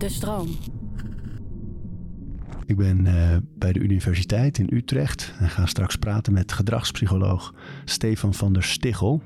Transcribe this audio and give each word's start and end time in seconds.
De 0.00 0.08
stroom. 0.08 0.48
Ik 2.66 2.76
ben 2.76 3.04
uh, 3.04 3.36
bij 3.58 3.72
de 3.72 3.78
universiteit 3.78 4.58
in 4.58 4.68
Utrecht 4.72 5.34
en 5.38 5.48
ga 5.48 5.66
straks 5.66 5.96
praten 5.96 6.32
met 6.32 6.52
gedragspsycholoog 6.52 7.54
Stefan 7.84 8.34
van 8.34 8.52
der 8.52 8.62
Stichel. 8.62 9.22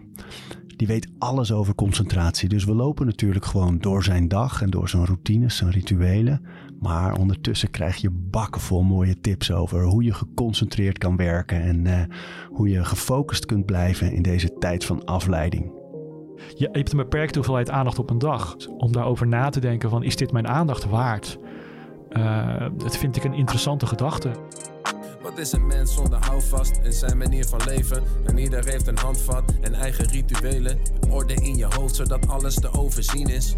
Die 0.77 0.87
weet 0.87 1.09
alles 1.19 1.53
over 1.53 1.75
concentratie. 1.75 2.49
Dus 2.49 2.65
we 2.65 2.75
lopen 2.75 3.07
natuurlijk 3.07 3.45
gewoon 3.45 3.79
door 3.79 4.05
zijn 4.05 4.29
dag 4.29 4.63
en 4.63 4.71
door 4.71 4.89
zijn 4.89 5.05
routines, 5.05 5.57
zijn 5.57 5.71
rituelen. 5.71 6.43
Maar 6.81 7.19
ondertussen 7.19 7.71
krijg 7.71 7.97
je 7.97 8.11
bakken 8.11 8.61
vol 8.61 8.83
mooie 8.83 9.21
tips 9.21 9.53
over 9.53 9.85
hoe 9.85 10.03
je 10.03 10.13
geconcentreerd 10.13 10.99
kan 10.99 11.17
werken 11.17 11.63
en 11.63 11.85
uh, 11.85 12.01
hoe 12.49 12.69
je 12.69 12.85
gefocust 12.85 13.47
kunt 13.47 13.67
blijven 13.67 14.13
in 14.13 14.23
deze 14.23 14.59
tijd 14.59 14.85
van 14.85 15.05
afleiding. 15.05 15.84
Je 16.55 16.69
hebt 16.73 16.91
een 16.91 16.97
beperkte 16.97 17.35
hoeveelheid 17.35 17.71
aandacht 17.71 17.99
op 17.99 18.11
een 18.11 18.19
dag. 18.19 18.57
Om 18.79 18.93
daarover 18.93 19.27
na 19.27 19.49
te 19.49 19.61
denken 19.61 19.91
van 19.91 20.03
is 20.03 20.17
dit 20.17 20.33
mijn 20.33 20.49
aandacht 20.49 20.85
waard? 20.85 21.39
Uh, 22.11 22.67
dat 22.77 22.97
vind 22.97 23.17
ik 23.17 23.25
een 23.25 23.35
interessante 23.35 23.87
gedachte. 23.87 24.31
Wat 25.23 25.39
is 25.39 25.53
een 25.53 25.67
mens 25.67 25.95
zonder 25.95 26.19
houvast 26.27 26.81
in 26.83 26.93
zijn 26.93 27.19
manier 27.19 27.45
van 27.45 27.61
leven? 27.67 28.03
En 28.25 28.39
ieder 28.39 28.65
heeft 28.65 28.87
een 28.87 28.99
handvat 28.99 29.59
en 29.61 29.75
eigen 29.75 30.07
rituelen. 30.07 30.79
Orde 31.11 31.35
in 31.35 31.57
je 31.57 31.67
hoofd 31.77 31.95
zodat 31.95 32.29
alles 32.29 32.55
te 32.55 32.73
overzien 32.73 33.27
is. 33.27 33.57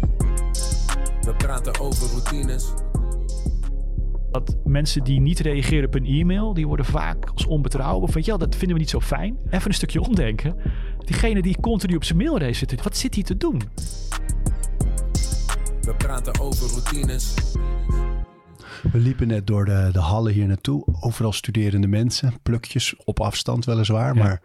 We 1.21 1.33
praten 1.37 1.79
over 1.79 2.07
routines. 2.09 2.73
Dat 4.31 4.55
mensen 4.63 5.03
die 5.03 5.19
niet 5.19 5.39
reageren 5.39 5.85
op 5.85 5.95
een 5.95 6.05
e-mail, 6.05 6.53
die 6.53 6.67
worden 6.67 6.85
vaak 6.85 7.29
als 7.33 7.45
onbetrouwbaar. 7.45 8.09
Van 8.09 8.21
ja, 8.25 8.37
dat 8.37 8.55
vinden 8.55 8.75
we 8.75 8.81
niet 8.81 8.89
zo 8.89 8.99
fijn. 8.99 9.37
Even 9.49 9.67
een 9.67 9.73
stukje 9.73 10.01
omdenken. 10.01 10.55
Diegene 11.07 11.41
die 11.41 11.59
continu 11.61 11.95
op 11.95 12.03
zijn 12.03 12.17
mailrace 12.17 12.53
zit, 12.53 12.83
wat 12.83 12.97
zit 12.97 13.13
hij 13.13 13.23
te 13.23 13.37
doen? 13.37 13.61
We 15.81 15.95
praten 15.97 16.39
over 16.39 16.69
routines. 16.69 17.33
We 18.91 18.97
liepen 18.97 19.27
net 19.27 19.47
door 19.47 19.65
de, 19.65 19.89
de 19.91 19.99
hallen 19.99 20.33
hier 20.33 20.47
naartoe. 20.47 20.85
Overal 20.99 21.31
studerende 21.31 21.87
mensen. 21.87 22.33
Plukjes 22.43 22.95
op 23.03 23.19
afstand 23.19 23.65
weliswaar. 23.65 24.15
Maar 24.15 24.41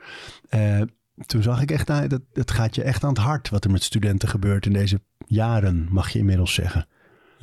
uh, 0.51 0.83
toen 1.27 1.43
zag 1.43 1.63
ik 1.63 1.71
echt, 1.71 1.89
nou, 1.89 2.07
dat, 2.07 2.23
het 2.33 2.51
gaat 2.51 2.75
je 2.75 2.83
echt 2.83 3.05
aan 3.05 3.13
het 3.15 3.19
hart 3.19 3.49
wat 3.49 3.65
er 3.65 3.71
met 3.71 3.83
studenten 3.83 4.29
gebeurt 4.29 4.67
in 4.67 4.73
deze 4.73 5.01
jaren, 5.27 5.89
mag 5.91 6.11
je 6.11 6.19
inmiddels 6.19 6.55
zeggen. 6.55 6.87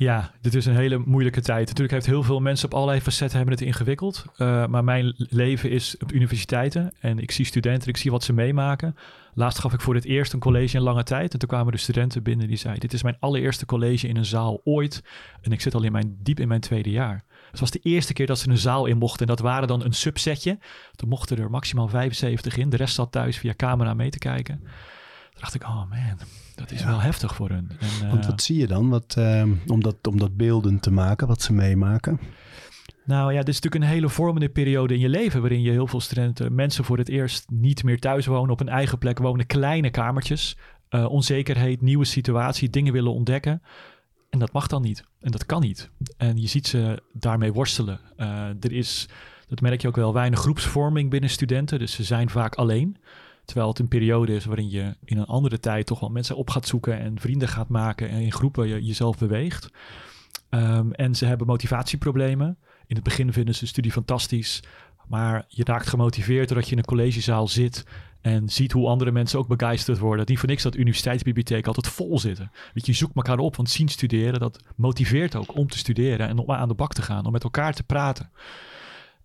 Ja, 0.00 0.30
dit 0.40 0.54
is 0.54 0.66
een 0.66 0.76
hele 0.76 0.98
moeilijke 0.98 1.40
tijd. 1.40 1.66
Natuurlijk 1.66 1.90
heeft 1.90 2.06
heel 2.06 2.22
veel 2.22 2.40
mensen 2.40 2.66
op 2.66 2.74
allerlei 2.74 3.00
facetten 3.00 3.36
hebben 3.36 3.56
het 3.56 3.66
ingewikkeld. 3.66 4.24
Uh, 4.38 4.66
maar 4.66 4.84
mijn 4.84 5.14
leven 5.16 5.70
is 5.70 5.96
op 5.98 6.12
universiteiten 6.12 6.92
en 7.00 7.18
ik 7.18 7.30
zie 7.30 7.44
studenten, 7.44 7.88
ik 7.88 7.96
zie 7.96 8.10
wat 8.10 8.24
ze 8.24 8.32
meemaken. 8.32 8.96
Laatst 9.34 9.58
gaf 9.58 9.72
ik 9.72 9.80
voor 9.80 9.94
het 9.94 10.04
eerst 10.04 10.32
een 10.32 10.40
college 10.40 10.76
in 10.76 10.82
lange 10.82 11.02
tijd. 11.02 11.32
En 11.32 11.38
toen 11.38 11.48
kwamen 11.48 11.72
de 11.72 11.78
studenten 11.78 12.22
binnen 12.22 12.46
die 12.48 12.56
zeiden: 12.56 12.80
Dit 12.80 12.92
is 12.92 13.02
mijn 13.02 13.16
allereerste 13.20 13.66
college 13.66 14.08
in 14.08 14.16
een 14.16 14.24
zaal 14.24 14.60
ooit. 14.64 15.04
En 15.40 15.52
ik 15.52 15.60
zit 15.60 15.74
al 15.74 15.82
in 15.82 15.92
mijn, 15.92 16.16
diep 16.22 16.40
in 16.40 16.48
mijn 16.48 16.60
tweede 16.60 16.90
jaar. 16.90 17.24
Het 17.50 17.60
was 17.60 17.70
de 17.70 17.80
eerste 17.82 18.12
keer 18.12 18.26
dat 18.26 18.38
ze 18.38 18.48
een 18.48 18.58
zaal 18.58 18.86
in 18.86 18.98
mochten. 18.98 19.20
En 19.20 19.34
dat 19.34 19.40
waren 19.40 19.68
dan 19.68 19.84
een 19.84 19.94
subsetje. 19.94 20.58
Toen 20.94 21.08
mochten 21.08 21.38
er 21.38 21.50
maximaal 21.50 21.88
75 21.88 22.56
in. 22.56 22.70
De 22.70 22.76
rest 22.76 22.94
zat 22.94 23.12
thuis 23.12 23.38
via 23.38 23.54
camera 23.56 23.94
mee 23.94 24.10
te 24.10 24.18
kijken. 24.18 24.58
Toen 24.60 25.40
dacht 25.40 25.54
ik: 25.54 25.62
Oh 25.62 25.90
man, 25.90 26.18
dat 26.60 26.70
is 26.70 26.84
wel 26.84 27.00
heftig 27.00 27.34
voor 27.34 27.48
hun. 27.48 27.70
En, 28.02 28.10
Want 28.10 28.26
wat 28.26 28.42
zie 28.42 28.58
je 28.58 28.66
dan? 28.66 28.88
Wat, 28.88 29.14
uh, 29.18 29.42
om, 29.66 29.82
dat, 29.82 30.06
om 30.06 30.18
dat 30.18 30.36
beelden 30.36 30.80
te 30.80 30.90
maken, 30.90 31.26
wat 31.26 31.42
ze 31.42 31.52
meemaken? 31.52 32.20
Nou 33.04 33.32
ja, 33.32 33.38
dit 33.38 33.48
is 33.48 33.60
natuurlijk 33.60 33.84
een 33.84 33.96
hele 33.96 34.08
vormende 34.08 34.48
periode 34.48 34.94
in 34.94 35.00
je 35.00 35.08
leven 35.08 35.40
waarin 35.40 35.62
je 35.62 35.70
heel 35.70 35.86
veel 35.86 36.00
studenten, 36.00 36.54
mensen 36.54 36.84
voor 36.84 36.98
het 36.98 37.08
eerst 37.08 37.50
niet 37.50 37.84
meer 37.84 37.98
thuis 37.98 38.26
wonen, 38.26 38.50
op 38.50 38.60
een 38.60 38.68
eigen 38.68 38.98
plek 38.98 39.18
wonen, 39.18 39.46
kleine 39.46 39.90
kamertjes, 39.90 40.56
uh, 40.90 41.10
onzekerheid, 41.10 41.80
nieuwe 41.80 42.04
situatie, 42.04 42.70
dingen 42.70 42.92
willen 42.92 43.12
ontdekken. 43.12 43.62
En 44.30 44.38
dat 44.38 44.52
mag 44.52 44.66
dan 44.66 44.82
niet. 44.82 45.04
En 45.20 45.30
dat 45.30 45.46
kan 45.46 45.60
niet. 45.60 45.90
En 46.16 46.40
je 46.40 46.46
ziet 46.46 46.66
ze 46.66 47.02
daarmee 47.12 47.52
worstelen. 47.52 48.00
Er 48.60 48.72
is, 48.72 49.08
dat 49.48 49.60
merk 49.60 49.82
je 49.82 49.88
ook 49.88 49.96
wel, 49.96 50.12
weinig 50.12 50.38
groepsvorming 50.38 51.10
binnen 51.10 51.30
studenten. 51.30 51.78
Dus 51.78 51.92
ze 51.92 52.04
zijn 52.04 52.30
vaak 52.30 52.54
alleen. 52.54 52.96
Terwijl 53.44 53.68
het 53.68 53.78
een 53.78 53.88
periode 53.88 54.34
is 54.34 54.44
waarin 54.44 54.70
je 54.70 54.96
in 55.04 55.18
een 55.18 55.26
andere 55.26 55.60
tijd 55.60 55.86
toch 55.86 56.00
wel 56.00 56.08
mensen 56.08 56.36
op 56.36 56.50
gaat 56.50 56.66
zoeken 56.66 56.98
en 56.98 57.20
vrienden 57.20 57.48
gaat 57.48 57.68
maken 57.68 58.08
en 58.08 58.20
in 58.20 58.32
groepen 58.32 58.68
je, 58.68 58.84
jezelf 58.84 59.18
beweegt. 59.18 59.70
Um, 60.50 60.92
en 60.92 61.14
ze 61.14 61.26
hebben 61.26 61.46
motivatieproblemen. 61.46 62.58
In 62.86 62.94
het 62.94 63.04
begin 63.04 63.32
vinden 63.32 63.54
ze 63.54 63.60
de 63.60 63.66
studie 63.66 63.92
fantastisch. 63.92 64.62
Maar 65.08 65.44
je 65.48 65.64
raakt 65.64 65.88
gemotiveerd 65.88 66.48
doordat 66.48 66.66
je 66.66 66.72
in 66.72 66.78
een 66.78 66.84
collegezaal 66.84 67.48
zit 67.48 67.84
en 68.20 68.48
ziet 68.48 68.72
hoe 68.72 68.88
andere 68.88 69.10
mensen 69.10 69.38
ook 69.38 69.48
begeisterd 69.48 69.98
worden. 69.98 70.24
Niet 70.28 70.38
voor 70.38 70.48
niks 70.48 70.62
dat 70.62 70.76
universiteitsbibliotheek 70.76 71.66
altijd 71.66 71.88
vol 71.88 72.18
zitten. 72.18 72.50
Weet 72.74 72.86
je, 72.86 72.92
je 72.92 72.98
zoekt 72.98 73.16
elkaar 73.16 73.38
op, 73.38 73.56
want 73.56 73.70
zien 73.70 73.88
studeren, 73.88 74.40
dat 74.40 74.62
motiveert 74.76 75.36
ook 75.36 75.56
om 75.56 75.68
te 75.68 75.78
studeren 75.78 76.28
en 76.28 76.38
om 76.38 76.50
aan 76.50 76.68
de 76.68 76.74
bak 76.74 76.92
te 76.92 77.02
gaan, 77.02 77.26
om 77.26 77.32
met 77.32 77.44
elkaar 77.44 77.74
te 77.74 77.82
praten. 77.82 78.30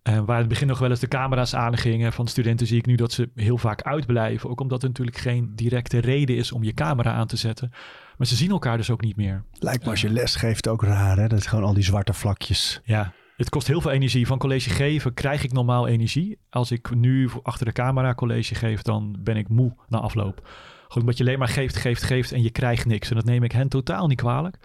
En 0.06 0.24
waar 0.24 0.34
in 0.34 0.40
het 0.40 0.48
begin 0.48 0.66
nog 0.66 0.78
wel 0.78 0.90
eens 0.90 1.00
de 1.00 1.08
camera's 1.08 1.54
aangingen 1.54 2.12
van 2.12 2.26
studenten, 2.26 2.66
zie 2.66 2.78
ik 2.78 2.86
nu 2.86 2.94
dat 2.94 3.12
ze 3.12 3.30
heel 3.34 3.58
vaak 3.58 3.82
uitblijven. 3.82 4.50
Ook 4.50 4.60
omdat 4.60 4.82
er 4.82 4.88
natuurlijk 4.88 5.16
geen 5.16 5.52
directe 5.54 5.98
reden 5.98 6.36
is 6.36 6.52
om 6.52 6.62
je 6.62 6.72
camera 6.72 7.12
aan 7.12 7.26
te 7.26 7.36
zetten. 7.36 7.70
Maar 8.16 8.26
ze 8.26 8.36
zien 8.36 8.50
elkaar 8.50 8.76
dus 8.76 8.90
ook 8.90 9.00
niet 9.00 9.16
meer. 9.16 9.44
Lijkt 9.52 9.84
me 9.84 9.90
als 9.90 10.00
je 10.00 10.10
les 10.10 10.36
geeft 10.36 10.68
ook 10.68 10.82
raar, 10.82 11.16
hè? 11.16 11.28
Dat 11.28 11.38
is 11.38 11.46
gewoon 11.46 11.64
al 11.64 11.74
die 11.74 11.82
zwarte 11.82 12.12
vlakjes. 12.12 12.80
Ja, 12.84 13.12
het 13.36 13.48
kost 13.48 13.66
heel 13.66 13.80
veel 13.80 13.90
energie. 13.90 14.26
Van 14.26 14.38
college 14.38 14.70
geven 14.70 15.14
krijg 15.14 15.44
ik 15.44 15.52
normaal 15.52 15.86
energie. 15.86 16.38
Als 16.50 16.70
ik 16.70 16.94
nu 16.94 17.30
achter 17.42 17.66
de 17.66 17.72
camera 17.72 18.14
college 18.14 18.54
geef, 18.54 18.82
dan 18.82 19.16
ben 19.20 19.36
ik 19.36 19.48
moe 19.48 19.76
na 19.88 19.98
afloop. 19.98 20.40
Gewoon 20.86 21.02
omdat 21.02 21.16
je 21.16 21.24
alleen 21.24 21.38
maar 21.38 21.48
geeft, 21.48 21.76
geeft, 21.76 22.02
geeft 22.02 22.32
en 22.32 22.42
je 22.42 22.50
krijgt 22.50 22.86
niks. 22.86 23.08
En 23.08 23.16
dat 23.16 23.24
neem 23.24 23.42
ik 23.42 23.52
hen 23.52 23.68
totaal 23.68 24.06
niet 24.06 24.20
kwalijk. 24.20 24.56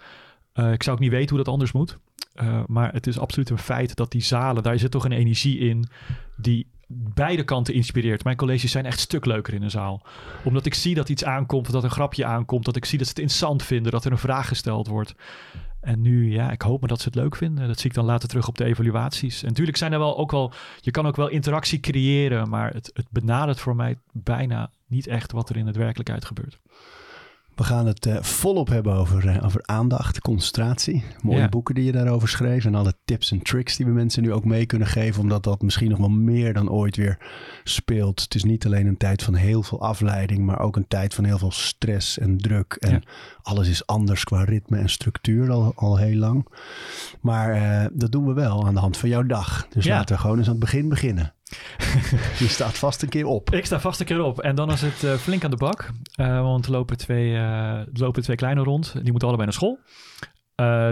Uh, 0.54 0.72
ik 0.72 0.82
zou 0.82 0.96
ook 0.96 1.02
niet 1.02 1.12
weten 1.12 1.28
hoe 1.28 1.44
dat 1.44 1.52
anders 1.52 1.72
moet. 1.72 1.98
Uh, 2.34 2.62
maar 2.66 2.92
het 2.92 3.06
is 3.06 3.18
absoluut 3.18 3.50
een 3.50 3.58
feit 3.58 3.94
dat 3.94 4.10
die 4.10 4.22
zalen, 4.22 4.62
daar 4.62 4.78
zit 4.78 4.90
toch 4.90 5.04
een 5.04 5.12
energie 5.12 5.58
in 5.58 5.88
die 6.36 6.70
beide 6.94 7.44
kanten 7.44 7.74
inspireert. 7.74 8.24
Mijn 8.24 8.36
colleges 8.36 8.70
zijn 8.70 8.86
echt 8.86 9.00
stuk 9.00 9.24
leuker 9.24 9.54
in 9.54 9.62
een 9.62 9.70
zaal. 9.70 10.06
Omdat 10.44 10.66
ik 10.66 10.74
zie 10.74 10.94
dat 10.94 11.08
iets 11.08 11.24
aankomt, 11.24 11.72
dat 11.72 11.84
een 11.84 11.90
grapje 11.90 12.24
aankomt, 12.24 12.64
dat 12.64 12.76
ik 12.76 12.84
zie 12.84 12.98
dat 12.98 13.06
ze 13.06 13.12
het 13.12 13.22
interessant 13.22 13.62
vinden, 13.62 13.92
dat 13.92 14.04
er 14.04 14.12
een 14.12 14.18
vraag 14.18 14.48
gesteld 14.48 14.86
wordt. 14.86 15.14
En 15.80 16.00
nu, 16.00 16.32
ja, 16.32 16.50
ik 16.50 16.62
hoop 16.62 16.80
maar 16.80 16.88
dat 16.88 17.00
ze 17.00 17.08
het 17.08 17.14
leuk 17.14 17.36
vinden. 17.36 17.66
Dat 17.66 17.78
zie 17.78 17.90
ik 17.90 17.96
dan 17.96 18.04
later 18.04 18.28
terug 18.28 18.48
op 18.48 18.58
de 18.58 18.64
evaluaties. 18.64 19.42
En 19.42 19.48
natuurlijk 19.48 19.76
zijn 19.76 19.92
er 19.92 19.98
wel 19.98 20.18
ook 20.18 20.30
wel, 20.30 20.52
je 20.80 20.90
kan 20.90 21.06
ook 21.06 21.16
wel 21.16 21.28
interactie 21.28 21.80
creëren, 21.80 22.48
maar 22.48 22.72
het, 22.72 22.90
het 22.94 23.06
benadert 23.10 23.60
voor 23.60 23.76
mij 23.76 23.96
bijna 24.12 24.70
niet 24.86 25.06
echt 25.06 25.32
wat 25.32 25.48
er 25.48 25.56
in 25.56 25.64
de 25.64 25.72
werkelijkheid 25.72 26.24
gebeurt. 26.24 26.58
We 27.54 27.64
gaan 27.64 27.86
het 27.86 28.06
uh, 28.06 28.22
volop 28.22 28.68
hebben 28.68 28.94
over, 28.94 29.24
uh, 29.24 29.44
over 29.44 29.60
aandacht, 29.64 30.20
concentratie. 30.20 31.04
Mooie 31.22 31.38
ja. 31.38 31.48
boeken 31.48 31.74
die 31.74 31.84
je 31.84 31.92
daarover 31.92 32.28
schreef. 32.28 32.64
En 32.64 32.74
alle 32.74 32.94
tips 33.04 33.30
en 33.30 33.42
tricks 33.42 33.76
die 33.76 33.86
we 33.86 33.92
mensen 33.92 34.22
nu 34.22 34.32
ook 34.32 34.44
mee 34.44 34.66
kunnen 34.66 34.88
geven. 34.88 35.20
Omdat 35.20 35.44
dat 35.44 35.62
misschien 35.62 35.90
nog 35.90 35.98
wel 35.98 36.08
meer 36.08 36.52
dan 36.52 36.70
ooit 36.70 36.96
weer 36.96 37.18
speelt. 37.64 38.20
Het 38.20 38.34
is 38.34 38.44
niet 38.44 38.66
alleen 38.66 38.86
een 38.86 38.96
tijd 38.96 39.22
van 39.22 39.34
heel 39.34 39.62
veel 39.62 39.80
afleiding. 39.80 40.44
Maar 40.44 40.60
ook 40.60 40.76
een 40.76 40.88
tijd 40.88 41.14
van 41.14 41.24
heel 41.24 41.38
veel 41.38 41.50
stress 41.50 42.18
en 42.18 42.38
druk. 42.38 42.76
En 42.78 42.92
ja. 42.92 43.00
alles 43.42 43.68
is 43.68 43.86
anders 43.86 44.24
qua 44.24 44.44
ritme 44.44 44.78
en 44.78 44.88
structuur 44.88 45.50
al, 45.50 45.72
al 45.76 45.96
heel 45.96 46.16
lang. 46.16 46.46
Maar 47.20 47.56
uh, 47.56 47.90
dat 47.92 48.12
doen 48.12 48.26
we 48.26 48.32
wel 48.32 48.66
aan 48.66 48.74
de 48.74 48.80
hand 48.80 48.96
van 48.96 49.08
jouw 49.08 49.22
dag. 49.22 49.66
Dus 49.68 49.84
ja. 49.84 49.96
laten 49.96 50.14
we 50.14 50.20
gewoon 50.20 50.38
eens 50.38 50.46
aan 50.46 50.52
het 50.52 50.62
begin 50.62 50.88
beginnen. 50.88 51.34
Je 52.38 52.48
staat 52.48 52.78
vast 52.78 53.02
een 53.02 53.08
keer 53.08 53.26
op. 53.26 53.50
Ik 53.54 53.66
sta 53.66 53.80
vast 53.80 54.00
een 54.00 54.06
keer 54.06 54.22
op. 54.22 54.40
En 54.40 54.54
dan 54.54 54.70
is 54.70 54.80
het 54.80 55.02
uh, 55.02 55.14
flink 55.14 55.44
aan 55.44 55.50
de 55.50 55.56
bak. 55.56 55.90
Uh, 56.16 56.40
want 56.40 56.66
er 56.66 56.72
lopen 56.72 56.96
twee, 56.96 57.32
uh, 57.32 57.80
lopen 57.92 58.22
twee 58.22 58.36
kleine 58.36 58.62
rond. 58.62 58.92
Die 58.92 59.10
moeten 59.10 59.28
allebei 59.28 59.48
naar 59.48 59.58
school. 59.58 59.78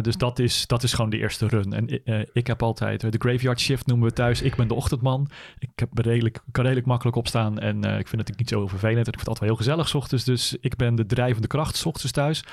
dus 0.02 0.16
dat 0.16 0.38
is, 0.38 0.66
dat 0.66 0.82
is 0.82 0.92
gewoon 0.92 1.10
de 1.10 1.18
eerste 1.18 1.46
run. 1.46 1.72
En 1.72 2.00
ik 2.32 2.46
heb 2.46 2.62
altijd 2.62 3.00
de 3.00 3.18
graveyard 3.18 3.60
shift 3.60 3.86
noemen 3.86 4.08
we 4.08 4.14
thuis. 4.14 4.42
Ik 4.42 4.54
ben 4.54 4.68
de 4.68 4.74
ochtendman. 4.74 5.30
Ik 5.58 5.70
heb 5.74 5.98
redelijk, 5.98 6.38
kan 6.52 6.62
redelijk 6.64 6.86
makkelijk 6.86 7.16
opstaan. 7.16 7.58
En 7.58 7.84
ik 7.84 8.08
vind 8.08 8.28
het 8.28 8.38
niet 8.38 8.48
zo 8.48 8.66
vervelend. 8.66 9.06
Ik 9.08 9.18
vind 9.18 9.18
het 9.20 9.28
altijd 9.28 9.38
wel 9.38 9.48
heel 9.48 9.64
gezellig 9.64 9.94
ochtends. 9.94 10.24
Dus 10.24 10.56
ik 10.60 10.76
ben 10.76 10.94
de 10.94 11.06
drijvende 11.06 11.48
kracht 11.48 11.76
s 11.76 11.86
ochtends 11.86 12.12
thuis. 12.12 12.44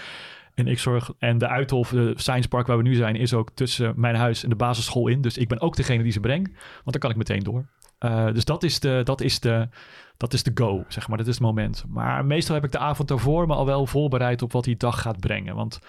En 0.57 0.67
ik 0.67 0.79
zorg. 0.79 1.11
En 1.19 1.37
de 1.37 1.47
Uithof, 1.47 1.89
de 1.89 2.13
Science 2.15 2.47
Park 2.47 2.67
waar 2.67 2.77
we 2.77 2.83
nu 2.83 2.93
zijn, 2.93 3.15
is 3.15 3.33
ook 3.33 3.49
tussen 3.53 3.93
mijn 3.95 4.15
huis 4.15 4.43
en 4.43 4.49
de 4.49 4.55
basisschool 4.55 5.07
in. 5.07 5.21
Dus 5.21 5.37
ik 5.37 5.47
ben 5.47 5.61
ook 5.61 5.75
degene 5.75 6.03
die 6.03 6.11
ze 6.11 6.19
brengt. 6.19 6.51
Want 6.51 6.91
dan 6.91 6.99
kan 6.99 7.09
ik 7.09 7.15
meteen 7.15 7.43
door. 7.43 7.65
Uh, 7.99 8.33
dus 8.33 8.45
dat 8.45 8.63
is, 8.63 8.79
de, 8.79 9.01
dat, 9.03 9.21
is 9.21 9.39
de, 9.39 9.69
dat 10.17 10.33
is 10.33 10.43
de 10.43 10.51
go, 10.53 10.85
zeg 10.87 11.07
maar. 11.07 11.17
Dat 11.17 11.27
is 11.27 11.33
het 11.33 11.43
moment. 11.43 11.83
Maar 11.87 12.25
meestal 12.25 12.55
heb 12.55 12.63
ik 12.63 12.71
de 12.71 12.77
avond 12.77 13.07
daarvoor 13.07 13.47
me 13.47 13.53
al 13.53 13.65
wel 13.65 13.85
voorbereid 13.85 14.41
op 14.41 14.51
wat 14.51 14.63
die 14.63 14.77
dag 14.77 15.01
gaat 15.01 15.19
brengen. 15.19 15.55
Want 15.55 15.79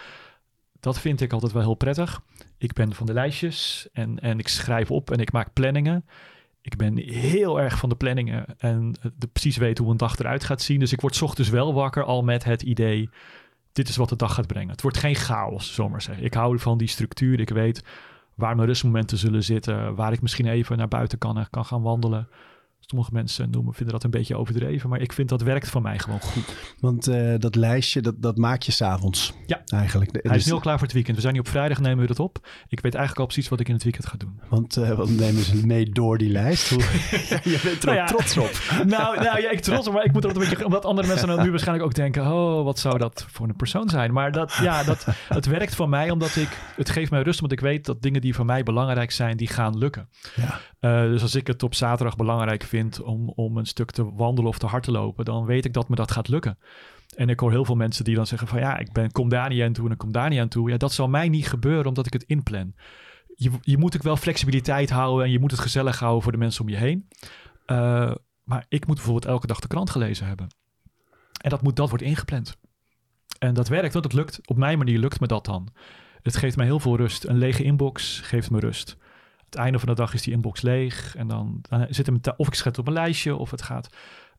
dat 0.80 0.98
vind 0.98 1.20
ik 1.20 1.32
altijd 1.32 1.52
wel 1.52 1.62
heel 1.62 1.74
prettig. 1.74 2.20
Ik 2.58 2.72
ben 2.72 2.94
van 2.94 3.06
de 3.06 3.12
lijstjes 3.12 3.88
en, 3.92 4.18
en 4.18 4.38
ik 4.38 4.48
schrijf 4.48 4.90
op 4.90 5.10
en 5.10 5.18
ik 5.18 5.32
maak 5.32 5.52
planningen. 5.52 6.04
Ik 6.62 6.76
ben 6.76 6.96
heel 6.96 7.60
erg 7.60 7.78
van 7.78 7.88
de 7.88 7.96
planningen 7.96 8.44
en 8.58 8.94
de, 9.16 9.26
precies 9.26 9.56
weten 9.56 9.84
hoe 9.84 9.92
een 9.92 9.98
dag 9.98 10.18
eruit 10.18 10.44
gaat 10.44 10.62
zien. 10.62 10.78
Dus 10.78 10.92
ik 10.92 11.00
word 11.00 11.22
ochtends 11.22 11.50
wel 11.50 11.74
wakker 11.74 12.04
al 12.04 12.22
met 12.22 12.44
het 12.44 12.62
idee... 12.62 13.10
dit 13.72 13.88
is 13.88 13.96
wat 13.96 14.08
de 14.08 14.16
dag 14.16 14.34
gaat 14.34 14.46
brengen. 14.46 14.70
Het 14.70 14.82
wordt 14.82 14.98
geen 14.98 15.14
chaos, 15.14 15.74
zomaar 15.74 16.02
zeggen. 16.02 16.24
Ik 16.24 16.34
hou 16.34 16.58
van 16.58 16.78
die 16.78 16.88
structuur. 16.88 17.40
Ik 17.40 17.50
weet 17.50 17.84
waar 18.38 18.56
mijn 18.56 18.68
rustmomenten 18.68 19.18
zullen 19.18 19.44
zitten. 19.44 19.94
Waar 19.94 20.12
ik 20.12 20.22
misschien 20.22 20.46
even 20.46 20.78
naar 20.78 20.88
buiten 20.88 21.18
kan, 21.18 21.46
kan 21.50 21.64
gaan 21.64 21.82
wandelen. 21.82 22.28
Sommige 22.90 23.12
mensen 23.12 23.50
noemen, 23.50 23.74
vinden 23.74 23.94
dat 23.94 24.04
een 24.04 24.10
beetje 24.10 24.36
overdreven, 24.36 24.88
maar 24.88 25.00
ik 25.00 25.12
vind 25.12 25.28
dat 25.28 25.42
werkt 25.42 25.68
voor 25.70 25.82
mij 25.82 25.98
gewoon 25.98 26.20
goed. 26.20 26.54
Want 26.80 27.06
eh, 27.06 27.34
dat 27.38 27.54
lijstje, 27.54 28.00
dat, 28.00 28.22
dat 28.22 28.36
maak 28.36 28.62
je 28.62 28.72
s'avonds 28.72 29.32
Ja. 29.46 29.62
eigenlijk. 29.66 30.18
Hij 30.22 30.36
is 30.36 30.46
nu 30.46 30.52
al 30.52 30.60
klaar 30.60 30.74
voor 30.74 30.86
het 30.86 30.92
weekend. 30.92 31.16
We 31.16 31.22
zijn 31.22 31.34
nu 31.34 31.40
op 31.40 31.48
vrijdag, 31.48 31.80
nemen 31.80 31.98
we 32.00 32.06
dat 32.06 32.18
op. 32.20 32.38
Ik 32.68 32.80
weet 32.80 32.94
eigenlijk 32.94 33.18
al 33.18 33.26
precies 33.26 33.48
wat 33.48 33.60
ik 33.60 33.68
in 33.68 33.74
het 33.74 33.82
weekend 33.82 34.06
ga 34.06 34.16
doen. 34.16 34.40
Want 34.48 34.76
eh, 34.76 34.90
wat 34.90 35.08
nemen 35.08 35.42
ze 35.42 35.66
mee 35.66 35.90
door 35.90 36.18
die 36.18 36.30
lijst? 36.30 36.68
Hoe, 36.70 36.78
je 37.52 37.60
bent 37.62 37.82
er 37.82 37.84
Nou 37.84 37.96
ja. 37.96 38.04
trots 38.04 38.36
op. 38.36 38.50
nou, 38.86 39.14
nou 39.16 39.40
ja, 39.40 39.50
ik 39.50 39.60
trots 39.60 39.86
op, 39.88 39.94
maar 39.94 40.04
ik 40.04 40.12
moet 40.12 40.24
er 40.24 40.30
een 40.30 40.38
beetje, 40.38 40.64
omdat 40.64 40.84
andere 40.84 41.08
mensen 41.08 41.28
dan 41.28 41.42
nu 41.42 41.50
waarschijnlijk 41.50 41.86
ook 41.88 41.94
denken, 41.94 42.22
oh, 42.22 42.64
wat 42.64 42.78
zou 42.78 42.98
dat 42.98 43.26
voor 43.28 43.48
een 43.48 43.56
persoon 43.56 43.88
zijn? 43.88 44.12
Maar 44.12 44.32
dat, 44.32 44.58
ja, 44.62 44.84
dat, 44.84 45.06
het 45.28 45.46
werkt 45.46 45.74
voor 45.74 45.88
mij 45.88 46.10
omdat 46.10 46.36
ik, 46.36 46.48
het 46.76 46.90
geeft 46.90 47.10
mij 47.10 47.22
rust, 47.22 47.42
omdat 47.42 47.58
ik 47.58 47.64
weet 47.64 47.84
dat 47.84 48.02
dingen 48.02 48.20
die 48.20 48.34
voor 48.34 48.44
mij 48.44 48.62
belangrijk 48.62 49.10
zijn, 49.10 49.36
die 49.36 49.48
gaan 49.48 49.78
lukken. 49.78 50.08
Ja. 50.36 50.60
Eh, 50.80 51.02
dus 51.10 51.22
als 51.22 51.34
ik 51.34 51.46
het 51.46 51.62
op 51.62 51.74
zaterdag 51.74 52.16
belangrijk 52.16 52.62
vind 52.62 52.76
om, 53.04 53.32
om 53.34 53.56
een 53.56 53.66
stuk 53.66 53.90
te 53.90 54.14
wandelen 54.14 54.50
of 54.50 54.58
te 54.58 54.66
hard 54.66 54.82
te 54.82 54.90
lopen, 54.90 55.24
dan 55.24 55.44
weet 55.44 55.64
ik 55.64 55.72
dat 55.72 55.88
me 55.88 55.96
dat 55.96 56.10
gaat 56.10 56.28
lukken. 56.28 56.58
En 57.16 57.28
ik 57.28 57.40
hoor 57.40 57.50
heel 57.50 57.64
veel 57.64 57.74
mensen 57.74 58.04
die 58.04 58.14
dan 58.14 58.26
zeggen 58.26 58.48
van 58.48 58.58
ja, 58.58 58.78
ik 58.78 58.92
ben, 58.92 59.12
kom 59.12 59.28
daar 59.28 59.48
niet 59.48 59.62
aan 59.62 59.72
toe 59.72 59.86
en 59.86 59.92
ik 59.92 59.98
kom 59.98 60.12
daar 60.12 60.28
niet 60.28 60.40
aan 60.40 60.48
toe. 60.48 60.70
Ja, 60.70 60.76
dat 60.76 60.92
zal 60.92 61.08
mij 61.08 61.28
niet 61.28 61.48
gebeuren 61.48 61.86
omdat 61.86 62.06
ik 62.06 62.12
het 62.12 62.22
inplan. 62.22 62.74
Je, 63.34 63.50
je 63.60 63.78
moet 63.78 63.96
ook 63.96 64.02
wel 64.02 64.16
flexibiliteit 64.16 64.90
houden 64.90 65.24
en 65.24 65.32
je 65.32 65.38
moet 65.38 65.50
het 65.50 65.60
gezellig 65.60 65.98
houden 65.98 66.22
voor 66.22 66.32
de 66.32 66.38
mensen 66.38 66.62
om 66.62 66.68
je 66.68 66.76
heen. 66.76 67.08
Eh, 67.66 68.14
maar 68.42 68.66
ik 68.68 68.86
moet 68.86 68.96
bijvoorbeeld 68.96 69.24
elke 69.24 69.46
dag 69.46 69.60
de 69.60 69.68
krant 69.68 69.90
gelezen 69.90 70.26
hebben. 70.26 70.46
En 71.40 71.50
dat, 71.50 71.62
moet, 71.62 71.76
dat 71.76 71.88
wordt 71.88 72.04
ingepland. 72.04 72.56
En 73.38 73.54
dat 73.54 73.68
werkt, 73.68 73.92
want 73.92 74.04
het 74.04 74.14
lukt. 74.14 74.40
Op 74.44 74.56
mijn 74.56 74.78
manier 74.78 74.98
lukt 74.98 75.20
me 75.20 75.26
dat 75.26 75.44
dan. 75.44 75.68
Het 76.22 76.36
geeft 76.36 76.56
mij 76.56 76.66
heel 76.66 76.80
veel 76.80 76.96
rust. 76.96 77.24
Een 77.24 77.38
lege 77.38 77.62
inbox 77.62 78.20
geeft 78.20 78.50
me 78.50 78.60
rust. 78.60 78.96
Het 79.50 79.58
einde 79.58 79.78
van 79.78 79.88
de 79.88 79.94
dag 79.94 80.14
is 80.14 80.22
die 80.22 80.32
inbox 80.32 80.62
leeg. 80.62 81.16
En 81.16 81.28
dan, 81.28 81.58
dan 81.68 81.86
zit 81.90 82.06
hem 82.06 82.20
of 82.36 82.46
ik 82.46 82.54
schet 82.54 82.78
op 82.78 82.86
een 82.86 82.92
lijstje 82.92 83.36
of 83.36 83.50
het 83.50 83.62
gaat. 83.62 83.88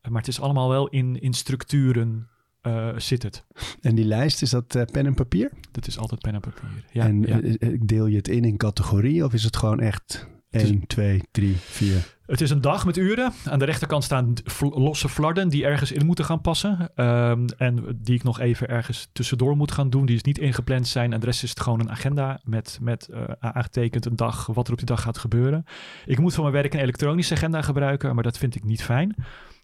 Maar 0.08 0.20
het 0.20 0.28
is 0.28 0.40
allemaal 0.40 0.68
wel 0.68 0.88
in, 0.88 1.20
in 1.20 1.32
structuren 1.32 2.28
eh, 2.60 2.88
zit 2.96 3.22
het. 3.22 3.44
En 3.80 3.94
die 3.94 4.04
lijst, 4.04 4.42
is 4.42 4.50
dat 4.50 4.74
eh, 4.74 4.82
pen 4.92 5.06
en 5.06 5.14
papier? 5.14 5.50
Dat 5.70 5.86
is 5.86 5.98
altijd 5.98 6.20
pen 6.20 6.34
en 6.34 6.40
papier. 6.40 6.84
Ja, 6.92 7.04
en 7.04 7.22
ja. 7.22 7.40
eh, 7.40 7.54
eh, 7.60 7.80
deel 7.84 8.06
je 8.06 8.16
het 8.16 8.28
in 8.28 8.44
in 8.44 8.56
categorieën 8.56 9.24
of 9.24 9.32
is 9.32 9.44
het 9.44 9.56
gewoon 9.56 9.80
echt 9.80 10.26
1, 10.50 10.86
2, 10.86 11.22
3, 11.30 11.56
4? 11.56 12.18
Het 12.26 12.40
is 12.40 12.50
een 12.50 12.60
dag 12.60 12.86
met 12.86 12.96
uren. 12.96 13.32
Aan 13.44 13.58
de 13.58 13.64
rechterkant 13.64 14.04
staan 14.04 14.34
losse 14.58 15.08
flarden 15.08 15.48
die 15.48 15.64
ergens 15.64 15.92
in 15.92 16.06
moeten 16.06 16.24
gaan 16.24 16.40
passen. 16.40 16.90
Ehm, 16.94 17.46
en 17.56 17.98
die 18.02 18.14
ik 18.14 18.22
nog 18.22 18.40
even 18.40 18.68
ergens 18.68 19.08
tussendoor 19.12 19.56
moet 19.56 19.72
gaan 19.72 19.90
doen. 19.90 20.06
Die 20.06 20.16
is 20.16 20.22
niet 20.22 20.38
ingepland 20.38 20.88
zijn. 20.88 21.12
En 21.12 21.20
de 21.20 21.26
rest 21.26 21.42
is 21.42 21.50
het 21.50 21.60
gewoon 21.60 21.80
een 21.80 21.90
agenda 21.90 22.40
met, 22.44 22.78
met 22.80 23.08
eh, 23.08 23.22
aangetekend 23.38 24.06
een 24.06 24.16
dag, 24.16 24.46
wat 24.46 24.66
er 24.66 24.72
op 24.72 24.78
die 24.78 24.86
dag 24.86 25.02
gaat 25.02 25.18
gebeuren. 25.18 25.64
Ik 26.06 26.18
moet 26.18 26.34
voor 26.34 26.42
mijn 26.42 26.54
werk 26.54 26.74
een 26.74 26.80
elektronische 26.80 27.34
agenda 27.34 27.62
gebruiken, 27.62 28.14
maar 28.14 28.24
dat 28.24 28.38
vind 28.38 28.54
ik 28.54 28.64
niet 28.64 28.82
fijn. 28.82 29.14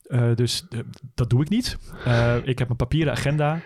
Eh, 0.02 0.34
dus 0.34 0.66
eh, 0.70 0.78
dat 1.14 1.30
doe 1.30 1.42
ik 1.42 1.48
niet. 1.48 1.78
Ik 2.44 2.58
heb 2.58 2.70
een 2.70 2.76
papieren 2.76 3.12
agenda. 3.12 3.60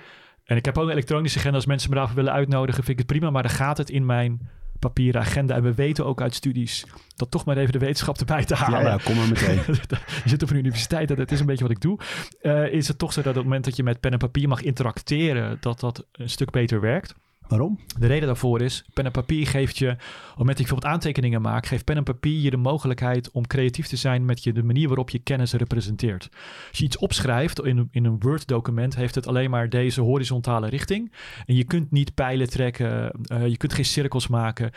En 0.44 0.56
ik 0.56 0.64
heb 0.64 0.78
ook 0.78 0.84
een 0.84 0.92
elektronische 0.92 1.38
agenda. 1.38 1.56
Als 1.56 1.66
mensen 1.66 1.90
me 1.90 1.96
daarvoor 1.96 2.16
willen 2.16 2.32
uitnodigen, 2.32 2.84
vind 2.84 2.98
ik 2.98 3.08
het 3.08 3.16
prima. 3.16 3.30
Maar 3.30 3.42
dan 3.42 3.52
gaat 3.52 3.78
het 3.78 3.90
in 3.90 4.06
mijn 4.06 4.48
papieren 4.80 5.20
agenda. 5.20 5.54
En 5.54 5.62
we 5.62 5.74
weten 5.74 6.06
ook 6.06 6.20
uit 6.20 6.34
studies 6.34 6.86
dat 7.16 7.30
toch 7.30 7.44
maar 7.44 7.56
even 7.56 7.72
de 7.72 7.78
wetenschap 7.78 8.18
erbij 8.18 8.44
te 8.44 8.54
halen. 8.54 8.82
Ja, 8.82 8.88
ja, 8.88 8.96
kom 9.04 9.16
maar 9.16 9.28
meteen. 9.28 9.60
je 10.24 10.28
zit 10.28 10.42
op 10.42 10.50
een 10.50 10.56
universiteit, 10.56 11.08
dat 11.08 11.18
het 11.18 11.32
is 11.32 11.40
een 11.40 11.46
beetje 11.46 11.62
wat 11.62 11.72
ik 11.72 11.80
doe. 11.80 11.98
Eh, 12.40 12.72
is 12.72 12.88
het 12.88 12.98
toch 12.98 13.12
zo 13.12 13.20
dat 13.20 13.30
op 13.30 13.36
het 13.36 13.44
moment 13.44 13.64
dat 13.64 13.76
je 13.76 13.82
met 13.82 14.00
pen 14.00 14.12
en 14.12 14.18
papier 14.18 14.48
mag 14.48 14.62
interacteren, 14.62 15.58
dat 15.60 15.80
dat 15.80 16.06
een 16.12 16.30
stuk 16.30 16.50
beter 16.50 16.80
werkt. 16.80 17.14
Waarom? 17.50 17.78
De 17.98 18.06
reden 18.06 18.26
daarvoor 18.26 18.60
is, 18.60 18.84
pen 18.92 19.04
en 19.04 19.10
papier 19.10 19.46
geeft 19.46 19.78
je, 19.78 19.90
op 20.36 20.46
het 20.46 20.58
je 20.58 20.64
bijvoorbeeld 20.64 20.92
aantekeningen 20.92 21.42
maakt, 21.42 21.66
geeft 21.66 21.84
pen 21.84 21.96
en 21.96 22.02
papier 22.02 22.40
je 22.40 22.50
de 22.50 22.56
mogelijkheid 22.56 23.30
om 23.30 23.46
creatief 23.46 23.86
te 23.86 23.96
zijn 23.96 24.24
met 24.24 24.44
je, 24.44 24.52
de 24.52 24.62
manier 24.62 24.86
waarop 24.86 25.10
je 25.10 25.18
kennis 25.18 25.52
representeert. 25.52 26.28
Als 26.68 26.78
je 26.78 26.84
iets 26.84 26.96
opschrijft 26.96 27.64
in, 27.64 27.88
in 27.90 28.04
een 28.04 28.20
Word-document, 28.20 28.94
heeft 28.94 29.14
het 29.14 29.26
alleen 29.26 29.50
maar 29.50 29.68
deze 29.68 30.00
horizontale 30.00 30.68
richting. 30.68 31.12
En 31.46 31.54
je 31.54 31.64
kunt 31.64 31.90
niet 31.90 32.14
pijlen 32.14 32.50
trekken, 32.50 33.10
eh, 33.10 33.46
je 33.46 33.56
kunt 33.56 33.72
geen 33.72 33.84
cirkels 33.84 34.28
maken. 34.28 34.70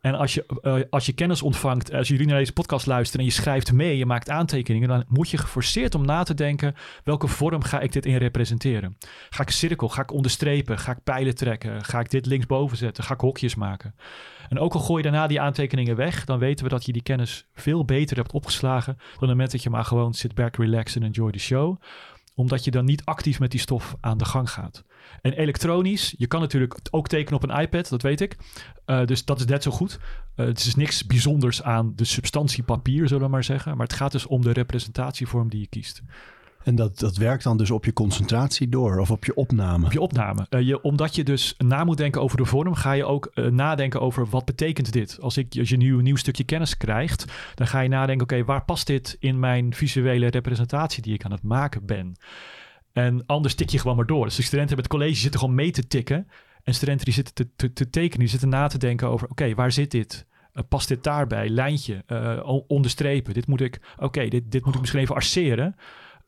En 0.00 0.14
als 0.14 0.34
je, 0.34 0.46
eh, 0.62 0.74
als 0.90 1.06
je 1.06 1.12
kennis 1.12 1.42
ontvangt, 1.42 1.92
als 1.92 2.08
jullie 2.08 2.26
naar 2.26 2.38
deze 2.38 2.52
podcast 2.52 2.86
luisteren 2.86 3.20
en 3.20 3.26
je 3.26 3.36
schrijft 3.36 3.72
mee, 3.72 3.96
je 3.96 4.06
maakt 4.06 4.30
aantekeningen, 4.30 4.88
dan 4.88 5.04
moet 5.08 5.30
je 5.30 5.38
geforceerd 5.38 5.94
om 5.94 6.04
na 6.04 6.22
te 6.22 6.34
denken, 6.34 6.74
welke 7.04 7.26
vorm 7.26 7.62
ga 7.62 7.80
ik 7.80 7.92
dit 7.92 8.06
in 8.06 8.16
representeren? 8.16 8.96
Ga 9.30 9.42
ik 9.42 9.50
cirkel, 9.50 9.88
ga 9.88 10.02
ik 10.02 10.12
onderstrepen, 10.12 10.78
ga 10.78 10.92
ik 10.92 11.02
pijlen 11.04 11.34
trekken, 11.34 11.84
ga 11.84 12.00
ik 12.00 12.10
dit 12.10 12.26
linksboven 12.26 12.76
zetten, 12.76 13.04
ga 13.04 13.14
ik 13.14 13.20
hokjes 13.20 13.54
maken? 13.54 13.94
En 14.48 14.58
ook 14.58 14.74
al 14.74 14.80
gooi 14.80 15.02
je 15.02 15.10
daarna 15.10 15.26
die 15.26 15.40
aantekeningen 15.40 15.96
weg, 15.96 16.24
dan 16.24 16.38
weten 16.38 16.64
we 16.64 16.70
dat 16.70 16.86
je 16.86 16.92
die 16.92 17.02
kennis 17.02 17.46
veel 17.54 17.84
beter 17.84 18.16
hebt 18.16 18.32
opgeslagen 18.32 18.94
dan 18.96 19.14
op 19.14 19.20
het 19.20 19.28
moment 19.28 19.50
dat 19.50 19.62
je 19.62 19.70
maar 19.70 19.84
gewoon 19.84 20.14
sit 20.14 20.34
back, 20.34 20.56
relax 20.56 20.96
en 20.96 21.02
enjoy 21.02 21.30
the 21.30 21.38
show 21.38 21.78
omdat 22.40 22.64
je 22.64 22.70
dan 22.70 22.84
niet 22.84 23.04
actief 23.04 23.38
met 23.38 23.50
die 23.50 23.60
stof 23.60 23.96
aan 24.00 24.18
de 24.18 24.24
gang 24.24 24.50
gaat. 24.50 24.84
En 25.22 25.32
elektronisch, 25.32 26.14
je 26.18 26.26
kan 26.26 26.40
natuurlijk 26.40 26.78
ook 26.90 27.08
tekenen 27.08 27.42
op 27.42 27.48
een 27.48 27.60
iPad, 27.60 27.88
dat 27.88 28.02
weet 28.02 28.20
ik. 28.20 28.36
Eh, 28.84 29.04
dus 29.04 29.24
dat 29.24 29.38
is 29.38 29.44
net 29.44 29.62
zo 29.62 29.70
goed. 29.70 29.98
Eh, 30.34 30.46
het 30.46 30.58
is 30.58 30.74
niks 30.74 31.06
bijzonders 31.06 31.62
aan 31.62 31.92
de 31.96 32.04
substantie 32.04 32.62
papier, 32.62 33.08
zullen 33.08 33.24
we 33.24 33.30
maar 33.30 33.44
zeggen. 33.44 33.76
Maar 33.76 33.86
het 33.86 33.96
gaat 33.96 34.12
dus 34.12 34.26
om 34.26 34.42
de 34.42 34.52
representatievorm 34.52 35.48
die 35.48 35.60
je 35.60 35.66
kiest. 35.66 36.02
En 36.64 36.74
dat, 36.74 36.98
dat 36.98 37.16
werkt 37.16 37.44
dan 37.44 37.56
dus 37.56 37.70
op 37.70 37.84
je 37.84 37.92
concentratie 37.92 38.68
door 38.68 38.98
of 38.98 39.10
op 39.10 39.24
je 39.24 39.34
opname. 39.34 39.84
Op 39.84 39.92
je 39.92 40.00
opname. 40.00 40.46
Eh, 40.48 40.60
je, 40.60 40.82
omdat 40.82 41.14
je 41.14 41.24
dus 41.24 41.54
na 41.58 41.84
moet 41.84 41.96
denken 41.96 42.22
over 42.22 42.36
de 42.36 42.44
vorm, 42.44 42.74
ga 42.74 42.92
je 42.92 43.04
ook 43.04 43.30
nadenken 43.50 44.00
over 44.00 44.26
wat 44.26 44.44
betekent 44.44 44.92
dit. 44.92 45.18
Als, 45.20 45.36
ik, 45.36 45.56
als 45.58 45.68
je 45.68 45.76
nu 45.76 45.96
een 45.96 46.04
nieuw 46.04 46.16
stukje 46.16 46.44
kennis 46.44 46.76
krijgt, 46.76 47.24
dan 47.54 47.66
ga 47.66 47.80
je 47.80 47.88
nadenken, 47.88 48.22
oké, 48.22 48.44
waar 48.44 48.64
past 48.64 48.86
dit 48.86 49.16
in 49.20 49.38
mijn 49.38 49.74
visuele 49.74 50.26
representatie 50.26 51.02
die 51.02 51.14
ik 51.14 51.24
aan 51.24 51.32
het 51.32 51.42
maken 51.42 51.86
ben? 51.86 52.16
En 52.92 53.26
anders 53.26 53.54
tik 53.54 53.68
je 53.68 53.78
gewoon 53.78 53.96
maar 53.96 54.06
door. 54.06 54.24
Dus 54.24 54.36
de 54.36 54.42
studenten 54.42 54.76
met 54.76 54.84
het 54.84 54.94
college 54.94 55.20
zitten 55.20 55.40
gewoon 55.40 55.54
mee 55.54 55.70
te 55.70 55.86
tikken. 55.86 56.28
En 56.62 56.74
studenten 56.74 57.04
die 57.04 57.14
zitten 57.14 57.34
te, 57.34 57.48
te, 57.56 57.72
te 57.72 57.90
tekenen, 57.90 58.18
die 58.18 58.28
zitten 58.28 58.48
na 58.48 58.66
te 58.66 58.78
denken 58.78 59.08
over, 59.08 59.28
oké, 59.28 59.54
waar 59.54 59.72
zit 59.72 59.90
dit? 59.90 60.26
Eh, 60.52 60.62
past 60.68 60.88
dit 60.88 61.04
daarbij? 61.04 61.48
Lijntje, 61.48 62.02
eh, 62.06 62.60
onderstrepen. 62.66 63.34
Dit 63.34 63.46
moet 63.46 63.60
ik, 63.60 63.80
oké, 63.98 64.28
dit, 64.28 64.52
dit 64.52 64.64
moet 64.64 64.74
ik 64.74 64.80
misschien 64.80 65.02
even 65.02 65.14
arceren. 65.14 65.76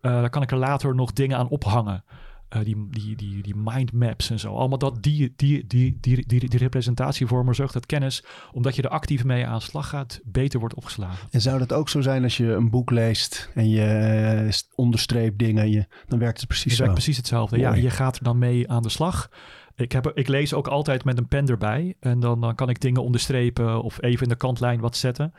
Eh 0.00 0.20
dan 0.20 0.30
kan 0.30 0.42
ik 0.42 0.50
er 0.50 0.56
later 0.56 0.94
nog 0.94 1.12
dingen 1.12 1.38
aan 1.38 1.48
ophangen. 1.48 2.04
Eh, 2.52 2.64
die, 2.64 2.86
die, 2.90 3.16
die, 3.16 3.42
die 3.42 3.56
mindmaps 3.56 4.30
en 4.30 4.38
zo. 4.38 4.54
Allemaal 4.56 4.78
dat 4.78 5.02
die, 5.02 5.32
die, 5.36 5.66
die, 5.66 5.98
die, 6.00 6.26
die, 6.26 6.48
die 6.48 7.54
zorgt 7.54 7.72
dat 7.72 7.86
kennis, 7.86 8.24
omdat 8.52 8.76
je 8.76 8.82
er 8.82 8.88
actief 8.88 9.24
mee 9.24 9.46
aan 9.46 9.58
de 9.58 9.64
slag 9.64 9.88
gaat, 9.88 10.20
beter 10.24 10.60
wordt 10.60 10.74
opgeslagen. 10.74 11.28
En 11.30 11.40
zou 11.40 11.58
dat 11.58 11.72
ook 11.72 11.88
zo 11.88 12.00
zijn 12.00 12.22
als 12.22 12.36
je 12.36 12.52
een 12.52 12.70
boek 12.70 12.90
leest 12.90 13.50
en 13.54 13.68
je 13.68 13.84
eh, 13.84 14.50
st- 14.50 14.72
onderstreept 14.74 15.38
dingen, 15.38 15.70
je, 15.70 15.86
dan 16.06 16.18
werkt 16.18 16.38
het 16.38 16.48
precies 16.48 16.64
Het 16.64 16.74
zo. 16.74 16.82
werkt 16.82 16.94
precies 16.98 17.16
hetzelfde. 17.16 17.58
Ja, 17.58 17.74
je 17.74 17.90
gaat 17.90 18.16
er 18.16 18.24
dan 18.24 18.38
mee 18.38 18.70
aan 18.70 18.82
de 18.82 18.88
slag. 18.88 19.30
Ik, 19.76 19.92
heb, 19.92 20.10
ik 20.14 20.28
lees 20.28 20.54
ook 20.54 20.68
altijd 20.68 21.04
met 21.04 21.18
een 21.18 21.28
pen 21.28 21.46
erbij. 21.46 21.94
En 22.00 22.20
dan, 22.20 22.40
dan 22.40 22.54
kan 22.54 22.68
ik 22.68 22.80
dingen 22.80 23.02
onderstrepen 23.02 23.82
of 23.82 24.02
even 24.02 24.22
in 24.22 24.28
de 24.28 24.36
kantlijn 24.36 24.80
wat 24.80 24.96
zetten. 24.96 25.32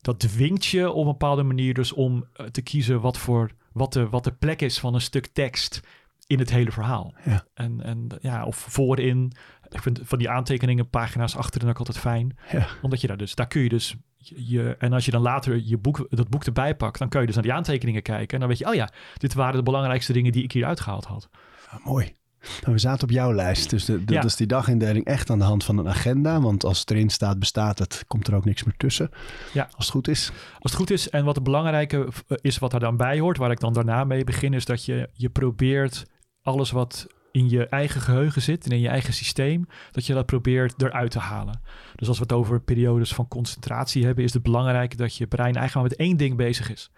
Dat 0.00 0.18
dwingt 0.20 0.64
je 0.64 0.90
op 0.90 1.04
een 1.04 1.12
bepaalde 1.12 1.42
manier 1.42 1.74
dus 1.74 1.92
om 1.92 2.24
eh, 2.32 2.46
te 2.46 2.62
kiezen 2.62 3.00
wat, 3.00 3.18
voor, 3.18 3.50
wat, 3.72 3.92
de, 3.92 4.08
wat 4.08 4.24
de 4.24 4.32
plek 4.32 4.60
is 4.62 4.78
van 4.78 4.94
een 4.94 5.00
stuk 5.00 5.26
tekst 5.26 5.80
in 6.26 6.38
het 6.38 6.50
hele 6.50 6.72
verhaal. 6.72 7.14
Ja. 7.24 7.44
En, 7.54 7.82
en 7.82 8.06
ja, 8.20 8.44
of 8.44 8.56
voorin. 8.56 9.32
Ik 9.68 9.82
vind 9.82 10.00
van 10.02 10.18
die 10.18 10.30
aantekeningen, 10.30 10.90
pagina's 10.90 11.36
achterin 11.36 11.68
ook 11.68 11.78
altijd 11.78 11.98
fijn. 11.98 12.36
Ja. 12.50 12.66
Omdat 12.82 13.00
je 13.00 13.06
daar 13.06 13.16
dus, 13.16 13.34
daar 13.34 13.46
kun 13.48 13.62
je 13.62 13.68
dus 13.68 13.96
je, 14.16 14.76
en 14.78 14.92
als 14.92 15.04
je 15.04 15.10
dan 15.10 15.22
later 15.22 15.62
je 15.64 15.78
boek, 15.78 16.06
dat 16.10 16.28
boek 16.28 16.44
erbij 16.44 16.76
pakt, 16.76 16.98
dan 16.98 17.08
kun 17.08 17.20
je 17.20 17.26
dus 17.26 17.34
naar 17.34 17.44
die 17.44 17.52
aantekeningen 17.52 18.02
kijken. 18.02 18.34
En 18.34 18.38
dan 18.38 18.48
weet 18.48 18.58
je, 18.58 18.68
oh 18.68 18.74
ja, 18.74 18.90
dit 19.16 19.34
waren 19.34 19.56
de 19.56 19.62
belangrijkste 19.62 20.12
dingen 20.12 20.32
die 20.32 20.42
ik 20.42 20.52
hier 20.52 20.64
uitgehaald 20.64 21.04
had. 21.04 21.28
Ah, 21.68 21.84
mooi. 21.84 22.14
Nou, 22.60 22.72
we 22.72 22.78
zaten 22.78 23.02
op 23.02 23.10
jouw 23.10 23.32
lijst, 23.32 23.70
dus 23.70 23.84
de, 23.84 24.04
dat 24.04 24.14
Ja. 24.14 24.22
is 24.24 24.36
die 24.36 24.46
dagindeling 24.46 25.04
echt 25.04 25.30
aan 25.30 25.38
de 25.38 25.44
hand 25.44 25.64
van 25.64 25.78
een 25.78 25.88
agenda. 25.88 26.40
Want 26.40 26.64
als 26.64 26.80
het 26.80 26.90
erin 26.90 27.10
staat, 27.10 27.38
bestaat 27.38 27.78
het, 27.78 28.04
komt 28.06 28.26
er 28.26 28.34
ook 28.34 28.44
niks 28.44 28.64
meer 28.64 28.76
tussen. 28.76 29.10
Ja. 29.52 29.62
Als 29.62 29.84
het 29.84 29.94
goed 29.94 30.08
is. 30.08 30.30
Als 30.58 30.72
het 30.72 30.74
goed 30.74 30.90
is, 30.90 31.10
en 31.10 31.24
wat 31.24 31.34
het 31.34 31.44
belangrijke 31.44 32.08
eh, 32.28 32.36
is 32.40 32.58
wat 32.58 32.72
er 32.72 32.80
dan 32.80 32.96
bij 32.96 33.18
hoort, 33.18 33.36
waar 33.36 33.50
ik 33.50 33.60
dan 33.60 33.72
daarna 33.72 34.04
mee 34.04 34.24
begin, 34.24 34.54
is 34.54 34.64
dat 34.64 34.84
je, 34.84 35.08
je 35.12 35.28
probeert 35.30 36.04
alles 36.42 36.70
wat 36.70 37.06
in 37.32 37.48
je 37.48 37.66
eigen 37.66 38.00
geheugen 38.00 38.42
zit 38.42 38.64
en 38.64 38.70
in 38.70 38.80
je 38.80 38.88
eigen 38.88 39.14
systeem, 39.14 39.66
dat 39.90 40.06
je 40.06 40.14
dat 40.14 40.26
probeert 40.26 40.82
eruit 40.82 41.10
te 41.10 41.18
halen. 41.18 41.60
Dus 41.94 42.08
als 42.08 42.16
we 42.16 42.22
het 42.22 42.32
over 42.32 42.60
periodes 42.60 43.14
van 43.14 43.28
concentratie 43.28 44.04
hebben, 44.04 44.24
is 44.24 44.32
het 44.32 44.42
belangrijk 44.42 44.98
dat 44.98 45.16
je 45.16 45.26
brein 45.26 45.54
eigenlijk 45.54 45.74
maar 45.74 45.98
met 45.98 46.08
één 46.08 46.16
ding 46.16 46.36
bezig 46.36 46.70
is. 46.70 46.90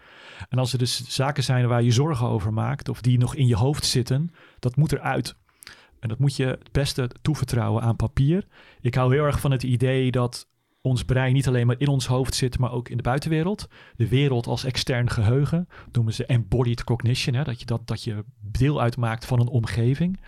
En 0.48 0.58
als 0.58 0.72
er 0.72 0.78
dus 0.78 1.08
zaken 1.08 1.42
zijn 1.42 1.68
waar 1.68 1.82
je 1.82 1.90
zorgen 1.90 2.26
over 2.26 2.52
maakt, 2.52 2.88
of 2.88 3.00
die 3.00 3.18
nog 3.18 3.34
in 3.34 3.46
je 3.46 3.56
hoofd 3.56 3.84
zitten, 3.84 4.30
dat 4.58 4.76
moet 4.76 4.92
eruit. 4.92 5.36
En 6.00 6.08
dat 6.08 6.18
moet 6.18 6.36
je 6.36 6.46
het 6.46 6.72
beste 6.72 7.10
toevertrouwen 7.22 7.82
aan 7.82 7.96
papier. 7.96 8.46
Ik 8.80 8.94
hou 8.94 9.14
heel 9.14 9.24
erg 9.24 9.40
van 9.40 9.50
het 9.50 9.62
idee 9.62 10.10
dat 10.10 10.48
ons 10.84 11.04
brein 11.04 11.32
niet 11.32 11.48
alleen 11.48 11.66
maar 11.66 11.78
in 11.80 11.88
ons 11.88 12.06
hoofd 12.06 12.34
zit, 12.34 12.58
maar 12.58 12.72
ook 12.72 12.88
in 12.88 12.96
de 12.96 13.02
buitenwereld. 13.02 13.68
De 13.96 14.08
wereld 14.08 14.46
als 14.46 14.64
extern 14.64 15.10
geheugen, 15.10 15.68
noemen 15.92 16.12
ze 16.14 16.26
embodied 16.26 16.84
cognition, 16.84 17.34
hè? 17.34 17.42
Dat, 17.44 17.60
je 17.60 17.66
dat, 17.66 17.86
dat 17.86 18.04
je 18.04 18.24
deel 18.40 18.80
uitmaakt 18.80 19.24
van 19.26 19.40
een 19.40 19.48
omgeving. 19.48 20.20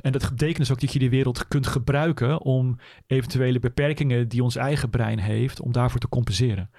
En 0.00 0.12
dat 0.12 0.28
betekent 0.30 0.56
dus 0.58 0.70
ook 0.72 0.80
dat 0.80 0.92
je 0.92 0.98
die 0.98 1.10
wereld 1.10 1.48
kunt 1.48 1.66
gebruiken 1.66 2.40
om 2.42 2.78
eventuele 3.06 3.58
beperkingen 3.58 4.28
die 4.28 4.42
ons 4.42 4.56
eigen 4.56 4.90
brein 4.90 5.18
heeft, 5.18 5.60
om 5.60 5.72
daarvoor 5.72 6.00
te 6.00 6.08
compenseren. 6.08 6.70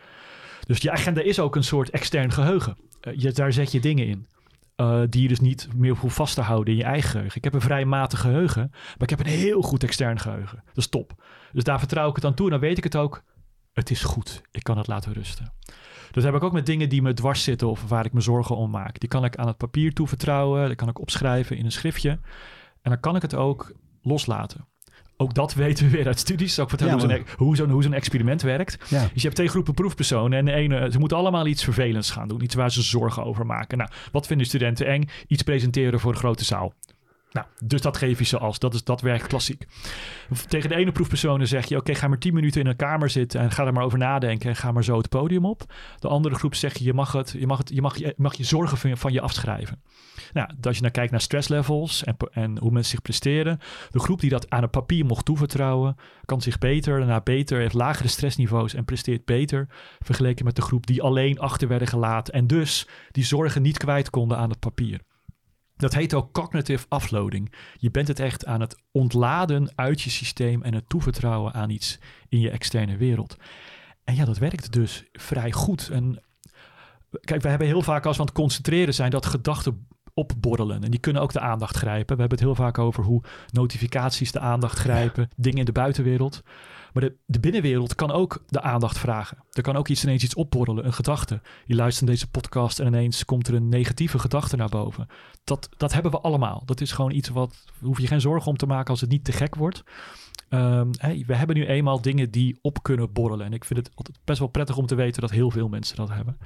Dus 0.68 0.78
je 0.78 0.92
agenda 0.92 1.22
is 1.22 1.40
ook 1.40 1.56
een 1.56 1.64
soort 1.64 1.90
extern 1.90 2.32
geheugen. 2.32 2.78
eh, 3.02 3.14
je, 3.16 3.32
daar 3.32 3.54
zet 3.54 3.72
je 3.72 3.80
dingen 3.80 4.08
in. 4.08 4.28
eh, 4.76 5.02
die 5.10 5.22
je 5.22 5.28
dus 5.28 5.40
niet 5.40 5.68
meer 5.76 5.96
hoeft 5.96 6.16
vast 6.16 6.36
te 6.36 6.42
houden 6.42 6.74
in 6.74 6.80
je 6.80 6.86
eigen 6.86 7.10
geheugen. 7.10 7.38
Ik 7.38 7.44
heb 7.44 7.54
een 7.54 7.62
vrij 7.62 7.86
matig 7.86 8.20
geheugen, 8.20 8.68
maar 8.72 8.96
ik 8.98 9.10
heb 9.10 9.20
een 9.20 9.26
heel 9.26 9.62
goed 9.62 9.84
extern 9.84 10.20
geheugen. 10.20 10.62
Dat 10.66 10.78
is 10.78 10.88
top. 10.88 11.24
Dus 11.54 11.64
daar 11.64 11.80
vertrouw 11.80 12.10
ik 12.10 12.16
het 12.16 12.26
aan 12.26 12.34
toe 12.34 12.46
en 12.46 12.52
dan 12.52 12.62
weet 12.62 12.78
ik 12.78 12.84
het 12.84 12.96
ook. 12.96 13.24
Het 13.74 13.90
is 13.90 14.04
goed. 14.04 14.42
Ik 14.52 14.64
kan 14.64 14.78
het 14.78 14.88
laten 14.88 15.14
rusten. 15.14 15.54
Dat 16.12 16.24
heb 16.24 16.36
ik 16.36 16.44
ook 16.44 16.52
met 16.52 16.66
dingen 16.66 16.90
die 16.90 17.02
me 17.02 17.14
dwars 17.14 17.44
zitten 17.44 17.70
of 17.70 17.88
waar 17.88 18.06
ik 18.06 18.14
me 18.14 18.22
zorgen 18.22 18.56
om 18.56 18.70
maak. 18.70 19.00
Die 19.00 19.10
kan 19.10 19.26
ik 19.26 19.36
aan 19.36 19.48
het 19.48 19.58
papier 19.58 19.94
toevertrouwen. 19.94 20.68
Die 20.68 20.76
kan 20.76 20.90
ik 20.90 21.00
opschrijven 21.00 21.58
in 21.58 21.66
een 21.66 21.72
schriftje. 21.72 22.10
En 22.82 22.92
dan 22.92 23.00
kan 23.00 23.16
ik 23.16 23.22
het 23.22 23.36
ook 23.36 23.72
loslaten. 24.02 24.68
Ook 25.18 25.34
dat 25.34 25.54
weten 25.64 25.86
we 25.86 25.92
weer 25.92 26.08
uit 26.08 26.20
studies. 26.20 26.58
Ik 26.58 26.70
vertellen 26.70 26.94
Ja, 26.94 27.00
hoe 27.00 27.10
zo'n 27.10 27.26
hoe 27.38 27.56
zo'n 27.56 27.70
hoe 27.70 27.84
zo'n 27.84 27.94
experiment 27.94 28.42
werkt. 28.42 28.90
Ja. 28.90 29.02
Dus 29.02 29.12
je 29.14 29.22
hebt 29.22 29.36
twee 29.36 29.48
groepen 29.48 29.74
proefpersonen. 29.74 30.38
En 30.38 30.46
de 30.46 30.52
ene, 30.52 30.92
ze 30.92 31.00
moeten 31.00 31.18
allemaal 31.18 31.48
iets 31.48 31.64
vervelends 31.64 32.12
gaan 32.12 32.28
doen. 32.28 32.44
Iets 32.44 32.56
waar 32.56 32.72
ze 32.72 32.82
zorgen 32.82 33.24
over 33.24 33.46
maken. 33.46 33.78
Nou, 33.78 33.90
wat 34.12 34.28
vinden 34.28 34.48
studenten 34.48 34.88
eng? 34.88 35.10
Iets 35.28 35.44
presenteren 35.44 36.00
voor 36.00 36.12
een 36.12 36.18
grote 36.18 36.46
zaal. 36.46 36.74
Nou, 37.32 37.48
dus 37.64 37.82
dat 37.82 37.98
geef 37.98 38.20
je 38.20 38.26
ze 38.26 38.38
als. 38.38 38.60
Dat, 38.60 38.74
is, 38.74 38.84
dat 38.84 39.02
werkt 39.02 39.28
klassiek. 39.28 39.68
Tegen 40.48 40.70
de 40.70 40.76
ene 40.76 40.92
proefpersonen 40.92 41.48
zeg 41.48 41.66
je... 41.66 41.78
oké, 41.78 41.96
ga 41.96 42.08
maar 42.08 42.18
tien 42.18 42.34
minuten 42.34 42.62
in 42.62 42.68
een 42.68 42.76
kamer 42.76 43.10
zitten... 43.10 43.40
en 43.40 43.52
ga 43.52 43.66
er 43.66 43.74
maar 43.74 43.84
over 43.84 43.98
nadenken... 43.98 44.50
en 44.50 44.56
ga 44.56 44.72
maar 44.72 44.84
zo 44.84 44.98
het 44.98 45.10
podium 45.10 45.46
op. 45.46 45.74
De 46.00 46.08
andere 46.08 46.36
groep 46.36 46.56
zeg 46.56 46.78
je... 46.78 46.84
je 46.84 46.94
mag, 46.94 47.12
het, 47.12 47.36
je 47.40 47.48
mag, 47.48 47.58
het, 47.58 47.70
je, 47.74 47.82
mag, 47.82 47.98
je, 47.98 48.14
mag 48.18 48.36
je 48.36 48.44
zorgen 48.44 48.98
van 48.98 49.12
je, 49.12 49.22
afschrijven. 49.22 49.82
Nou, 50.34 50.50
als 50.62 50.76
je 50.76 50.82
naar 50.82 50.92
kijkt 50.92 51.12
naar 51.12 51.22
stresslevels... 51.22 52.04
En, 52.04 52.18
en 52.32 52.58
hoe 52.58 52.72
mensen 52.72 52.92
zich 52.92 53.02
presteren... 53.02 53.60
de 53.90 54.00
groep 54.00 54.20
die 54.20 54.30
dat 54.30 54.50
aan 54.50 54.62
het 54.62 54.72
papier 54.72 55.06
mocht 55.06 55.26
toevertrouwen... 55.26 55.96
kan 56.26 56.42
zich 56.42 56.58
beter, 56.58 56.98
daarna 56.98 57.22
beter... 57.22 57.60
heeft 57.60 57.74
lagere 57.74 58.08
stressniveaus 58.08 58.74
en 58.74 58.86
presteert 58.86 59.26
beter... 59.26 59.68
vergeleken 60.00 60.46
met 60.46 60.56
de 60.56 60.62
groep 60.62 60.88
die 60.88 61.02
alleen 61.02 61.40
achter 61.40 61.68
werden 61.68 61.88
gelaten... 61.88 62.34
en 62.34 62.48
dus 62.48 62.88
die 63.12 63.26
zorgen 63.26 63.62
niet 63.62 63.78
kwijt 63.78 64.10
konden 64.10 64.38
aan 64.38 64.50
het 64.50 64.60
papier. 64.60 65.02
Dat 65.78 65.94
heet 65.94 66.14
ook 66.14 66.32
cognitive 66.32 66.86
offloading. 66.90 67.54
Je 67.78 67.92
bent 67.92 68.08
het 68.08 68.20
echt 68.20 68.46
aan 68.46 68.62
het 68.62 68.76
ontladen 68.92 69.72
uit 69.76 70.02
je 70.02 70.10
systeem 70.10 70.64
en 70.64 70.74
het 70.74 70.90
toevertrouwen 70.90 71.54
aan 71.54 71.70
iets 71.70 72.00
in 72.30 72.40
je 72.40 72.50
externe 72.50 72.98
wereld. 72.98 73.36
En 74.04 74.16
ja, 74.16 74.26
dat 74.26 74.38
werkt 74.38 74.74
dus 74.74 75.04
vrij 75.12 75.52
goed. 75.52 75.90
En 75.90 76.24
kijk, 77.22 77.42
we 77.42 77.50
hebben 77.50 77.68
heel 77.68 77.82
vaak 77.82 78.06
als 78.06 78.16
we 78.16 78.22
aan 78.22 78.28
het 78.28 78.38
concentreren 78.38 78.94
zijn 78.94 79.10
dat 79.10 79.26
gedachten 79.26 79.88
opborrelen. 80.14 80.84
En 80.84 80.92
die 80.92 81.00
kunnen 81.00 81.22
ook 81.22 81.34
de 81.34 81.40
aandacht 81.40 81.78
grijpen. 81.78 82.16
We 82.16 82.22
hebben 82.22 82.38
het 82.38 82.48
heel 82.48 82.56
vaak 82.56 82.78
over 82.78 83.04
hoe 83.04 83.24
notificaties 83.52 84.32
de 84.32 84.40
aandacht 84.40 84.80
grijpen, 84.80 85.30
dingen 85.36 85.60
in 85.60 85.66
de 85.66 85.72
buitenwereld. 85.72 86.44
Maar 87.00 87.10
de, 87.26 87.40
binnenwereld 87.40 87.96
kan 87.96 88.12
ook 88.12 88.44
de 88.48 88.62
aandacht 88.62 88.98
vragen. 88.98 89.38
Er 89.52 89.62
kan 89.62 89.76
ook 89.76 89.88
iets 89.88 90.04
ineens 90.04 90.24
iets 90.24 90.36
opborrelen, 90.36 90.86
een 90.86 90.94
gedachte. 90.94 91.42
Je 91.66 91.76
luistert 91.76 92.06
naar 92.06 92.16
deze 92.16 92.30
podcast 92.30 92.80
en 92.80 92.88
ineens 92.88 93.26
komt 93.26 93.48
er 93.48 93.54
een 93.54 93.70
negatieve 93.70 94.20
gedachte 94.20 94.56
naar 94.56 94.70
boven. 94.70 95.08
Dat, 95.44 95.70
dat 95.78 95.94
hebben 95.94 96.12
we 96.12 96.20
allemaal. 96.20 96.64
Dat 96.66 96.82
is 96.82 96.92
gewoon 96.92 97.12
iets 97.12 97.30
wat, 97.30 97.66
hoef 97.82 98.00
je 98.00 98.08
geen 98.08 98.22
zorgen 98.22 98.52
om 98.52 98.58
te 98.58 98.66
maken 98.66 98.90
als 98.90 99.02
het 99.02 99.10
niet 99.10 99.24
te 99.24 99.32
gek 99.32 99.56
wordt. 99.56 99.84
Ehm, 100.50 100.92
we 101.26 101.36
hebben 101.36 101.56
nu 101.56 101.66
eenmaal 101.66 102.02
dingen 102.02 102.32
die 102.32 102.60
op 102.62 102.84
kunnen 102.84 103.14
borrelen. 103.14 103.46
En 103.46 103.54
ik 103.54 103.66
vind 103.66 103.80
het 103.80 103.96
altijd 103.96 104.20
best 104.24 104.40
wel 104.40 104.48
prettig 104.48 104.78
om 104.78 104.86
te 104.86 104.96
weten 104.96 105.22
dat 105.22 105.32
heel 105.32 105.52
veel 105.52 105.68
mensen 105.68 105.96
dat 105.96 106.10
hebben. 106.10 106.38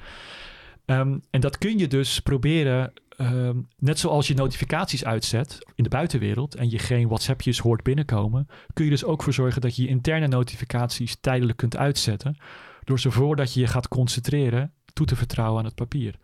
Ehm, 0.91 1.17
en 1.29 1.41
dat 1.41 1.57
kun 1.57 1.77
je 1.77 1.87
dus 1.87 2.19
proberen, 2.19 2.93
ehm, 3.17 3.61
net 3.77 3.99
zoals 3.99 4.27
je 4.27 4.33
notificaties 4.33 5.05
uitzet 5.05 5.57
in 5.75 5.83
de 5.83 5.89
buitenwereld 5.89 6.55
en 6.55 6.69
je 6.69 6.79
geen 6.79 7.07
WhatsAppjes 7.07 7.59
hoort 7.59 7.83
binnenkomen, 7.83 8.47
kun 8.73 8.83
je 8.83 8.91
dus 8.91 9.03
ook 9.03 9.23
voor 9.23 9.33
zorgen 9.33 9.61
dat 9.61 9.75
je 9.75 9.81
je 9.81 9.87
interne 9.87 10.27
notificaties 10.27 11.17
tijdelijk 11.21 11.57
kunt 11.57 11.77
uitzetten, 11.77 12.37
door 12.83 12.99
ze 12.99 13.11
voordat 13.11 13.53
je 13.53 13.59
je 13.59 13.67
gaat 13.67 13.87
concentreren 13.87 14.73
toe 14.93 15.05
te 15.05 15.15
vertrouwen 15.15 15.59
aan 15.59 15.65
het 15.65 15.75
papier 15.75 16.15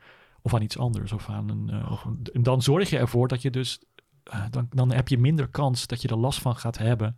of 0.41 0.53
aan 0.53 0.62
iets 0.62 0.77
anders. 0.77 1.12
Of 1.12 1.29
aan 1.29 1.50
een, 1.50 1.69
eh, 1.69 1.91
of 1.91 2.05
en 2.33 2.43
dan 2.43 2.62
zorg 2.62 2.89
je 2.89 2.97
ervoor 2.97 3.27
dat 3.27 3.41
je 3.41 3.50
dus, 3.50 3.79
eh, 4.24 4.43
dan, 4.50 4.67
dan 4.69 4.91
heb 4.91 5.07
je 5.07 5.17
minder 5.17 5.47
kans 5.47 5.88
dat 5.88 6.01
je 6.01 6.07
er 6.07 6.17
last 6.17 6.41
van 6.41 6.55
gaat 6.55 6.77
hebben 6.77 7.17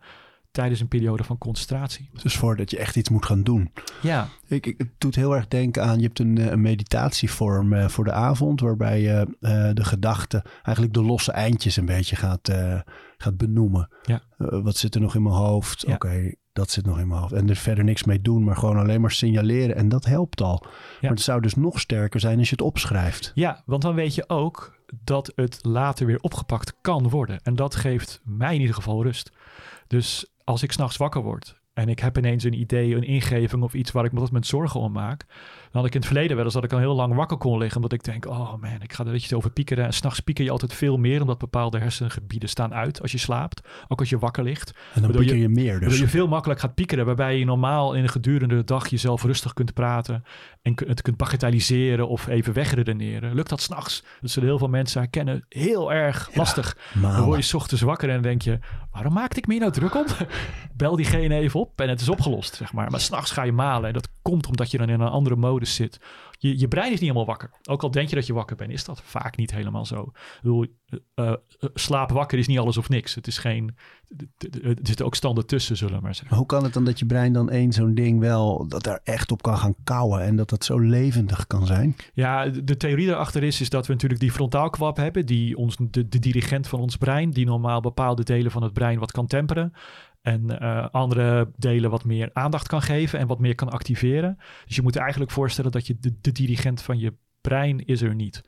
tijdens 0.51 0.79
een 0.79 0.87
periode 0.87 1.23
van 1.23 1.37
concentratie. 1.37 2.09
Dus 2.21 2.35
voordat 2.35 2.71
je 2.71 2.77
echt 2.77 2.95
iets 2.95 3.09
moet 3.09 3.25
gaan 3.25 3.43
doen. 3.43 3.71
Ja, 4.01 4.27
Ik, 4.47 4.65
ik, 4.65 4.77
het 4.77 4.89
doet 4.97 5.15
heel 5.15 5.35
erg 5.35 5.47
denken 5.47 5.83
aan, 5.83 5.99
je 5.99 6.05
hebt 6.05 6.19
een, 6.19 6.37
eh, 6.37 6.45
een 6.45 6.61
meditatievorm 6.61 7.73
eh, 7.73 7.87
voor 7.87 8.03
de 8.03 8.11
avond, 8.11 8.59
waarbij 8.59 9.01
je 9.01 9.37
eh, 9.39 9.69
de 9.73 9.83
gedachten, 9.83 10.41
eigenlijk 10.63 10.93
de 10.93 11.03
losse 11.03 11.31
eindjes 11.31 11.77
een 11.77 11.85
beetje 11.85 12.15
gaat, 12.15 12.51
gaat 13.17 13.37
benoemen. 13.37 13.89
Ja. 14.03 14.21
Wat 14.37 14.75
zit 14.75 14.95
er 14.95 15.01
nog 15.01 15.15
in 15.15 15.23
mijn 15.23 15.35
hoofd? 15.35 15.83
Ja. 15.87 15.93
Oké, 15.93 16.33
dat 16.53 16.69
zit 16.69 16.85
nog 16.85 16.99
in 16.99 17.07
mijn 17.07 17.19
hoofd. 17.19 17.33
En 17.33 17.49
er 17.49 17.55
verder 17.55 17.83
niks 17.83 18.03
mee 18.03 18.21
doen, 18.21 18.43
maar 18.43 18.55
gewoon 18.55 18.77
alleen 18.77 19.01
maar 19.01 19.11
signaleren. 19.11 19.75
En 19.75 19.89
dat 19.89 20.05
helpt 20.05 20.41
al. 20.41 20.65
Maar 21.01 21.11
het 21.11 21.21
zou 21.21 21.41
dus 21.41 21.55
nog 21.55 21.79
sterker 21.79 22.19
zijn 22.19 22.37
als 22.37 22.49
je 22.49 22.55
het 22.55 22.65
opschrijft. 22.65 23.31
Ja, 23.35 23.63
want 23.65 23.81
dan 23.81 23.95
weet 23.95 24.15
je 24.15 24.29
ook 24.29 24.77
dat 25.03 25.31
het 25.35 25.59
later 25.61 26.05
weer 26.05 26.19
opgepakt 26.19 26.73
kan 26.81 27.09
worden. 27.09 27.39
En 27.43 27.55
dat 27.55 27.75
geeft 27.75 28.21
mij 28.23 28.53
in 28.53 28.59
ieder 28.59 28.75
geval 28.75 29.03
rust. 29.03 29.31
Dus 29.87 30.25
als 30.49 30.63
ik 30.63 30.71
s'nachts 30.71 30.97
wakker 30.97 31.21
word 31.21 31.57
en 31.73 31.89
ik 31.89 31.99
heb 31.99 32.17
ineens 32.17 32.43
een 32.43 32.59
idee, 32.59 32.95
een 32.95 33.03
ingeving 33.03 33.63
of 33.63 33.73
iets 33.73 33.91
waar 33.91 34.05
ik 34.05 34.11
me 34.11 34.19
wat 34.19 34.31
met 34.31 34.45
zorgen 34.47 34.79
om 34.79 34.91
maak. 34.91 35.25
Dan 35.27 35.81
had 35.81 35.85
ik 35.85 35.93
in 35.93 35.99
het 35.99 36.05
verleden 36.09 36.35
wel 36.35 36.45
eens 36.45 36.53
dat 36.53 36.63
ik 36.63 36.73
al 36.73 36.79
heel 36.79 36.95
lang 36.95 37.13
wakker 37.15 37.37
kon 37.37 37.57
liggen. 37.57 37.75
Omdat 37.75 37.93
ik 37.93 38.03
denk, 38.03 38.25
oh 38.25 38.55
man, 38.61 38.81
ik 38.81 38.93
ga 38.93 39.05
er 39.05 39.13
iets 39.15 39.33
over 39.33 39.49
piekeren. 39.51 39.85
En 39.85 39.93
s'nachts 39.93 40.19
pieker 40.19 40.43
je 40.43 40.51
altijd 40.51 40.73
veel 40.73 40.97
meer, 40.97 41.21
omdat 41.21 41.37
bepaalde 41.37 41.79
hersengebieden 41.79 42.49
staan 42.49 42.73
uit 42.73 43.01
als 43.01 43.11
je 43.11 43.17
slaapt. 43.17 43.67
Ook 43.87 43.99
als 43.99 44.09
je 44.09 44.17
wakker 44.17 44.43
ligt. 44.43 44.73
En 44.93 45.01
dan 45.01 45.11
pieker 45.11 45.35
je- 45.35 45.41
je, 45.41 45.49
meer. 45.49 45.71
Waardoor 45.71 45.89
Dus 45.89 45.99
je 45.99 46.07
veel 46.07 46.27
makkelijk 46.27 46.59
gaat 46.59 46.75
piekeren, 46.75 47.05
waarbij 47.05 47.37
je 47.39 47.45
normaal 47.45 47.93
in 47.93 48.03
een 48.03 48.09
gedurende 48.09 48.63
dag 48.63 48.87
jezelf 48.87 49.23
rustig 49.23 49.53
kunt 49.53 49.73
praten 49.73 50.23
en 50.61 50.73
het 50.87 51.01
kunt 51.01 51.17
bagatelliseren 51.17 52.07
of 52.07 52.27
even 52.27 52.53
wegredeneren. 52.53 53.33
Lukt 53.35 53.49
dat 53.49 53.61
s'nachts? 53.61 54.03
Dat 54.21 54.29
zullen 54.29 54.49
heel 54.49 54.57
veel 54.57 54.67
mensen 54.69 55.01
herkennen. 55.01 55.45
Heel 55.49 55.93
erg 55.93 56.29
lastig. 56.33 56.77
Dan 56.93 57.01
malen. 57.01 57.23
word 57.25 57.37
je 57.37 57.43
's 57.45 57.53
ochtends 57.53 57.83
wakker 57.83 58.07
en 58.07 58.13
dan 58.13 58.23
denk 58.23 58.41
je, 58.41 58.59
waarom 58.99 59.17
maakte 59.17 59.37
ik 59.37 59.47
me 59.47 59.53
hier 59.53 59.61
nou 59.61 59.73
druk 59.73 59.95
om? 59.95 60.05
Bel 60.77 60.95
diegene 60.95 61.35
even 61.35 61.59
op 61.59 61.81
en 61.81 61.89
het 61.89 62.01
is 62.01 62.09
opgelost, 62.09 62.55
zeg 62.55 62.73
maar. 62.73 62.91
Maar 62.91 62.99
s'nachts 62.99 63.31
ga 63.31 63.43
je 63.43 63.51
malen 63.51 63.87
en 63.87 63.93
dat 63.93 64.07
komt 64.21 64.47
omdat 64.47 64.71
je 64.71 64.77
dan 64.77 64.89
in 64.89 64.99
een 64.99 65.07
andere 65.07 65.35
modus 65.35 65.75
zit. 65.75 65.99
Je, 66.41 66.59
je 66.59 66.67
brein 66.67 66.85
is 66.85 66.91
niet 66.91 66.99
helemaal 66.99 67.25
wakker. 67.25 67.51
Ook 67.69 67.83
al 67.83 67.91
denk 67.91 68.09
je 68.09 68.15
dat 68.15 68.27
je 68.27 68.33
wakker 68.33 68.55
bent, 68.55 68.71
is 68.71 68.83
dat 68.83 69.01
vaak 69.01 69.37
niet 69.37 69.51
helemaal 69.51 69.85
zo. 69.85 70.01
Ik 70.01 70.39
bedoel, 70.41 70.65
eh, 71.15 71.27
eh, 71.27 71.33
slaap 71.73 72.11
wakker 72.11 72.37
is 72.37 72.47
niet 72.47 72.59
alles 72.59 72.77
of 72.77 72.89
niks. 72.89 73.15
Het 73.15 73.27
is 73.27 73.37
geen, 73.37 73.75
er 74.63 74.77
zitten 74.81 75.05
ook 75.05 75.15
standen 75.15 75.45
tussen, 75.45 75.77
zullen 75.77 75.95
we 75.95 76.01
maar 76.01 76.15
zeggen. 76.15 76.29
Maar 76.29 76.39
hoe 76.39 76.47
kan 76.47 76.63
het 76.63 76.73
dan 76.73 76.85
dat 76.85 76.99
je 76.99 77.05
brein 77.05 77.33
dan 77.33 77.49
één 77.49 77.71
zo'n 77.71 77.93
ding 77.93 78.19
wel, 78.19 78.67
dat 78.67 78.83
daar 78.83 78.99
echt 79.03 79.31
op 79.31 79.41
kan 79.41 79.57
gaan 79.57 79.75
kouwen 79.83 80.21
en 80.21 80.35
dat 80.35 80.49
dat 80.49 80.65
zo 80.65 80.79
levendig 80.79 81.47
kan 81.47 81.65
zijn? 81.65 81.95
Ja, 82.13 82.45
de 82.45 82.77
theorie 82.77 83.07
daarachter 83.07 83.43
is, 83.43 83.61
is 83.61 83.69
dat 83.69 83.87
we 83.87 83.93
natuurlijk 83.93 84.21
die 84.21 84.31
frontaalkwab 84.31 84.97
hebben, 84.97 85.25
die 85.25 85.57
ons, 85.57 85.77
de, 85.79 86.09
de 86.09 86.19
dirigent 86.19 86.67
van 86.67 86.79
ons 86.79 86.97
brein, 86.97 87.31
die 87.31 87.45
normaal 87.45 87.81
bepaalde 87.81 88.23
delen 88.23 88.51
van 88.51 88.63
het 88.63 88.73
brein 88.73 88.99
wat 88.99 89.11
kan 89.11 89.27
temperen. 89.27 89.73
En 90.29 90.59
eh, 90.59 90.87
andere 90.91 91.51
delen 91.57 91.89
wat 91.89 92.03
meer 92.03 92.29
aandacht 92.33 92.67
kan 92.67 92.81
geven 92.81 93.19
en 93.19 93.27
wat 93.27 93.39
meer 93.39 93.55
kan 93.55 93.69
activeren. 93.69 94.37
Dus 94.65 94.75
je 94.75 94.81
moet 94.81 94.95
eigenlijk 94.95 95.31
voorstellen 95.31 95.71
dat 95.71 95.87
je 95.87 95.97
de, 95.99 96.31
dirigent 96.31 96.81
van 96.81 96.99
je 96.99 97.13
brein 97.41 97.85
is 97.85 98.01
er 98.01 98.15
niet. 98.15 98.41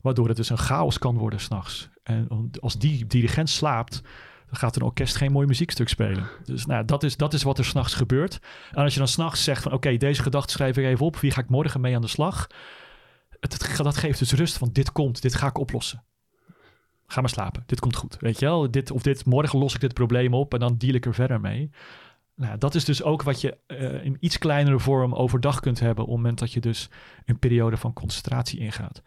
Waardoor 0.00 0.28
het 0.28 0.36
dus 0.36 0.50
een 0.50 0.58
chaos 0.58 0.98
kan 0.98 1.16
worden 1.16 1.40
s'nachts. 1.40 1.88
En 2.02 2.50
als 2.60 2.78
die 2.78 3.06
dirigent 3.06 3.50
slaapt, 3.50 4.02
dan 4.46 4.56
gaat 4.56 4.76
een 4.76 4.82
orkest 4.82 5.16
geen 5.16 5.32
mooi 5.32 5.46
muziekstuk 5.46 5.88
spelen. 5.88 6.28
Dus 6.44 6.66
nou, 6.66 6.84
dat, 6.84 7.02
is, 7.02 7.16
dat 7.16 7.32
is 7.34 7.42
wat 7.42 7.58
er 7.58 7.64
s'nachts 7.64 7.94
gebeurt. 7.94 8.38
En 8.72 8.82
als 8.82 8.92
je 8.92 8.98
dan 8.98 9.08
s'nachts 9.08 9.44
zegt 9.44 9.62
van 9.62 9.72
oké, 9.72 9.96
deze 9.96 10.22
gedachte 10.22 10.52
schrijf 10.52 10.76
ik 10.76 10.84
even 10.84 11.06
op. 11.06 11.16
Wie 11.16 11.30
ga 11.30 11.40
ik 11.40 11.48
morgen 11.48 11.80
mee 11.80 11.94
aan 11.94 12.00
de 12.00 12.06
slag? 12.06 12.46
Het- 13.40 13.76
dat 13.76 13.96
geeft 13.96 14.18
dus 14.18 14.32
rust 14.32 14.58
van 14.58 14.68
dit 14.72 14.92
komt, 14.92 15.22
dit 15.22 15.34
ga 15.34 15.46
ik 15.46 15.58
oplossen. 15.58 16.04
Ga 17.06 17.20
maar 17.20 17.30
slapen, 17.30 17.62
dit 17.66 17.80
komt 17.80 17.96
goed. 17.96 18.16
Weet 18.20 18.38
je 18.38 18.46
wel, 18.46 18.70
dit, 18.70 18.90
of 18.90 19.02
dit, 19.02 19.24
morgen 19.24 19.58
los 19.58 19.74
ik 19.74 19.80
dit 19.80 19.94
probleem 19.94 20.34
op 20.34 20.54
en 20.54 20.60
dan 20.60 20.76
deal 20.78 20.94
ik 20.94 21.06
er 21.06 21.14
verder 21.14 21.40
mee. 21.40 21.70
Nou, 22.36 22.58
dat 22.58 22.74
is 22.74 22.84
dus 22.84 23.02
ook 23.02 23.22
wat 23.22 23.40
je 23.40 23.56
eh, 23.66 24.04
in 24.04 24.16
iets 24.20 24.38
kleinere 24.38 24.78
vorm 24.80 25.14
overdag 25.14 25.60
kunt 25.60 25.80
hebben 25.80 26.04
op 26.04 26.10
het 26.10 26.16
moment 26.20 26.38
dat 26.38 26.52
je 26.52 26.60
dus 26.60 26.88
een 27.24 27.38
periode 27.38 27.76
van 27.76 27.92
concentratie 27.92 28.58
ingaat. 28.60 29.02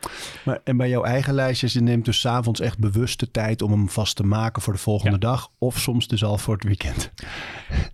Maar, 0.46 0.60
en 0.63 0.77
bij 0.77 0.89
jouw 0.89 1.03
eigen 1.03 1.34
lijstjes, 1.34 1.74
je 1.74 1.81
neemt 1.81 2.05
dus 2.05 2.27
avonds 2.27 2.60
echt 2.60 2.79
bewust 2.79 3.19
de 3.19 3.31
tijd 3.31 3.62
om 3.62 3.72
hem 3.72 3.89
vast 3.89 4.15
te 4.15 4.24
maken 4.24 4.62
voor 4.62 4.74
de 4.74 4.79
volgende 4.79 5.12
Ja. 5.12 5.17
dag. 5.31 5.50
Of 5.57 5.79
soms 5.79 6.07
dus 6.07 6.24
al 6.24 6.38
voor 6.38 6.53
het 6.53 6.63
weekend. 6.63 7.12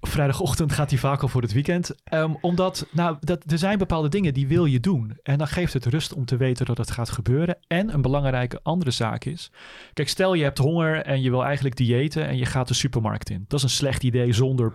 Vrijdagochtend 0.01 0.71
gaat 0.71 0.89
hij 0.89 0.99
vaak 0.99 1.21
al 1.21 1.27
voor 1.27 1.41
het 1.41 1.53
weekend. 1.53 1.95
Ehm, 2.03 2.33
omdat, 2.41 2.87
nou, 2.91 3.17
dat, 3.19 3.51
er 3.51 3.57
zijn 3.57 3.77
bepaalde 3.77 4.09
dingen 4.09 4.33
die 4.33 4.47
wil 4.47 4.65
je 4.65 4.79
doen. 4.79 5.17
En 5.23 5.37
dan 5.37 5.47
geeft 5.47 5.73
het 5.73 5.85
rust 5.85 6.13
om 6.13 6.25
te 6.25 6.37
weten 6.37 6.65
dat 6.65 6.77
het 6.77 6.91
gaat 6.91 7.09
gebeuren. 7.09 7.57
En 7.67 7.93
een 7.93 8.01
belangrijke 8.01 8.59
andere 8.63 8.91
zaak 8.91 9.25
is. 9.25 9.51
Kijk, 9.93 10.09
stel 10.09 10.33
je 10.33 10.43
hebt 10.43 10.57
honger 10.57 11.01
en 11.01 11.21
je 11.21 11.29
wil 11.29 11.43
eigenlijk 11.45 11.75
diëten 11.75 12.27
en 12.27 12.37
je 12.37 12.45
gaat 12.45 12.67
de 12.67 12.73
supermarkt 12.73 13.29
in. 13.29 13.45
Dat 13.47 13.57
is 13.57 13.63
een 13.63 13.69
slecht 13.71 14.03
idee 14.03 14.33
zonder 14.33 14.71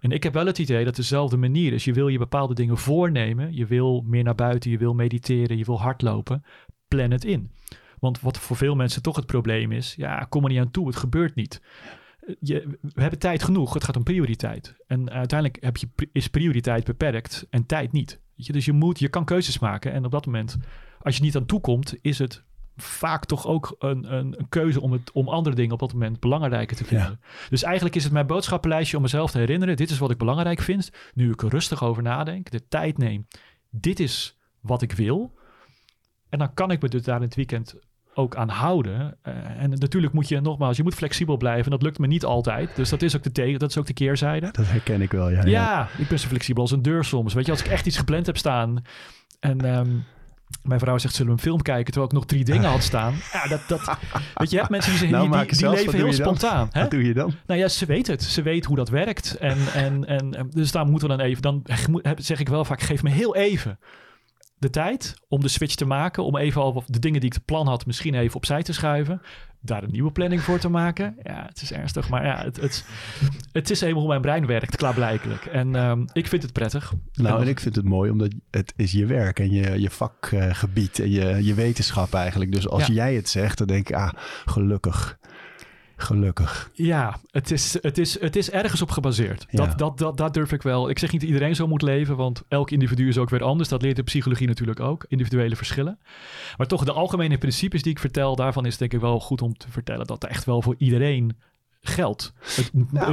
En 0.00 0.10
ik 0.10 0.22
heb 0.22 0.32
wel 0.32 0.46
het 0.46 0.58
idee 0.58 0.84
dat 0.84 0.96
dezelfde 0.96 1.36
manier 1.36 1.72
is. 1.72 1.84
Je 1.84 1.92
wil 1.92 2.08
je 2.08 2.18
bepaalde 2.18 2.54
dingen 2.54 2.78
voornemen. 2.78 3.54
Je 3.54 3.66
wil 3.66 4.04
meer 4.06 4.24
naar 4.24 4.34
buiten, 4.34 4.70
je 4.70 4.78
wil 4.78 4.94
mediteren, 4.94 5.58
je 5.58 5.64
wil 5.64 5.80
hardlopen. 5.80 6.44
Plan 6.88 7.10
het 7.10 7.24
in. 7.24 7.50
Want 7.98 8.20
wat 8.20 8.38
voor 8.38 8.56
veel 8.56 8.74
mensen 8.74 9.02
toch 9.02 9.16
het 9.16 9.26
probleem 9.26 9.72
is, 9.72 9.94
ja, 9.96 10.26
kom 10.28 10.44
er 10.44 10.50
niet 10.50 10.58
aan 10.58 10.70
toe, 10.70 10.86
het 10.86 10.96
gebeurt 10.96 11.34
niet. 11.34 11.62
Je, 12.40 12.78
we 12.80 13.00
hebben 13.00 13.18
tijd 13.18 13.42
genoeg, 13.42 13.74
het 13.74 13.84
gaat 13.84 13.96
om 13.96 14.02
prioriteit. 14.02 14.76
En 14.86 15.10
uiteindelijk 15.10 15.64
heb 15.64 15.76
je, 15.76 15.88
is 16.12 16.28
prioriteit 16.28 16.84
beperkt 16.84 17.46
en 17.50 17.66
tijd 17.66 17.92
niet. 17.92 18.20
Je? 18.34 18.52
Dus 18.52 18.64
je, 18.64 18.72
moet, 18.72 18.98
je 18.98 19.08
kan 19.08 19.24
keuzes 19.24 19.58
maken 19.58 19.92
en 19.92 20.04
op 20.04 20.10
dat 20.10 20.26
moment 20.26 20.56
als 21.02 21.16
je 21.16 21.22
niet 21.22 21.36
aan 21.36 21.46
toekomt, 21.46 21.94
is 22.00 22.18
het 22.18 22.44
vaak 22.76 23.24
toch 23.24 23.46
ook 23.46 23.76
een, 23.78 24.14
een, 24.14 24.38
een, 24.38 24.48
keuze 24.48 24.80
om, 24.80 24.92
het, 24.92 25.12
om 25.12 25.28
andere 25.28 25.56
dingen 25.56 25.72
op 25.72 25.78
dat 25.78 25.92
moment 25.92 26.20
belangrijker 26.20 26.76
te 26.76 26.84
vinden. 26.84 27.20
Dus 27.48 27.62
eigenlijk 27.62 27.94
is 27.94 28.04
het 28.04 28.12
mijn 28.12 28.26
boodschappenlijstje 28.26 28.96
om 28.96 29.02
mezelf 29.02 29.30
te 29.30 29.38
herinneren: 29.38 29.76
dit 29.76 29.90
is 29.90 29.98
wat 29.98 30.10
ik 30.10 30.18
belangrijk 30.18 30.60
vind. 30.60 30.90
Nu 31.14 31.30
ik 31.30 31.42
er 31.42 31.48
rustig 31.48 31.84
over 31.84 32.02
nadenk, 32.02 32.50
de 32.50 32.68
tijd 32.68 32.98
neem. 32.98 33.26
Dit 33.70 34.00
is 34.00 34.38
wat 34.60 34.82
ik 34.82 34.92
wil. 34.92 35.34
En 36.28 36.38
dan 36.38 36.54
kan 36.54 36.70
ik 36.70 36.82
me 36.82 36.88
dus 36.88 37.02
daar 37.02 37.16
in 37.16 37.22
het 37.22 37.34
weekend 37.34 37.74
ook 38.14 38.36
aan 38.36 38.48
houden. 38.48 39.18
Uh, 39.28 39.34
en 39.62 39.70
natuurlijk 39.70 40.12
moet 40.12 40.28
je 40.28 40.40
nogmaals, 40.40 40.76
je 40.76 40.82
moet 40.82 40.94
flexibel 40.94 41.36
blijven. 41.36 41.70
Dat 41.70 41.82
lukt 41.82 41.98
me 41.98 42.06
niet 42.06 42.24
altijd. 42.24 42.76
Dus 42.76 42.88
dat 42.88 43.02
is 43.02 43.16
ook 43.16 43.22
de 43.22 43.32
tegen, 43.32 43.58
dat 43.58 43.70
is 43.70 43.78
ook 43.78 43.86
de 43.86 43.92
keerzijde. 43.92 44.48
Dat 44.52 44.66
herken 44.66 45.02
ik 45.02 45.12
wel, 45.12 45.30
ja. 45.30 45.44
Ja, 45.44 45.50
ja. 45.50 45.88
ik 45.98 46.08
ben 46.08 46.18
zo 46.18 46.28
flexibel 46.28 46.62
als 46.62 46.70
een 46.70 46.82
deur 46.82 47.04
soms. 47.04 47.34
Weet 47.34 47.46
je, 47.46 47.50
als 47.50 47.60
ik 47.60 47.66
echt 47.66 47.86
iets 47.86 47.96
gepland 47.96 48.26
heb 48.26 48.36
staan 48.36 48.82
en 49.40 49.76
um, 49.76 50.04
mijn 50.62 50.80
vrouw 50.80 50.98
zegt, 50.98 51.14
zullen 51.14 51.32
we 51.32 51.38
een 51.38 51.44
film 51.44 51.62
kijken? 51.62 51.84
Terwijl 51.84 52.06
ik 52.06 52.12
nog 52.12 52.26
drie 52.26 52.44
dingen 52.44 52.70
had 52.70 52.82
staan. 52.82 53.14
Ja, 53.32 53.48
dat, 53.48 53.60
dat, 53.68 53.80
weet 54.34 54.50
je, 54.50 54.54
je 54.54 54.56
hebt 54.56 54.70
mensen 54.70 54.98
die, 54.98 55.10
nou, 55.10 55.30
die, 55.30 55.46
die, 55.46 55.56
die 55.56 55.68
leven 55.68 55.94
heel 55.94 56.12
spontaan. 56.12 56.68
Hè? 56.72 56.80
Wat 56.80 56.90
doe 56.90 57.04
je 57.04 57.14
dan? 57.14 57.32
Nou 57.46 57.60
ja, 57.60 57.68
ze 57.68 57.86
weet 57.86 58.06
het. 58.06 58.22
Ze 58.22 58.42
weet 58.42 58.64
hoe 58.64 58.76
dat 58.76 58.88
werkt. 58.88 59.36
En, 59.36 59.58
en, 59.74 60.04
en, 60.06 60.50
dus 60.54 60.72
daar 60.72 60.86
moeten 60.86 61.08
we 61.08 61.16
dan 61.16 61.26
even... 61.26 61.42
Dan 61.42 61.64
zeg 62.16 62.40
ik 62.40 62.48
wel 62.48 62.64
vaak, 62.64 62.80
geef 62.80 63.02
me 63.02 63.10
heel 63.10 63.36
even 63.36 63.78
de 64.62 64.70
tijd 64.70 65.14
om 65.28 65.40
de 65.40 65.48
switch 65.48 65.74
te 65.74 65.84
maken. 65.84 66.24
Om 66.24 66.36
even 66.36 66.62
al 66.62 66.84
de 66.86 66.98
dingen 66.98 67.20
die 67.20 67.28
ik 67.28 67.34
te 67.34 67.44
plan 67.44 67.66
had, 67.66 67.86
misschien 67.86 68.14
even 68.14 68.36
opzij 68.36 68.62
te 68.62 68.72
schuiven. 68.72 69.22
Daar 69.60 69.82
een 69.82 69.90
nieuwe 69.90 70.12
planning 70.12 70.40
voor 70.40 70.58
te 70.58 70.68
maken. 70.68 71.16
Ja, 71.22 71.44
het 71.48 71.62
is 71.62 71.72
ernstig. 71.72 72.08
Maar 72.08 72.24
ja, 72.24 72.44
het, 72.44 72.60
het, 72.60 72.84
het 73.52 73.70
is 73.70 73.80
helemaal 73.80 74.00
hoe 74.00 74.10
mijn 74.10 74.20
brein 74.20 74.46
werkt, 74.46 74.76
klaarblijkelijk. 74.76 75.44
En 75.44 75.74
um, 75.74 76.04
ik 76.12 76.26
vind 76.26 76.42
het 76.42 76.52
prettig. 76.52 76.92
Nou, 77.12 77.42
en 77.42 77.48
ik 77.48 77.60
vind 77.60 77.76
het 77.76 77.84
mooi, 77.84 78.10
omdat 78.10 78.32
het 78.50 78.72
is 78.76 78.92
je 78.92 79.06
werk 79.06 79.38
en 79.38 79.50
je, 79.50 79.80
je 79.80 79.90
vakgebied 79.90 80.98
en 80.98 81.10
je, 81.10 81.44
je 81.44 81.54
wetenschap 81.54 82.14
eigenlijk. 82.14 82.52
Dus 82.52 82.68
als 82.68 82.86
jij 82.86 83.14
het 83.14 83.28
zegt, 83.28 83.58
dan 83.58 83.66
denk 83.66 83.88
ik, 83.88 83.96
ah, 83.96 84.12
gelukkig. 84.44 85.18
Gelukkig. 86.02 86.70
Ja, 86.72 87.16
het 87.30 87.50
is, 87.50 87.82
het 87.82 87.98
is, 87.98 88.20
het 88.20 88.36
is 88.36 88.50
ergens 88.50 88.82
op 88.82 88.90
gebaseerd. 88.90 89.46
Dat, 89.50 89.78
dat, 89.78 89.98
dat, 89.98 90.16
dat 90.16 90.34
durf 90.34 90.52
ik 90.52 90.62
wel. 90.62 90.90
Ik 90.90 90.98
zeg 90.98 91.12
niet 91.12 91.20
dat 91.20 91.30
iedereen 91.30 91.54
zo 91.54 91.66
moet 91.66 91.82
leven, 91.82 92.16
want 92.16 92.42
elk 92.48 92.70
individu 92.70 93.08
is 93.08 93.18
ook 93.18 93.30
weer 93.30 93.42
anders. 93.42 93.68
Dat 93.68 93.82
leert 93.82 93.96
de 93.96 94.02
psychologie 94.02 94.46
natuurlijk 94.46 94.80
ook, 94.80 95.04
individuele 95.08 95.56
verschillen. 95.56 95.98
Maar 96.56 96.66
toch, 96.66 96.84
de 96.84 96.92
algemene 96.92 97.38
principes 97.38 97.82
die 97.82 97.92
ik 97.92 97.98
vertel, 97.98 98.36
daarvan 98.36 98.66
is 98.66 98.76
denk 98.76 98.92
ik 98.92 99.00
wel 99.00 99.20
goed 99.20 99.42
om 99.42 99.56
te 99.56 99.70
vertellen 99.70 100.06
dat 100.06 100.22
er 100.22 100.28
echt 100.28 100.44
wel 100.44 100.62
voor 100.62 100.74
iedereen 100.78 101.36
geld. 101.82 102.32
Het, 102.40 102.70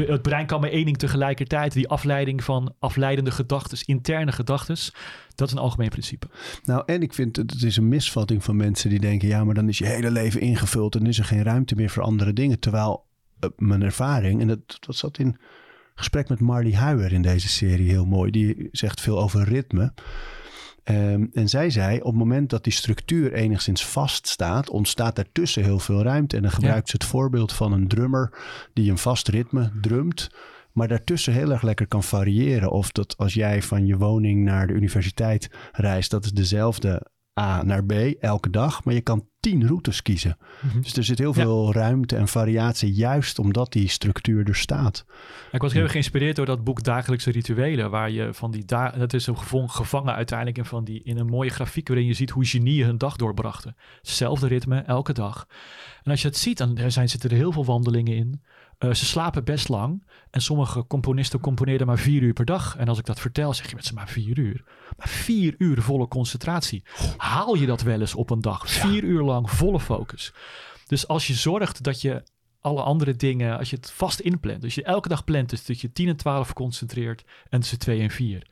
het, 0.07 0.21
brein 0.21 0.45
kan 0.45 0.61
maar 0.61 0.69
één 0.69 0.85
ding 0.85 0.97
tegelijkertijd. 0.97 1.73
Die 1.73 1.87
afleiding 1.87 2.43
van 2.43 2.75
afleidende 2.79 3.31
gedachten, 3.31 3.77
interne 3.85 4.31
gedachten. 4.31 4.75
Dat 5.35 5.47
is 5.47 5.53
een 5.53 5.59
algemeen 5.59 5.89
principe. 5.89 6.27
Nou, 6.63 6.83
en 6.85 7.01
ik 7.01 7.13
vind 7.13 7.35
het, 7.35 7.51
het 7.51 7.63
is 7.63 7.77
een 7.77 7.87
misvatting 7.87 8.43
van 8.43 8.55
mensen 8.55 8.89
die 8.89 8.99
denken: 8.99 9.27
ja, 9.27 9.43
maar 9.43 9.55
dan 9.55 9.69
is 9.69 9.77
je 9.77 9.85
hele 9.85 10.11
leven 10.11 10.41
ingevuld 10.41 10.95
en 10.95 11.05
is 11.05 11.19
er 11.19 11.25
geen 11.25 11.43
ruimte 11.43 11.75
meer 11.75 11.89
voor 11.89 12.03
andere 12.03 12.33
dingen. 12.33 12.59
Terwijl 12.59 13.05
uh, 13.43 13.49
mijn 13.57 13.81
ervaring, 13.81 14.41
en 14.41 14.47
dat, 14.47 14.77
dat 14.79 14.95
zat 14.95 15.17
in 15.17 15.37
gesprek 15.95 16.29
met 16.29 16.39
Marley 16.39 16.73
Huijer 16.73 17.13
in 17.13 17.21
deze 17.21 17.47
serie 17.47 17.89
heel 17.89 18.05
mooi, 18.05 18.31
die 18.31 18.69
zegt 18.71 19.01
veel 19.01 19.19
over 19.19 19.43
ritme. 19.43 19.93
Ehm, 20.83 21.25
en 21.33 21.49
zij 21.49 21.69
zei, 21.69 21.97
op 21.97 22.05
het 22.05 22.15
moment 22.15 22.49
dat 22.49 22.63
die 22.63 22.73
structuur 22.73 23.33
enigszins 23.33 23.85
vaststaat, 23.85 24.69
ontstaat 24.69 25.15
daartussen 25.15 25.63
heel 25.63 25.79
veel 25.79 26.03
ruimte. 26.03 26.35
En 26.35 26.41
dan 26.41 26.51
gebruikt 26.51 26.89
ze 26.89 26.95
het 26.95 27.05
voorbeeld 27.05 27.53
van 27.53 27.71
een 27.71 27.87
drummer 27.87 28.33
die 28.73 28.91
een 28.91 28.97
vast 28.97 29.27
ritme 29.27 29.71
drumt, 29.81 30.29
maar 30.73 30.87
daartussen 30.87 31.33
heel 31.33 31.51
erg 31.51 31.61
lekker 31.61 31.87
kan 31.87 32.03
variëren. 32.03 32.71
Of 32.71 32.91
dat 32.91 33.17
als 33.17 33.33
jij 33.33 33.61
van 33.61 33.85
je 33.85 33.97
woning 33.97 34.43
naar 34.43 34.67
de 34.67 34.73
universiteit 34.73 35.49
reist, 35.71 36.11
dat 36.11 36.25
is 36.25 36.31
dezelfde 36.31 37.07
A 37.39 37.63
naar 37.63 37.85
B 37.85 37.91
elke 38.19 38.49
dag, 38.49 38.83
maar 38.83 38.93
je 38.93 39.01
kan 39.01 39.27
tien 39.39 39.67
routes 39.67 40.01
kiezen. 40.01 40.37
Mhm. 40.61 40.81
Dus 40.81 40.97
er 40.97 41.03
zit 41.03 41.17
heel 41.17 41.33
veel 41.33 41.73
ruimte 41.73 42.15
en 42.15 42.27
variatie, 42.27 42.93
juist 42.93 43.39
omdat 43.39 43.71
die 43.71 43.87
structuur 43.87 44.47
er 44.47 44.55
staat. 44.55 45.05
Ik 45.51 45.61
was 45.61 45.73
heel 45.73 45.81
erg 45.81 45.91
geïnspireerd 45.91 46.35
door 46.35 46.45
dat 46.45 46.63
boek 46.63 46.83
Dagelijkse 46.83 47.31
Rituelen, 47.31 47.89
waar 47.89 48.11
je 48.11 48.33
van 48.33 48.51
die 48.51 48.65
dat 48.65 49.13
is 49.13 49.27
een 49.27 49.37
gevangen 49.69 50.13
uiteindelijk 50.13 50.57
in 50.57 50.65
van 50.65 50.83
die 50.83 51.03
in 51.03 51.17
een 51.17 51.29
mooie 51.29 51.49
grafiek 51.49 51.87
waarin 51.87 52.05
je 52.05 52.13
ziet 52.13 52.29
hoe 52.29 52.45
genieën 52.45 52.85
hun 52.85 52.97
dag 52.97 53.15
doorbrachten. 53.15 53.75
Hetzelfde 53.97 54.47
ritme 54.47 54.79
elke 54.79 55.13
dag. 55.13 55.47
En 56.03 56.11
als 56.11 56.21
je 56.21 56.27
het 56.27 56.37
ziet, 56.37 56.57
dan 56.57 56.79
zijn, 56.87 57.09
zitten 57.09 57.29
er 57.29 57.35
heel 57.35 57.51
veel 57.51 57.65
wandelingen 57.65 58.15
in. 58.15 58.41
Uh, 58.79 58.93
ze 58.93 59.05
slapen 59.05 59.43
best 59.43 59.69
lang. 59.69 60.03
En 60.31 60.41
sommige 60.41 60.87
componisten 60.87 61.39
componeerden 61.39 61.87
maar 61.87 61.97
vier 61.97 62.21
uur 62.21 62.33
per 62.33 62.45
dag. 62.45 62.77
En 62.77 62.87
als 62.87 62.99
ik 62.99 63.05
dat 63.05 63.19
vertel, 63.19 63.53
zeg 63.53 63.69
je 63.69 63.75
met 63.75 63.85
ze 63.85 63.93
maar 63.93 64.09
vier 64.09 64.39
uur. 64.39 64.63
Maar 64.97 65.07
vier 65.07 65.55
uur 65.57 65.81
volle 65.81 66.07
concentratie. 66.07 66.83
Haal 67.17 67.55
je 67.55 67.65
dat 67.65 67.81
wel 67.81 67.99
eens 67.99 68.15
op 68.15 68.29
een 68.29 68.41
dag? 68.41 68.69
Vier 68.69 69.03
uur 69.03 69.21
lang 69.21 69.28
volle 69.47 69.79
focus. 69.79 70.33
Dus 70.87 71.07
als 71.07 71.27
je 71.27 71.33
zorgt 71.33 71.83
dat 71.83 72.01
je 72.01 72.23
alle 72.59 72.81
andere 72.81 73.15
dingen, 73.15 73.57
als 73.57 73.69
je 73.69 73.75
het 73.75 73.91
vast 73.91 74.19
inplant. 74.19 74.61
Dus 74.61 74.75
je 74.75 74.83
elke 74.83 75.07
dag 75.07 75.23
plant, 75.23 75.49
dus 75.49 75.65
dat 75.65 75.81
je 75.81 75.91
10 75.91 76.07
en 76.07 76.15
12 76.15 76.53
concentreert 76.53 77.23
en 77.49 77.59
tussen 77.59 77.79
2 77.79 78.01
en 78.01 78.09
4. 78.09 78.47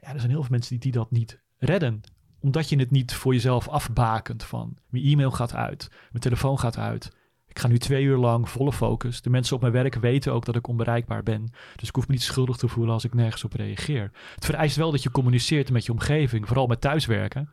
Ja, 0.00 0.12
er 0.12 0.18
zijn 0.18 0.30
heel 0.30 0.40
veel 0.40 0.50
mensen 0.50 0.70
die, 0.70 0.80
die 0.80 1.00
dat 1.00 1.10
niet 1.10 1.40
redden 1.58 2.00
omdat 2.42 2.68
je 2.68 2.76
het 2.76 2.90
niet 2.90 3.14
voor 3.14 3.32
jezelf 3.32 3.68
afbakent 3.68 4.44
van 4.44 4.76
mijn 4.88 5.04
e-mail 5.04 5.30
gaat 5.30 5.54
uit, 5.54 5.88
mijn 5.90 6.22
telefoon 6.22 6.58
gaat 6.58 6.78
uit, 6.78 7.10
ik 7.50 7.58
ga 7.58 7.68
nu 7.68 7.78
twee 7.78 8.04
uur 8.04 8.16
lang 8.16 8.48
volle 8.48 8.72
focus. 8.72 9.22
De 9.22 9.30
mensen 9.30 9.54
op 9.54 9.60
mijn 9.60 9.72
werk 9.72 9.94
weten 9.94 10.32
ook 10.32 10.44
dat 10.44 10.56
ik 10.56 10.66
onbereikbaar 10.66 11.22
ben. 11.22 11.52
Dus 11.76 11.88
ik 11.88 11.94
hoef 11.94 12.06
me 12.06 12.12
niet 12.12 12.22
schuldig 12.22 12.56
te 12.56 12.68
voelen 12.68 12.94
als 12.94 13.04
ik 13.04 13.14
nergens 13.14 13.44
op 13.44 13.52
reageer. 13.52 14.10
Het 14.34 14.44
vereist 14.44 14.76
wel 14.76 14.90
dat 14.90 15.02
je 15.02 15.10
communiceert 15.10 15.70
met 15.70 15.84
je 15.84 15.92
omgeving, 15.92 16.46
vooral 16.46 16.66
met 16.66 16.80
thuiswerken. 16.80 17.50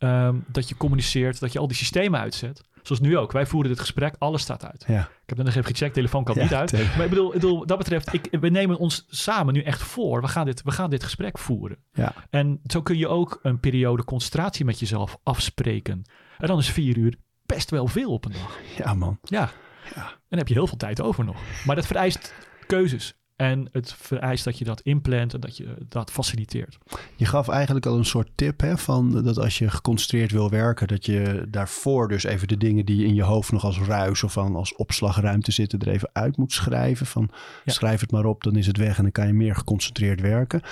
Ehm, 0.00 0.36
dat 0.46 0.68
je 0.68 0.76
communiceert, 0.76 1.40
dat 1.40 1.52
je 1.52 1.58
al 1.58 1.66
die 1.66 1.76
systemen 1.76 2.20
uitzet. 2.20 2.62
Zoals 2.82 3.00
nu 3.00 3.18
ook. 3.18 3.32
Wij 3.32 3.46
voeren 3.46 3.70
dit 3.70 3.80
gesprek, 3.80 4.14
alles 4.18 4.42
staat 4.42 4.64
uit. 4.64 4.84
Ja. 4.86 5.00
Ik 5.00 5.26
heb 5.26 5.36
dan 5.36 5.46
nog 5.46 5.54
even 5.54 5.70
gecheckt, 5.70 5.94
telefoon 5.94 6.24
kan 6.24 6.38
niet 6.38 6.54
uit. 6.54 6.72
Maar 6.72 7.04
ik 7.04 7.10
bedoel, 7.10 7.26
ik 7.26 7.40
bedoel, 7.40 7.66
dat 7.66 7.78
betreft, 7.78 8.12
ik, 8.12 8.28
we 8.40 8.48
nemen 8.48 8.78
ons 8.78 9.06
samen 9.08 9.54
nu 9.54 9.62
echt 9.62 9.82
voor. 9.82 10.20
We 10.20 10.28
gaan 10.28 10.44
dit, 10.44 10.62
we 10.62 10.70
gaan 10.70 10.90
dit 10.90 11.04
gesprek 11.04 11.38
voeren. 11.38 11.78
Ja. 11.92 12.14
En 12.30 12.60
zo 12.66 12.82
kun 12.82 12.98
je 12.98 13.08
ook 13.08 13.38
een 13.42 13.60
periode 13.60 14.04
concentratie 14.04 14.64
met 14.64 14.78
jezelf 14.78 15.18
afspreken. 15.22 16.02
En 16.38 16.46
dan 16.46 16.58
is 16.58 16.70
vier 16.70 16.96
uur 16.96 17.14
best 17.46 17.70
wel 17.70 17.86
veel 17.86 18.12
op 18.12 18.24
een 18.24 18.32
dag. 18.32 18.58
Ja, 18.76 18.94
man. 18.94 19.18
Ja. 19.22 19.50
ja. 19.94 20.06
En 20.10 20.26
dan 20.28 20.38
heb 20.38 20.48
je 20.48 20.54
heel 20.54 20.66
veel 20.66 20.76
tijd 20.76 21.00
over 21.00 21.24
nog. 21.24 21.36
Maar 21.64 21.76
dat 21.76 21.86
vereist 21.86 22.34
keuzes. 22.66 23.19
En 23.40 23.68
het 23.72 23.92
vereist 23.92 24.44
dat 24.44 24.58
je 24.58 24.64
dat 24.64 24.80
inplant 24.80 25.34
en 25.34 25.40
dat 25.40 25.56
je 25.56 25.76
dat 25.88 26.10
faciliteert. 26.10 26.78
Je 27.16 27.24
gaf 27.24 27.48
eigenlijk 27.48 27.86
al 27.86 27.96
een 27.96 28.04
soort 28.04 28.30
tip 28.34 28.60
hè, 28.60 28.78
van 28.78 29.22
dat 29.24 29.38
als 29.38 29.58
je 29.58 29.70
geconcentreerd 29.70 30.32
wil 30.32 30.50
werken, 30.50 30.88
dat 30.88 31.06
je 31.06 31.46
daarvoor 31.48 32.08
dus 32.08 32.24
even 32.24 32.48
de 32.48 32.56
dingen 32.56 32.84
die 32.84 33.04
in 33.04 33.14
je 33.14 33.22
hoofd 33.22 33.52
nog 33.52 33.64
als 33.64 33.80
ruis 33.80 34.22
of 34.22 34.32
van 34.32 34.56
als 34.56 34.74
opslagruimte 34.74 35.52
zitten, 35.52 35.78
er 35.78 35.88
even 35.88 36.10
uit 36.12 36.36
moet 36.36 36.52
schrijven. 36.52 37.06
Van 37.06 37.30
schrijf 37.64 38.00
het 38.00 38.10
maar 38.10 38.24
op, 38.24 38.42
dan 38.42 38.56
is 38.56 38.66
het 38.66 38.76
weg 38.76 38.96
en 38.96 39.02
dan 39.02 39.12
kan 39.12 39.26
je 39.26 39.32
meer 39.32 39.54
geconcentreerd 39.54 40.20
werken. 40.20 40.62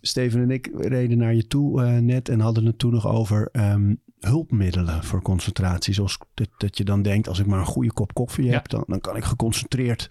Steven 0.00 0.42
en 0.42 0.50
ik 0.50 0.70
reden 0.74 1.18
naar 1.18 1.34
je 1.34 1.46
toe 1.46 1.82
uh, 1.82 1.98
net 1.98 2.28
en 2.28 2.40
hadden 2.40 2.66
het 2.66 2.78
toen 2.78 2.92
nog 2.92 3.06
over 3.06 3.48
um, 3.52 4.00
hulpmiddelen 4.20 5.04
voor 5.04 5.22
concentratie. 5.22 5.94
Zoals 5.94 6.18
dat, 6.34 6.48
dat, 6.56 6.78
je 6.78 6.84
dan 6.84 7.02
denkt, 7.02 7.28
als 7.28 7.38
ik 7.38 7.46
maar 7.46 7.58
een 7.58 7.66
goede 7.66 7.92
kop 7.92 8.14
koffie 8.14 8.50
heb, 8.50 8.68
dan, 8.68 8.84
dan 8.86 9.00
kan 9.00 9.16
ik 9.16 9.24
geconcentreerd 9.24 10.10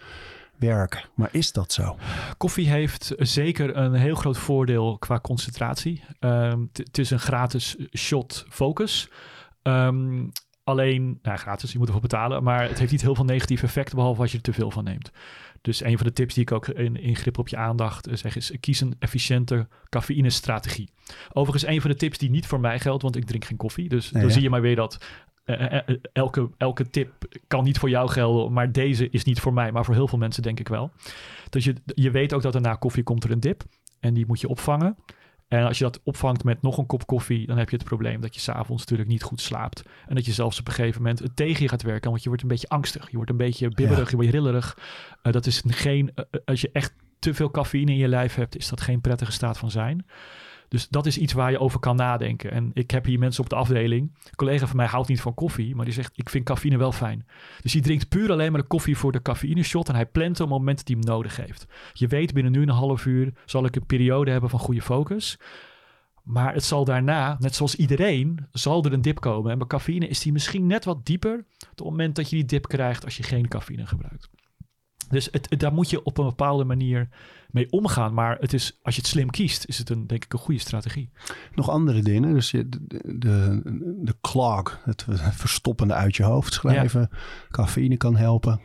werken. 0.62 1.02
Maar 1.16 1.30
is 1.32 1.52
dat 1.52 1.72
zo? 1.72 1.98
Koffie 2.38 2.70
heeft 2.70 3.14
zeker 3.18 3.76
een 3.76 3.94
heel 3.94 4.16
groot 4.16 4.38
voordeel 4.38 4.98
qua 4.98 5.20
concentratie. 5.20 6.04
Um, 6.20 6.70
het 6.74 6.98
is 6.98 7.10
een 7.10 7.20
gratis 7.20 7.76
shot 7.98 8.46
focus. 8.50 9.10
Um, 9.64 10.32
alleen, 10.64 11.20
nou, 11.22 11.38
gratis, 11.38 11.72
je 11.72 11.78
moet 11.78 11.88
ervoor 11.88 12.02
betalen, 12.02 12.44
maar 12.44 12.68
het 12.68 12.80
heeft 12.80 12.92
niet 12.92 13.02
heel 13.02 13.16
veel 13.16 13.26
negatieve 13.26 13.66
effecten, 13.66 13.96
behalve 13.96 14.22
als 14.22 14.32
je 14.32 14.38
er 14.38 14.44
te 14.44 14.54
veel 14.54 14.72
van 14.72 14.84
neemt. 14.84 15.12
Dus 15.62 15.84
een 15.84 15.98
van 15.98 16.08
de 16.08 16.14
tips 16.14 16.34
die 16.34 16.44
ik 16.44 16.52
ook 16.52 16.68
in, 16.68 16.96
in 16.96 17.16
grip 17.16 17.38
op 17.38 17.48
je 17.48 17.58
aandacht 17.58 18.08
eh, 18.08 18.16
zeg 18.16 18.36
is: 18.36 18.52
kies 18.60 18.82
een 18.82 18.96
efficiënte 19.00 19.68
cafeïne-strategie. 19.90 20.90
Overigens, 21.34 21.72
een 21.72 21.82
van 21.82 21.92
de 21.92 21.98
tips 21.98 22.18
die 22.18 22.30
niet 22.30 22.46
voor 22.46 22.60
mij 22.60 22.80
geldt, 22.80 23.04
want 23.04 23.16
ik 23.16 23.26
drink 23.26 23.46
geen 23.46 23.58
koffie. 23.58 23.90
Dus 23.90 24.10
dan 24.10 24.32
zie 24.32 24.42
je 24.42 24.50
maar 24.50 24.62
weer 24.62 24.76
dat 24.76 24.98
elke, 26.14 26.50
elke 26.58 26.90
tip 26.90 27.12
kan 27.48 27.64
niet 27.64 27.80
voor 27.80 27.90
jou 27.90 28.10
gelden, 28.10 28.54
maar 28.54 28.72
deze 28.72 29.10
is 29.10 29.24
niet 29.24 29.40
voor 29.40 29.54
mij, 29.54 29.72
maar 29.72 29.86
voor 29.86 29.94
heel 29.94 30.08
veel 30.08 30.18
mensen 30.18 30.44
denk 30.44 30.60
ik 30.60 30.68
wel. 30.68 30.92
Dus 31.50 31.64
je, 31.64 31.76
je 31.86 32.12
weet 32.12 32.34
ook 32.34 32.42
dat 32.42 32.56
er 32.56 32.62
na 32.62 32.76
koffie 32.76 33.04
komt 33.04 33.24
er 33.24 33.32
een 33.32 33.40
dip 33.40 33.64
en 34.00 34.14
die 34.14 34.26
moet 34.26 34.42
je 34.42 34.48
opvangen. 34.48 34.96
En 35.48 35.66
als 35.66 35.78
je 35.78 35.84
dat 35.84 36.00
opvangt 36.04 36.44
met 36.44 36.62
nog 36.62 36.78
een 36.78 36.86
kop 36.86 37.06
koffie, 37.06 37.48
dan 37.48 37.58
heb 37.58 37.70
je 37.70 37.76
het 37.76 37.86
probleem 37.86 38.22
dat 38.22 38.36
je 38.36 38.42
s'avonds 38.42 38.82
natuurlijk 38.82 39.10
niet 39.10 39.24
goed 39.24 39.42
slaapt. 39.42 39.84
En 40.08 40.16
dat 40.16 40.26
je 40.26 40.32
zelfs 40.32 40.60
op 40.60 40.68
een 40.68 40.74
gegeven 40.74 41.02
moment 41.02 41.20
het 41.20 41.36
tegen 41.36 41.64
je 41.64 41.70
gaat 41.70 41.82
werken, 41.82 42.10
want 42.10 42.22
je 42.22 42.28
wordt 42.28 42.44
een 42.44 42.50
beetje 42.50 42.70
angstig. 42.70 43.10
Je 43.10 43.16
wordt 43.16 43.32
een 43.32 43.38
beetje 43.38 43.70
bibberig, 43.70 44.10
je 44.10 44.16
wordt 44.16 44.32
rillerig. 44.32 44.78
Uh, 45.24 45.34
dat 45.34 45.46
is 45.46 45.64
geen, 45.68 46.14
als 46.46 46.62
je 46.62 46.70
echt 46.74 46.94
te 47.20 47.34
veel 47.34 47.52
cafeïne 47.52 47.92
in 47.92 47.98
je 47.98 48.08
lijf 48.08 48.36
hebt, 48.36 48.58
is 48.58 48.70
dat 48.70 48.82
geen 48.82 49.02
prettige 49.02 49.32
staat 49.32 49.58
van 49.58 49.72
zijn. 49.72 50.06
Dus 50.72 50.88
dat 50.90 51.06
is 51.06 51.18
iets 51.18 51.34
waar 51.34 51.52
je 51.52 51.60
over 51.60 51.80
kan 51.80 51.96
nadenken. 51.96 52.52
En 52.52 52.72
ik 52.74 52.92
heb 52.92 53.06
hier 53.06 53.20
mensen 53.20 53.44
op 53.44 53.50
de 53.50 53.56
afdeling. 53.56 54.12
Een 54.24 54.36
collega 54.36 54.68
van 54.68 54.76
mij 54.76 54.86
houdt 54.86 55.08
niet 55.08 55.22
van 55.22 55.34
koffie, 55.34 55.76
maar 55.76 55.86
die 55.86 55.94
zegt: 55.94 56.12
Ik 56.16 56.30
vind 56.30 56.46
cafeïne 56.46 56.78
wel 56.78 56.92
fijn. 56.92 57.26
Dus 57.62 57.72
die 57.72 57.82
drinkt 57.82 58.10
puur 58.10 58.32
alleen 58.32 58.52
maar 58.52 58.62
de 58.62 58.68
koffie 58.68 58.98
voor 58.98 59.12
de 59.12 59.22
cafeïne 59.22 59.64
shot. 59.64 59.90
En 59.90 59.96
hij 59.96 60.06
plant 60.06 60.40
op 60.40 60.50
het 60.50 60.58
moment 60.58 60.78
dat 60.78 60.88
hij 60.88 60.98
hem 61.00 61.10
nodig 61.14 61.36
heeft. 61.36 61.68
Je 61.94 62.08
weet, 62.08 62.34
binnen 62.34 62.52
nu 62.52 62.62
een 62.62 62.70
half 62.70 63.06
uur 63.06 63.34
zal 63.46 63.66
ik 63.66 63.76
een 63.76 63.86
periode 63.86 64.32
hebben 64.32 64.50
van 64.50 64.60
goede 64.60 64.82
focus. 64.82 65.40
Maar 66.24 66.54
het 66.54 66.64
zal 66.64 66.86
daarna, 66.86 67.36
net 67.40 67.56
zoals 67.56 67.76
iedereen, 67.76 68.48
zal 68.52 68.86
er 68.86 68.94
een 68.94 69.02
dip 69.02 69.20
komen. 69.20 69.52
En 69.52 69.58
bij 69.58 69.68
cafeïne 69.68 70.08
is 70.08 70.20
die 70.20 70.32
misschien 70.32 70.68
net 70.68 70.86
wat 70.86 71.06
dieper 71.06 71.46
op 71.60 71.78
het 71.78 71.84
moment 71.84 72.16
dat 72.16 72.30
je 72.30 72.36
die 72.36 72.46
dip 72.46 72.68
krijgt 72.68 73.06
als 73.06 73.18
je 73.18 73.24
geen 73.24 73.48
cafeïne 73.48 73.86
gebruikt. 73.86 74.30
Dus 75.12 75.28
het, 75.32 75.60
daar 75.60 75.74
moet 75.74 75.90
je 75.90 76.04
op 76.04 76.18
een 76.18 76.26
bepaalde 76.26 76.64
manier 76.64 77.10
mee 77.50 77.72
omgaan. 77.72 78.14
Maar 78.14 78.38
het 78.40 78.54
is, 78.54 78.80
als 78.82 78.96
je 78.96 79.02
het 79.02 79.10
slim 79.10 79.30
kiest, 79.30 79.66
is 79.66 79.78
het 79.78 79.90
een, 79.90 80.08
denk 80.08 80.24
ik 80.24 80.34
een 80.34 80.40
goede 80.40 80.60
strategie. 80.60 81.10
Nog 81.56 81.70
andere 81.70 82.02
dingen. 82.02 82.34
Dus 82.34 82.52
je, 82.52 82.70
de, 82.70 83.02
de, 83.18 83.62
de 84.04 84.16
clog, 84.22 84.80
het 84.84 85.06
verstoppende 85.32 85.94
uit 85.94 86.16
je 86.16 86.24
hoofd 86.24 86.54
schrijven. 86.54 87.10
Cafeïne 87.50 87.98
kan 87.98 88.16
helpen. 88.16 88.62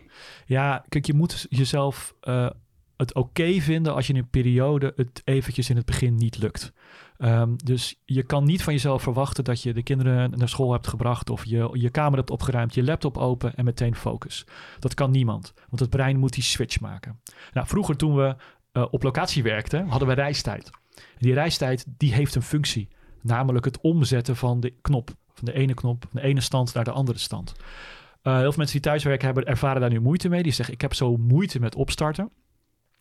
Ja, 0.46 0.85
kijk, 0.88 1.06
je 1.06 1.14
moet 1.14 1.46
jezelf 1.48 2.14
uh, 2.22 2.50
het 2.96 3.14
oké 3.14 3.61
vinden 3.61 3.94
als 3.94 4.06
je 4.06 4.12
in 4.12 4.18
een 4.18 4.30
periode 4.30 4.92
het 4.96 5.22
eventjes 5.24 5.70
in 5.70 5.76
het 5.76 5.87
begin 5.87 6.14
niet 6.14 6.38
lukt. 6.38 6.72
Um, 7.18 7.57
dus 7.64 8.00
je 8.05 8.22
kan 8.22 8.44
niet 8.44 8.62
van 8.62 8.72
jezelf 8.72 9.02
verwachten 9.02 9.44
dat 9.44 9.62
je 9.62 9.72
de 9.72 9.83
kinderen 9.83 10.33
naar 10.38 10.48
school 10.48 10.72
hebt 10.72 10.87
gebracht 10.87 11.31
of 11.31 11.44
je 11.44 11.68
je 11.72 11.90
kamer 11.90 12.18
hebt 12.18 12.31
opgeruimd, 12.31 12.74
je 12.74 12.83
laptop 12.83 13.16
open 13.16 13.55
en 13.55 13.64
meteen 13.64 13.94
focus. 13.94 14.46
Dat 14.79 14.94
kan 14.94 15.11
niemand, 15.11 15.52
want 15.68 15.81
het 15.81 15.90
brein 15.90 16.18
moet 16.18 16.33
die 16.33 16.42
switch 16.42 16.81
maken. 16.81 17.20
Nou, 17.52 17.66
vroeger 17.66 17.96
toen 17.96 18.14
we 18.14 18.37
uh, 18.72 18.87
op 18.90 19.02
locatie 19.02 19.42
werkten, 19.42 19.88
hadden 19.88 20.09
we 20.09 20.14
reistijd. 20.14 20.70
Die 21.18 21.35
reistijd 21.35 21.85
die 21.96 22.12
heeft 22.12 22.35
een 22.35 22.42
functie, 22.42 22.88
namelijk 23.22 23.64
het 23.64 23.81
omzetten 23.81 24.37
van 24.37 24.61
de 24.61 24.70
knop, 24.81 25.11
van 25.35 25.44
de 25.44 25.52
ene 25.52 25.74
knop, 25.74 26.05
de 26.12 26.22
ene 26.22 26.40
stand 26.40 26.74
naar 26.74 26.85
de 26.85 26.90
andere 26.90 27.18
stand. 27.18 27.55
Uh, 27.57 28.33
heel 28.33 28.40
veel 28.40 28.57
mensen 28.57 28.81
die 28.81 28.90
thuiswerken 28.90 29.26
hebben, 29.26 29.44
ervaren 29.44 29.81
daar 29.81 29.90
nu 29.90 30.00
moeite 30.00 30.29
mee. 30.29 30.42
Die 30.42 30.52
zeggen, 30.52 30.74
ik 30.74 30.81
heb 30.81 30.94
zo 30.94 31.16
moeite 31.16 31.61
met 31.61 31.74
opstarten. 31.74 32.31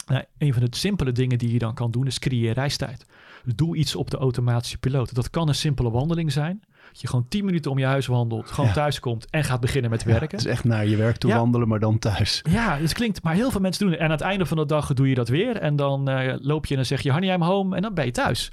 Nou, 0.05 0.23
een 0.37 0.53
van 0.53 0.65
de 0.65 0.75
simpele 0.75 1.11
dingen 1.11 1.37
die 1.37 1.51
je 1.51 1.59
dan 1.59 1.73
kan 1.73 1.91
doen 1.91 2.07
is 2.07 2.19
creëer 2.19 2.53
reistijd. 2.53 3.05
Doe 3.55 3.75
iets 3.75 3.95
op 3.95 4.09
de 4.09 4.17
automatische 4.17 4.77
piloot. 4.77 5.15
Dat 5.15 5.29
kan 5.29 5.47
een 5.47 5.55
simpele 5.55 5.89
wandeling 5.91 6.31
zijn. 6.31 6.63
Dat 6.91 7.01
je 7.01 7.07
gewoon 7.07 7.27
10 7.27 7.45
minuten 7.45 7.71
om 7.71 7.79
je 7.79 7.85
huis 7.85 8.07
wandelt, 8.07 8.51
gewoon 8.51 8.71
thuis 8.71 8.99
komt 8.99 9.29
en 9.29 9.43
gaat 9.43 9.59
beginnen 9.59 9.91
met 9.91 10.03
werken. 10.03 10.37
het 10.37 10.45
is 10.45 10.51
echt 10.51 10.63
naar 10.63 10.87
je 10.87 10.95
werk 10.95 11.17
toe 11.17 11.33
wandelen, 11.33 11.67
maar 11.67 11.79
dan 11.79 11.99
thuis. 11.99 12.41
Ja, 12.49 12.77
het 12.77 12.93
klinkt, 12.93 13.23
maar 13.23 13.33
heel 13.33 13.51
veel 13.51 13.61
mensen 13.61 13.83
doen 13.83 13.91
het. 13.91 13.99
En 13.99 14.05
aan 14.05 14.11
het 14.11 14.21
einde 14.21 14.45
van 14.45 14.57
de 14.57 14.65
dag 14.65 14.93
doe 14.93 15.09
je 15.09 15.15
dat 15.15 15.29
weer. 15.29 15.57
En 15.57 15.75
dan 15.75 16.09
uh, 16.09 16.33
loop 16.37 16.65
je 16.65 16.71
en 16.71 16.75
dan 16.75 16.85
zeg 16.85 17.01
je, 17.01 17.11
honey, 17.11 17.33
I'm 17.33 17.41
home. 17.41 17.75
En 17.75 17.81
dan 17.81 17.93
ben 17.93 18.05
je 18.05 18.11
thuis. 18.11 18.51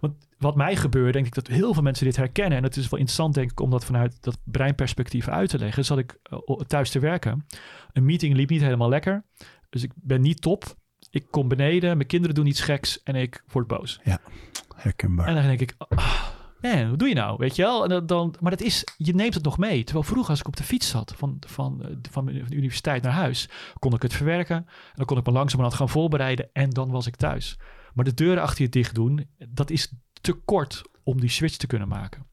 Want 0.00 0.14
wat 0.38 0.56
mij 0.56 0.76
gebeurt, 0.76 1.12
denk 1.12 1.26
ik 1.26 1.34
dat 1.34 1.46
heel 1.46 1.74
veel 1.74 1.82
mensen 1.82 2.04
dit 2.04 2.16
herkennen. 2.16 2.58
En 2.58 2.64
het 2.64 2.76
is 2.76 2.88
wel 2.88 2.98
interessant, 2.98 3.34
denk 3.34 3.50
ik, 3.50 3.60
om 3.60 3.70
dat 3.70 3.84
vanuit 3.84 4.16
dat 4.20 4.38
breinperspectief 4.44 5.28
uit 5.28 5.48
te 5.48 5.58
leggen. 5.58 5.84
Zat 5.84 5.98
ik 5.98 6.18
uh, 6.32 6.56
thuis 6.66 6.90
te 6.90 6.98
werken. 6.98 7.46
Een 7.92 8.04
meeting 8.04 8.34
liep 8.34 8.50
niet 8.50 8.62
helemaal 8.62 8.88
lekker. 8.88 9.24
Dus 9.70 9.82
ik 9.82 9.92
ben 9.94 10.20
niet 10.20 10.40
top. 10.40 10.76
Ik 11.10 11.26
kom 11.30 11.48
beneden, 11.48 11.96
mijn 11.96 12.08
kinderen 12.08 12.34
doen 12.34 12.46
iets 12.46 12.60
geks 12.60 13.02
en 13.02 13.14
ik 13.14 13.42
word 13.52 13.66
boos. 13.66 14.00
Ja, 14.04 14.20
herkenbaar. 14.76 15.26
En 15.26 15.34
dan 15.34 15.42
denk 15.44 15.60
ik, 15.60 15.74
oh, 15.78 15.98
man, 16.60 16.90
wat 16.90 16.98
doe 16.98 17.08
je 17.08 17.14
nou? 17.14 17.36
Weet 17.38 17.56
je 17.56 17.62
wel? 17.62 17.82
En 17.82 17.88
dan, 17.88 18.06
dan, 18.06 18.34
maar 18.40 18.50
dat 18.50 18.60
is, 18.60 18.84
je 18.96 19.14
neemt 19.14 19.34
het 19.34 19.44
nog 19.44 19.58
mee. 19.58 19.84
Terwijl 19.84 20.06
vroeger 20.06 20.30
als 20.30 20.40
ik 20.40 20.46
op 20.46 20.56
de 20.56 20.62
fiets 20.62 20.88
zat 20.88 21.14
van, 21.16 21.36
van, 21.46 21.82
eh, 21.82 21.96
van, 22.10 22.26
de 22.26 22.44
universiteit 22.50 23.02
naar 23.02 23.12
huis, 23.12 23.48
kon 23.78 23.94
ik 23.94 24.02
het 24.02 24.14
verwerken. 24.14 24.56
En 24.56 24.66
dan 24.94 25.06
kon 25.06 25.18
ik 25.18 25.26
me 25.26 25.32
langzamerhand 25.32 25.76
gaan 25.76 25.88
voorbereiden 25.88 26.48
en 26.52 26.70
dan 26.70 26.90
was 26.90 27.06
ik 27.06 27.16
thuis. 27.16 27.58
Maar 27.94 28.04
de 28.04 28.14
deuren 28.14 28.42
achter 28.42 28.62
je 28.62 28.68
dicht 28.68 28.94
doen, 28.94 29.30
dat 29.48 29.70
is 29.70 29.92
te 30.20 30.32
kort 30.32 30.82
om 31.02 31.20
die 31.20 31.30
switch 31.30 31.56
te 31.56 31.66
kunnen 31.66 31.88
maken. 31.88 32.26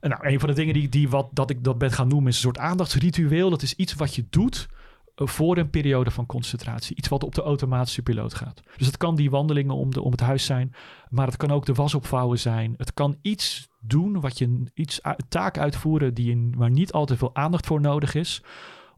En 0.00 0.10
nou, 0.10 0.26
een 0.28 0.40
van 0.40 0.48
de 0.48 0.54
dingen 0.54 0.74
die, 0.74 0.88
die 0.88 1.08
wat, 1.08 1.28
dat 1.32 1.50
ik 1.50 1.64
dat 1.64 1.78
ben 1.78 1.92
gaan 1.92 2.08
noemen 2.08 2.28
is 2.28 2.34
een 2.34 2.42
soort 2.42 2.58
aandachtsritueel. 2.58 3.50
Dat 3.50 3.62
is 3.62 3.74
iets 3.74 3.94
wat 3.94 4.14
je 4.14 4.26
doet 4.30 4.68
voor 5.14 5.56
een 5.56 5.70
periode 5.70 6.10
van 6.10 6.26
concentratie. 6.26 6.96
Iets 6.96 7.08
wat 7.08 7.24
op 7.24 7.34
de 7.34 7.42
automatische 7.42 8.02
piloot 8.02 8.34
gaat. 8.34 8.62
Dus 8.76 8.86
het 8.86 8.96
kan 8.96 9.14
die 9.14 9.30
wandelingen 9.30 9.74
om, 9.74 9.90
de, 9.90 10.02
om 10.02 10.10
het 10.10 10.20
huis 10.20 10.44
zijn, 10.44 10.74
maar 11.08 11.26
het 11.26 11.36
kan 11.36 11.50
ook 11.50 11.66
de 11.66 11.72
was 11.72 11.94
opvouwen 11.94 12.38
zijn. 12.38 12.74
Het 12.76 12.94
kan 12.94 13.18
iets 13.22 13.68
doen 13.80 14.20
wat 14.20 14.38
je 14.38 14.62
iets 14.74 15.00
taak 15.28 15.58
uitvoeren 15.58 16.14
die 16.14 16.50
waar 16.56 16.70
niet 16.70 16.92
al 16.92 17.06
te 17.06 17.16
veel 17.16 17.34
aandacht 17.34 17.66
voor 17.66 17.80
nodig 17.80 18.14
is. 18.14 18.42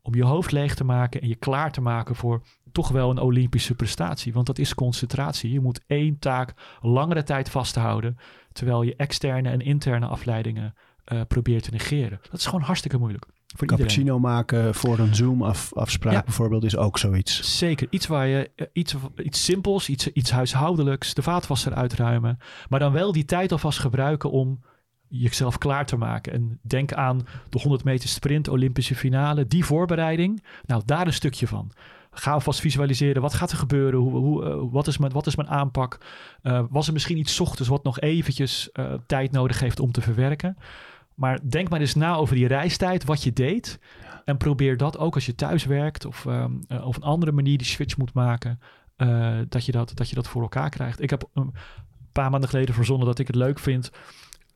Om 0.02 0.14
je 0.14 0.24
hoofd 0.24 0.52
leeg 0.52 0.74
te 0.74 0.84
maken 0.84 1.20
en 1.20 1.28
je 1.28 1.34
klaar 1.34 1.72
te 1.72 1.80
maken 1.80 2.14
voor 2.14 2.42
toch 2.72 2.88
wel 2.88 3.10
een 3.10 3.18
Olympische 3.18 3.74
prestatie. 3.74 4.32
Want 4.32 4.46
dat 4.46 4.58
is 4.58 4.74
concentratie. 4.74 5.52
Je 5.52 5.60
moet 5.60 5.80
één 5.86 6.18
taak 6.18 6.54
langere 6.80 7.22
tijd 7.22 7.50
vasthouden. 7.50 8.16
Terwijl 8.52 8.82
je 8.82 8.96
externe 8.96 9.48
en 9.48 9.60
interne 9.60 10.06
afleidingen 10.06 10.74
uh, 11.12 11.20
probeert 11.28 11.62
te 11.62 11.70
negeren. 11.70 12.20
Dat 12.30 12.40
is 12.40 12.46
gewoon 12.46 12.60
hartstikke 12.60 12.98
moeilijk. 12.98 13.26
Voor 13.54 13.66
Cappuccino 13.66 14.18
maken 14.18 14.74
voor 14.74 14.98
een 14.98 15.14
Zoom-afspraak 15.14 16.24
bijvoorbeeld 16.24 16.64
is 16.64 16.76
ook 16.76 16.98
zoiets. 16.98 17.58
Zeker. 17.58 17.86
Iets 17.90 18.06
waar 18.06 18.26
je 18.26 18.50
eh, 18.56 18.66
iets, 18.72 18.94
iets 19.16 19.44
simpels, 19.44 19.88
iets, 19.88 20.12
iets 20.12 20.30
huishoudelijks, 20.30 21.14
de 21.14 21.22
vaatwasser 21.22 21.74
uitruimen. 21.74 22.38
Maar 22.68 22.80
dan 22.80 22.92
wel 22.92 23.12
die 23.12 23.24
tijd 23.24 23.52
alvast 23.52 23.78
gebruiken 23.78 24.30
om 24.30 24.60
jezelf 25.08 25.58
klaar 25.58 25.86
te 25.86 25.96
maken. 25.96 26.32
En 26.32 26.58
denk 26.62 26.92
aan 26.92 27.26
de 27.48 27.60
100 27.60 27.84
meter 27.84 28.08
sprint, 28.08 28.48
Olympische 28.48 28.94
finale, 28.94 29.46
die 29.46 29.64
voorbereiding. 29.64 30.42
Nou, 30.64 30.82
daar 30.84 31.06
een 31.06 31.12
stukje 31.12 31.46
van. 31.46 31.72
Ga 32.10 32.32
alvast 32.32 32.60
visualiseren. 32.60 33.22
Wat 33.22 33.34
gaat 33.34 33.50
er 33.50 33.56
gebeuren? 33.56 34.00
Hoe, 34.00 34.12
hoe, 34.12 34.44
uh, 34.44 34.72
wat, 34.72 34.86
is 34.86 34.98
mijn, 34.98 35.12
wat 35.12 35.26
is 35.26 35.36
mijn 35.36 35.48
aanpak? 35.48 35.98
Uh, 36.42 36.62
was 36.70 36.86
er 36.86 36.92
misschien 36.92 37.18
iets 37.18 37.40
ochtends 37.40 37.68
wat 37.68 37.84
nog 37.84 38.00
eventjes 38.00 38.70
uh, 38.72 38.94
tijd 39.06 39.32
nodig 39.32 39.60
heeft 39.60 39.80
om 39.80 39.92
te 39.92 40.00
verwerken? 40.00 40.56
Maar 41.16 41.40
denk 41.48 41.68
maar 41.68 41.80
eens 41.80 41.94
na 41.94 42.14
over 42.14 42.34
die 42.34 42.46
reistijd, 42.46 43.04
wat 43.04 43.22
je 43.22 43.32
deed. 43.32 43.78
En 44.24 44.36
probeer 44.36 44.76
dat 44.76 44.98
ook 44.98 45.14
als 45.14 45.26
je 45.26 45.34
thuis 45.34 45.64
werkt 45.64 46.04
of 46.04 46.24
um, 46.24 46.60
uh, 46.68 46.86
op 46.86 46.96
een 46.96 47.02
andere 47.02 47.32
manier 47.32 47.58
die 47.58 47.66
switch 47.66 47.96
moet 47.96 48.12
maken. 48.12 48.60
Uh, 48.96 49.38
dat, 49.48 49.66
je 49.66 49.72
dat, 49.72 49.92
dat 49.94 50.08
je 50.08 50.14
dat 50.14 50.28
voor 50.28 50.42
elkaar 50.42 50.70
krijgt. 50.70 51.02
Ik 51.02 51.10
heb 51.10 51.28
een 51.34 51.54
paar 52.12 52.30
maanden 52.30 52.48
geleden 52.48 52.74
verzonnen 52.74 53.06
dat 53.06 53.18
ik 53.18 53.26
het 53.26 53.36
leuk 53.36 53.58
vind. 53.58 53.90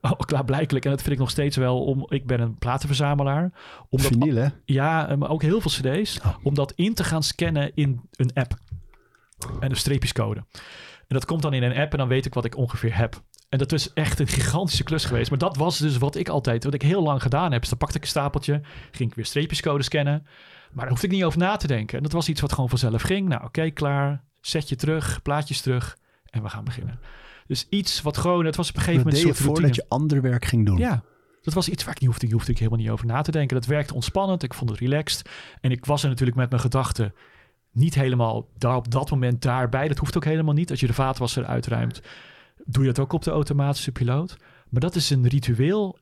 Oh, 0.02 0.18
klaarblijkelijk. 0.18 0.84
En 0.84 0.90
dat 0.90 1.00
vind 1.00 1.12
ik 1.12 1.18
nog 1.18 1.30
steeds 1.30 1.56
wel. 1.56 1.84
Om, 1.84 2.06
ik 2.08 2.26
ben 2.26 2.40
een 2.40 2.58
platenverzamelaar. 2.58 3.52
Omdat, 3.88 4.06
Vinyl, 4.06 4.36
hè? 4.36 4.48
Ja, 4.64 5.16
maar 5.16 5.30
ook 5.30 5.42
heel 5.42 5.60
veel 5.60 5.70
cd's. 5.70 6.20
Oh. 6.20 6.36
Om 6.42 6.54
dat 6.54 6.72
in 6.72 6.94
te 6.94 7.04
gaan 7.04 7.22
scannen 7.22 7.72
in 7.74 8.00
een 8.10 8.32
app. 8.32 8.54
En 9.60 9.70
een 9.70 9.76
streepjescode. 9.76 10.44
En 11.10 11.16
dat 11.16 11.24
komt 11.24 11.42
dan 11.42 11.52
in 11.52 11.62
een 11.62 11.76
app 11.76 11.92
en 11.92 11.98
dan 11.98 12.08
weet 12.08 12.26
ik 12.26 12.34
wat 12.34 12.44
ik 12.44 12.56
ongeveer 12.56 12.96
heb. 12.96 13.22
En 13.50 13.58
dat 13.58 13.72
is 13.72 13.92
echt 13.92 14.18
een 14.18 14.26
gigantische 14.26 14.84
klus 14.84 15.04
geweest. 15.04 15.30
Maar 15.30 15.38
dat 15.38 15.56
was 15.56 15.78
dus 15.78 15.98
wat 15.98 16.16
ik 16.16 16.28
altijd, 16.28 16.64
wat 16.64 16.74
ik 16.74 16.82
heel 16.82 17.02
lang 17.02 17.22
gedaan 17.22 17.52
heb. 17.52 17.60
Dus 17.60 17.70
dan 17.70 17.78
pakte 17.78 17.96
ik 17.96 18.02
een 18.02 18.08
stapeltje, 18.08 18.60
ging 18.90 19.10
ik 19.10 19.16
weer 19.16 19.24
streepjescode 19.24 19.82
scannen. 19.82 20.26
Maar 20.70 20.80
daar 20.80 20.88
hoefde 20.88 21.06
ik 21.06 21.12
niet 21.12 21.24
over 21.24 21.38
na 21.38 21.56
te 21.56 21.66
denken. 21.66 21.96
En 21.96 22.02
dat 22.02 22.12
was 22.12 22.28
iets 22.28 22.40
wat 22.40 22.52
gewoon 22.52 22.68
vanzelf 22.68 23.02
ging. 23.02 23.28
Nou, 23.28 23.44
oké, 23.44 23.70
klaar. 23.70 24.24
Zet 24.40 24.68
je 24.68 24.76
terug, 24.76 25.22
plaatjes 25.22 25.60
terug 25.60 25.98
en 26.24 26.42
we 26.42 26.48
gaan 26.48 26.64
beginnen. 26.64 26.98
Dus 27.46 27.66
iets 27.70 28.02
wat 28.02 28.16
gewoon, 28.16 28.44
het 28.44 28.56
was 28.56 28.68
op 28.68 28.76
een 28.76 28.82
gegeven 28.82 29.04
moment. 29.04 29.22
Deed 29.24 29.36
je 29.36 29.42
voordat 29.42 29.74
je 29.74 29.84
ander 29.88 30.22
werk 30.22 30.44
ging 30.44 30.66
doen. 30.66 30.78
Ja, 30.78 31.02
dat 31.42 31.54
was 31.54 31.68
iets 31.68 31.84
waar 31.84 31.94
ik 31.94 32.00
niet 32.00 32.10
hoefde, 32.10 32.30
hoefde 32.30 32.52
ik 32.52 32.58
helemaal 32.58 32.78
niet 32.78 32.90
over 32.90 33.06
na 33.06 33.22
te 33.22 33.30
denken. 33.30 33.56
Dat 33.56 33.66
werkte 33.66 33.94
ontspannend, 33.94 34.42
ik 34.42 34.54
vond 34.54 34.70
het 34.70 34.78
relaxed. 34.78 35.28
En 35.60 35.70
ik 35.70 35.84
was 35.84 36.02
er 36.02 36.08
natuurlijk 36.08 36.38
met 36.38 36.50
mijn 36.50 36.62
gedachten 36.62 37.14
niet 37.72 37.94
helemaal 37.94 38.48
daar 38.58 38.76
op 38.76 38.90
dat 38.90 39.10
moment 39.10 39.42
daarbij. 39.42 39.88
Dat 39.88 39.98
hoeft 39.98 40.16
ook 40.16 40.24
helemaal 40.24 40.54
niet. 40.54 40.70
Als 40.70 40.80
je 40.80 40.86
de 40.86 40.92
vaatwasser 40.92 41.44
uitruimt, 41.44 42.02
doe 42.64 42.84
je 42.84 42.92
dat 42.92 42.98
ook 42.98 43.12
op 43.12 43.22
de 43.22 43.30
automatische 43.30 43.92
piloot. 43.92 44.36
Maar 44.68 44.80
dat 44.80 44.94
is 44.94 45.10
een 45.10 45.28
ritueel. 45.28 45.98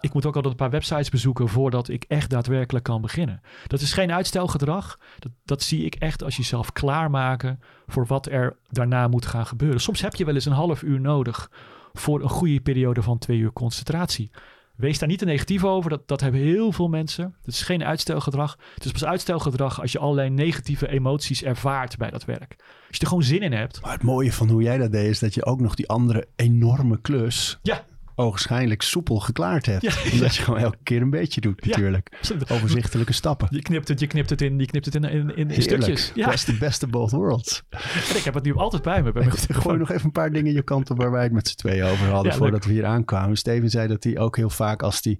Ik 0.00 0.12
moet 0.12 0.26
ook 0.26 0.34
altijd 0.34 0.52
een 0.52 0.60
paar 0.60 0.70
websites 0.70 1.10
bezoeken 1.10 1.48
voordat 1.48 1.88
ik 1.88 2.04
echt 2.08 2.30
daadwerkelijk 2.30 2.84
kan 2.84 3.00
beginnen. 3.00 3.40
Dat 3.66 3.80
is 3.80 3.92
geen 3.92 4.12
uitstelgedrag. 4.12 4.98
Dat, 5.18 5.32
dat 5.44 5.62
zie 5.62 5.84
ik 5.84 5.94
echt 5.94 6.22
als 6.22 6.36
jezelf 6.36 6.72
klaarmaken 6.72 7.60
voor 7.86 8.06
wat 8.06 8.26
er 8.26 8.56
daarna 8.68 9.08
moet 9.08 9.26
gaan 9.26 9.46
gebeuren. 9.46 9.80
Soms 9.80 10.00
heb 10.00 10.14
je 10.14 10.24
wel 10.24 10.34
eens 10.34 10.44
een 10.44 10.52
half 10.52 10.82
uur 10.82 11.00
nodig 11.00 11.50
voor 11.92 12.22
een 12.22 12.28
goede 12.28 12.60
periode 12.60 13.02
van 13.02 13.18
twee 13.18 13.38
uur 13.38 13.52
concentratie. 13.52 14.30
Wees 14.78 14.98
daar 14.98 15.08
niet 15.08 15.18
te 15.18 15.24
negatief 15.24 15.64
over. 15.64 15.90
Dat, 15.90 16.08
dat 16.08 16.20
hebben 16.20 16.40
heel 16.40 16.72
veel 16.72 16.88
mensen. 16.88 17.34
Het 17.44 17.54
is 17.54 17.62
geen 17.62 17.84
uitstelgedrag. 17.84 18.58
Het 18.74 18.84
is 18.84 18.92
pas 18.92 19.04
uitstelgedrag 19.04 19.80
als 19.80 19.92
je 19.92 19.98
allerlei 19.98 20.30
negatieve 20.30 20.88
emoties 20.88 21.42
ervaart 21.42 21.96
bij 21.96 22.10
dat 22.10 22.24
werk. 22.24 22.56
Als 22.58 22.96
je 22.96 23.00
er 23.00 23.06
gewoon 23.06 23.22
zin 23.22 23.42
in 23.42 23.52
hebt. 23.52 23.80
Maar 23.80 23.92
het 23.92 24.02
mooie 24.02 24.32
van 24.32 24.48
hoe 24.48 24.62
jij 24.62 24.78
dat 24.78 24.92
deed 24.92 25.10
is 25.10 25.18
dat 25.18 25.34
je 25.34 25.44
ook 25.44 25.60
nog 25.60 25.74
die 25.74 25.88
andere 25.88 26.26
enorme 26.36 27.00
klus. 27.00 27.58
Ja 27.62 27.84
ogenschijnlijk 28.18 28.82
soepel 28.82 29.20
geklaard 29.20 29.66
hebt. 29.66 29.82
Ja, 29.82 30.12
Omdat 30.12 30.36
je 30.36 30.42
gewoon 30.42 30.60
elke 30.60 30.78
keer 30.82 31.02
een 31.02 31.10
beetje 31.10 31.40
doet 31.40 31.66
natuurlijk. 31.66 32.10
Overzichtelijke 32.52 33.12
stappen. 33.12 33.48
Je 33.50 33.62
knipt 33.62 33.88
het, 33.88 34.00
je 34.00 34.06
knipt 34.06 34.30
het 34.30 34.42
in, 34.42 34.58
je 34.58 34.66
knipt 34.66 34.84
het 34.84 34.94
in, 34.94 35.04
in, 35.04 35.36
in, 35.36 35.50
in 35.50 35.62
stukjes. 35.62 36.12
Ja. 36.14 36.30
Best 36.30 36.44
the 36.44 36.56
best 36.56 36.82
of 36.82 36.90
both 36.90 37.10
worlds. 37.10 37.62
En 37.70 38.16
ik 38.16 38.22
heb 38.22 38.34
het 38.34 38.44
nu 38.44 38.54
altijd 38.54 38.82
bij 38.82 39.02
me. 39.02 39.12
Bij 39.12 39.22
ik 39.22 39.54
gooi 39.54 39.78
nog 39.78 39.90
even 39.90 40.04
een 40.04 40.12
paar 40.12 40.32
dingen 40.32 40.52
je 40.52 40.62
kant 40.62 40.90
op 40.90 40.96
waar 40.96 41.10
wij 41.10 41.22
het 41.22 41.32
met 41.32 41.48
z'n 41.48 41.56
tweeën 41.56 41.84
over 41.84 42.06
hadden 42.06 42.34
voordat 42.34 42.64
we 42.64 42.72
hier 42.72 42.84
aankwamen. 42.84 43.36
Steven 43.36 43.70
zei 43.70 43.88
dat 43.88 44.04
hij 44.04 44.18
ook 44.18 44.36
heel 44.36 44.50
vaak 44.50 44.82
als 44.82 45.00
hij 45.02 45.18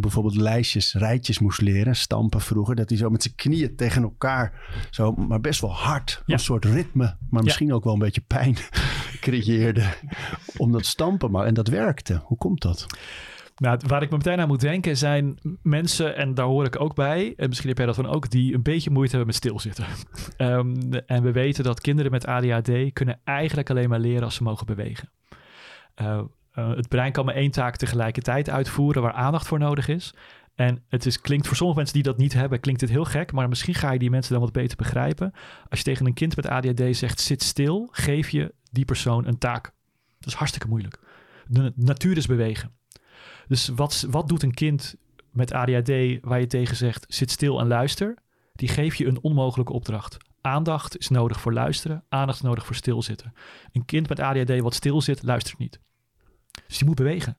bijvoorbeeld 0.00 0.36
lijstjes, 0.36 0.94
rijtjes 0.94 1.38
moest 1.38 1.60
leren, 1.60 1.96
stampen 1.96 2.40
vroeger, 2.40 2.74
dat 2.74 2.88
hij 2.88 2.98
zo 2.98 3.10
met 3.10 3.22
zijn 3.22 3.34
knieën 3.34 3.76
tegen 3.76 4.02
elkaar, 4.02 4.60
zo, 4.90 5.12
maar 5.12 5.40
best 5.40 5.60
wel 5.60 5.74
hard, 5.74 6.22
een 6.26 6.38
soort 6.38 6.64
ritme, 6.64 7.16
maar 7.30 7.42
misschien 7.42 7.72
ook 7.72 7.84
wel 7.84 7.92
een 7.92 7.98
beetje 7.98 8.24
pijn 8.26 8.56
creëerde 9.20 9.84
om 10.56 10.72
dat 10.72 10.86
stampen. 10.86 11.30
Maar, 11.30 11.46
en 11.46 11.54
dat 11.54 11.68
Hoe 12.12 12.38
komt 12.38 12.62
dat? 12.62 12.86
Nou, 13.56 13.78
waar 13.86 14.02
ik 14.02 14.10
me 14.10 14.16
meteen 14.16 14.40
aan 14.40 14.48
moet 14.48 14.60
denken 14.60 14.96
zijn 14.96 15.38
mensen, 15.62 16.16
en 16.16 16.34
daar 16.34 16.46
hoor 16.46 16.64
ik 16.64 16.80
ook 16.80 16.94
bij, 16.94 17.34
en 17.36 17.48
misschien 17.48 17.68
heb 17.68 17.78
jij 17.78 17.86
dat 17.86 17.94
van 17.94 18.06
ook, 18.06 18.30
die 18.30 18.54
een 18.54 18.62
beetje 18.62 18.90
moeite 18.90 19.16
hebben 19.16 19.26
met 19.26 19.36
stilzitten. 19.36 19.86
um, 20.38 20.92
en 21.06 21.22
we 21.22 21.32
weten 21.32 21.64
dat 21.64 21.80
kinderen 21.80 22.10
met 22.10 22.26
ADHD 22.26 22.92
kunnen 22.92 23.20
eigenlijk 23.24 23.70
alleen 23.70 23.88
maar 23.88 24.00
leren 24.00 24.22
als 24.22 24.34
ze 24.34 24.42
mogen 24.42 24.66
bewegen. 24.66 25.10
Uh, 26.00 26.20
het 26.52 26.88
brein 26.88 27.12
kan 27.12 27.24
maar 27.24 27.34
één 27.34 27.50
taak 27.50 27.76
tegelijkertijd 27.76 28.50
uitvoeren 28.50 29.02
waar 29.02 29.12
aandacht 29.12 29.46
voor 29.46 29.58
nodig 29.58 29.88
is. 29.88 30.14
En 30.54 30.82
het 30.88 31.06
is, 31.06 31.20
klinkt 31.20 31.46
voor 31.46 31.56
sommige 31.56 31.78
mensen 31.78 32.02
die 32.02 32.12
dat 32.12 32.18
niet 32.18 32.32
hebben, 32.32 32.60
klinkt 32.60 32.80
het 32.80 32.90
heel 32.90 33.04
gek, 33.04 33.32
maar 33.32 33.48
misschien 33.48 33.74
ga 33.74 33.92
je 33.92 33.98
die 33.98 34.10
mensen 34.10 34.32
dan 34.32 34.42
wat 34.42 34.52
beter 34.52 34.76
begrijpen. 34.76 35.32
Als 35.68 35.78
je 35.78 35.84
tegen 35.84 36.06
een 36.06 36.14
kind 36.14 36.36
met 36.36 36.48
ADHD 36.48 36.96
zegt, 36.96 37.20
zit 37.20 37.42
stil, 37.42 37.88
geef 37.90 38.28
je 38.28 38.54
die 38.70 38.84
persoon 38.84 39.26
een 39.26 39.38
taak. 39.38 39.72
Dat 40.18 40.28
is 40.28 40.34
hartstikke 40.34 40.68
moeilijk. 40.68 40.98
De 41.46 41.72
natuur 41.76 42.16
is 42.16 42.26
bewegen. 42.26 42.72
Dus 43.46 43.68
wat, 43.68 44.06
wat 44.10 44.28
doet 44.28 44.42
een 44.42 44.54
kind 44.54 44.94
met 45.30 45.52
ADHD 45.52 46.20
waar 46.20 46.40
je 46.40 46.46
tegen 46.46 46.76
zegt, 46.76 47.04
zit 47.08 47.30
stil 47.30 47.60
en 47.60 47.66
luister? 47.66 48.14
Die 48.52 48.68
geef 48.68 48.94
je 48.94 49.06
een 49.06 49.22
onmogelijke 49.22 49.72
opdracht. 49.72 50.16
Aandacht 50.40 50.98
is 50.98 51.08
nodig 51.08 51.40
voor 51.40 51.52
luisteren, 51.52 52.04
aandacht 52.08 52.38
is 52.38 52.44
nodig 52.44 52.66
voor 52.66 52.74
stilzitten. 52.74 53.32
Een 53.72 53.84
kind 53.84 54.08
met 54.08 54.20
ADHD 54.20 54.60
wat 54.60 54.74
stil 54.74 55.00
zit, 55.00 55.22
luistert 55.22 55.58
niet. 55.58 55.80
Dus 56.66 56.78
die 56.78 56.86
moet 56.86 56.96
bewegen. 56.96 57.36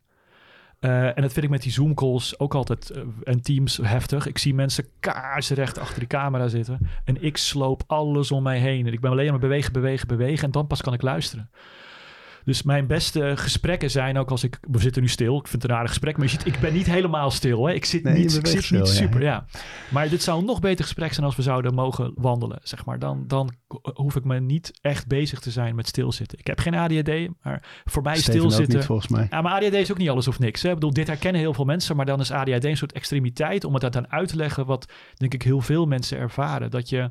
Uh, 0.80 1.06
en 1.06 1.22
dat 1.22 1.34
vind 1.34 1.46
ik 1.46 1.52
met 1.52 1.62
die 1.62 1.72
Zoom 1.72 1.94
calls 1.94 2.40
ook 2.40 2.54
altijd 2.54 2.92
uh, 2.96 3.04
en 3.24 3.42
Teams 3.42 3.78
heftig. 3.78 4.28
Ik 4.28 4.38
zie 4.38 4.54
mensen 4.54 4.86
kaarsrecht 5.00 5.78
achter 5.78 6.00
de 6.00 6.08
camera 6.08 6.48
zitten. 6.48 6.90
En 7.04 7.24
ik 7.24 7.38
sloop 7.38 7.84
alles 7.88 8.32
om 8.32 8.44
mij 8.44 8.60
heen. 8.60 8.88
En 8.88 8.94
ik 8.94 9.00
ben 9.00 9.12
alleen 9.12 9.30
maar 9.30 9.40
bewegen, 9.40 9.74
bewegen, 9.74 10.08
bewegen. 10.08 10.46
En 10.46 10.52
dan 10.52 10.68
pas 10.68 10.82
kan 10.82 10.94
ik 10.94 11.02
luisteren. 11.02 11.50
Dus 12.46 12.64
mijn 12.64 12.88
beste 12.88 13.34
gesprekken 13.36 13.92
zijn 13.92 14.18
ook 14.18 14.32
als 14.32 14.44
ik... 14.44 14.60
We 14.62 14.80
zitten 14.80 15.02
nu 15.02 15.08
stil. 15.08 15.38
Ik 15.38 15.48
vind 15.48 15.62
het 15.62 15.72
een 15.72 15.78
aardig 15.78 15.92
gesprek. 15.92 16.18
Maar 16.18 16.26
je 16.26 16.32
ziet, 16.32 16.46
ik 16.46 16.60
ben 16.60 16.74
niet 16.74 16.86
helemaal 16.86 17.32
stil. 17.32 17.66
Hè? 17.66 17.74
Ik 17.74 17.86
zit 17.86 18.04
niet, 18.04 18.36
ik 18.36 18.48
zit 18.48 18.72
niet 18.72 18.88
super. 18.88 19.22
Ja. 19.22 19.46
Maar 19.92 20.10
dit 20.10 20.24
zou 20.24 20.40
een 20.40 20.46
nog 20.46 20.60
beter 20.60 20.84
gesprek 20.84 21.14
zijn 21.14 21.26
als 21.26 21.36
we 21.36 21.42
zouden 21.42 21.74
mogen 21.74 22.12
wandelen. 22.16 22.60
Zeg 22.64 22.86
maar. 22.86 23.00
dan, 23.00 23.24
dan 23.28 23.52
hoef 23.94 24.16
ik 24.16 24.24
me 24.24 24.40
niet 24.40 24.72
echt 24.82 25.08
bezig 25.08 25.40
te 25.40 25.52
zijn 25.52 25.76
met 25.76 25.88
stilzitten. 25.88 26.40
Ik 26.40 26.48
heb 26.48 26.60
geen 26.60 26.76
ADHD, 26.76 27.28
maar 27.44 27.82
voor 27.86 28.04
mij 28.04 28.16
Steven 28.16 28.34
stilzitten... 28.34 28.76
Niet, 28.78 28.86
volgens 28.86 29.08
mij. 29.08 29.28
Ja, 29.30 29.42
maar 29.42 29.52
ADHD 29.52 29.74
is 29.74 29.92
ook 29.92 29.98
niet 29.98 30.10
alles 30.10 30.28
of 30.28 30.40
niks. 30.40 30.62
Hè? 30.62 30.68
Ik 30.68 30.76
bedoel, 30.76 30.94
dit 30.94 31.08
herkennen 31.08 31.42
heel 31.42 31.54
veel 31.54 31.66
mensen. 31.66 31.96
Maar 31.96 32.06
dan 32.06 32.20
is 32.20 32.32
ADHD 32.32 32.64
een 32.64 32.78
soort 32.78 32.94
extremiteit 32.94 33.64
om 33.64 33.74
het 33.74 33.94
dan 33.94 34.12
uit 34.12 34.28
te 34.28 34.36
leggen... 34.36 34.66
wat 34.66 34.92
denk 35.14 35.34
ik 35.34 35.42
heel 35.42 35.62
veel 35.62 35.86
mensen 35.86 36.18
ervaren. 36.18 36.72
Dat 36.72 36.90
je 36.90 37.10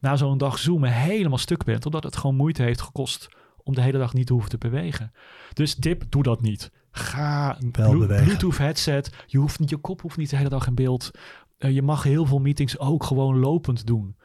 na 0.00 0.16
zo'n 0.16 0.38
dag 0.38 0.58
zoomen 0.58 0.92
helemaal 0.92 1.38
stuk 1.38 1.64
bent. 1.64 1.86
Omdat 1.86 2.04
het 2.04 2.16
gewoon 2.16 2.36
moeite 2.36 2.62
heeft 2.62 2.80
gekost 2.80 3.28
om 3.64 3.74
de 3.74 3.80
hele 3.80 3.98
dag 3.98 4.12
niet 4.12 4.26
te 4.26 4.32
hoeven 4.32 4.50
te 4.50 4.58
bewegen. 4.58 5.12
Dus 5.52 5.74
dip, 5.74 6.04
doe 6.08 6.22
dat 6.22 6.42
niet. 6.42 6.70
Ga 6.90 7.58
Blu 7.70 8.06
Bluetooth 8.06 8.58
headset. 8.58 9.24
Je, 9.26 9.38
hoeft 9.38 9.58
niet, 9.58 9.70
je 9.70 9.76
kop 9.76 10.00
hoeft 10.00 10.16
niet 10.16 10.30
de 10.30 10.36
hele 10.36 10.48
dag 10.48 10.66
in 10.66 10.74
beeld. 10.74 11.10
Uh, 11.58 11.70
je 11.70 11.82
mag 11.82 12.02
heel 12.02 12.26
veel 12.26 12.38
meetings 12.38 12.78
ook 12.78 13.04
gewoon 13.04 13.38
lopend 13.38 13.86
doen. 13.86 14.16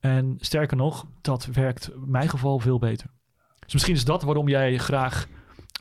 En 0.00 0.36
sterker 0.40 0.76
nog, 0.76 1.06
dat 1.20 1.44
werkt 1.44 1.90
in 1.92 2.10
mijn 2.10 2.28
geval 2.28 2.58
veel 2.58 2.78
beter. 2.78 3.10
Dus 3.58 3.72
misschien 3.72 3.94
is 3.94 4.04
dat 4.04 4.22
waarom 4.22 4.48
jij 4.48 4.78
graag 4.78 5.26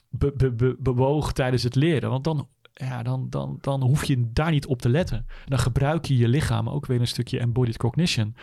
be 0.09 0.33
be 0.37 0.51
be 0.51 0.75
bewoog 0.79 1.33
tijdens 1.33 1.63
het 1.63 1.75
leren. 1.75 2.09
Want 2.09 2.23
dan, 2.23 2.47
ja, 2.73 3.03
dan, 3.03 3.29
dan, 3.29 3.57
dan 3.61 3.81
hoef 3.81 4.03
je 4.03 4.31
daar 4.33 4.51
niet 4.51 4.65
op 4.65 4.81
te 4.81 4.89
letten. 4.89 5.25
Dan 5.45 5.59
gebruik 5.59 6.05
je 6.05 6.17
je 6.17 6.27
lichaam 6.27 6.69
ook 6.69 6.85
weer 6.85 6.99
een 6.99 7.07
stukje 7.07 7.39
embodied 7.39 7.77
cognition. 7.77 8.35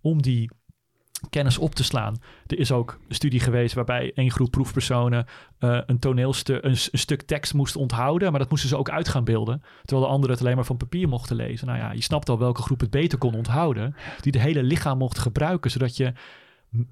Om 0.00 0.22
die 0.22 0.50
kennis 1.30 1.58
op 1.58 1.74
te 1.74 1.84
slaan. 1.84 2.16
Er 2.46 2.58
is 2.58 2.72
ook 2.72 2.98
een 3.08 3.14
studie 3.14 3.40
geweest 3.40 3.74
waarbij 3.74 4.12
één 4.14 4.30
groep 4.30 4.50
proefpersonen 4.50 5.26
uh, 5.60 5.80
een 5.86 5.98
toneelstuk, 5.98 6.64
een, 6.64 6.70
een, 6.70 6.98
stuk 6.98 7.22
tekst 7.22 7.54
moest 7.54 7.76
onthouden, 7.76 8.30
maar 8.30 8.40
dat 8.40 8.50
moesten 8.50 8.68
ze 8.68 8.76
ook 8.76 8.90
uit 8.90 9.08
gaan 9.08 9.24
beelden, 9.24 9.62
terwijl 9.84 10.06
de 10.06 10.12
anderen 10.12 10.30
het 10.30 10.44
alleen 10.44 10.56
maar 10.56 10.64
van 10.64 10.76
papier 10.76 11.08
mochten 11.08 11.36
lezen. 11.36 11.66
Nou 11.66 11.78
ja, 11.78 11.92
je 11.92 12.02
snapt 12.02 12.28
al 12.28 12.38
welke 12.38 12.62
groep 12.62 12.80
het 12.80 12.90
beter 12.90 13.18
kon 13.18 13.34
onthouden, 13.34 13.94
die 14.20 14.32
de 14.32 14.40
hele 14.40 14.62
lichaam 14.62 14.98
mocht 14.98 15.18
gebruiken, 15.18 15.70
zodat 15.70 15.96
je 15.96 16.12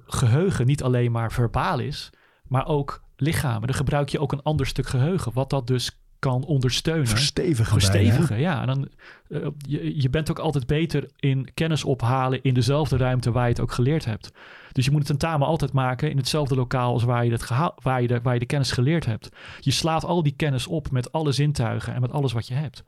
geheugen 0.07 0.67
niet 0.67 0.83
alleen 0.83 1.13
maar 1.13 1.33
verbaal 1.33 1.79
is, 1.79 2.11
maar 2.47 2.67
ook 2.67 3.03
lichamen. 3.17 3.67
Dan 3.67 3.77
gebruik 3.77 4.09
je 4.09 4.19
ook 4.19 4.33
een 4.33 4.43
ander 4.43 4.67
stuk 4.67 4.87
geheugen, 4.87 5.33
wat 5.33 5.51
dat 5.51 5.67
dus 5.67 6.02
kan 6.23 6.45
ondersteunen. 6.45 7.07
Verstevigen. 7.07 7.73
Verstevigen, 7.73 8.39
ja. 8.39 8.61
En 8.61 8.67
dan, 8.67 8.89
uh, 9.29 9.47
je, 9.59 10.03
je 10.03 10.11
bent 10.11 10.31
ook 10.31 10.39
altijd 10.39 10.67
beter 10.67 11.11
in 11.17 11.49
kennis 11.55 11.85
ophalen 11.85 12.43
in 12.43 12.55
dezelfde 12.55 12.97
ruimte 12.97 13.33
waar 13.33 13.45
je 13.45 13.49
het 13.49 13.61
ook 13.61 13.73
geleerd 13.73 14.05
hebt. 14.05 14.31
Dus 14.73 14.85
je 14.85 14.91
moet 14.91 15.09
het 15.09 15.09
tentamen 15.09 15.47
altijd 15.47 15.73
maken 15.73 16.11
in 16.11 16.17
hetzelfde 16.17 16.55
lokaal 16.55 16.93
als 16.93 17.03
waar 17.03 17.25
je, 17.25 17.31
het 17.31 17.49
waar 17.83 18.03
je, 18.03 18.09
de, 18.09 18.21
waar 18.23 18.35
je 18.35 18.39
de 18.39 18.47
kennis 18.47 18.73
geleerd 18.73 19.07
hebt. 19.07 19.29
Je 19.61 19.71
slaat 19.71 20.05
al 20.05 20.23
die 20.23 20.35
kennis 20.37 20.67
op 20.67 20.91
met 20.91 21.13
alle 21.13 21.33
zintuigen 21.33 21.95
en 21.95 22.01
met 22.01 22.13
alles 22.13 22.33
wat 22.33 22.47
je 22.47 22.55
hebt. 22.55 22.85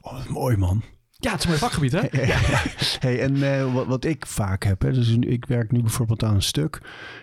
Oh, 0.00 0.26
mooi 0.26 0.56
man. 0.56 0.82
Ja, 1.10 1.30
het 1.30 1.38
is 1.38 1.44
een 1.44 1.50
mooi 1.50 1.62
vakgebied, 1.62 1.92
hè? 1.92 2.00
ja. 2.26 2.38
Hey, 2.98 3.20
en 3.20 3.36
uh, 3.36 3.74
wat, 3.74 3.86
wat, 3.86 4.04
ik 4.04 4.26
vaak 4.26 4.64
heb, 4.64 4.82
hè, 4.82 4.92
dus 4.92 5.08
ik 5.08 5.44
werk 5.44 5.72
nu 5.72 5.80
bijvoorbeeld 5.80 6.22
aan 6.22 6.34
een 6.34 6.42
stuk 6.42 6.80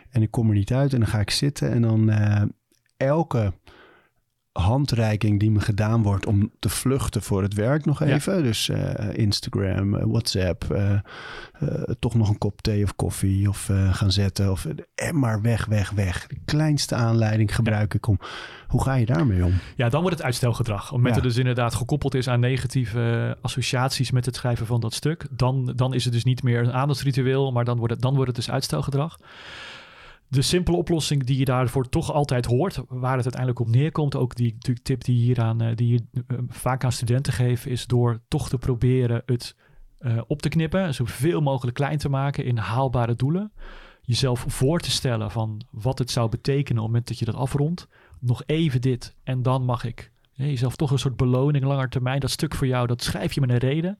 en 0.09 0.21
ik 0.21 0.31
kom 0.31 0.49
er 0.49 0.55
niet 0.55 0.73
uit 0.73 0.93
en 0.93 0.99
dan 0.99 1.09
ga 1.09 1.19
ik 1.19 1.29
zitten 1.29 1.71
en 1.71 1.81
dan 1.81 2.09
uh, 2.09 2.41
elke 2.97 3.53
handreiking 4.59 5.39
die 5.39 5.51
me 5.51 5.59
gedaan 5.59 6.03
wordt 6.03 6.25
om 6.25 6.51
te 6.59 6.69
vluchten 6.69 7.21
voor 7.21 7.41
het 7.41 7.53
werk 7.53 7.85
nog 7.85 8.01
even. 8.01 8.43
Dus 8.43 8.69
uh, 8.69 8.93
Instagram, 9.13 9.95
uh, 9.95 10.03
WhatsApp, 10.05 10.65
uh, 10.71 10.99
toch 11.99 12.15
nog 12.15 12.29
een 12.29 12.37
kop 12.37 12.61
thee 12.61 12.83
of 12.83 12.95
koffie 12.95 13.49
of 13.49 13.69
gaan 13.91 14.11
zetten. 14.11 14.51
Of, 14.51 14.67
en 14.95 15.19
maar 15.19 15.41
weg, 15.41 15.65
weg, 15.65 15.89
weg. 15.89 16.27
De 16.27 16.37
kleinste 16.45 16.95
aanleiding 16.95 17.55
gebruik 17.55 17.93
ik 17.93 18.07
om. 18.07 18.19
Hoe 18.67 18.83
ga 18.83 18.93
je 18.93 19.05
daarmee 19.05 19.45
om? 19.45 19.53
Ja, 19.75 19.89
dan 19.89 20.01
wordt 20.01 20.17
het 20.17 20.25
uitstelgedrag. 20.25 20.91
Moment 20.91 21.15
ja. 21.15 21.21
het 21.21 21.29
dus 21.29 21.37
inderdaad 21.37 21.75
gekoppeld 21.75 22.15
is 22.15 22.27
aan 22.27 22.39
negatieve 22.39 23.37
associaties 23.41 24.11
met 24.11 24.25
het 24.25 24.35
schrijven 24.35 24.65
van 24.65 24.79
dat 24.79 24.93
stuk, 24.93 25.27
dan, 25.31 25.73
dan 25.75 25.93
is 25.93 26.03
het 26.03 26.13
dus 26.13 26.23
niet 26.23 26.43
meer 26.43 26.59
een 26.59 26.73
aandachtsritueel, 26.73 27.51
maar 27.51 27.65
dan 27.65 27.77
wordt 27.77 27.93
het, 27.93 28.01
dan 28.01 28.13
wordt 28.13 28.27
het 28.27 28.35
dus 28.35 28.51
uitstelgedrag 28.51 29.17
de 30.27 30.41
simpele 30.41 30.77
oplossing 30.77 31.23
die 31.23 31.37
je 31.37 31.45
daarvoor 31.45 31.89
toch 31.89 32.11
altijd 32.11 32.45
hoort, 32.45 32.81
waar 32.87 33.15
het 33.15 33.23
uiteindelijk 33.23 33.59
op 33.59 33.67
neerkomt, 33.67 34.15
ook 34.15 34.35
die 34.35 34.57
tip 34.83 35.03
die, 35.03 35.17
hier 35.17 35.41
aan, 35.41 35.61
eh, 35.61 35.75
die 35.75 35.87
je 35.87 36.03
uh, 36.13 36.39
vaak 36.47 36.83
aan 36.83 36.91
studenten 36.91 37.33
geven, 37.33 37.71
is 37.71 37.87
door 37.87 38.21
toch 38.27 38.49
te 38.49 38.57
proberen 38.57 39.21
het 39.25 39.55
uh, 39.99 40.21
op 40.27 40.41
te 40.41 40.49
knippen, 40.49 40.93
zoveel 40.93 41.41
mogelijk 41.41 41.77
klein 41.77 41.97
te 41.97 42.09
maken 42.09 42.45
in 42.45 42.57
haalbare 42.57 43.15
doelen. 43.15 43.51
Jezelf 44.01 44.45
voor 44.47 44.79
te 44.79 44.91
stellen 44.91 45.31
van 45.31 45.61
wat 45.71 45.99
het 45.99 46.11
zou 46.11 46.29
betekenen 46.29 46.81
op 46.81 46.83
het 46.83 46.87
moment 46.87 47.07
dat 47.07 47.19
je 47.19 47.25
dat 47.25 47.35
afrondt. 47.35 47.87
Nog 48.19 48.43
even 48.45 48.81
dit 48.81 49.15
en 49.23 49.41
dan 49.41 49.65
mag 49.65 49.83
ik. 49.83 50.11
Jezelf 50.35 50.75
toch 50.75 50.91
een 50.91 50.99
soort 50.99 51.15
beloning 51.15 51.65
langer 51.65 51.89
termijn. 51.89 52.19
Dat 52.19 52.31
stuk 52.31 52.55
voor 52.55 52.67
jou, 52.67 52.87
dat 52.87 53.03
schrijf 53.03 53.33
je 53.33 53.41
met 53.41 53.49
een 53.49 53.57
reden. 53.57 53.97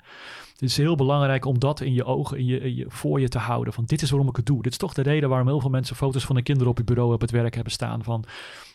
Het 0.52 0.62
is 0.62 0.78
heel 0.78 0.96
belangrijk 0.96 1.46
om 1.46 1.60
dat 1.60 1.82
in 1.82 1.94
je 1.94 2.04
ogen, 2.04 2.38
in 2.38 2.46
je, 2.46 2.60
in 2.60 2.76
je, 2.76 2.86
voor 2.88 3.20
je 3.20 3.28
te 3.28 3.38
houden. 3.38 3.74
Van 3.74 3.86
dit 3.86 4.02
is 4.02 4.10
waarom 4.10 4.30
ik 4.30 4.36
het 4.36 4.46
doe. 4.46 4.62
Dit 4.62 4.72
is 4.72 4.78
toch 4.78 4.94
de 4.94 5.02
reden 5.02 5.30
waarom 5.30 5.48
heel 5.48 5.62
veel 5.62 5.70
mensen 5.70 5.96
foto's 5.96 6.26
van 6.26 6.36
hun 6.36 6.44
kinderen 6.44 6.72
op 6.72 6.78
het 6.78 6.86
bureau 6.86 7.14
op 7.14 7.22
het 7.22 7.32
werk 7.32 7.54
hebben 7.54 7.74
staan. 7.74 8.04
Van 8.04 8.26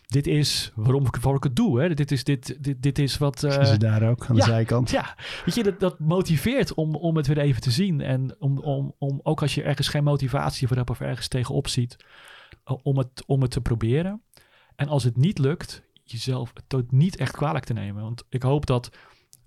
dit 0.07 0.27
is 0.27 0.71
waarom 0.75 1.05
ik, 1.05 1.15
waarom 1.15 1.35
ik 1.35 1.43
het 1.43 1.55
doe. 1.55 1.81
Hè. 1.81 1.93
Dit, 1.93 2.11
is, 2.11 2.23
dit, 2.23 2.63
dit, 2.63 2.81
dit 2.81 2.99
is 2.99 3.17
wat... 3.17 3.43
Uh, 3.43 3.63
ze 3.63 3.77
daar 3.77 4.09
ook 4.09 4.25
aan 4.25 4.35
de 4.35 4.41
zijkant? 4.41 4.89
Ja, 4.89 5.15
weet 5.45 5.55
je, 5.55 5.63
dat, 5.63 5.79
dat 5.79 5.99
motiveert 5.99 6.73
om, 6.73 6.95
om 6.95 7.17
het 7.17 7.27
weer 7.27 7.37
even 7.37 7.61
te 7.61 7.71
zien. 7.71 8.01
En 8.01 8.35
om, 8.39 8.57
om, 8.57 8.95
om 8.97 9.19
ook 9.23 9.41
als 9.41 9.55
je 9.55 9.63
ergens 9.63 9.87
geen 9.87 10.03
motivatie 10.03 10.67
voor 10.67 10.77
hebt 10.77 10.89
of 10.89 11.01
ergens 11.01 11.27
tegenop 11.27 11.67
ziet, 11.67 11.95
om 12.83 12.97
het, 12.97 13.23
om 13.25 13.41
het 13.41 13.51
te 13.51 13.61
proberen. 13.61 14.21
En 14.75 14.87
als 14.87 15.03
het 15.03 15.17
niet 15.17 15.39
lukt, 15.39 15.83
jezelf 16.11 16.53
het 16.67 16.91
niet 16.91 17.15
echt 17.15 17.31
kwalijk 17.31 17.65
te 17.65 17.73
nemen. 17.73 18.03
Want 18.03 18.23
ik 18.29 18.43
hoop 18.43 18.65
dat 18.65 18.89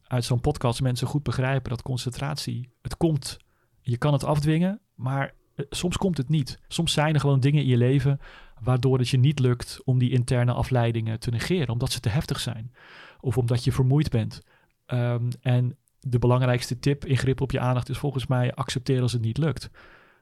uit 0.02 0.24
zo'n 0.24 0.40
podcast 0.40 0.82
mensen 0.82 1.06
goed 1.06 1.22
begrijpen 1.22 1.70
dat 1.70 1.82
concentratie, 1.82 2.70
het 2.82 2.96
komt, 2.96 3.36
je 3.80 3.98
kan 3.98 4.12
het 4.12 4.24
afdwingen, 4.24 4.80
maar 4.94 5.34
eh, 5.54 5.64
soms 5.70 5.96
komt 5.96 6.16
het 6.16 6.28
niet. 6.28 6.58
Soms 6.68 6.92
zijn 6.92 7.14
er 7.14 7.20
gewoon 7.20 7.40
dingen 7.40 7.62
in 7.62 7.68
je 7.68 7.76
leven 7.76 8.20
waardoor 8.60 8.98
het 8.98 9.08
je 9.08 9.18
niet 9.18 9.38
lukt 9.38 9.80
om 9.84 9.98
die 9.98 10.10
interne 10.10 10.52
afleidingen 10.52 11.20
te 11.20 11.30
negeren, 11.30 11.68
omdat 11.68 11.92
ze 11.92 12.00
te 12.00 12.08
heftig 12.08 12.40
zijn 12.40 12.72
of 13.20 13.38
omdat 13.38 13.64
je 13.64 13.72
vermoeid 13.72 14.10
bent. 14.10 14.42
Um, 14.86 15.28
en 15.40 15.76
de 16.00 16.18
belangrijkste 16.18 16.78
tip 16.78 17.04
in 17.04 17.16
grip 17.16 17.40
op 17.40 17.50
je 17.50 17.60
aandacht 17.60 17.88
is 17.88 17.98
volgens 17.98 18.26
mij 18.26 18.54
accepteren 18.54 19.02
als 19.02 19.12
het 19.12 19.22
niet 19.22 19.38
lukt. 19.38 19.70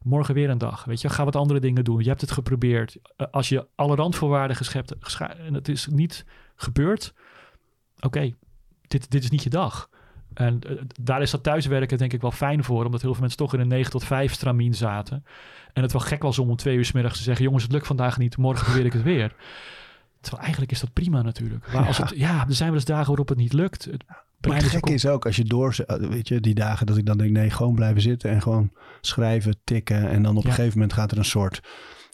Morgen 0.05 0.35
weer 0.35 0.51
een 0.51 0.59
dag, 0.59 0.85
weet 0.85 1.01
je, 1.01 1.09
ga 1.09 1.25
wat 1.25 1.37
andere 1.37 1.61
dingen 1.61 1.85
doen. 1.85 2.03
Je 2.03 2.09
hebt 2.09 2.21
het 2.21 2.31
geprobeerd. 2.31 2.97
Eh, 3.17 3.27
als 3.31 3.49
je 3.49 3.67
alle 3.75 3.95
randvoorwaarden 3.95 4.57
geschept 4.57 4.95
en 5.19 5.55
het 5.55 5.69
is 5.69 5.87
niet 5.87 6.25
gebeurd, 6.57 7.15
oké, 8.01 8.35
dit, 8.89 9.11
dit 9.11 9.23
is 9.23 9.31
niet 9.31 9.43
je 9.43 9.51
dag. 9.51 9.91
En 10.35 10.61
uh, 10.67 10.81
daar 11.01 11.23
is 11.23 11.31
dat 11.31 11.43
thuiswerken 11.43 11.99
denk 11.99 12.13
ik 12.13 12.21
wel 12.21 12.31
fijn 12.31 12.65
voor, 12.65 12.85
omdat 12.85 13.01
heel 13.01 13.13
veel 13.13 13.21
mensen 13.21 13.39
toch 13.39 13.55
in 13.55 13.61
een 13.61 13.69
9 13.69 13.91
tot 13.91 14.05
5 14.05 14.33
stramien 14.33 14.75
zaten. 14.75 15.25
En 15.73 15.83
het 15.83 15.93
wel 15.93 16.01
gek 16.01 16.23
was 16.23 16.39
om 16.39 16.51
om 16.51 16.57
twee 16.57 16.77
uur 16.77 16.85
s 16.85 16.93
middags 16.93 17.17
te 17.17 17.23
zeggen: 17.23 17.45
jongens, 17.45 17.63
het 17.63 17.73
lukt 17.73 17.87
vandaag 17.87 18.19
niet, 18.19 18.37
morgen 18.37 18.65
probeer 18.65 18.85
ik 18.85 18.93
het 18.93 19.03
weer. 19.03 19.35
Terwijl 20.21 20.43
eigenlijk 20.43 20.73
is 20.73 20.81
dat 20.81 20.93
prima 20.93 21.23
natuurlijk. 21.23 21.73
Maar 21.73 21.87
als 21.87 21.97
ja. 21.97 22.05
Het, 22.05 22.17
ja, 22.17 22.47
er 22.49 22.55
zijn 22.55 22.69
wel 22.69 22.79
eens 22.79 22.89
dagen 22.89 23.07
waarop 23.07 23.29
het 23.29 23.39
niet 23.39 23.53
lukt. 23.53 23.85
Het 23.85 24.05
maar 24.49 24.57
het 24.57 24.67
gekke 24.67 24.93
is 24.93 25.07
ook 25.07 25.27
als 25.27 25.37
je 25.37 25.45
door, 25.45 25.77
weet 25.87 26.29
je, 26.29 26.41
die 26.41 26.55
dagen 26.55 26.87
dat 26.87 26.97
ik 26.97 27.07
dan 27.07 27.19
denk: 27.19 27.31
nee, 27.31 27.51
gewoon 27.51 27.75
blijven 27.75 28.03
zitten 28.03 28.31
en 28.31 28.43
gewoon 28.43 28.71
schrijven, 29.01 29.57
tikken. 29.65 30.09
En 30.09 30.23
dan 30.23 30.37
op 30.37 30.43
ja. 30.43 30.49
een 30.49 30.55
gegeven 30.55 30.79
moment 30.79 30.97
gaat 30.97 31.13
er 31.13 31.19
een 31.19 31.25
soort 31.25 31.61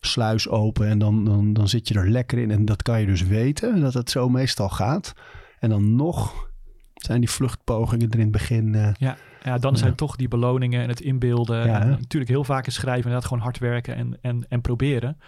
sluis 0.01 0.49
open 0.49 0.89
en 0.89 0.99
dan, 0.99 1.25
dan, 1.25 1.53
dan 1.53 1.69
zit 1.69 1.89
je 1.89 1.95
er 1.95 2.11
lekker 2.11 2.39
in. 2.39 2.51
En 2.51 2.65
dat 2.65 2.83
kan 2.83 3.01
je 3.01 3.07
dus 3.07 3.23
weten, 3.23 3.81
dat 3.81 3.95
het 3.95 4.11
zo 4.11 4.29
meestal 4.29 4.69
gaat. 4.69 5.13
En 5.59 5.71
dan 5.71 5.97
nog 5.97 6.49
zijn 6.95 7.21
die 7.21 7.31
vluchtpogingen 7.31 8.11
er 8.11 8.15
in 8.15 8.21
het 8.21 8.31
begin. 8.31 8.75
Uh, 8.75 8.89
ja, 8.99 9.17
ja, 9.43 9.59
dan 9.59 9.77
zijn 9.77 9.95
toch 9.95 10.17
die 10.17 10.29
beloningen 10.29 10.83
en 10.83 10.89
het 10.89 11.01
inbeelden. 11.01 11.67
Ja, 11.67 11.81
en 11.81 11.89
natuurlijk 11.89 12.31
heel 12.31 12.45
vaak 12.45 12.67
is 12.67 12.75
schrijven 12.75 13.03
inderdaad 13.05 13.29
gewoon 13.29 13.43
hard 13.43 13.59
werken 13.59 13.95
en, 13.95 14.19
en, 14.21 14.47
en 14.49 14.61
proberen. 14.61 15.19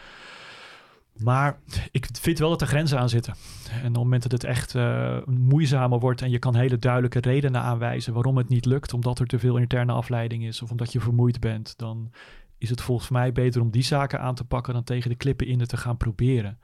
Maar 1.17 1.59
ik 1.91 2.09
vind 2.13 2.39
wel 2.39 2.49
dat 2.51 2.61
er 2.61 2.67
grenzen 2.67 2.99
aan 2.99 3.09
zitten. 3.09 3.35
En 3.71 3.79
op 3.79 3.83
het 3.83 3.93
moment 3.93 4.23
dat 4.23 4.33
het 4.33 4.45
echt 4.45 4.75
uh, 4.75 5.17
moeizamer 5.27 5.99
wordt 5.99 6.23
en 6.23 6.31
je 6.31 6.39
kan 6.39 6.55
hele 6.55 6.79
duidelijke 6.79 7.21
redenen 7.21 7.61
aanwijzen 7.61 8.13
waarom 8.13 8.37
het 8.37 8.49
niet 8.49 8.65
lukt, 8.65 8.93
omdat 8.93 9.19
er 9.19 9.27
te 9.27 9.39
veel 9.39 9.57
interne 9.57 9.93
afleiding 9.93 10.45
is 10.45 10.63
of 10.63 10.71
omdat 10.71 10.93
je 10.93 11.01
vermoeid 11.01 11.41
bent, 11.41 11.79
dan 11.79 12.13
is 12.59 12.71
het 12.71 12.81
volgens 12.81 13.09
mij 13.09 13.33
beter 13.33 13.61
om 13.61 13.71
die 13.71 13.83
zaken 13.83 14.21
aan 14.21 14.35
te 14.35 14.45
pakken 14.45 14.75
dan 14.75 14.85
tegen 14.85 15.11
de 15.11 15.17
klippen 15.17 15.47
in 15.47 15.59
te 15.59 15.77
gaan 15.77 15.97
proberen. 15.97 16.59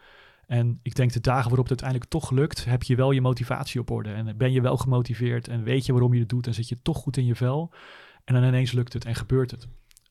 En 0.47 0.79
ik 0.83 0.95
denk 0.95 1.13
de 1.13 1.21
dagen 1.21 1.49
waarop 1.49 1.69
het 1.69 1.83
uiteindelijk 1.83 2.11
toch 2.11 2.31
lukt, 2.31 2.65
heb 2.65 2.83
je 2.83 2.97
wel 2.97 3.11
je 3.11 3.21
motivatie 3.21 3.81
op 3.81 3.91
orde. 3.91 4.13
En 4.13 4.37
ben 4.37 4.53
je 4.53 4.61
wel 4.61 4.77
gemotiveerd 4.77 5.49
en 5.49 5.63
weet 5.63 5.87
je 5.87 5.93
waarom 5.93 6.15
je 6.15 6.21
het 6.21 6.29
doet 6.29 6.47
en 6.47 6.55
zit 6.55 6.69
je 6.69 6.83
toch 6.83 6.97
goed 6.97 7.17
in 7.17 7.25
je 7.25 7.35
vel. 7.35 7.73
En 8.25 8.35
dan 8.35 8.45
ineens 8.45 8.73
lukt 8.73 8.93
het 8.93 9.05
en 9.05 9.15
gebeurt 9.15 9.51
het. 9.51 9.69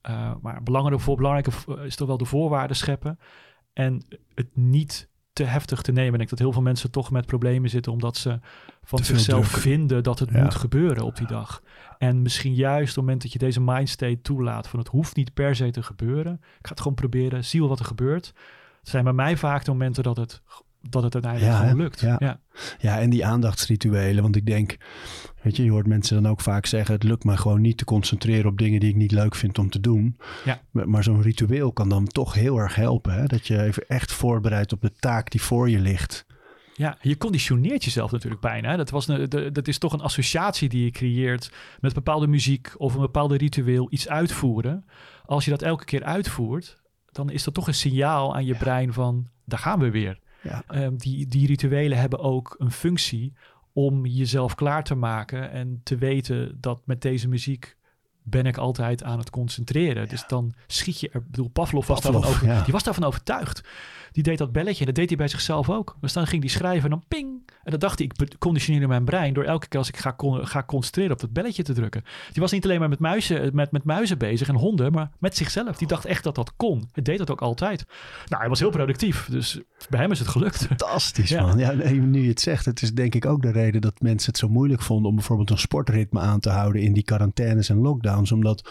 Uh, 0.09 0.31
maar 0.41 0.63
belangrijke, 0.63 1.15
belangrijke 1.15 1.51
is 1.85 1.95
toch 1.95 2.07
wel 2.07 2.17
de 2.17 2.25
voorwaarden 2.25 2.75
scheppen. 2.75 3.19
En 3.75 4.01
het 4.33 4.47
niet 4.53 5.09
te 5.33 5.43
heftig 5.43 5.81
te 5.81 5.91
nemen. 5.91 6.11
Ik 6.11 6.17
denk 6.17 6.29
dat 6.29 6.39
heel 6.39 6.51
veel 6.51 6.61
mensen 6.61 6.91
toch 6.91 7.11
met 7.11 7.25
problemen 7.25 7.69
zitten 7.69 7.91
omdat 7.91 8.17
ze 8.17 8.39
van 8.83 9.03
zichzelf 9.03 9.47
vinden 9.47 10.03
dat 10.03 10.19
het 10.19 10.31
moet 10.31 10.55
gebeuren 10.55 11.03
op 11.03 11.15
die 11.15 11.27
dag. 11.27 11.61
En 11.97 12.21
misschien 12.21 12.53
juist 12.53 12.89
op 12.89 12.95
het 12.95 13.03
moment 13.03 13.21
dat 13.21 13.33
je 13.33 13.39
deze 13.39 13.61
mindstate 13.61 14.21
toelaat 14.21 14.67
van 14.67 14.79
het 14.79 14.87
hoeft 14.87 15.15
niet 15.15 15.33
per 15.33 15.55
se 15.55 15.71
te 15.71 15.83
gebeuren. 15.83 16.33
Ik 16.33 16.67
ga 16.67 16.69
het 16.69 16.81
gewoon 16.81 16.95
proberen, 16.95 17.45
zie 17.45 17.59
wel 17.59 17.69
wat 17.69 17.79
er 17.79 17.85
gebeurt. 17.85 18.25
Het 18.79 18.89
zijn 18.89 19.03
bij 19.03 19.13
mij 19.13 19.37
vaak 19.37 19.65
de 19.65 19.71
momenten 19.71 20.03
dat 20.03 20.17
het 20.17 20.41
dat 20.89 21.03
het 21.03 21.13
uiteindelijk 21.13 21.53
ja, 21.53 21.59
gewoon 21.59 21.77
lukt. 21.77 21.99
Ja. 21.99 22.15
ja. 22.19 22.39
Ja. 22.79 22.99
en 22.99 23.09
die 23.09 23.25
aandachtsrituelen. 23.25 24.23
Want 24.23 24.35
ik 24.35 24.45
denk, 24.45 24.77
weet 25.41 25.55
je, 25.55 25.63
je 25.63 25.71
hoort 25.71 25.87
mensen 25.87 26.21
dan 26.23 26.31
ook 26.31 26.41
vaak 26.41 26.65
zeggen: 26.65 26.93
het 26.93 27.03
lukt 27.03 27.23
me 27.23 27.37
gewoon 27.37 27.61
niet 27.61 27.77
te 27.77 27.85
concentreren 27.85 28.51
op 28.51 28.57
dingen 28.57 28.79
die 28.79 28.89
ik 28.89 28.95
niet 28.95 29.11
leuk 29.11 29.35
vind 29.35 29.59
om 29.59 29.69
te 29.69 29.79
doen. 29.79 30.17
Ja. 30.45 30.61
Maar, 30.71 30.89
maar 30.89 31.03
zo'n 31.03 31.21
ritueel 31.21 31.71
kan 31.71 31.89
dan 31.89 32.07
toch 32.07 32.33
heel 32.33 32.57
erg 32.57 32.75
helpen. 32.75 33.13
Hè? 33.13 33.25
Dat 33.25 33.47
je 33.47 33.61
even 33.61 33.87
echt 33.87 34.11
voorbereidt 34.11 34.73
op 34.73 34.81
de 34.81 34.91
taak 34.99 35.31
die 35.31 35.41
voor 35.41 35.69
je 35.69 35.79
ligt. 35.79 36.25
Ja, 36.77 36.97
je 37.01 37.17
conditioneert 37.17 37.83
jezelf 37.83 38.11
natuurlijk 38.11 38.41
bijna. 38.41 38.75
Dat, 38.75 38.89
was 38.89 39.07
een, 39.07 39.29
dat 39.53 39.67
is 39.67 39.77
toch 39.77 39.93
een 39.93 40.01
associatie 40.01 40.69
die 40.69 40.83
je 40.83 40.91
creëert 40.91 41.51
met 41.79 41.93
bepaalde 41.93 42.27
muziek 42.27 42.73
of 42.77 42.93
een 42.93 43.01
bepaalde 43.01 43.37
ritueel, 43.37 43.87
iets 43.89 44.09
uitvoeren. 44.09 44.85
Als 45.25 45.45
je 45.45 45.51
dat 45.51 45.61
elke 45.61 45.85
keer 45.85 46.03
uitvoert, 46.03 46.81
dan 47.11 47.29
is 47.29 47.43
dat 47.43 47.53
toch 47.53 47.67
een 47.67 47.73
signaal 47.73 48.35
aan 48.35 48.45
je 48.45 48.55
brein 48.55 48.93
van, 48.93 49.27
daar 49.45 49.59
gaan 49.59 49.79
we 49.79 49.89
weer. 49.89 50.19
Ja. 50.45 50.63
Ehm, 50.67 50.95
die, 50.95 51.27
die 51.27 51.47
rituelen 51.47 51.97
hebben 51.97 52.19
ook 52.19 52.55
een 52.57 52.71
functie 52.71 53.33
om 53.73 54.05
jezelf 54.05 54.55
klaar 54.55 54.83
te 54.83 54.95
maken 54.95 55.51
en 55.51 55.81
te 55.83 55.97
weten 55.97 56.57
dat 56.61 56.81
met 56.85 57.01
deze 57.01 57.27
muziek 57.27 57.77
ben 58.27 58.45
ik 58.45 58.57
altijd 58.57 59.03
aan 59.03 59.19
het 59.19 59.29
concentreren. 59.29 60.09
Dus 60.09 60.23
dan 60.27 60.53
schiet 60.67 60.99
je 60.99 61.09
er. 61.09 61.19
Ik 61.19 61.31
bedoel, 61.31 61.49
Pavlov 61.49 61.87
was, 61.87 61.99
Pavlov, 61.99 62.21
daarvan, 62.21 62.49
over, 62.49 62.63
die 62.63 62.73
was 62.73 62.83
daarvan 62.83 63.03
overtuigd 63.03 63.63
die 64.15 64.23
deed 64.23 64.37
dat 64.37 64.51
belletje. 64.51 64.79
En 64.79 64.85
dat 64.85 64.95
deed 64.95 65.07
hij 65.07 65.17
bij 65.17 65.27
zichzelf 65.27 65.69
ook. 65.69 65.97
Dus 66.01 66.13
dan 66.13 66.27
ging 66.27 66.41
hij 66.41 66.51
schrijven 66.51 66.83
en 66.83 66.89
dan 66.89 67.03
ping. 67.07 67.27
En 67.63 67.71
dan 67.71 67.79
dacht 67.79 67.99
hij, 67.99 68.07
ik 68.07 68.35
conditioneerde 68.39 68.87
mijn 68.87 69.05
brein 69.05 69.33
door 69.33 69.43
elke 69.43 69.67
keer 69.67 69.79
als 69.79 69.87
ik 69.87 69.97
ga, 69.97 70.15
ga 70.41 70.63
concentreren 70.63 71.11
op 71.11 71.19
dat 71.19 71.33
belletje 71.33 71.63
te 71.63 71.73
drukken. 71.73 72.03
Die 72.31 72.41
was 72.41 72.51
niet 72.51 72.63
alleen 72.63 72.79
maar 72.79 72.89
met 72.89 72.99
muizen, 72.99 73.55
met, 73.55 73.71
met 73.71 73.83
muizen 73.83 74.17
bezig 74.17 74.47
en 74.47 74.55
honden, 74.55 74.91
maar 74.91 75.11
met 75.19 75.37
zichzelf. 75.37 75.77
Die 75.77 75.87
dacht 75.87 76.05
echt 76.05 76.23
dat 76.23 76.35
dat 76.35 76.53
kon. 76.55 76.89
Het 76.91 77.05
deed 77.05 77.17
dat 77.17 77.31
ook 77.31 77.41
altijd. 77.41 77.85
Nou, 78.25 78.41
hij 78.41 78.49
was 78.49 78.59
heel 78.59 78.69
productief. 78.69 79.27
Dus 79.29 79.59
bij 79.89 79.99
hem 79.99 80.11
is 80.11 80.19
het 80.19 80.27
gelukt. 80.27 80.65
Fantastisch, 80.65 81.31
man. 81.31 81.57
Ja, 81.57 81.71
nu 81.91 82.21
je 82.21 82.29
het 82.29 82.41
zegt, 82.41 82.65
het 82.65 82.81
is 82.81 82.93
denk 82.93 83.15
ik 83.15 83.25
ook 83.25 83.41
de 83.41 83.51
reden 83.51 83.81
dat 83.81 84.01
mensen 84.01 84.29
het 84.29 84.37
zo 84.37 84.49
moeilijk 84.49 84.81
vonden 84.81 85.09
om 85.09 85.15
bijvoorbeeld 85.15 85.49
een 85.49 85.57
sportritme 85.57 86.19
aan 86.19 86.39
te 86.39 86.49
houden 86.49 86.81
in 86.81 86.93
die 86.93 87.03
quarantaines 87.03 87.69
en 87.69 87.77
lockdowns. 88.15 88.31
Omdat 88.31 88.69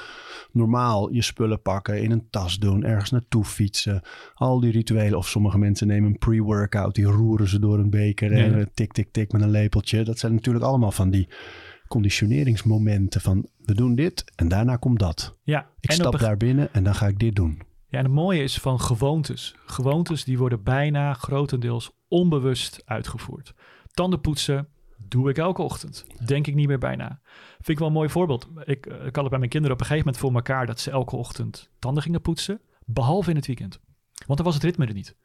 normaal 0.52 1.12
je 1.12 1.22
spullen 1.22 1.62
pakken, 1.62 2.02
in 2.02 2.10
een 2.10 2.26
tas 2.30 2.58
doen, 2.58 2.84
ergens 2.84 3.10
naartoe 3.10 3.44
fietsen, 3.44 4.02
al 4.34 4.60
die 4.60 4.72
rituelen 4.72 5.18
of 5.18 5.28
sommige 5.28 5.58
mensen 5.58 5.86
nemen 5.86 6.10
een 6.10 6.18
pre-workout, 6.18 6.94
die 6.94 7.04
roeren 7.04 7.48
ze 7.48 7.58
door 7.58 7.78
een 7.78 7.90
beker 7.90 8.32
en 8.32 8.70
tik, 8.74 8.92
tik, 8.92 9.12
tik 9.12 9.32
met 9.32 9.42
een 9.42 9.50
lepeltje. 9.50 10.04
Dat 10.04 10.18
zijn 10.18 10.34
natuurlijk 10.34 10.64
allemaal 10.64 10.92
van 10.92 11.10
die 11.10 11.28
conditioneringsmomenten 11.88 13.20
van 13.20 13.46
we 13.58 13.74
doen 13.74 13.94
dit 13.94 14.24
en 14.36 14.48
daarna 14.48 14.76
komt 14.76 14.98
dat. 14.98 15.38
Ja, 15.42 15.70
ik 15.80 15.92
stap 15.92 16.18
daar 16.18 16.36
binnen 16.36 16.72
en 16.72 16.84
dan 16.84 16.94
ga 16.94 17.06
ik 17.06 17.18
dit 17.18 17.34
doen. 17.34 17.62
Ja, 17.88 17.98
en 17.98 18.04
het 18.04 18.14
mooie 18.14 18.42
is 18.42 18.58
van 18.58 18.80
gewoontes. 18.80 19.54
Gewoontes 19.66 20.24
die 20.24 20.38
worden 20.38 20.62
bijna 20.62 21.14
grotendeels 21.14 21.90
onbewust 22.08 22.82
uitgevoerd. 22.84 23.54
Tanden 23.90 24.20
poetsen 24.20 24.68
doe 25.14 25.28
ik 25.28 25.38
elke 25.38 25.62
ochtend. 25.62 26.04
Denk 26.26 26.46
ik 26.46 26.54
niet 26.54 26.66
meer 26.66 26.78
bijna. 26.78 27.20
Vind 27.54 27.68
ik 27.68 27.78
wel 27.78 27.86
een 27.86 27.94
mooi 27.94 28.08
voorbeeld. 28.08 28.48
Ik, 28.64 28.86
ik 28.86 29.14
had 29.14 29.14
het 29.14 29.28
bij 29.28 29.38
mijn 29.38 29.50
kinderen 29.50 29.72
op 29.72 29.80
een 29.80 29.86
gegeven 29.86 29.96
moment 30.06 30.18
voor 30.18 30.34
elkaar 30.34 30.66
dat 30.66 30.80
ze 30.80 30.90
elke 30.90 31.16
ochtend 31.16 31.70
tanden 31.78 32.02
gingen 32.02 32.20
poetsen, 32.20 32.60
behalve 32.84 33.30
in 33.30 33.36
het 33.36 33.46
weekend. 33.46 33.80
Want 34.26 34.36
dan 34.36 34.46
was 34.46 34.54
het 34.54 34.64
ritme 34.64 34.86
er 34.86 34.94
niet. 34.94 35.16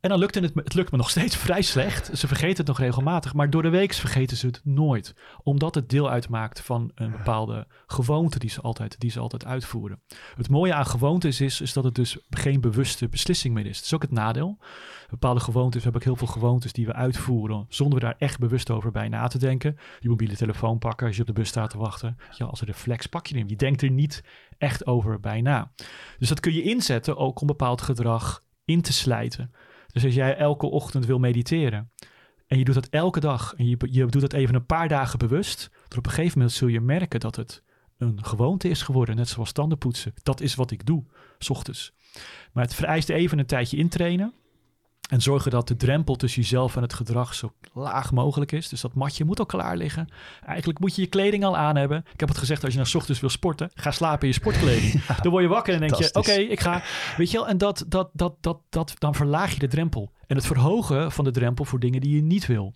En 0.00 0.08
dan 0.08 0.18
lukte 0.18 0.40
het, 0.40 0.52
het 0.54 0.74
lukt 0.74 0.90
me 0.90 0.96
nog 0.96 1.10
steeds 1.10 1.36
vrij 1.46 1.62
slecht. 1.62 2.18
Ze 2.18 2.26
vergeten 2.26 2.56
het 2.56 2.66
nog 2.66 2.78
regelmatig, 2.78 3.34
maar 3.34 3.50
door 3.50 3.62
de 3.62 3.68
week 3.68 3.92
vergeten 3.92 4.36
ze 4.36 4.46
het 4.46 4.60
nooit. 4.64 5.14
Omdat 5.42 5.74
het 5.74 5.88
deel 5.88 6.10
uitmaakt 6.10 6.60
van 6.60 6.90
een 6.94 7.10
bepaalde 7.10 7.66
gewoonte 7.86 8.38
die 8.38 8.50
ze 8.50 8.60
altijd, 8.60 9.00
die 9.00 9.10
ze 9.10 9.20
altijd 9.20 9.44
uitvoeren. 9.44 10.00
Het 10.36 10.48
mooie 10.48 10.74
aan 10.74 10.86
gewoontes 10.86 11.40
is, 11.40 11.60
is 11.60 11.72
dat 11.72 11.84
het 11.84 11.94
dus 11.94 12.18
geen 12.30 12.60
bewuste 12.60 13.08
beslissing 13.08 13.54
meer 13.54 13.66
is. 13.66 13.76
Dat 13.76 13.84
is 13.84 13.94
ook 13.94 14.02
het 14.02 14.10
nadeel. 14.10 14.58
Bepaalde 15.10 15.40
gewoontes, 15.40 15.84
we 15.84 15.90
hebben 15.90 16.02
heel 16.02 16.16
veel 16.16 16.26
gewoontes 16.26 16.72
die 16.72 16.86
we 16.86 16.92
uitvoeren 16.92 17.66
zonder 17.68 17.98
we 17.98 18.04
daar 18.04 18.16
echt 18.18 18.38
bewust 18.38 18.70
over 18.70 18.90
bij 18.90 19.08
na 19.08 19.26
te 19.26 19.38
denken. 19.38 19.76
Je 20.00 20.08
mobiele 20.08 20.36
telefoon 20.36 20.78
pakken 20.78 21.06
als 21.06 21.16
je 21.16 21.20
op 21.20 21.26
de 21.26 21.32
bus 21.32 21.48
staat 21.48 21.70
te 21.70 21.78
wachten. 21.78 22.16
Ja, 22.30 22.46
als 22.46 22.60
een 22.60 22.66
reflex 22.66 23.06
pak 23.06 23.26
je 23.26 23.38
hem. 23.38 23.48
Je 23.48 23.56
denkt 23.56 23.82
er 23.82 23.90
niet 23.90 24.24
echt 24.58 24.86
over 24.86 25.20
bij 25.20 25.40
na. 25.40 25.72
Dus 26.18 26.28
dat 26.28 26.40
kun 26.40 26.52
je 26.52 26.62
inzetten 26.62 27.16
ook 27.16 27.40
om 27.40 27.46
bepaald 27.46 27.80
gedrag 27.80 28.42
in 28.64 28.82
te 28.82 28.92
slijten. 28.92 29.52
Dus 29.96 30.04
als 30.04 30.14
jij 30.14 30.36
elke 30.36 30.66
ochtend 30.66 31.06
wil 31.06 31.18
mediteren 31.18 31.90
en 32.46 32.58
je 32.58 32.64
doet 32.64 32.74
dat 32.74 32.88
elke 32.88 33.20
dag 33.20 33.54
en 33.56 33.68
je, 33.68 33.76
je 33.90 34.06
doet 34.06 34.20
dat 34.20 34.32
even 34.32 34.54
een 34.54 34.66
paar 34.66 34.88
dagen 34.88 35.18
bewust, 35.18 35.70
dan 35.88 35.98
op 35.98 36.06
een 36.06 36.12
gegeven 36.12 36.38
moment 36.38 36.56
zul 36.56 36.68
je 36.68 36.80
merken 36.80 37.20
dat 37.20 37.36
het 37.36 37.62
een 37.98 38.24
gewoonte 38.24 38.68
is 38.68 38.82
geworden, 38.82 39.16
net 39.16 39.28
zoals 39.28 39.52
tandenpoetsen. 39.52 40.12
Dat 40.22 40.40
is 40.40 40.54
wat 40.54 40.70
ik 40.70 40.86
doe, 40.86 41.04
s 41.38 41.50
ochtends. 41.50 41.92
Maar 42.52 42.64
het 42.64 42.74
vereist 42.74 43.08
even 43.08 43.38
een 43.38 43.46
tijdje 43.46 43.76
intrainen. 43.76 44.32
En 45.06 45.22
zorgen 45.22 45.50
dat 45.50 45.68
de 45.68 45.76
drempel 45.76 46.16
tussen 46.16 46.42
jezelf 46.42 46.76
en 46.76 46.82
het 46.82 46.94
gedrag 46.94 47.34
zo 47.34 47.52
laag 47.72 48.12
mogelijk 48.12 48.52
is. 48.52 48.68
Dus 48.68 48.80
dat 48.80 48.94
matje 48.94 49.24
moet 49.24 49.38
al 49.38 49.46
klaar 49.46 49.76
liggen. 49.76 50.08
Eigenlijk 50.44 50.78
moet 50.78 50.94
je 50.94 51.02
je 51.02 51.08
kleding 51.08 51.44
al 51.44 51.56
aan 51.56 51.76
hebben. 51.76 52.04
Ik 52.12 52.20
heb 52.20 52.28
het 52.28 52.38
gezegd, 52.38 52.64
als 52.64 52.72
je 52.72 52.78
nou 52.78 52.96
ochtends 52.96 53.20
wil 53.20 53.30
sporten, 53.30 53.70
ga 53.74 53.90
slapen 53.90 54.20
in 54.20 54.28
je 54.28 54.40
sportkleding. 54.40 55.04
dan 55.22 55.30
word 55.30 55.42
je 55.42 55.48
wakker 55.48 55.74
en 55.74 55.80
denk 55.80 55.94
je, 55.94 56.08
oké, 56.12 56.32
ik 56.32 56.60
ga. 56.60 56.82
Weet 57.16 57.30
je 57.30 57.36
wel, 57.36 57.48
en 57.48 57.58
dat, 57.58 57.84
dat, 57.88 58.10
dat, 58.12 58.36
dat, 58.40 58.58
dat, 58.68 58.94
dan 58.98 59.14
verlaag 59.14 59.52
je 59.52 59.58
de 59.58 59.68
drempel. 59.68 60.12
En 60.26 60.36
het 60.36 60.46
verhogen 60.46 61.12
van 61.12 61.24
de 61.24 61.30
drempel 61.30 61.64
voor 61.64 61.80
dingen 61.80 62.00
die 62.00 62.14
je 62.14 62.22
niet 62.22 62.46
wil. 62.46 62.74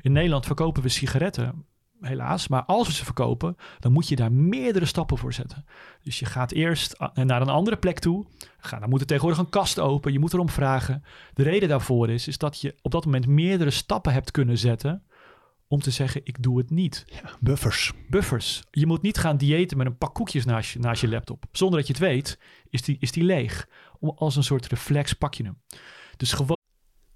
In 0.00 0.12
Nederland 0.12 0.46
verkopen 0.46 0.82
we 0.82 0.88
sigaretten 0.88 1.66
helaas. 2.02 2.48
Maar 2.48 2.64
als 2.64 2.86
we 2.86 2.92
ze 2.92 3.04
verkopen, 3.04 3.56
dan 3.78 3.92
moet 3.92 4.08
je 4.08 4.16
daar 4.16 4.32
meerdere 4.32 4.84
stappen 4.84 5.18
voor 5.18 5.32
zetten. 5.32 5.64
Dus 6.02 6.18
je 6.18 6.24
gaat 6.24 6.52
eerst 6.52 6.96
naar 7.14 7.40
een 7.40 7.48
andere 7.48 7.76
plek 7.76 7.98
toe. 7.98 8.26
Ga, 8.58 8.78
dan 8.78 8.88
moet 8.88 9.00
er 9.00 9.06
tegenwoordig 9.06 9.40
een 9.40 9.50
kast 9.50 9.78
open. 9.78 10.12
Je 10.12 10.18
moet 10.18 10.32
erom 10.32 10.48
vragen. 10.48 11.04
De 11.34 11.42
reden 11.42 11.68
daarvoor 11.68 12.10
is, 12.10 12.28
is 12.28 12.38
dat 12.38 12.60
je 12.60 12.74
op 12.82 12.90
dat 12.90 13.04
moment 13.04 13.26
meerdere 13.26 13.70
stappen 13.70 14.12
hebt 14.12 14.30
kunnen 14.30 14.58
zetten 14.58 15.02
om 15.72 15.80
te 15.80 15.90
zeggen, 15.90 16.20
ik 16.24 16.42
doe 16.42 16.58
het 16.58 16.70
niet. 16.70 17.04
Ja, 17.06 17.36
buffers. 17.40 17.92
Buffers. 18.08 18.62
Je 18.70 18.86
moet 18.86 19.02
niet 19.02 19.18
gaan 19.18 19.36
diëten 19.36 19.76
met 19.76 19.86
een 19.86 19.98
pak 19.98 20.14
koekjes 20.14 20.44
naast 20.44 20.72
je, 20.72 20.78
naast 20.78 21.00
je 21.00 21.08
laptop. 21.08 21.44
Zonder 21.52 21.78
dat 21.78 21.86
je 21.86 21.92
het 21.92 22.02
weet, 22.02 22.38
is 22.68 22.82
die, 22.82 22.96
is 23.00 23.12
die 23.12 23.24
leeg. 23.24 23.68
Als 24.00 24.36
een 24.36 24.44
soort 24.44 24.66
reflex 24.66 25.12
pak 25.12 25.34
je 25.34 25.44
hem. 25.44 25.58
Dus 26.16 26.32
gewoon 26.32 26.56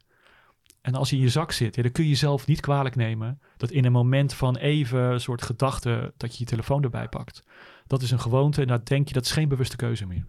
En 0.81 0.95
als 0.95 1.09
je 1.09 1.15
in 1.15 1.21
je 1.21 1.29
zak 1.29 1.51
zit, 1.51 1.75
ja, 1.75 1.81
dan 1.81 1.91
kun 1.91 2.03
je 2.03 2.09
jezelf 2.09 2.47
niet 2.47 2.59
kwalijk 2.59 2.95
nemen 2.95 3.39
dat 3.57 3.71
in 3.71 3.85
een 3.85 3.91
moment 3.91 4.33
van 4.33 4.55
even 4.57 4.99
een 4.99 5.21
soort 5.21 5.41
gedachte 5.41 6.13
dat 6.17 6.31
je 6.31 6.37
je 6.39 6.49
telefoon 6.49 6.83
erbij 6.83 7.07
pakt. 7.07 7.43
Dat 7.87 8.01
is 8.01 8.11
een 8.11 8.19
gewoonte 8.19 8.61
en 8.61 8.67
dan 8.67 8.81
denk 8.83 9.07
je 9.07 9.13
dat 9.13 9.25
is 9.25 9.31
geen 9.31 9.49
bewuste 9.49 9.75
keuze 9.75 10.05
meer. 10.05 10.25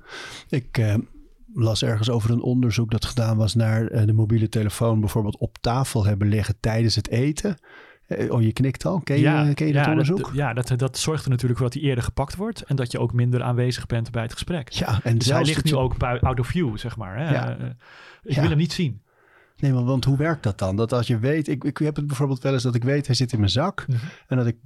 Ik 0.49 0.78
eh, 0.78 0.95
las 1.55 1.82
ergens 1.82 2.11
over 2.11 2.30
een 2.30 2.42
onderzoek 2.42 2.90
dat 2.90 3.05
gedaan 3.05 3.36
was 3.36 3.55
naar 3.55 3.86
eh, 3.86 4.07
de 4.07 4.12
mobiele 4.12 4.48
telefoon 4.48 5.01
bijvoorbeeld 5.01 5.38
op 5.38 5.59
tafel 5.61 6.05
hebben 6.05 6.28
liggen 6.28 6.57
tijdens 6.61 6.94
het 6.94 7.09
eten. 7.09 7.57
Eh, 8.07 8.32
oh, 8.32 8.42
je 8.42 8.53
knikt 8.53 8.84
al. 8.86 9.01
Ken 9.01 9.18
je, 9.18 9.55
ken 9.55 9.66
je 9.66 9.72
dat 9.72 9.84
ja, 9.84 9.90
onderzoek? 9.90 10.18
Dat, 10.24 10.30
ja, 10.34 10.53
dat, 10.53 10.72
dat 10.76 10.98
zorgt 10.98 11.24
er 11.24 11.30
natuurlijk 11.30 11.59
voor 11.61 11.70
dat 11.70 11.78
hij 11.78 11.88
eerder 11.88 12.05
gepakt 12.05 12.36
wordt 12.36 12.62
en 12.62 12.76
dat 12.76 12.92
je 12.92 12.98
ook 12.98 13.12
minder 13.12 13.42
aanwezig 13.42 13.86
bent 13.86 14.11
bij 14.11 14.22
het 14.22 14.32
gesprek. 14.32 14.68
ja, 14.68 15.01
en 15.03 15.18
Dus 15.18 15.30
hij 15.30 15.44
ligt 15.44 15.64
nu 15.64 15.74
ook 15.74 15.98
bij- 15.98 16.20
out 16.20 16.40
of 16.40 16.46
view, 16.46 16.76
zeg 16.76 16.96
maar. 16.96 17.16
Hè? 17.18 17.32
Ja. 17.32 17.59
Eh, 17.59 17.66
ik 18.22 18.34
Ja. 18.34 18.40
wil 18.40 18.48
hem 18.51 18.59
niet 18.59 18.72
zien. 18.72 19.03
Nee, 19.57 19.72
maar 19.72 19.84
want 19.84 20.05
hoe 20.05 20.16
werkt 20.16 20.42
dat 20.42 20.59
dan? 20.59 20.76
Dat 20.76 20.92
als 20.92 21.07
je 21.07 21.18
weet, 21.18 21.48
ik, 21.48 21.64
ik 21.64 21.78
heb 21.78 21.96
het 21.96 22.07
bijvoorbeeld 22.07 22.42
wel 22.42 22.53
eens 22.53 22.62
dat 22.62 22.74
ik 22.74 22.84
weet, 22.84 23.07
hij 23.07 23.14
zit 23.14 23.32
in 23.32 23.38
mijn 23.38 23.51
zak. 23.51 23.84
Mhm. 23.88 23.98
En 24.26 24.36
dat 24.36 24.46
ik 24.46 24.57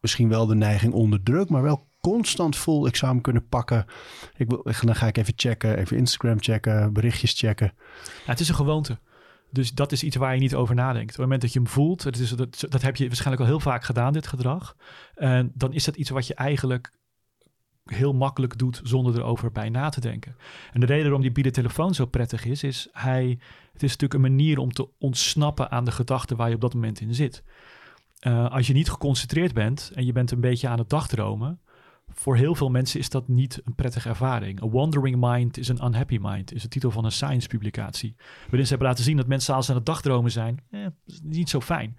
misschien 0.00 0.28
wel 0.28 0.46
de 0.46 0.54
neiging 0.54 0.92
onderdruk, 0.92 1.48
maar 1.48 1.62
wel 1.62 1.86
constant 2.10 2.56
zou 2.56 3.12
hem 3.12 3.20
kunnen 3.20 3.48
pakken. 3.48 3.86
Ik 4.36 4.48
wil, 4.48 4.62
dan 4.80 4.94
ga 4.94 5.06
ik 5.06 5.16
even 5.16 5.32
checken, 5.36 5.78
even 5.78 5.96
Instagram 5.96 6.42
checken, 6.42 6.92
berichtjes 6.92 7.32
checken. 7.32 7.72
Ja, 7.96 8.30
het 8.30 8.40
is 8.40 8.48
een 8.48 8.54
gewoonte. 8.54 8.98
Dus 9.50 9.72
dat 9.72 9.92
is 9.92 10.02
iets 10.02 10.16
waar 10.16 10.34
je 10.34 10.40
niet 10.40 10.54
over 10.54 10.74
nadenkt. 10.74 11.10
Op 11.10 11.16
het 11.16 11.18
moment 11.18 11.40
dat 11.40 11.52
je 11.52 11.58
hem 11.58 11.68
voelt, 11.68 12.02
dat, 12.02 12.16
is, 12.16 12.30
dat, 12.30 12.64
dat 12.68 12.82
heb 12.82 12.96
je 12.96 13.06
waarschijnlijk 13.06 13.42
al 13.42 13.48
heel 13.48 13.60
vaak 13.60 13.84
gedaan, 13.84 14.12
dit 14.12 14.26
gedrag. 14.26 14.76
En 15.14 15.52
dan 15.54 15.72
is 15.72 15.84
dat 15.84 15.96
iets 15.96 16.10
wat 16.10 16.26
je 16.26 16.34
eigenlijk 16.34 16.92
heel 17.84 18.12
makkelijk 18.12 18.58
doet 18.58 18.80
zonder 18.82 19.16
erover 19.16 19.52
bij 19.52 19.68
na 19.68 19.88
te 19.88 20.00
denken. 20.00 20.36
En 20.72 20.80
de 20.80 20.86
reden 20.86 21.04
waarom 21.04 21.22
die 21.22 21.32
bieden 21.32 21.52
telefoon 21.52 21.94
zo 21.94 22.06
prettig 22.06 22.44
is, 22.44 22.62
is 22.62 22.88
hij, 22.92 23.38
het 23.72 23.82
is 23.82 23.90
natuurlijk 23.90 24.14
een 24.14 24.30
manier 24.36 24.58
om 24.58 24.72
te 24.72 24.88
ontsnappen 24.98 25.70
aan 25.70 25.84
de 25.84 25.92
gedachten 25.92 26.36
waar 26.36 26.48
je 26.48 26.54
op 26.54 26.60
dat 26.60 26.74
moment 26.74 27.00
in 27.00 27.14
zit. 27.14 27.42
Eh, 28.18 28.50
als 28.50 28.66
je 28.66 28.72
niet 28.72 28.90
geconcentreerd 28.90 29.54
bent 29.54 29.90
en 29.94 30.04
je 30.04 30.12
bent 30.12 30.30
een 30.30 30.40
beetje 30.40 30.68
aan 30.68 30.78
het 30.78 30.90
dagdromen, 30.90 31.60
voor 32.18 32.36
heel 32.36 32.54
veel 32.54 32.70
mensen 32.70 33.00
is 33.00 33.08
dat 33.08 33.28
niet 33.28 33.60
een 33.64 33.74
prettige 33.74 34.08
ervaring. 34.08 34.62
A 34.62 34.68
wandering 34.68 35.16
mind 35.18 35.58
is 35.58 35.70
an 35.70 35.86
unhappy 35.86 36.18
mind, 36.20 36.54
is 36.54 36.62
de 36.62 36.68
titel 36.68 36.90
van 36.90 37.04
een 37.04 37.12
science 37.12 37.48
publicatie. 37.48 38.14
Waarin 38.44 38.62
ze 38.62 38.68
hebben 38.68 38.88
laten 38.88 39.04
zien 39.04 39.16
dat 39.16 39.26
mensen 39.26 39.54
als 39.54 39.68
aan 39.68 39.76
het 39.76 39.86
dagdromen 39.86 40.30
zijn, 40.30 40.64
eh, 40.70 40.86
niet 41.22 41.48
zo 41.48 41.60
fijn. 41.60 41.96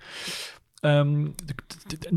Ehm, 0.80 1.28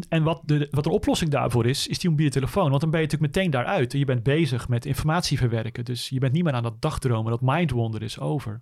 en 0.08 0.22
wat 0.22 0.42
de, 0.44 0.68
wat 0.70 0.84
de 0.84 0.90
oplossing 0.90 1.30
daarvoor 1.30 1.66
is, 1.66 1.86
is 1.86 1.98
die 1.98 2.10
mobiele 2.10 2.30
telefoon. 2.30 2.68
Want 2.68 2.80
dan 2.80 2.90
ben 2.90 3.00
je 3.00 3.06
natuurlijk 3.06 3.34
meteen 3.34 3.50
daaruit. 3.50 3.92
En 3.92 3.98
je 3.98 4.04
bent 4.04 4.22
bezig 4.22 4.68
met 4.68 4.86
informatie 4.86 5.38
verwerken. 5.38 5.84
Dus 5.84 6.08
je 6.08 6.18
bent 6.18 6.32
niet 6.32 6.44
meer 6.44 6.52
aan 6.52 6.62
dat 6.62 6.82
dagdromen. 6.82 7.30
Dat 7.30 7.40
mindwander 7.40 8.02
is 8.02 8.18
over. 8.18 8.60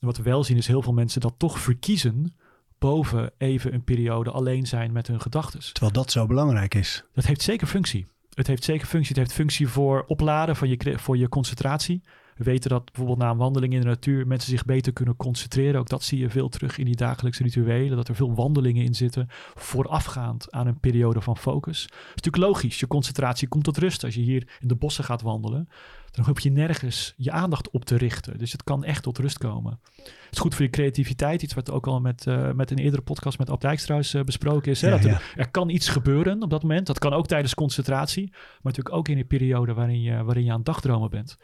En 0.00 0.06
wat 0.06 0.16
we 0.16 0.22
wel 0.22 0.44
zien 0.44 0.56
is 0.56 0.66
heel 0.66 0.82
veel 0.82 0.92
mensen 0.92 1.20
dat 1.20 1.34
toch 1.36 1.58
verkiezen 1.58 2.34
boven 2.78 3.32
even 3.38 3.74
een 3.74 3.84
periode 3.84 4.30
alleen 4.30 4.66
zijn 4.66 4.92
met 4.92 5.06
hun 5.06 5.20
gedachten. 5.20 5.60
Terwijl 5.60 5.92
dat 5.92 6.10
zo 6.10 6.26
belangrijk 6.26 6.74
is. 6.74 7.04
Dat 7.12 7.26
heeft 7.26 7.42
zeker 7.42 7.66
functie. 7.66 8.06
Het 8.38 8.46
heeft 8.46 8.64
zeker 8.64 8.86
functie. 8.86 9.08
Het 9.08 9.18
heeft 9.18 9.32
functie 9.32 9.68
voor 9.68 10.04
opladen 10.06 10.56
van 10.56 10.68
je, 10.68 10.98
voor 10.98 11.16
je 11.16 11.28
concentratie. 11.28 12.02
We 12.38 12.44
weten 12.44 12.70
dat 12.70 12.84
bijvoorbeeld 12.84 13.18
na 13.18 13.30
een 13.30 13.36
wandeling 13.36 13.72
in 13.72 13.80
de 13.80 13.86
natuur 13.86 14.26
mensen 14.26 14.50
zich 14.50 14.64
beter 14.64 14.92
kunnen 14.92 15.16
concentreren. 15.16 15.80
Ook 15.80 15.88
dat 15.88 16.02
zie 16.02 16.18
je 16.18 16.30
veel 16.30 16.48
terug 16.48 16.78
in 16.78 16.84
die 16.84 16.96
dagelijkse 16.96 17.42
rituelen. 17.42 17.96
Dat 17.96 18.08
er 18.08 18.14
veel 18.14 18.34
wandelingen 18.34 18.84
in 18.84 18.94
zitten 18.94 19.26
voorafgaand 19.54 20.50
aan 20.50 20.66
een 20.66 20.80
periode 20.80 21.20
van 21.20 21.36
focus. 21.36 21.82
Dat 21.82 21.96
is 21.96 22.14
natuurlijk 22.14 22.44
logisch. 22.44 22.80
Je 22.80 22.86
concentratie 22.86 23.48
komt 23.48 23.64
tot 23.64 23.78
rust 23.78 24.04
als 24.04 24.14
je 24.14 24.20
hier 24.20 24.48
in 24.60 24.68
de 24.68 24.74
bossen 24.74 25.04
gaat 25.04 25.22
wandelen. 25.22 25.68
Dan 26.10 26.24
hoef 26.24 26.40
je 26.40 26.50
nergens 26.50 27.14
je 27.16 27.30
aandacht 27.30 27.70
op 27.70 27.84
te 27.84 27.96
richten. 27.96 28.38
Dus 28.38 28.52
het 28.52 28.64
kan 28.64 28.84
echt 28.84 29.02
tot 29.02 29.18
rust 29.18 29.38
komen. 29.38 29.80
Het 29.94 30.36
is 30.36 30.38
goed 30.38 30.54
voor 30.54 30.64
je 30.64 30.70
creativiteit. 30.70 31.42
Iets 31.42 31.54
wat 31.54 31.70
ook 31.70 31.86
al 31.86 32.00
met, 32.00 32.26
eh, 32.26 32.52
met 32.52 32.70
een 32.70 32.78
eerdere 32.78 33.02
podcast 33.02 33.38
met 33.38 33.50
Ab 33.50 33.60
Dijkstraus 33.60 34.14
eh, 34.14 34.22
besproken 34.22 34.70
is. 34.70 34.80
Hè? 34.80 34.88
Ja, 34.88 34.94
dat 34.94 35.04
er, 35.04 35.10
ja. 35.10 35.20
er 35.34 35.50
kan 35.50 35.68
iets 35.68 35.88
gebeuren 35.88 36.42
op 36.42 36.50
dat 36.50 36.62
moment. 36.62 36.86
Dat 36.86 36.98
kan 36.98 37.12
ook 37.12 37.26
tijdens 37.26 37.54
concentratie. 37.54 38.28
Maar 38.30 38.60
natuurlijk 38.62 38.94
ook 38.94 39.08
in 39.08 39.18
een 39.18 39.26
periode 39.26 39.74
waarin 39.74 40.02
je, 40.02 40.24
waarin 40.24 40.44
je 40.44 40.50
aan 40.50 40.56
het 40.56 40.66
dagdromen 40.66 41.10
bent. 41.10 41.38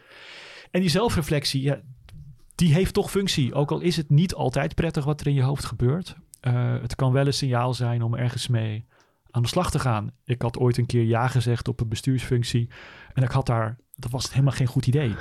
En 0.75 0.81
die 0.81 0.91
zelfreflectie, 0.91 1.63
ja, 1.63 1.81
die 2.55 2.75
heeft 2.75 2.95
toch 2.95 3.11
functie. 3.11 3.55
Ook 3.55 3.71
al 3.71 3.81
is 3.81 3.97
het 3.97 4.11
niet 4.11 4.35
altijd 4.35 4.75
prettig 4.75 5.05
wat 5.05 5.21
er 5.21 5.27
in 5.27 5.35
je 5.35 5.43
hoofd 5.43 5.65
gebeurt. 5.65 6.17
Eh, 6.41 6.73
het 6.81 6.95
kan 6.95 7.13
wel 7.13 7.27
een 7.27 7.35
signaal 7.35 7.75
zijn 7.75 8.03
om 8.03 8.15
ergens 8.15 8.49
mee 8.49 8.87
aan 9.31 9.43
de 9.43 9.49
slag 9.49 9.71
te 9.71 9.79
gaan. 9.79 10.11
Ik 10.25 10.43
had 10.43 10.59
ooit 10.59 10.77
een 10.77 10.87
keer 10.87 11.03
ja 11.03 11.29
gezegd 11.29 11.69
op 11.69 11.81
een 11.81 11.89
bestuursfunctie. 11.89 12.71
En 13.13 13.23
ik 13.23 13.31
had 13.31 13.47
daar, 13.47 13.77
dat 13.95 14.11
was 14.11 14.31
helemaal 14.31 14.53
geen 14.53 14.67
goed 14.67 14.87
idee. 14.87 15.15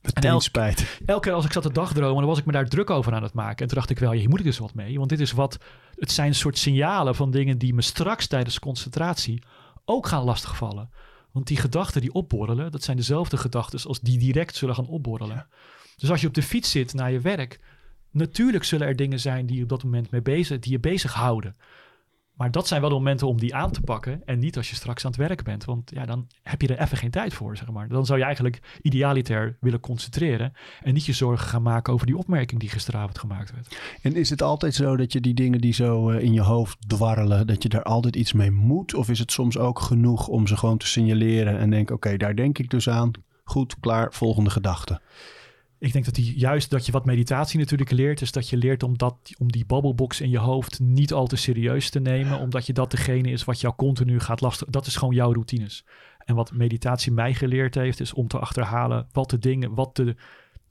Meteen 0.00 0.40
spijt. 0.40 1.00
Elke 1.06 1.20
keer 1.20 1.32
als 1.32 1.44
ik 1.44 1.52
zat 1.52 1.62
te 1.62 1.72
dagdromen, 1.72 2.16
dan 2.16 2.26
was 2.26 2.38
ik 2.38 2.44
me 2.44 2.52
daar 2.52 2.68
druk 2.68 2.90
over 2.90 3.14
aan 3.14 3.22
het 3.22 3.34
maken. 3.34 3.62
En 3.62 3.66
toen 3.66 3.78
dacht 3.78 3.90
ik 3.90 3.98
wel, 3.98 4.10
hier 4.10 4.28
moet 4.28 4.38
ik 4.38 4.44
dus 4.44 4.58
wat 4.58 4.74
mee. 4.74 4.98
Want 4.98 5.08
dit 5.08 5.20
is 5.20 5.32
wat, 5.32 5.58
het 5.94 6.12
zijn 6.12 6.34
soort 6.34 6.58
signalen 6.58 7.14
van 7.14 7.30
dingen 7.30 7.58
die 7.58 7.74
me 7.74 7.82
straks 7.82 8.26
tijdens 8.26 8.58
concentratie 8.58 9.42
ook 9.84 10.06
gaan 10.06 10.24
lastigvallen. 10.24 10.90
Want 11.34 11.46
die 11.46 11.56
gedachten 11.56 12.00
die 12.00 12.12
opborrelen, 12.12 12.72
dat 12.72 12.82
zijn 12.82 12.96
dezelfde 12.96 13.36
gedachten 13.36 13.88
als 13.88 14.00
die 14.00 14.18
direct 14.18 14.56
zullen 14.56 14.74
gaan 14.74 14.86
opborrelen. 14.86 15.46
Dus 15.96 16.10
als 16.10 16.20
je 16.20 16.26
op 16.26 16.34
de 16.34 16.42
fiets 16.42 16.70
zit 16.70 16.94
naar 16.94 17.12
je 17.12 17.20
werk, 17.20 17.60
natuurlijk 18.10 18.64
zullen 18.64 18.86
er 18.86 18.96
dingen 18.96 19.20
zijn 19.20 19.46
die 19.46 19.56
je 19.56 19.62
op 19.62 19.68
dat 19.68 19.84
moment 19.84 20.10
mee 20.10 20.22
bezig, 20.22 20.58
die 20.58 20.72
je 20.72 20.80
bezighouden. 20.80 21.56
Maar 22.34 22.50
dat 22.50 22.68
zijn 22.68 22.80
wel 22.80 22.90
de 22.90 22.96
momenten 22.96 23.26
om 23.26 23.38
die 23.38 23.54
aan 23.54 23.70
te 23.70 23.80
pakken. 23.80 24.22
En 24.24 24.38
niet 24.38 24.56
als 24.56 24.70
je 24.70 24.74
straks 24.74 25.04
aan 25.04 25.10
het 25.10 25.20
werk 25.20 25.42
bent. 25.42 25.64
Want 25.64 25.90
ja, 25.90 26.06
dan 26.06 26.26
heb 26.42 26.62
je 26.62 26.68
er 26.68 26.80
even 26.80 26.96
geen 26.96 27.10
tijd 27.10 27.34
voor, 27.34 27.56
zeg 27.56 27.70
maar. 27.70 27.88
Dan 27.88 28.06
zou 28.06 28.18
je 28.18 28.24
eigenlijk 28.24 28.78
idealiter 28.82 29.56
willen 29.60 29.80
concentreren. 29.80 30.52
En 30.82 30.94
niet 30.94 31.06
je 31.06 31.12
zorgen 31.12 31.48
gaan 31.48 31.62
maken 31.62 31.92
over 31.92 32.06
die 32.06 32.16
opmerking 32.16 32.60
die 32.60 32.68
gisteravond 32.68 33.18
gemaakt 33.18 33.52
werd. 33.52 33.78
En 34.02 34.14
is 34.14 34.30
het 34.30 34.42
altijd 34.42 34.74
zo 34.74 34.96
dat 34.96 35.12
je 35.12 35.20
die 35.20 35.34
dingen 35.34 35.60
die 35.60 35.72
zo 35.72 36.10
eh, 36.10 36.22
in 36.22 36.32
je 36.32 36.42
hoofd 36.42 36.88
dwarrelen, 36.88 37.46
dat 37.46 37.62
je 37.62 37.68
daar 37.68 37.82
altijd 37.82 38.16
iets 38.16 38.32
mee 38.32 38.50
moet? 38.50 38.94
Of 38.94 39.08
is 39.08 39.18
het 39.18 39.32
soms 39.32 39.58
ook 39.58 39.78
genoeg 39.78 40.28
om 40.28 40.46
ze 40.46 40.56
gewoon 40.56 40.78
te 40.78 40.86
signaleren 40.86 41.58
en 41.58 41.70
denken, 41.70 41.94
oké, 41.94 42.16
daar 42.16 42.36
denk 42.36 42.58
ik 42.58 42.70
dus 42.70 42.88
aan. 42.88 43.10
Goed, 43.44 43.76
klaar, 43.80 44.12
volgende 44.12 44.50
gedachte. 44.50 45.00
Ik 45.84 45.92
denk 45.92 46.04
dat 46.04 46.14
die, 46.14 46.38
juist 46.38 46.70
dat 46.70 46.86
je 46.86 46.92
wat 46.92 47.04
meditatie 47.04 47.58
natuurlijk 47.58 47.90
leert, 47.90 48.20
is 48.20 48.32
dat 48.32 48.48
je 48.48 48.56
leert 48.56 48.82
om, 48.82 48.98
dat, 48.98 49.16
om 49.38 49.52
die 49.52 49.66
babbelbox 49.66 50.20
in 50.20 50.30
je 50.30 50.38
hoofd 50.38 50.80
niet 50.80 51.12
al 51.12 51.26
te 51.26 51.36
serieus 51.36 51.90
te 51.90 52.00
nemen, 52.00 52.38
omdat 52.38 52.66
je 52.66 52.72
dat 52.72 52.90
degene 52.90 53.30
is 53.30 53.44
wat 53.44 53.60
jou 53.60 53.74
continu 53.74 54.20
gaat 54.20 54.40
lastig. 54.40 54.68
Dat 54.68 54.86
is 54.86 54.96
gewoon 54.96 55.14
jouw 55.14 55.32
routines. 55.32 55.84
En 56.18 56.34
wat 56.34 56.52
meditatie 56.52 57.12
mij 57.12 57.34
geleerd 57.34 57.74
heeft, 57.74 58.00
is 58.00 58.12
om 58.12 58.28
te 58.28 58.38
achterhalen 58.38 59.08
wat 59.12 59.30
de 59.30 59.38
dingen, 59.38 59.74
wat 59.74 59.96
de 59.96 60.16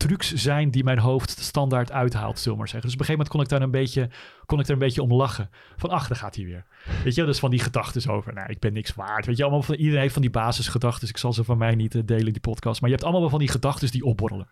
trucs 0.08 0.34
zijn 0.34 0.72
die 0.72 0.84
mijn 0.84 1.00
hoofd 1.00 1.30
standaard 1.40 1.92
uithaalt, 1.92 2.40
zullen 2.40 2.58
zeggen. 2.58 2.82
Dus 2.82 2.94
op 2.94 3.00
een 3.00 3.06
gegeven 3.06 3.12
moment 3.12 3.30
kon 3.30 3.42
ik 3.42 3.50
daar 3.50 3.62
een 3.62 3.72
beetje, 3.72 4.10
kon 4.46 4.60
ik 4.60 4.68
een 4.68 4.78
beetje 4.78 5.02
om 5.02 5.14
lachen. 5.14 5.50
Van, 5.76 5.90
ach, 5.90 6.08
daar 6.08 6.18
gaat 6.18 6.36
hij 6.36 6.46
weer. 6.46 6.66
Weet 7.04 7.16
je, 7.16 7.26
dus 7.26 7.40
van 7.40 7.50
die 7.50 7.60
gedachten 7.60 8.12
over, 8.12 8.34
nou, 8.34 8.50
ik 8.50 8.60
ben 8.60 8.74
niks 8.74 8.96
waard. 8.96 9.26
Weet 9.26 9.38
je, 9.38 9.44
allemaal 9.44 9.76
iedereen 9.76 10.02
heeft 10.02 10.14
van 10.14 10.22
die 10.22 10.32
basisgedachten. 10.32 11.08
Ik 11.08 11.18
zal 11.18 11.34
ze 11.34 11.44
van 11.44 11.58
mij 11.58 11.76
niet 11.76 11.96
eh, 11.96 12.02
delen 12.06 12.34
die 12.34 12.42
podcast. 12.42 12.82
Maar 12.82 12.90
je 12.90 12.96
hebt 12.96 13.08
allemaal 13.08 13.30
van 13.30 13.40
die 13.40 13.48
gedachten 13.48 13.92
die 13.92 14.04
opborrelen. 14.04 14.48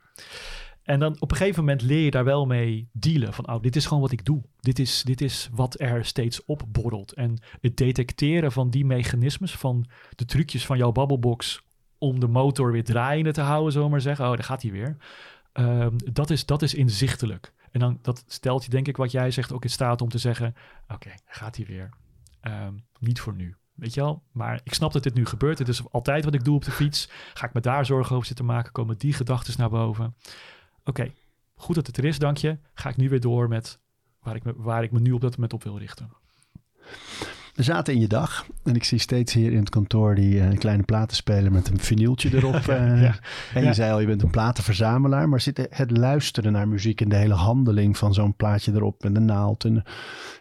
En 0.84 0.99
dan 0.99 1.16
op 1.20 1.32
een 1.32 1.38
gegeven 1.38 1.64
moment 1.64 1.82
leer 1.82 2.04
je 2.04 2.12
daar 2.12 2.24
wel 2.24 2.45
mee 2.45 2.89
dealen. 2.93 3.34
Van, 3.34 3.49
oh, 3.49 3.62
dit 3.62 3.76
is 3.76 3.86
gewoon 3.86 4.02
wat 4.02 4.12
ik 4.12 4.26
doe. 4.26 4.43
Dit 4.60 4.80
is, 4.80 5.04
dit 5.04 5.22
is 5.22 5.49
wat 5.54 5.80
er 5.80 6.06
steeds 6.06 6.45
opborrelt. 6.45 7.14
En 7.14 7.41
het 7.62 7.78
detecteren 7.78 8.52
van 8.52 8.70
die 8.70 8.86
mechanismes, 8.86 9.52
van 9.52 9.86
de 10.16 10.26
trucjes 10.26 10.66
van 10.66 10.78
jouw 10.78 10.91
babbelbox 10.91 11.62
om 11.97 12.20
de 12.20 12.28
motor 12.28 12.72
weer 12.72 12.84
draaiende 12.84 13.32
te 13.32 13.41
houden, 13.41 13.72
zullen 13.72 13.88
we 13.88 13.93
maar 13.93 14.02
zeggen. 14.02 14.26
Oh, 14.26 14.32
daar 14.32 14.43
gaat 14.43 14.62
hij 14.62 14.72
weer. 14.72 14.97
Ehm, 15.52 15.97
dat, 16.12 16.30
is, 16.30 16.45
dat 16.45 16.62
is 16.62 16.74
inzichtelijk. 16.74 17.54
En 17.72 17.80
dan 17.80 17.99
dat 18.02 18.24
stelt 18.28 18.64
je, 18.64 18.70
denk 18.70 18.88
ik, 18.88 18.97
wat 18.97 19.12
jij 19.12 19.32
zegt, 19.32 19.52
ook 19.52 19.64
in 19.64 19.70
staat 19.70 20.02
om 20.02 20.10
te 20.10 20.18
zeggen: 20.18 20.56
Oké, 20.88 21.12
gaat 21.26 21.56
hij 21.56 21.66
weer. 21.66 21.89
Ehm, 22.41 22.74
niet 22.99 23.20
voor 23.20 23.36
nu. 23.36 23.56
Weet 23.74 23.93
je 23.93 24.02
wel? 24.02 24.24
Maar 24.32 24.62
ik 24.64 24.74
snap 24.74 24.93
dat 24.93 25.04
dit 25.04 25.14
nu 25.14 25.26
gebeurt. 25.26 25.60
Het 25.60 25.68
is 25.68 25.89
altijd 25.91 26.24
wat 26.26 26.34
ik 26.34 26.43
doe 26.43 26.56
op 26.56 26.64
de 26.64 26.72
fiets. 26.72 27.10
Ga 27.34 27.45
ik 27.45 27.54
me 27.54 27.60
daar 27.60 27.86
zorgen 27.86 28.16
over 28.16 28.28
zitten 28.28 28.45
maken? 28.45 28.72
Komen 28.72 28.97
die 28.97 29.14
gedachten 29.14 29.54
naar 29.58 29.70
boven? 29.70 30.16
Oké, 30.84 31.12
goed 31.56 31.76
dat 31.76 31.88
het 31.88 31.97
er 31.97 32.06
is, 32.06 32.20
dank 32.20 32.38
je. 32.38 32.58
Ga 32.74 32.89
ik 32.89 32.97
nu 32.97 33.10
weer 33.10 33.20
door 33.20 33.47
met 33.47 33.80
waar 34.20 34.36
ik 34.36 34.43
me, 34.43 34.54
waar 34.56 34.84
ik 34.84 34.91
me 34.91 34.99
nu 34.99 35.12
op 35.12 35.22
dat 35.22 35.36
moment 35.36 35.54
op 35.54 35.64
wil 35.64 35.78
richten. 35.78 36.10
We 37.62 37.68
zaten 37.68 37.93
in 37.93 37.99
je 37.99 38.07
dag 38.07 38.45
en 38.64 38.76
ik 38.76 38.84
zie 38.84 38.99
steeds 38.99 39.34
hier 39.34 39.51
in 39.51 39.59
het 39.59 39.70
kantoor 39.70 40.16
die 40.16 40.36
uh, 40.36 40.57
kleine 40.57 40.84
platenspeler 40.84 41.51
met 41.51 41.68
een 41.68 41.80
vinyltje 41.80 42.30
erop. 42.38 42.55
Uh, 42.55 43.01
ja. 43.01 43.16
En 43.53 43.66
je 43.66 43.74
zei 43.74 43.91
al, 43.91 43.99
je 43.99 44.07
bent 44.07 44.22
een 44.22 44.30
platenverzamelaar, 44.30 45.30
maar 45.30 45.41
zit 45.41 45.68
het 45.70 45.97
luisteren 45.97 46.51
naar 46.51 46.68
muziek 46.68 47.01
en 47.01 47.09
de 47.09 47.16
hele 47.16 47.34
handeling 47.34 47.97
van 47.97 48.14
zo'n 48.14 48.36
plaatje 48.36 48.72
erop 48.72 49.05
en 49.05 49.14
de 49.14 49.20
naald. 49.20 49.66
En, 49.66 49.84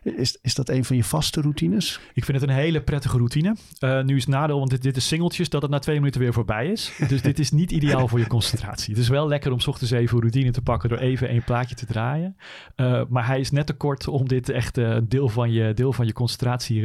is, 0.03 0.39
is 0.43 0.55
dat 0.55 0.69
een 0.69 0.85
van 0.85 0.97
je 0.97 1.05
vaste 1.05 1.41
routines? 1.41 2.01
Ik 2.15 2.25
vind 2.25 2.41
het 2.41 2.51
een 2.51 2.57
hele 2.57 2.83
prettige 2.83 3.17
routine. 3.17 3.57
Uh, 3.81 4.03
nu 4.03 4.17
is 4.17 4.25
het 4.25 4.35
nadeel, 4.35 4.59
want 4.59 4.71
dit, 4.71 4.83
dit 4.83 4.97
is 4.97 5.07
singeltjes, 5.07 5.49
dat 5.49 5.63
het 5.63 5.71
na 5.71 5.79
twee 5.79 5.97
minuten 5.99 6.21
weer 6.21 6.33
voorbij 6.33 6.67
is. 6.67 6.93
Dus 7.09 7.23
dit 7.23 7.39
is 7.39 7.51
niet 7.51 7.71
ideaal 7.71 8.09
voor 8.09 8.19
je 8.19 8.27
concentratie. 8.27 8.95
Het 8.95 9.03
is 9.03 9.09
wel 9.09 9.29
lekker 9.29 9.53
om 9.53 9.61
s 9.61 9.67
ochtends 9.67 9.93
even 9.93 10.19
routine 10.19 10.51
te 10.51 10.63
pakken 10.63 10.89
door 10.89 10.99
even 10.99 11.29
één 11.29 11.45
plaatje 11.45 11.75
te 11.75 11.87
draaien. 11.87 12.37
maar 13.09 13.27
hij 13.27 13.41
is 13.41 13.51
net 13.51 13.67
te 13.67 13.73
kort 13.73 14.09
om 14.09 14.29
dit 14.29 14.49
echt 14.49 14.77
een 14.77 15.09
deel 15.09 15.29
van 15.29 15.53
je, 15.53 15.75
deel 15.75 15.93
van 15.93 16.07
je 16.07 16.13
concentratie 16.13 16.83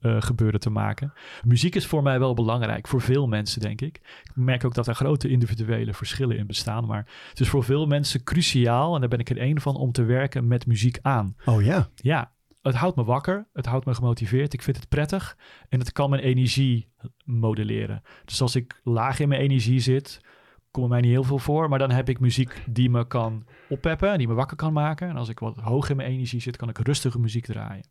gebeuren 0.00 0.60
te 0.60 0.70
maken. 0.70 1.12
Muziek 1.44 1.74
is 1.74 1.86
voor 1.86 2.02
mij 2.02 2.18
wel 2.18 2.34
belangrijk, 2.34 2.88
voor 2.88 3.00
veel 3.00 3.26
mensen 3.26 3.60
denk 3.60 3.80
ik. 3.80 3.96
Ik 4.22 4.32
merk 4.34 4.64
ook 4.64 4.74
dat 4.74 4.86
er 4.86 4.94
grote 4.94 5.28
individuele 5.28 5.94
verschillen 5.94 6.36
in 6.36 6.46
bestaan, 6.46 6.86
maar 6.86 7.06
het 7.28 7.40
is 7.40 7.48
voor 7.48 7.64
veel 7.64 7.86
mensen 7.86 8.24
cruciaal, 8.24 8.94
en 8.94 9.00
daar 9.00 9.08
ben 9.08 9.18
ik 9.18 9.30
er 9.30 9.38
één 9.38 9.60
van, 9.60 9.76
om 9.76 9.92
te 9.92 10.04
werken 10.04 10.46
met 10.46 10.66
muziek 10.66 10.98
aan. 11.02 11.36
Oh 11.44 11.62
ja? 11.62 11.88
Ja, 11.94 12.32
het 12.62 12.74
houdt 12.74 12.96
me 12.96 13.04
wakker, 13.04 13.46
het 13.52 13.66
houdt 13.66 13.86
me 13.86 13.94
gemotiveerd, 13.94 14.52
ik 14.52 14.62
vind 14.62 14.76
het 14.76 14.88
prettig 14.88 15.36
en 15.68 15.78
het 15.78 15.92
kan 15.92 16.10
mijn 16.10 16.22
energie 16.22 16.88
modelleren. 17.24 18.02
Dus 18.24 18.42
als 18.42 18.56
ik 18.56 18.80
laag 18.84 19.20
in 19.20 19.28
mijn 19.28 19.40
energie 19.40 19.80
zit, 19.80 20.20
komt 20.72 20.88
mij 20.88 21.00
niet 21.00 21.10
heel 21.10 21.24
veel 21.24 21.38
voor. 21.38 21.68
Maar 21.68 21.78
dan 21.78 21.90
heb 21.90 22.08
ik 22.08 22.20
muziek 22.20 22.62
die 22.70 22.90
me 22.90 23.06
kan 23.06 23.46
oppeppen, 23.68 24.18
die 24.18 24.28
me 24.28 24.34
wakker 24.34 24.56
kan 24.56 24.72
maken. 24.72 25.08
En 25.08 25.16
als 25.16 25.28
ik 25.28 25.38
wat 25.38 25.56
hoog 25.56 25.90
in 25.90 25.96
mijn 25.96 26.08
energie 26.08 26.40
zit, 26.40 26.56
kan 26.56 26.68
ik 26.68 26.78
rustige 26.78 27.18
muziek 27.18 27.44
draaien. 27.44 27.84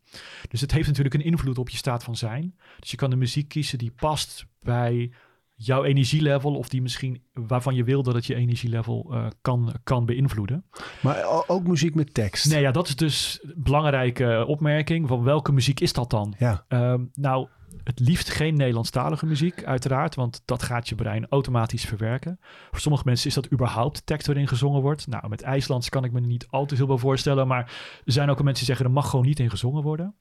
Dus 0.48 0.60
het 0.60 0.72
heeft 0.72 0.86
natuurlijk 0.86 1.14
een 1.14 1.24
invloed 1.24 1.58
op 1.58 1.68
je 1.68 1.76
staat 1.76 2.04
van 2.04 2.16
zijn. 2.16 2.54
Dus 2.80 2.90
je 2.90 2.96
kan 2.96 3.10
de 3.10 3.16
muziek 3.16 3.48
kiezen 3.48 3.78
die 3.78 3.92
past 3.96 4.46
bij 4.60 5.10
jouw 5.54 5.84
energielevel 5.84 6.54
of 6.54 6.68
die 6.68 6.82
misschien 6.82 7.22
waarvan 7.32 7.74
je 7.74 7.84
wil 7.84 8.02
dat 8.02 8.14
het 8.14 8.26
je 8.26 8.34
energielevel 8.34 9.08
uh, 9.10 9.26
kan, 9.40 9.74
kan 9.84 10.06
beïnvloeden. 10.06 10.64
Maar 11.02 11.48
ook 11.48 11.66
muziek 11.66 11.94
met 11.94 12.14
tekst? 12.14 12.50
Nee, 12.50 12.60
ja, 12.60 12.70
dat 12.70 12.88
is 12.88 12.96
dus 12.96 13.38
een 13.42 13.54
belangrijke 13.56 14.44
opmerking. 14.46 15.08
Van 15.08 15.22
welke 15.22 15.52
muziek 15.52 15.80
is 15.80 15.92
dat 15.92 16.10
dan? 16.10 16.34
Ja. 16.38 16.64
Um, 16.68 17.10
nou, 17.14 17.48
het 17.84 18.00
liefst 18.00 18.30
geen 18.30 18.56
Nederlandstalige 18.56 19.26
muziek, 19.26 19.64
uiteraard, 19.64 20.14
want 20.14 20.42
dat 20.44 20.62
gaat 20.62 20.88
je 20.88 20.94
brein 20.94 21.26
automatisch 21.28 21.84
verwerken. 21.84 22.38
Voor 22.70 22.80
sommige 22.80 23.04
mensen 23.06 23.28
is 23.28 23.34
dat 23.34 23.52
überhaupt 23.52 24.06
tekst 24.06 24.26
waarin 24.26 24.48
gezongen 24.48 24.82
wordt. 24.82 25.06
Nou, 25.06 25.28
met 25.28 25.42
IJslands 25.42 25.88
kan 25.88 26.04
ik 26.04 26.12
me 26.12 26.20
niet 26.20 26.46
al 26.48 26.66
te 26.66 26.76
veel 26.76 26.86
bij 26.86 26.96
voorstellen, 26.96 27.46
maar 27.46 27.62
er 28.04 28.12
zijn 28.12 28.30
ook 28.30 28.42
mensen 28.42 28.66
die 28.66 28.74
zeggen 28.74 28.86
er 28.86 28.92
mag 28.92 29.10
gewoon 29.10 29.26
niet 29.26 29.40
in 29.40 29.50
gezongen 29.50 29.82
worden. 29.82 30.14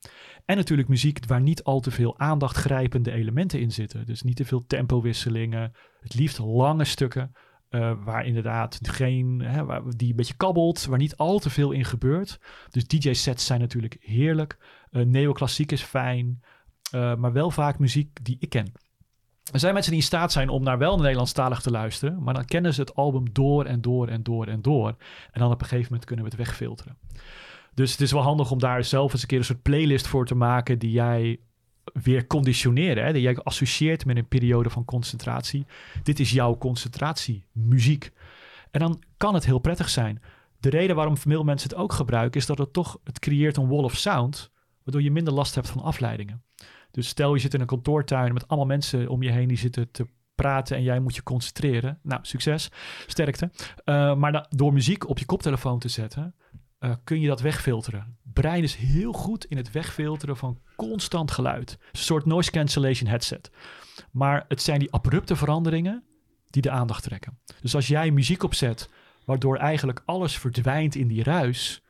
En 0.45 0.55
natuurlijk 0.55 0.88
muziek 0.88 1.26
waar 1.26 1.41
niet 1.41 1.64
al 1.64 1.80
te 1.80 1.91
veel 1.91 2.20
aandachtgrijpende 2.20 3.12
elementen 3.12 3.59
in 3.59 3.72
zitten. 3.72 4.05
Dus 4.05 4.22
niet 4.22 4.36
te 4.36 4.45
veel 4.45 4.66
tempowisselingen, 4.68 5.74
het 6.01 6.14
liefst 6.14 6.39
lange 6.39 6.86
stukken. 6.86 7.32
Uh, 7.70 7.93
waar 8.03 8.26
inderdaad 8.26 8.80
geen, 8.82 9.41
hè, 9.43 9.66
waar, 9.66 9.82
die 9.95 10.09
een 10.09 10.16
beetje 10.16 10.34
kabbelt, 10.38 10.86
waar 10.86 10.97
niet 10.97 11.18
al 11.18 11.39
te 11.39 11.49
veel 11.49 11.72
in 11.72 11.86
gebeurt. 11.86 12.39
Dus 12.70 12.88
DJ-sets 12.88 13.45
zijn 13.45 13.59
natuurlijk 13.59 13.97
heerlijk. 13.99 14.57
Uh, 14.91 15.05
neoclassiek 15.05 15.72
is 15.72 15.82
fijn. 15.82 16.41
Uh, 16.96 17.16
maar 17.16 17.34
wel 17.34 17.52
vaak 17.52 17.80
muziek 17.80 18.26
die 18.26 18.38
ik 18.39 18.50
ken. 18.50 18.72
Er 19.52 19.60
zijn 19.60 19.74
mensen 19.74 19.92
die 19.92 20.02
in 20.02 20.08
staat 20.08 20.32
zijn 20.32 20.50
om 20.50 20.64
naar 20.64 20.78
wel 20.78 20.98
Nederlandstalig 20.98 21.62
te 21.62 21.72
luisteren, 21.72 22.24
maar 22.24 22.34
dan 22.34 22.46
kennen 22.46 22.74
ze 22.74 22.82
het 22.82 22.96
album 22.96 23.34
door 23.34 23.66
en 23.66 23.82
door 23.82 24.08
en 24.08 24.24
door 24.24 24.48
en 24.48 24.62
door. 24.62 24.96
En 25.32 25.39
dan 25.39 25.52
op 25.52 25.62
een 25.62 25.68
gegeven 25.68 25.88
moment 25.89 26.06
kunnen 26.06 26.26
we 26.26 26.32
het 26.32 26.39
wegfilteren. 26.39 26.98
Dus 27.74 27.92
het 27.92 28.02
is 28.02 28.12
wel 28.12 28.22
handig 28.22 28.52
om 28.52 28.60
daar 28.60 28.84
zelf 28.84 29.14
eens 29.14 29.22
een 29.22 29.28
keer 29.28 29.38
een 29.38 29.46
soort 29.46 29.62
playlist 29.62 30.08
voor 30.08 30.26
te 30.26 30.36
maken 30.36 30.80
die 30.80 30.92
jij 30.92 31.39
weer 31.94 32.28
conditioneren. 32.28 33.06
Hè? 33.06 33.14
Die 33.14 33.22
jij 33.22 33.38
associeert 33.38 34.06
met 34.06 34.18
een 34.18 34.28
periode 34.28 34.70
van 34.70 34.86
concentratie. 34.86 35.66
Dit 36.04 36.20
is 36.20 36.32
jouw 36.32 36.58
concentratie, 36.58 37.46
muziek. 37.52 38.12
En 38.72 38.80
dan 38.80 39.02
kan 39.18 39.34
het 39.34 39.46
heel 39.46 39.60
prettig 39.60 39.89
zijn. 39.89 40.22
De 40.60 40.70
reden 40.70 40.96
waarom 40.96 41.18
veel 41.18 41.44
mensen 41.44 41.70
het 41.70 41.78
ook 41.78 41.94
gebruiken 41.94 42.39
is 42.39 42.46
dat 42.46 42.58
het 42.58 42.74
toch, 42.74 43.00
het 43.04 43.20
creëert 43.20 43.58
een 43.58 43.68
wall 43.68 43.84
of 43.84 43.98
sound, 43.98 44.52
waardoor 44.84 45.04
je 45.04 45.12
minder 45.12 45.34
last 45.34 45.56
hebt 45.56 45.70
van 45.70 45.82
afleidingen. 45.82 46.44
Dus 46.92 47.08
stel 47.08 47.34
je 47.34 47.42
zit 47.42 47.54
in 47.54 47.62
een 47.62 47.66
kantoortuin 47.66 48.34
met 48.34 48.48
allemaal 48.48 48.68
mensen 48.68 49.08
om 49.08 49.24
je 49.24 49.32
heen 49.32 49.48
die 49.48 49.58
zitten 49.58 49.92
te 49.92 50.08
praten 50.36 50.78
en 50.78 50.84
jij 50.84 51.00
moet 51.00 51.16
je 51.16 51.24
concentreren. 51.24 52.00
Nou, 52.04 52.20
succes, 52.24 52.70
sterkte. 53.08 53.52
Uh, 53.86 54.16
maar 54.16 54.46
door 54.50 54.74
muziek 54.74 55.10
op 55.10 55.20
je 55.20 55.26
koptelefoon 55.26 55.80
te 55.80 55.88
zetten, 55.88 56.36
uh, 56.80 56.92
kun 57.04 57.20
je 57.20 57.28
dat 57.28 57.42
wegfilteren. 57.42 58.18
Brein 58.34 58.64
is 58.64 58.76
heel 58.76 59.14
goed 59.14 59.46
in 59.46 59.58
het 59.58 59.72
wegfilteren 59.72 60.38
van 60.38 60.60
constant 60.76 61.32
geluid. 61.32 61.78
Een 61.92 62.00
soort 62.00 62.26
noise 62.26 62.52
cancellation 62.52 63.10
headset. 63.10 63.52
Maar 64.12 64.46
het 64.48 64.62
zijn 64.62 64.80
die 64.80 64.92
abrupte 64.92 65.36
veranderingen 65.36 66.04
die 66.50 66.62
de 66.62 66.70
aandacht 66.70 67.04
trekken. 67.04 67.39
Dus 67.62 67.76
als 67.76 67.88
jij 67.88 68.12
muziek 68.12 68.44
opzet, 68.44 68.89
waardoor 69.26 69.58
eigenlijk 69.58 70.02
alles 70.06 70.38
verdwijnt 70.38 70.96
in 70.96 71.08
die 71.08 71.24
ruis, 71.24 71.84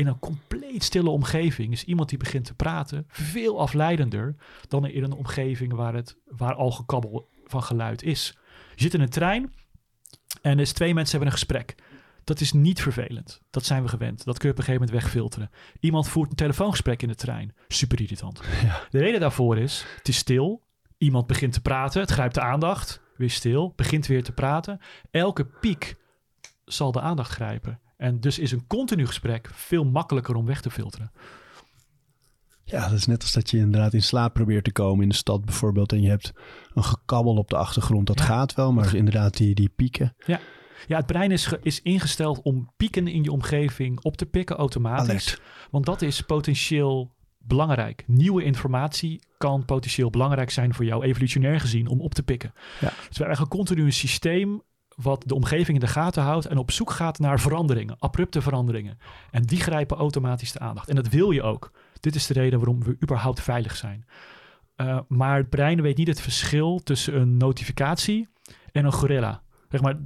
in 0.00 0.06
een 0.06 0.18
compleet 0.18 0.84
stille 0.84 1.10
omgeving 1.10 1.72
is 1.72 1.84
iemand 1.84 2.08
die 2.08 2.18
begint 2.18 2.44
te 2.44 2.54
praten 2.54 3.04
veel 3.08 3.60
afleidender 3.60 4.34
dan 4.68 4.86
in 4.86 5.02
een 5.02 5.12
omgeving 5.12 5.72
waar, 5.72 5.94
het, 5.94 6.16
waar 6.26 6.54
al 6.54 6.70
gekabbel 6.70 7.28
van 7.44 7.62
geluid 7.62 8.02
is. 8.02 8.36
Je 8.74 8.82
zit 8.82 8.94
in 8.94 9.00
een 9.00 9.08
trein 9.08 9.54
en 10.42 10.56
dus 10.56 10.72
twee 10.72 10.94
mensen 10.94 11.10
hebben 11.10 11.32
een 11.32 11.38
gesprek. 11.38 11.74
Dat 12.24 12.40
is 12.40 12.52
niet 12.52 12.82
vervelend. 12.82 13.40
Dat 13.50 13.64
zijn 13.64 13.82
we 13.82 13.88
gewend. 13.88 14.24
Dat 14.24 14.38
kun 14.38 14.48
je 14.48 14.54
op 14.54 14.58
een 14.58 14.64
gegeven 14.64 14.86
moment 14.86 15.02
wegfilteren. 15.02 15.50
Iemand 15.80 16.08
voert 16.08 16.30
een 16.30 16.36
telefoongesprek 16.36 17.02
in 17.02 17.08
de 17.08 17.14
trein. 17.14 17.54
Super 17.68 18.00
irritant. 18.00 18.40
Ja. 18.62 18.86
De 18.90 18.98
reden 18.98 19.20
daarvoor 19.20 19.58
is, 19.58 19.84
het 19.96 20.08
is 20.08 20.16
stil. 20.16 20.62
Iemand 20.98 21.26
begint 21.26 21.52
te 21.52 21.60
praten. 21.60 22.00
Het 22.00 22.10
grijpt 22.10 22.34
de 22.34 22.40
aandacht. 22.40 23.00
Weer 23.16 23.30
stil. 23.30 23.72
Begint 23.76 24.06
weer 24.06 24.22
te 24.22 24.32
praten. 24.32 24.80
Elke 25.10 25.44
piek 25.44 25.96
zal 26.64 26.92
de 26.92 27.00
aandacht 27.00 27.30
grijpen. 27.30 27.80
En 28.00 28.20
dus 28.20 28.38
is 28.38 28.52
een 28.52 28.66
continu 28.66 29.06
gesprek 29.06 29.50
veel 29.52 29.84
makkelijker 29.84 30.34
om 30.34 30.46
weg 30.46 30.60
te 30.60 30.70
filteren. 30.70 31.12
Ja, 32.64 32.88
dat 32.88 32.98
is 32.98 33.06
net 33.06 33.22
als 33.22 33.32
dat 33.32 33.50
je 33.50 33.56
inderdaad 33.56 33.94
in 33.94 34.02
slaap 34.02 34.32
probeert 34.32 34.64
te 34.64 34.72
komen 34.72 35.02
in 35.02 35.08
de 35.08 35.14
stad 35.14 35.44
bijvoorbeeld. 35.44 35.92
En 35.92 36.02
je 36.02 36.08
hebt 36.08 36.32
een 36.74 36.84
gekabbel 36.84 37.36
op 37.36 37.50
de 37.50 37.56
achtergrond. 37.56 38.06
Dat 38.06 38.20
gaat 38.20 38.54
wel, 38.54 38.72
maar 38.72 38.94
inderdaad 38.94 39.36
die, 39.36 39.54
die 39.54 39.68
pieken. 39.68 40.14
Ja. 40.26 40.40
Ja, 40.86 40.96
het 40.96 41.06
brein 41.06 41.30
is, 41.30 41.52
is 41.62 41.82
ingesteld 41.82 42.42
om 42.42 42.72
pieken 42.76 43.08
in 43.08 43.22
je 43.22 43.32
omgeving 43.32 44.02
op 44.02 44.16
te 44.16 44.26
pikken 44.26 44.56
automatisch. 44.56 45.40
Want 45.70 45.86
dat 45.86 46.02
is 46.02 46.20
potentieel 46.20 47.14
belangrijk. 47.38 48.04
Nieuwe 48.06 48.44
informatie 48.44 49.22
kan 49.36 49.64
potentieel 49.64 50.10
belangrijk 50.10 50.50
zijn 50.50 50.74
voor 50.74 50.84
jou, 50.84 51.04
evolutionair 51.04 51.60
gezien, 51.60 51.86
om 51.86 52.00
op 52.00 52.14
te 52.14 52.22
pikken. 52.22 52.52
Ja. 52.54 52.60
Dus 52.78 52.88
we 52.88 53.24
hebben 53.24 53.26
eigenlijk 53.26 53.56
continu 53.56 53.84
een 53.84 53.92
systeem 53.92 54.62
wat 55.02 55.22
de 55.26 55.34
omgeving 55.34 55.68
in 55.68 55.84
de 55.84 55.92
gaten 55.92 56.22
houdt 56.22 56.46
en 56.46 56.58
op 56.58 56.70
zoek 56.70 56.90
gaat 56.90 57.18
naar 57.18 57.40
veranderingen, 57.40 57.98
abrupte 57.98 58.42
veranderingen. 58.42 58.98
En 59.30 59.42
die 59.42 59.60
grijpen 59.60 59.96
automatisch 59.96 60.52
de 60.52 60.58
aandacht. 60.58 60.88
En 60.88 60.94
dat 60.94 61.08
wil 61.08 61.30
je 61.30 61.42
ook. 61.42 61.72
Dit 62.00 62.14
is 62.14 62.26
de 62.26 62.34
reden 62.34 62.58
waarom 62.58 62.82
we 62.82 62.96
überhaupt 63.02 63.40
veilig 63.40 63.76
zijn. 63.76 64.04
Uh, 64.76 64.98
maar 65.08 65.36
het 65.36 65.48
brein 65.48 65.82
weet 65.82 65.96
niet 65.96 66.08
het 66.08 66.20
verschil 66.20 66.80
tussen 66.82 67.20
een 67.20 67.36
notificatie 67.36 68.28
en 68.72 68.84
een 68.84 68.92
gorilla. 68.92 69.42
Zeg 69.68 69.80
maar, 69.80 69.96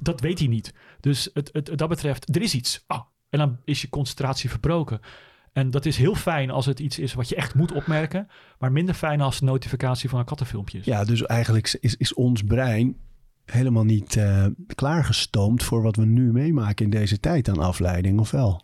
dat 0.00 0.20
weet 0.20 0.38
hij 0.38 0.48
niet. 0.48 0.74
Dus 1.00 1.30
het, 1.32 1.50
het, 1.52 1.70
dat 1.78 1.88
betreft, 1.88 2.36
er 2.36 2.42
is 2.42 2.54
iets. 2.54 2.84
Ah, 2.86 3.00
en 3.28 3.38
dan 3.38 3.58
is 3.64 3.80
je 3.80 3.88
concentratie 3.88 4.50
verbroken. 4.50 5.00
En 5.52 5.70
dat 5.70 5.86
is 5.86 5.96
heel 5.96 6.14
fijn 6.14 6.50
als 6.50 6.66
het 6.66 6.80
iets 6.80 6.98
is 6.98 7.14
wat 7.14 7.28
je 7.28 7.36
echt 7.36 7.54
moet 7.54 7.72
opmerken, 7.72 8.28
maar 8.58 8.72
minder 8.72 8.94
fijn 8.94 9.20
als 9.20 9.38
de 9.38 9.44
notificatie 9.44 10.08
van 10.08 10.18
een 10.18 10.24
kattenfilmpje 10.24 10.78
is. 10.78 10.84
Ja, 10.84 11.04
dus 11.04 11.22
eigenlijk 11.22 11.76
is, 11.80 11.96
is 11.96 12.14
ons 12.14 12.42
brein 12.42 12.96
helemaal 13.46 13.84
niet 13.84 14.16
uh, 14.16 14.46
klaargestoomd 14.74 15.62
voor 15.62 15.82
wat 15.82 15.96
we 15.96 16.04
nu 16.04 16.32
meemaken 16.32 16.84
in 16.84 16.90
deze 16.90 17.20
tijd 17.20 17.48
aan 17.48 17.58
afleiding, 17.58 18.20
of 18.20 18.30
wel? 18.30 18.60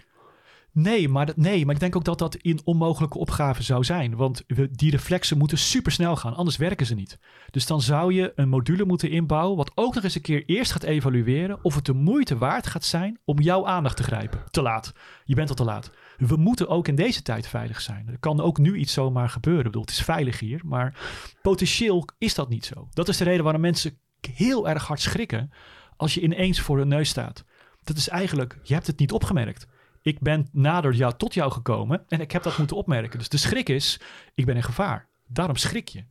Nee 0.74 1.08
maar, 1.08 1.32
nee, 1.36 1.64
maar 1.64 1.74
ik 1.74 1.80
denk 1.80 1.96
ook 1.96 2.04
dat 2.04 2.18
dat 2.18 2.36
een 2.40 2.60
onmogelijke 2.64 3.18
opgave 3.18 3.62
zou 3.62 3.84
zijn. 3.84 4.16
Want 4.16 4.44
we, 4.46 4.70
die 4.70 4.90
reflexen 4.90 5.38
moeten 5.38 5.58
supersnel 5.58 6.16
gaan, 6.16 6.34
anders 6.34 6.56
werken 6.56 6.86
ze 6.86 6.94
niet. 6.94 7.18
Dus 7.50 7.66
dan 7.66 7.80
zou 7.80 8.12
je 8.12 8.32
een 8.34 8.48
module 8.48 8.84
moeten 8.84 9.10
inbouwen, 9.10 9.56
wat 9.56 9.72
ook 9.74 9.94
nog 9.94 10.04
eens 10.04 10.14
een 10.14 10.20
keer 10.20 10.44
eerst 10.46 10.72
gaat 10.72 10.82
evalueren 10.82 11.58
of 11.62 11.74
het 11.74 11.84
de 11.84 11.92
moeite 11.92 12.38
waard 12.38 12.66
gaat 12.66 12.84
zijn 12.84 13.18
om 13.24 13.40
jouw 13.40 13.66
aandacht 13.66 13.96
te 13.96 14.02
grijpen. 14.02 14.42
Te 14.50 14.62
laat. 14.62 14.92
Je 15.24 15.34
bent 15.34 15.48
al 15.48 15.54
te 15.54 15.64
laat. 15.64 15.90
We 16.16 16.36
moeten 16.36 16.68
ook 16.68 16.88
in 16.88 16.94
deze 16.94 17.22
tijd 17.22 17.46
veilig 17.46 17.80
zijn. 17.80 18.08
Er 18.08 18.18
kan 18.18 18.40
ook 18.40 18.58
nu 18.58 18.76
iets 18.76 18.92
zomaar 18.92 19.28
gebeuren. 19.28 19.64
Ik 19.64 19.70
bedoel, 19.70 19.82
het 19.82 19.90
is 19.90 20.02
veilig 20.02 20.38
hier, 20.40 20.60
maar 20.64 20.98
potentieel 21.42 22.08
is 22.18 22.34
dat 22.34 22.48
niet 22.48 22.64
zo. 22.64 22.88
Dat 22.90 23.08
is 23.08 23.16
de 23.16 23.24
reden 23.24 23.44
waarom 23.44 23.62
mensen 23.62 23.98
heel 24.26 24.68
erg 24.68 24.86
hard 24.86 25.00
schrikken 25.00 25.50
als 25.96 26.14
je 26.14 26.20
ineens 26.20 26.60
voor 26.60 26.78
hun 26.78 26.88
neus 26.88 27.08
staat. 27.08 27.44
Dat 27.84 27.96
is 27.96 28.08
eigenlijk, 28.08 28.58
je 28.62 28.74
hebt 28.74 28.86
het 28.86 28.98
niet 28.98 29.12
opgemerkt. 29.12 29.66
Ik 30.02 30.20
ben 30.20 30.48
nader 30.52 30.92
jou, 30.92 31.12
tot 31.16 31.34
jou 31.34 31.52
gekomen 31.52 32.04
en 32.08 32.20
ik 32.20 32.32
heb 32.32 32.42
dat 32.42 32.58
moeten 32.58 32.76
opmerken. 32.76 33.18
Dus 33.18 33.28
de 33.28 33.36
schrik 33.36 33.68
is, 33.68 34.00
ik 34.34 34.46
ben 34.46 34.56
in 34.56 34.62
gevaar. 34.62 35.10
daarom 35.26 35.56
schrik 35.56 35.88
je. 35.88 36.04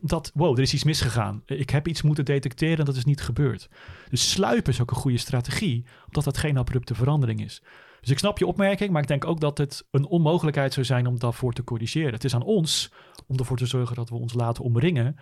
Dat, 0.00 0.30
wow, 0.34 0.56
er 0.56 0.62
is 0.62 0.74
iets 0.74 0.84
misgegaan. 0.84 1.42
Ik 1.46 1.70
heb 1.70 1.88
iets 1.88 2.02
moeten 2.02 2.24
detecteren 2.24 2.78
en 2.78 2.84
dat 2.84 2.96
is 2.96 3.04
niet 3.04 3.22
gebeurd. 3.22 3.68
Dus 4.08 4.30
sluipen 4.30 4.72
is 4.72 4.80
ook 4.80 4.90
een 4.90 4.96
goede 4.96 5.18
strategie, 5.18 5.86
omdat 6.06 6.24
dat 6.24 6.38
geen 6.38 6.56
abrupte 6.56 6.94
verandering 6.94 7.44
is. 7.44 7.62
Dus 8.00 8.10
ik 8.10 8.18
snap 8.18 8.38
je 8.38 8.46
opmerking, 8.46 8.90
maar 8.90 9.02
ik 9.02 9.08
denk 9.08 9.24
ook 9.24 9.40
dat 9.40 9.58
het 9.58 9.86
een 9.90 10.06
onmogelijkheid 10.06 10.72
zou 10.72 10.86
zijn 10.86 11.06
om 11.06 11.18
daarvoor 11.18 11.52
te 11.52 11.64
corrigeren. 11.64 12.12
Het 12.12 12.24
is 12.24 12.34
aan 12.34 12.42
ons 12.42 12.92
om 13.26 13.38
ervoor 13.38 13.56
te 13.56 13.66
zorgen 13.66 13.96
dat 13.96 14.08
we 14.08 14.14
ons 14.14 14.32
laten 14.32 14.64
omringen 14.64 15.16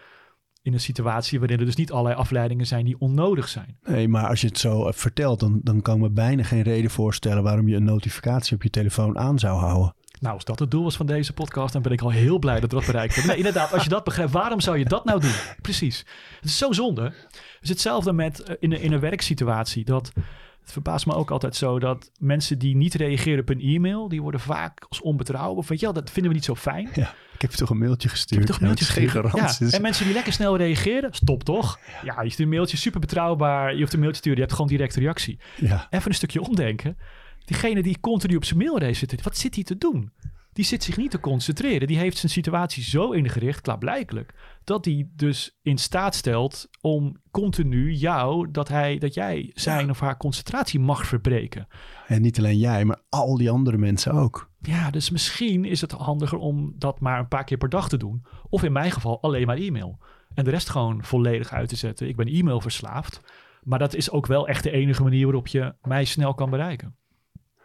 in 0.63 0.73
een 0.73 0.81
situatie 0.81 1.39
waarin 1.39 1.59
er 1.59 1.65
dus 1.65 1.77
niet 1.77 1.93
allerlei 1.93 2.17
afleidingen 2.17 2.67
zijn 2.67 2.85
die 2.85 2.99
onnodig 2.99 3.49
zijn. 3.49 3.79
Nee, 3.83 4.09
maar 4.09 4.29
als 4.29 4.41
je 4.41 4.47
het 4.47 4.59
zo 4.59 4.87
eh, 4.87 4.93
vertelt, 4.93 5.41
dan, 5.41 5.61
dan 5.63 5.83
kan 5.83 5.95
ik 5.95 6.01
me 6.01 6.11
bijna 6.11 6.43
geen 6.43 6.63
reden 6.63 6.91
voorstellen 6.91 7.43
waarom 7.43 7.69
je 7.69 7.77
een 7.77 7.85
notificatie 7.85 8.55
op 8.55 8.63
je 8.63 8.71
telefoon 8.71 9.19
aan 9.19 9.39
zou 9.39 9.59
houden. 9.59 9.95
Nou, 10.21 10.35
als 10.35 10.45
dat 10.45 10.59
het 10.59 10.71
doel 10.71 10.83
was 10.83 10.97
van 10.97 11.07
deze 11.07 11.33
podcast, 11.33 11.73
dan 11.73 11.83
ben 11.83 11.93
ik 11.93 12.01
al 12.01 12.11
heel 12.11 12.39
blij 12.39 12.61
dat 12.61 12.71
we 12.71 12.77
dat 12.77 12.87
bereikt 12.87 13.15
hebben. 13.15 13.33
Nee, 13.33 13.45
inderdaad, 13.45 13.73
als 13.73 13.83
je 13.83 13.89
dat 13.89 14.05
begrijpt, 14.05 14.33
waarom 14.33 14.61
zou 14.61 14.79
je 14.79 14.85
dat 14.85 15.05
nou 15.05 15.21
doen? 15.21 15.35
Precies. 15.63 15.99
Het 16.41 16.45
is 16.45 16.59
zo 16.59 16.73
zonde. 16.73 17.03
Het 17.03 17.59
is 17.61 17.69
hetzelfde 17.69 18.13
met 18.13 18.41
uh, 18.41 18.57
in, 18.59 18.73
een, 18.73 18.81
in 18.81 18.93
een 18.93 19.01
werksituatie. 19.01 19.85
Dat 19.85 20.13
het 20.61 20.73
verbaast 20.73 21.07
me 21.07 21.15
ook 21.15 21.31
altijd 21.31 21.57
zo 21.57 21.79
dat 21.79 22.11
mensen 22.19 22.59
die 22.59 22.77
niet 22.77 22.95
reageren 22.95 23.41
op 23.41 23.49
een 23.49 23.61
e-mail, 23.61 24.09
die 24.09 24.23
worden 24.23 24.41
vaak 24.41 24.87
als 24.89 25.01
onbetrouwbaar. 25.01 25.57
Of 25.57 25.69
weet 25.69 25.81
je 25.81 25.85
wel, 25.85 25.95
dat 25.95 26.11
vinden 26.11 26.31
we 26.31 26.37
niet 26.37 26.47
zo 26.47 26.55
fijn. 26.55 26.89
Ja, 26.95 27.15
ik 27.35 27.41
heb 27.41 27.51
je 27.51 27.57
toch 27.57 27.71
een 27.71 27.79
mailtje 27.79 28.09
gestuurd. 28.09 28.41
Ik 28.41 28.47
heb 28.47 28.57
toch 28.57 28.57
een 28.57 28.67
mailtje 28.67 28.85
ja, 28.87 28.93
geen 28.93 29.09
garantie. 29.09 29.67
Ja. 29.67 29.73
En 29.73 29.83
mensen 29.83 30.05
die 30.05 30.15
lekker 30.15 30.33
snel 30.33 30.57
reageren, 30.57 31.15
stop 31.15 31.43
toch? 31.45 31.79
Ja, 32.03 32.23
je 32.23 32.31
stuurt 32.31 32.49
een 32.49 32.55
mailtje, 32.55 32.77
super 32.77 33.01
betrouwbaar. 33.01 33.75
Je 33.75 33.81
hoeft 33.81 33.93
een 33.93 33.99
mailtje 33.99 34.23
te 34.23 34.29
sturen, 34.29 34.39
je 34.39 34.45
hebt 34.45 34.55
gewoon 34.55 34.71
direct 34.71 34.95
reactie. 34.95 35.39
Ja. 35.57 35.87
Even 35.91 36.09
een 36.09 36.15
stukje 36.15 36.41
omdenken. 36.41 36.97
Diegene 37.45 37.83
die 37.83 38.01
continu 38.01 38.37
op 38.37 38.45
zijn 38.45 38.59
mail 38.59 38.95
zit, 38.95 39.23
wat 39.23 39.37
zit 39.37 39.55
hij 39.55 39.65
te 39.65 39.79
doen? 39.79 40.13
Die 40.53 40.65
zit 40.65 40.83
zich 40.83 40.97
niet 40.97 41.11
te 41.11 41.21
concentreren. 41.21 41.87
Die 41.87 41.99
heeft 41.99 42.17
zijn 42.17 42.33
situatie 42.33 42.83
zo 42.83 43.11
ingericht, 43.11 43.61
klaarblijkelijk, 43.61 44.35
dat 44.65 44.85
hij 44.85 45.09
dus 45.15 45.59
in 45.63 45.79
staat 45.79 46.15
stelt 46.15 46.69
om 46.81 47.17
continu 47.31 47.93
jou, 47.93 48.51
dat, 48.51 48.69
hij, 48.69 48.99
dat 48.99 49.15
jij 49.15 49.51
zijn 49.55 49.91
of 49.91 50.01
haar 50.01 50.17
concentratie 50.17 50.81
mag 50.81 51.07
verbreken. 51.07 51.67
En 52.07 52.23
niet 52.23 52.39
alleen 52.39 52.59
jij, 52.59 52.85
maar 52.85 53.03
al 53.09 53.37
die 53.37 53.51
andere 53.51 53.79
mensen 53.79 54.13
ook. 54.13 54.51
Ja, 54.61 54.91
dus 54.91 55.11
misschien 55.11 55.65
is 55.65 55.81
het 55.81 55.93
handiger 55.93 56.39
om 56.39 56.75
dat 56.77 57.01
maar 57.01 57.19
een 57.19 57.29
paar 57.29 57.45
keer 57.45 57.59
per 57.59 57.69
dag 57.69 57.89
te 57.89 57.97
doen. 57.97 58.25
Of 58.49 58.63
in 58.63 58.73
mijn 58.73 58.91
geval 58.91 59.23
alleen 59.23 59.47
maar 59.47 59.57
e-mail. 59.57 59.99
En 60.35 60.45
de 60.45 60.51
rest 60.51 60.69
gewoon 60.69 61.05
volledig 61.05 61.53
uit 61.53 61.69
te 61.69 61.77
zetten. 61.77 62.09
Ik 62.09 62.17
ben 62.17 62.27
e-mail 62.27 62.61
verslaafd. 62.61 63.21
Maar 63.63 63.79
dat 63.79 63.95
is 63.95 64.11
ook 64.11 64.27
wel 64.27 64.49
echt 64.49 64.63
de 64.63 64.71
enige 64.71 65.03
manier 65.03 65.25
waarop 65.25 65.47
je 65.47 65.75
mij 65.83 66.05
snel 66.05 66.35
kan 66.35 66.51
bereiken. 66.51 66.97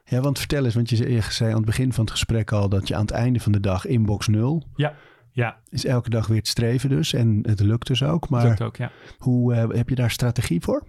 Ja, 0.07 0.21
want 0.21 0.39
vertel 0.39 0.65
eens, 0.65 0.75
want 0.75 0.89
je 0.89 1.21
zei 1.29 1.49
aan 1.49 1.55
het 1.55 1.65
begin 1.65 1.93
van 1.93 2.03
het 2.03 2.13
gesprek 2.13 2.51
al 2.51 2.69
dat 2.69 2.87
je 2.87 2.95
aan 2.95 3.01
het 3.01 3.11
einde 3.11 3.39
van 3.39 3.51
de 3.51 3.59
dag 3.59 3.85
inbox 3.85 4.27
nul. 4.27 4.63
Ja, 4.75 4.95
ja. 5.31 5.57
Is 5.69 5.85
elke 5.85 6.09
dag 6.09 6.27
weer 6.27 6.37
het 6.37 6.47
streven 6.47 6.89
dus 6.89 7.13
en 7.13 7.39
het 7.41 7.59
lukt 7.59 7.87
dus 7.87 8.03
ook. 8.03 8.29
Maar 8.29 8.47
lukt 8.47 8.61
ook, 8.61 8.75
ja. 8.75 8.91
hoe 9.17 9.53
uh, 9.53 9.65
heb 9.69 9.89
je 9.89 9.95
daar 9.95 10.11
strategie 10.11 10.61
voor? 10.61 10.83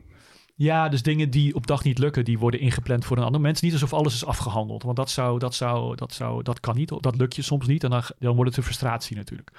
Ja, 0.54 0.88
dus 0.88 1.02
dingen 1.02 1.30
die 1.30 1.54
op 1.54 1.66
dag 1.66 1.84
niet 1.84 1.98
lukken, 1.98 2.24
die 2.24 2.38
worden 2.38 2.60
ingepland 2.60 3.04
voor 3.04 3.16
een 3.16 3.22
ander 3.22 3.40
moment. 3.40 3.62
Niet 3.62 3.72
alsof 3.72 3.92
alles 3.92 4.14
is 4.14 4.24
afgehandeld, 4.24 4.82
want 4.82 4.96
dat 4.96 5.10
zou, 5.10 5.38
dat 5.38 5.54
zou, 5.54 5.96
dat 5.96 6.12
zou, 6.12 6.42
dat 6.42 6.60
kan 6.60 6.76
niet. 6.76 6.88
Dat 7.00 7.16
lukt 7.16 7.36
je 7.36 7.42
soms 7.42 7.66
niet 7.66 7.84
en 7.84 7.90
dan, 7.90 8.02
dan 8.18 8.34
wordt 8.34 8.48
het 8.48 8.58
een 8.58 8.64
frustratie 8.64 9.16
natuurlijk. 9.16 9.50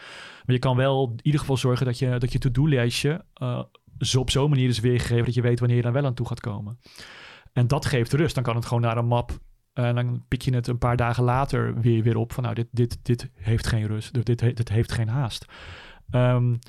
Maar 0.45 0.55
je 0.55 0.59
kan 0.59 0.75
wel 0.75 1.09
in 1.11 1.19
ieder 1.21 1.39
geval 1.39 1.57
zorgen 1.57 1.85
dat 1.85 1.99
je, 1.99 2.17
dat 2.17 2.31
je 2.31 2.39
to-do-lijstje 2.39 3.25
uh, 3.41 3.61
zo 3.99 4.19
op 4.19 4.29
zo'n 4.29 4.49
manier 4.49 4.69
is 4.69 4.79
weergegeven 4.79 5.25
dat 5.25 5.33
je 5.33 5.41
weet 5.41 5.59
wanneer 5.59 5.77
je 5.77 5.83
daar 5.83 5.93
wel 5.93 6.05
aan 6.05 6.13
toe 6.13 6.27
gaat 6.27 6.39
komen. 6.39 6.79
En 7.53 7.67
dat 7.67 7.85
geeft 7.85 8.13
rust. 8.13 8.35
Dan 8.35 8.43
kan 8.43 8.55
het 8.55 8.65
gewoon 8.65 8.83
naar 8.83 8.97
een 8.97 9.07
map 9.07 9.39
en 9.73 9.95
dan 9.95 10.23
pik 10.27 10.41
je 10.41 10.55
het 10.55 10.67
een 10.67 10.77
paar 10.77 10.97
dagen 10.97 11.23
later 11.23 11.79
weer, 11.79 12.03
weer 12.03 12.17
op 12.17 12.33
van 12.33 12.43
nou, 12.43 12.55
dit, 12.55 12.67
dit, 12.71 12.99
dit 13.01 13.29
heeft 13.33 13.67
geen 13.67 13.87
rust, 13.87 14.25
dit, 14.25 14.39
dit 14.39 14.69
heeft 14.69 14.91
geen 14.91 15.07
haast. 15.07 15.45
Um, 16.11 16.59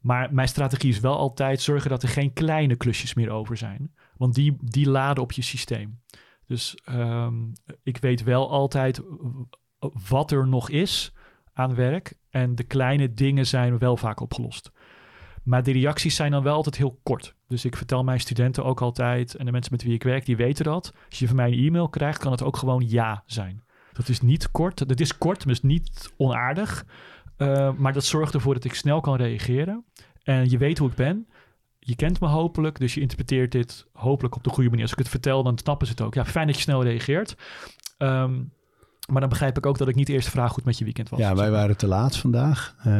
maar 0.00 0.34
mijn 0.34 0.48
strategie 0.48 0.90
is 0.90 1.00
wel 1.00 1.16
altijd 1.16 1.60
zorgen 1.60 1.90
dat 1.90 2.02
er 2.02 2.08
geen 2.08 2.32
kleine 2.32 2.76
klusjes 2.76 3.14
meer 3.14 3.30
over 3.30 3.56
zijn. 3.56 3.94
Want 4.16 4.34
die, 4.34 4.56
die 4.60 4.88
laden 4.88 5.22
op 5.22 5.32
je 5.32 5.42
systeem. 5.42 6.00
Dus 6.46 6.78
um, 6.90 7.52
ik 7.82 7.96
weet 7.96 8.22
wel 8.22 8.50
altijd 8.50 9.02
wat 10.08 10.30
er 10.30 10.48
nog 10.48 10.70
is 10.70 11.12
aan 11.52 11.74
werk. 11.74 12.14
En 12.30 12.54
de 12.54 12.64
kleine 12.64 13.12
dingen 13.12 13.46
zijn 13.46 13.78
wel 13.78 13.96
vaak 13.96 14.20
opgelost. 14.20 14.72
Maar 15.48 15.62
de 15.62 15.72
reacties 15.72 16.16
zijn 16.16 16.30
dan 16.30 16.42
wel 16.42 16.54
altijd 16.54 16.76
heel 16.76 16.98
kort. 17.02 17.34
Dus 17.46 17.64
ik 17.64 17.76
vertel 17.76 18.04
mijn 18.04 18.20
studenten 18.20 18.64
ook 18.64 18.80
altijd, 18.80 19.34
en 19.34 19.44
de 19.44 19.52
mensen 19.52 19.72
met 19.72 19.82
wie 19.82 19.94
ik 19.94 20.02
werk, 20.02 20.26
die 20.26 20.36
weten 20.36 20.64
dat. 20.64 20.92
Als 21.08 21.18
je 21.18 21.26
van 21.26 21.36
mij 21.36 21.52
een 21.52 21.66
e-mail 21.66 21.88
krijgt, 21.88 22.18
kan 22.18 22.32
het 22.32 22.42
ook 22.42 22.56
gewoon 22.56 22.88
ja 22.88 23.22
zijn. 23.26 23.62
Dat 23.92 24.08
is 24.08 24.20
niet 24.20 24.50
kort. 24.50 24.88
Dat 24.88 25.00
is 25.00 25.18
kort, 25.18 25.46
is 25.46 25.62
niet 25.62 26.12
onaardig. 26.16 26.84
Uh, 27.38 27.72
maar 27.72 27.92
dat 27.92 28.04
zorgt 28.04 28.34
ervoor 28.34 28.54
dat 28.54 28.64
ik 28.64 28.74
snel 28.74 29.00
kan 29.00 29.16
reageren. 29.16 29.84
En 30.22 30.50
je 30.50 30.58
weet 30.58 30.78
hoe 30.78 30.88
ik 30.88 30.96
ben. 30.96 31.28
Je 31.78 31.96
kent 31.96 32.20
me 32.20 32.26
hopelijk, 32.26 32.78
dus 32.78 32.94
je 32.94 33.00
interpreteert 33.00 33.52
dit 33.52 33.86
hopelijk 33.92 34.36
op 34.36 34.44
de 34.44 34.50
goede 34.50 34.68
manier. 34.68 34.84
Als 34.84 34.92
ik 34.92 34.98
het 34.98 35.08
vertel, 35.08 35.42
dan 35.42 35.58
snappen 35.58 35.86
ze 35.86 35.92
het 35.92 36.02
ook. 36.02 36.14
Ja, 36.14 36.24
fijn 36.24 36.46
dat 36.46 36.56
je 36.56 36.62
snel 36.62 36.82
reageert. 36.82 37.36
Um, 37.98 38.52
maar 39.08 39.20
dan 39.20 39.28
begrijp 39.28 39.56
ik 39.56 39.66
ook 39.66 39.78
dat 39.78 39.88
ik 39.88 39.94
niet 39.94 40.08
eerst 40.08 40.28
vraag 40.28 40.46
hoe 40.46 40.56
het 40.56 40.64
met 40.64 40.78
je 40.78 40.84
weekend 40.84 41.08
was. 41.08 41.20
Ja, 41.20 41.34
wij 41.34 41.50
waren 41.50 41.76
te 41.76 41.86
laat 41.86 42.16
vandaag. 42.16 42.74
Uh, 42.86 42.94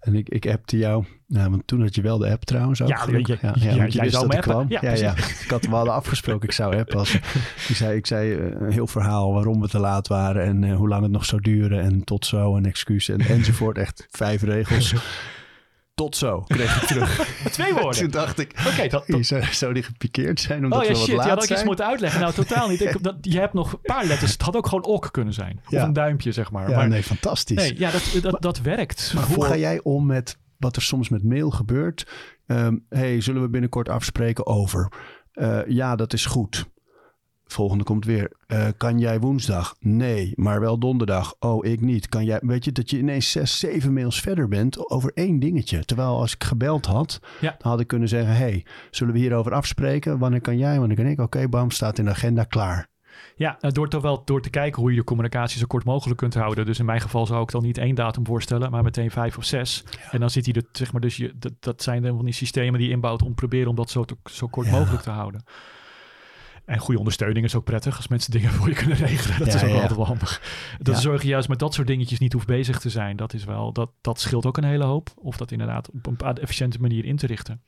en 0.00 0.14
ik, 0.14 0.28
ik 0.28 0.46
appte 0.46 0.78
jou. 0.78 1.04
Nou, 1.26 1.50
want 1.50 1.66
toen 1.66 1.80
had 1.82 1.94
je 1.94 2.02
wel 2.02 2.18
de 2.18 2.30
app 2.30 2.44
trouwens 2.44 2.82
ook. 2.82 2.88
Ja, 2.88 3.04
je, 3.06 3.22
ja, 3.26 3.36
ja, 3.40 3.52
ja, 3.54 3.74
ja 3.74 3.86
jij 3.86 4.10
zou 4.10 4.26
me. 4.26 4.64
Ja, 4.68 4.78
ja, 4.80 4.92
ja, 4.94 5.16
Ik 5.16 5.46
had, 5.48 5.64
we 5.64 5.74
hadden 5.74 5.94
afgesproken, 5.94 6.48
ik 6.48 6.54
zou 6.54 6.76
appen. 6.76 6.98
Als, 6.98 7.14
ik 7.68 7.76
zei, 7.76 7.96
ik 7.96 8.06
zei 8.06 8.34
een 8.34 8.72
heel 8.72 8.86
verhaal 8.86 9.32
waarom 9.32 9.60
we 9.60 9.68
te 9.68 9.78
laat 9.78 10.08
waren. 10.08 10.42
En 10.42 10.62
uh, 10.62 10.76
hoe 10.76 10.88
lang 10.88 11.02
het 11.02 11.12
nog 11.12 11.24
zou 11.24 11.42
duren. 11.42 11.80
En 11.80 12.04
tot 12.04 12.26
zo, 12.26 12.56
een 12.56 12.66
excuus 12.66 13.08
en, 13.08 13.20
enzovoort. 13.20 13.78
Echt 13.78 14.06
vijf 14.10 14.42
regels. 14.42 14.94
Tot 15.96 16.16
zo, 16.16 16.40
kreeg 16.40 16.82
ik 16.82 16.88
terug. 16.88 17.28
Twee 17.52 17.72
woorden. 17.72 18.00
Toen 18.00 18.10
dacht 18.10 18.38
ik, 18.38 18.52
okay, 18.66 18.88
dat, 18.88 19.06
dat... 19.06 19.26
Zou, 19.26 19.42
zou 19.44 19.72
die 19.72 19.82
gepikeerd 19.82 20.40
zijn 20.40 20.64
omdat 20.64 20.78
oh, 20.80 20.84
ja, 20.84 20.92
we 20.92 20.96
shit, 20.96 21.06
wat 21.08 21.16
laat 21.16 21.26
ja, 21.26 21.34
dat 21.34 21.42
zijn? 21.42 21.52
ik 21.52 21.58
iets 21.58 21.68
moeten 21.68 21.86
uitleggen. 21.86 22.20
Nou, 22.20 22.32
totaal 22.32 22.68
niet. 22.68 22.80
Ik, 22.80 23.02
dat, 23.02 23.16
je 23.20 23.38
hebt 23.38 23.52
nog 23.52 23.72
een 23.72 23.78
paar 23.82 24.04
letters. 24.04 24.32
Het 24.32 24.42
had 24.42 24.56
ook 24.56 24.66
gewoon 24.66 24.84
ok 24.84 25.08
kunnen 25.12 25.34
zijn. 25.34 25.60
Of 25.66 25.82
een 25.82 25.92
duimpje, 25.92 26.32
zeg 26.32 26.50
maar. 26.50 26.70
Ja, 26.70 26.76
maar, 26.76 26.88
nee, 26.88 27.02
fantastisch. 27.02 27.56
Nee, 27.56 27.78
ja, 27.78 27.90
dat, 27.90 28.18
dat, 28.22 28.42
dat 28.42 28.60
werkt. 28.60 29.12
Maar 29.14 29.24
hoe 29.24 29.44
ga 29.44 29.56
jij 29.56 29.80
om 29.82 30.06
met 30.06 30.38
wat 30.56 30.76
er 30.76 30.82
soms 30.82 31.08
met 31.08 31.24
mail 31.24 31.50
gebeurt? 31.50 32.06
Um, 32.46 32.84
hey, 32.88 33.20
zullen 33.20 33.42
we 33.42 33.48
binnenkort 33.48 33.88
afspreken 33.88 34.46
over? 34.46 34.92
Uh, 35.34 35.58
ja, 35.66 35.96
dat 35.96 36.12
is 36.12 36.26
goed. 36.26 36.66
Volgende 37.46 37.84
komt 37.84 38.04
weer. 38.04 38.32
Uh, 38.46 38.66
kan 38.76 38.98
jij 38.98 39.20
woensdag? 39.20 39.74
Nee, 39.80 40.32
maar 40.34 40.60
wel 40.60 40.78
donderdag. 40.78 41.34
Oh, 41.38 41.64
ik 41.64 41.80
niet. 41.80 42.08
Kan 42.08 42.24
jij, 42.24 42.38
weet 42.42 42.64
je, 42.64 42.72
dat 42.72 42.90
je 42.90 42.98
ineens 42.98 43.30
zes, 43.30 43.58
zeven 43.58 43.92
mails 43.92 44.20
verder 44.20 44.48
bent 44.48 44.90
over 44.90 45.10
één 45.14 45.38
dingetje. 45.38 45.84
Terwijl 45.84 46.18
als 46.18 46.34
ik 46.34 46.44
gebeld 46.44 46.86
had, 46.86 47.20
ja. 47.40 47.54
dan 47.58 47.70
had 47.70 47.80
ik 47.80 47.86
kunnen 47.86 48.08
zeggen: 48.08 48.36
hey, 48.36 48.64
zullen 48.90 49.14
we 49.14 49.20
hierover 49.20 49.52
afspreken? 49.52 50.18
Wanneer 50.18 50.40
kan 50.40 50.58
jij? 50.58 50.78
Wanneer 50.78 50.96
kan 50.96 51.06
ik? 51.06 51.12
Oké, 51.12 51.22
okay, 51.22 51.48
bam, 51.48 51.70
staat 51.70 51.98
in 51.98 52.04
de 52.04 52.10
agenda 52.10 52.44
klaar. 52.44 52.88
Ja, 53.36 53.58
door, 53.60 53.88
toch 53.88 54.02
wel, 54.02 54.24
door 54.24 54.42
te 54.42 54.50
kijken 54.50 54.80
hoe 54.82 54.90
je 54.90 54.96
de 54.96 55.04
communicatie 55.04 55.58
zo 55.58 55.66
kort 55.66 55.84
mogelijk 55.84 56.18
kunt 56.18 56.34
houden. 56.34 56.66
Dus 56.66 56.78
in 56.78 56.84
mijn 56.84 57.00
geval 57.00 57.26
zou 57.26 57.42
ik 57.42 57.50
dan 57.50 57.62
niet 57.62 57.78
één 57.78 57.94
datum 57.94 58.26
voorstellen, 58.26 58.70
maar 58.70 58.82
meteen 58.82 59.10
vijf 59.10 59.36
of 59.36 59.44
zes. 59.44 59.84
Ja. 59.90 60.12
En 60.12 60.20
dan 60.20 60.30
zit 60.30 60.44
hij 60.44 60.54
er, 60.54 60.64
zeg 60.72 60.92
maar, 60.92 61.00
dus 61.00 61.16
je, 61.16 61.32
dat, 61.38 61.52
dat 61.60 61.82
zijn 61.82 62.02
dan 62.02 62.16
van 62.16 62.24
die 62.24 62.34
systemen 62.34 62.80
die 62.80 62.90
inbouwt 62.90 63.22
om 63.22 63.34
proberen 63.34 63.68
om 63.68 63.76
dat 63.76 63.90
zo, 63.90 64.04
te, 64.04 64.16
zo 64.30 64.46
kort 64.46 64.66
ja. 64.66 64.78
mogelijk 64.78 65.02
te 65.02 65.10
houden. 65.10 65.44
En 66.66 66.78
goede 66.78 66.98
ondersteuning 66.98 67.44
is 67.44 67.54
ook 67.54 67.64
prettig 67.64 67.96
als 67.96 68.08
mensen 68.08 68.30
dingen 68.30 68.50
voor 68.56 68.68
je 68.68 68.74
kunnen 68.74 68.96
regelen. 68.96 69.38
Dat 69.38 69.48
ja, 69.48 69.54
is 69.54 69.62
ook 69.62 69.68
ja. 69.68 69.74
altijd 69.74 69.96
wel 69.96 70.06
handig. 70.06 70.42
Dat 70.78 71.00
zorg 71.00 71.22
je 71.22 71.28
juist 71.28 71.48
met 71.48 71.58
dat 71.58 71.74
soort 71.74 71.86
dingetjes 71.86 72.18
niet 72.18 72.32
hoeft 72.32 72.46
bezig 72.46 72.78
te 72.78 72.90
zijn. 72.90 73.16
Dat, 73.16 73.32
is 73.32 73.44
wel, 73.44 73.72
dat, 73.72 73.90
dat 74.00 74.20
scheelt 74.20 74.46
ook 74.46 74.56
een 74.56 74.64
hele 74.64 74.84
hoop. 74.84 75.10
Of 75.16 75.36
dat 75.36 75.50
inderdaad 75.50 75.90
op 75.90 76.06
een 76.06 76.36
efficiënte 76.36 76.80
manier 76.80 77.04
in 77.04 77.16
te 77.16 77.26
richten. 77.26 77.62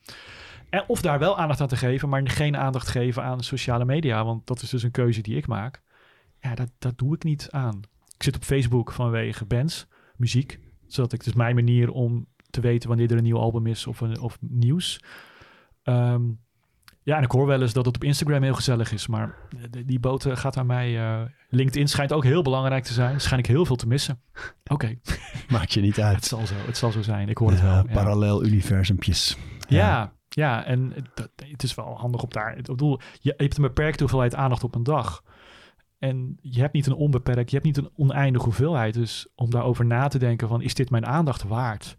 En 0.69 0.83
of 0.87 1.01
daar 1.01 1.19
wel 1.19 1.37
aandacht 1.37 1.61
aan 1.61 1.67
te 1.67 1.77
geven, 1.77 2.09
maar 2.09 2.29
geen 2.29 2.57
aandacht 2.57 2.87
geven 2.87 3.23
aan 3.23 3.43
sociale 3.43 3.85
media. 3.85 4.25
Want 4.25 4.47
dat 4.47 4.61
is 4.61 4.69
dus 4.69 4.83
een 4.83 4.91
keuze 4.91 5.21
die 5.21 5.37
ik 5.37 5.47
maak. 5.47 5.81
Ja, 6.39 6.55
dat, 6.55 6.69
dat 6.79 6.97
doe 6.97 7.15
ik 7.15 7.23
niet 7.23 7.47
aan. 7.51 7.81
Ik 8.15 8.23
zit 8.23 8.35
op 8.35 8.43
Facebook 8.43 8.91
vanwege 8.91 9.45
bands, 9.45 9.87
muziek. 10.15 10.59
Zodat 10.87 11.13
ik 11.13 11.23
dus 11.23 11.33
mijn 11.33 11.55
manier 11.55 11.91
om 11.91 12.27
te 12.49 12.61
weten 12.61 12.89
wanneer 12.89 13.11
er 13.11 13.17
een 13.17 13.23
nieuw 13.23 13.37
album 13.37 13.67
is 13.67 13.87
of, 13.87 14.01
een, 14.01 14.19
of 14.19 14.37
nieuws. 14.41 15.03
Um, 15.83 16.39
ja, 17.09 17.17
en 17.17 17.23
ik 17.23 17.31
hoor 17.31 17.45
wel 17.45 17.61
eens 17.61 17.73
dat 17.73 17.85
het 17.85 17.95
op 17.95 18.03
Instagram 18.03 18.43
heel 18.43 18.53
gezellig 18.53 18.91
is. 18.91 19.07
Maar 19.07 19.35
die, 19.69 19.85
die 19.85 19.99
boot 19.99 20.25
gaat 20.29 20.57
aan 20.57 20.65
mij. 20.65 20.91
Uh, 20.91 21.21
LinkedIn 21.49 21.87
schijnt 21.87 22.13
ook 22.13 22.23
heel 22.23 22.41
belangrijk 22.41 22.83
te 22.83 22.93
zijn. 22.93 23.21
Schijn 23.21 23.39
ik 23.39 23.45
heel 23.45 23.65
veel 23.65 23.75
te 23.75 23.87
missen. 23.87 24.21
Oké. 24.63 24.73
Okay. 24.73 24.99
Maakt 25.49 25.73
je 25.73 25.81
niet 25.81 25.99
uit. 26.09 26.15
het, 26.15 26.25
zal 26.25 26.45
zo, 26.45 26.53
het 26.65 26.77
zal 26.77 26.91
zo 26.91 27.01
zijn. 27.01 27.29
Ik 27.29 27.37
hoor 27.37 27.51
ja, 27.51 27.55
het 27.55 27.63
wel. 27.63 27.73
Ja. 27.87 27.93
Parallel 27.93 28.45
universumpjes. 28.45 29.37
Ja, 29.67 29.77
ja, 29.77 30.13
ja 30.29 30.65
en 30.65 30.93
dat, 31.13 31.29
het 31.35 31.63
is 31.63 31.75
wel 31.75 31.97
handig 31.97 32.21
op 32.21 32.33
daar. 32.33 32.57
Ik 32.57 32.65
bedoel, 32.65 32.99
je, 32.99 33.17
je 33.21 33.33
hebt 33.37 33.57
een 33.57 33.63
beperkte 33.63 33.99
hoeveelheid 33.99 34.35
aandacht 34.35 34.63
op 34.63 34.75
een 34.75 34.83
dag. 34.83 35.23
En 35.99 36.37
je 36.41 36.59
hebt 36.59 36.73
niet 36.73 36.87
een 36.87 36.93
onbeperkt, 36.93 37.49
je 37.49 37.55
hebt 37.55 37.67
niet 37.67 37.77
een 37.77 37.91
oneindige 37.95 38.45
hoeveelheid. 38.45 38.93
Dus 38.93 39.27
om 39.35 39.49
daarover 39.49 39.85
na 39.85 40.07
te 40.07 40.19
denken 40.19 40.47
van, 40.47 40.61
is 40.61 40.73
dit 40.73 40.89
mijn 40.89 41.05
aandacht 41.05 41.43
waard? 41.43 41.97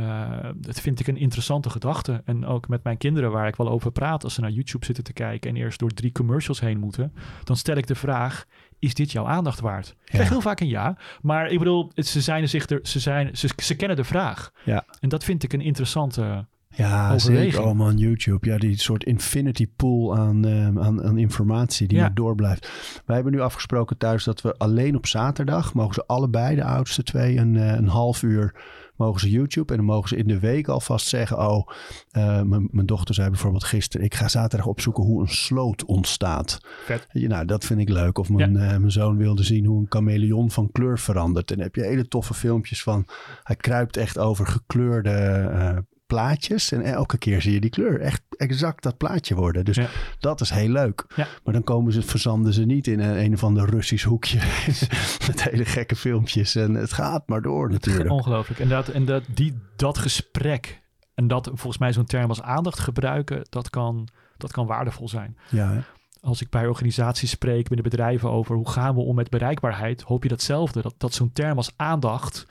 Uh, 0.00 0.38
dat 0.54 0.80
vind 0.80 1.00
ik 1.00 1.06
een 1.06 1.16
interessante 1.16 1.70
gedachte. 1.70 2.22
En 2.24 2.46
ook 2.46 2.68
met 2.68 2.84
mijn 2.84 2.96
kinderen, 2.96 3.30
waar 3.30 3.48
ik 3.48 3.56
wel 3.56 3.68
over 3.68 3.92
praat, 3.92 4.24
als 4.24 4.34
ze 4.34 4.40
naar 4.40 4.50
YouTube 4.50 4.84
zitten 4.84 5.04
te 5.04 5.12
kijken 5.12 5.50
en 5.50 5.56
eerst 5.56 5.78
door 5.78 5.90
drie 5.90 6.12
commercials 6.12 6.60
heen 6.60 6.78
moeten, 6.78 7.12
dan 7.44 7.56
stel 7.56 7.76
ik 7.76 7.86
de 7.86 7.94
vraag: 7.94 8.44
is 8.78 8.94
dit 8.94 9.12
jouw 9.12 9.26
aandacht 9.26 9.60
waard? 9.60 9.88
Ik 9.88 9.96
krijg 10.04 10.28
heel 10.28 10.40
vaak 10.40 10.60
een 10.60 10.68
ja, 10.68 10.96
maar 11.22 11.50
ik 11.50 11.58
bedoel, 11.58 11.90
ze, 11.94 12.20
zijn 12.20 12.48
zich 12.48 12.68
er, 12.68 12.80
ze, 12.82 13.00
zijn, 13.00 13.36
ze, 13.36 13.48
ze 13.56 13.76
kennen 13.76 13.96
de 13.96 14.04
vraag. 14.04 14.52
Ja. 14.64 14.84
En 15.00 15.08
dat 15.08 15.24
vind 15.24 15.42
ik 15.42 15.52
een 15.52 15.60
interessante 15.60 16.46
ja, 16.76 17.18
zeker. 17.18 17.62
Oh 17.62 17.72
man, 17.72 17.96
YouTube. 17.96 18.46
Ja, 18.46 18.58
die 18.58 18.78
soort 18.78 19.04
infinity 19.04 19.68
pool 19.76 20.16
aan, 20.16 20.46
uh, 20.46 20.66
aan, 20.66 21.04
aan, 21.04 21.18
informatie 21.18 21.88
die 21.88 21.96
ja. 21.96 22.02
maar 22.02 22.14
doorblijft. 22.14 22.70
Wij 23.06 23.14
hebben 23.14 23.32
nu 23.32 23.40
afgesproken 23.40 23.96
thuis 23.96 24.24
dat 24.24 24.40
we 24.40 24.54
alleen 24.58 24.96
op 24.96 25.06
zaterdag... 25.06 25.74
mogen 25.74 25.94
ze 25.94 26.06
allebei, 26.06 26.56
de 26.56 26.64
oudste 26.64 27.02
twee, 27.02 27.36
een, 27.36 27.54
uh, 27.54 27.74
een 27.74 27.88
half 27.88 28.22
uur 28.22 28.54
mogen 28.96 29.20
ze 29.20 29.30
YouTube. 29.30 29.72
En 29.72 29.76
dan 29.76 29.86
mogen 29.86 30.08
ze 30.08 30.16
in 30.16 30.26
de 30.26 30.38
week 30.38 30.68
alvast 30.68 31.06
zeggen... 31.06 31.38
oh, 31.38 31.68
uh, 32.12 32.40
mijn 32.70 32.86
dochter 32.86 33.14
zei 33.14 33.30
bijvoorbeeld 33.30 33.64
gisteren... 33.64 34.06
ik 34.06 34.14
ga 34.14 34.28
zaterdag 34.28 34.66
opzoeken 34.66 35.04
hoe 35.04 35.20
een 35.20 35.28
sloot 35.28 35.84
ontstaat. 35.84 36.60
Vet. 36.84 37.06
Ja, 37.12 37.28
nou, 37.28 37.44
dat 37.44 37.64
vind 37.64 37.80
ik 37.80 37.88
leuk. 37.88 38.18
Of 38.18 38.28
mijn, 38.28 38.52
ja. 38.52 38.78
mijn 38.78 38.90
zoon 38.90 39.16
wilde 39.16 39.42
zien 39.42 39.64
hoe 39.64 39.80
een 39.80 39.86
chameleon 39.88 40.50
van 40.50 40.72
kleur 40.72 40.98
verandert. 40.98 41.50
En 41.50 41.56
dan 41.56 41.64
heb 41.64 41.74
je 41.74 41.82
hele 41.82 42.08
toffe 42.08 42.34
filmpjes 42.34 42.82
van... 42.82 43.06
hij 43.42 43.56
kruipt 43.56 43.96
echt 43.96 44.18
over 44.18 44.46
gekleurde 44.46 45.84
plaatjes. 46.06 46.72
En 46.72 46.82
elke 46.82 47.18
keer 47.18 47.42
zie 47.42 47.52
je 47.52 47.60
die 47.60 47.70
kleur 47.70 48.00
echt 48.00 48.22
exact 48.36 48.82
dat 48.82 48.96
plaatje 48.96 49.34
worden. 49.34 49.64
Dus 49.64 49.78
dat 50.18 50.40
is 50.40 50.50
heel 50.50 50.68
leuk. 50.68 51.06
Ja. 51.16 51.26
Maar 51.44 51.54
dan 51.54 51.64
komen 51.64 51.92
ze, 51.92 52.02
verzanden 52.02 52.52
ze 52.52 52.64
niet 52.64 52.86
in 52.86 53.00
een, 53.00 53.24
een 53.24 53.32
of 53.32 53.44
ander 53.44 53.70
Russisch 53.70 54.04
hoekje. 54.04 54.38
met 55.26 55.42
hele 55.42 55.64
gekke 55.64 55.96
filmpjes. 55.96 56.54
En 56.54 56.74
het 56.74 56.92
gaat 56.92 57.28
maar 57.28 57.42
door 57.42 57.70
natuurlijk. 57.70 58.10
Ongelooflijk. 58.10 58.60
En, 58.60 58.68
dat, 58.68 58.88
en 58.88 59.04
dat, 59.04 59.22
die, 59.34 59.58
dat 59.76 59.98
gesprek. 59.98 60.82
En 61.14 61.28
dat 61.28 61.46
volgens 61.46 61.78
mij 61.78 61.92
zo'n 61.92 62.04
term 62.04 62.28
als 62.28 62.42
aandacht 62.42 62.78
gebruiken. 62.78 63.46
Dat 63.50 63.70
kan, 63.70 64.08
dat 64.36 64.52
kan 64.52 64.66
waardevol 64.66 65.08
zijn. 65.08 65.36
Ja, 65.48 65.72
hè? 65.72 65.80
als 66.24 66.40
ik 66.40 66.50
bij 66.50 66.66
organisaties 66.66 67.30
spreek, 67.30 67.68
binnen 67.68 67.90
bedrijven 67.90 68.30
over 68.30 68.56
hoe 68.56 68.70
gaan 68.70 68.94
we 68.94 69.00
om 69.00 69.14
met 69.14 69.30
bereikbaarheid, 69.30 70.02
hoop 70.02 70.22
je 70.22 70.28
datzelfde. 70.28 70.82
Dat, 70.82 70.94
dat 70.98 71.14
zo'n 71.14 71.32
term 71.32 71.56
als 71.56 71.72
aandacht 71.76 72.46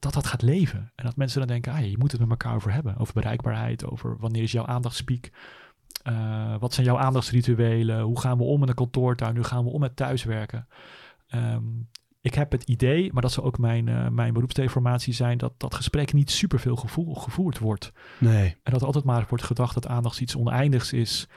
dat 0.00 0.12
dat 0.12 0.26
gaat 0.26 0.42
leven. 0.42 0.92
En 0.94 1.04
dat 1.04 1.16
mensen 1.16 1.38
dan 1.38 1.48
denken, 1.48 1.72
ah, 1.72 1.90
je 1.90 1.98
moet 1.98 2.12
het 2.12 2.20
met 2.20 2.30
elkaar 2.30 2.54
over 2.54 2.72
hebben. 2.72 2.96
Over 2.96 3.14
bereikbaarheid, 3.14 3.84
over 3.86 4.16
wanneer 4.18 4.42
is 4.42 4.52
jouw 4.52 4.66
aandachtspiek. 4.66 5.30
Uh, 6.08 6.54
wat 6.58 6.74
zijn 6.74 6.86
jouw 6.86 6.98
aandachtsrituelen? 6.98 8.00
Hoe 8.00 8.20
gaan 8.20 8.38
we 8.38 8.44
om 8.44 8.60
met 8.60 8.68
een 8.68 8.74
kantoortuin? 8.74 9.36
Hoe 9.36 9.44
gaan 9.44 9.64
we 9.64 9.70
om 9.70 9.80
met 9.80 9.96
thuiswerken? 9.96 10.68
Um, 11.34 11.88
ik 12.20 12.34
heb 12.34 12.52
het 12.52 12.62
idee, 12.62 13.12
maar 13.12 13.22
dat 13.22 13.32
zou 13.32 13.46
ook 13.46 13.58
mijn, 13.58 13.86
uh, 13.86 14.08
mijn 14.08 14.32
beroepsdeformatie 14.32 15.14
zijn, 15.14 15.38
dat 15.38 15.52
dat 15.56 15.74
gesprek 15.74 16.12
niet 16.12 16.30
superveel 16.30 16.76
gevoel, 16.76 17.14
gevoerd 17.14 17.58
wordt. 17.58 17.92
Nee. 18.18 18.56
En 18.62 18.72
dat 18.72 18.82
altijd 18.82 19.04
maar 19.04 19.26
wordt 19.28 19.44
gedacht 19.44 19.74
dat 19.74 19.86
aandacht 19.86 20.20
iets 20.20 20.36
oneindigs 20.36 20.92
is. 20.92 21.28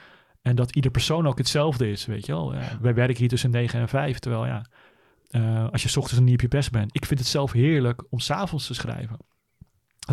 En 0.42 0.56
dat 0.56 0.74
ieder 0.74 0.90
persoon 0.90 1.26
ook 1.26 1.38
hetzelfde 1.38 1.90
is, 1.90 2.06
weet 2.06 2.26
je 2.26 2.32
wel. 2.32 2.54
Uh, 2.54 2.60
wij 2.80 2.94
werken 2.94 3.16
hier 3.16 3.28
tussen 3.28 3.50
9 3.50 3.80
en 3.80 3.88
5, 3.88 4.18
terwijl 4.18 4.46
ja, 4.46 4.66
uh, 5.36 5.68
als 5.70 5.82
je 5.82 5.88
s 5.88 5.96
ochtends 5.96 6.22
niet 6.22 6.34
op 6.34 6.40
je 6.40 6.48
best 6.48 6.70
bent. 6.70 6.96
Ik 6.96 7.06
vind 7.06 7.20
het 7.20 7.28
zelf 7.28 7.52
heerlijk 7.52 8.04
om 8.10 8.18
s'avonds 8.18 8.66
te 8.66 8.74
schrijven. 8.74 9.16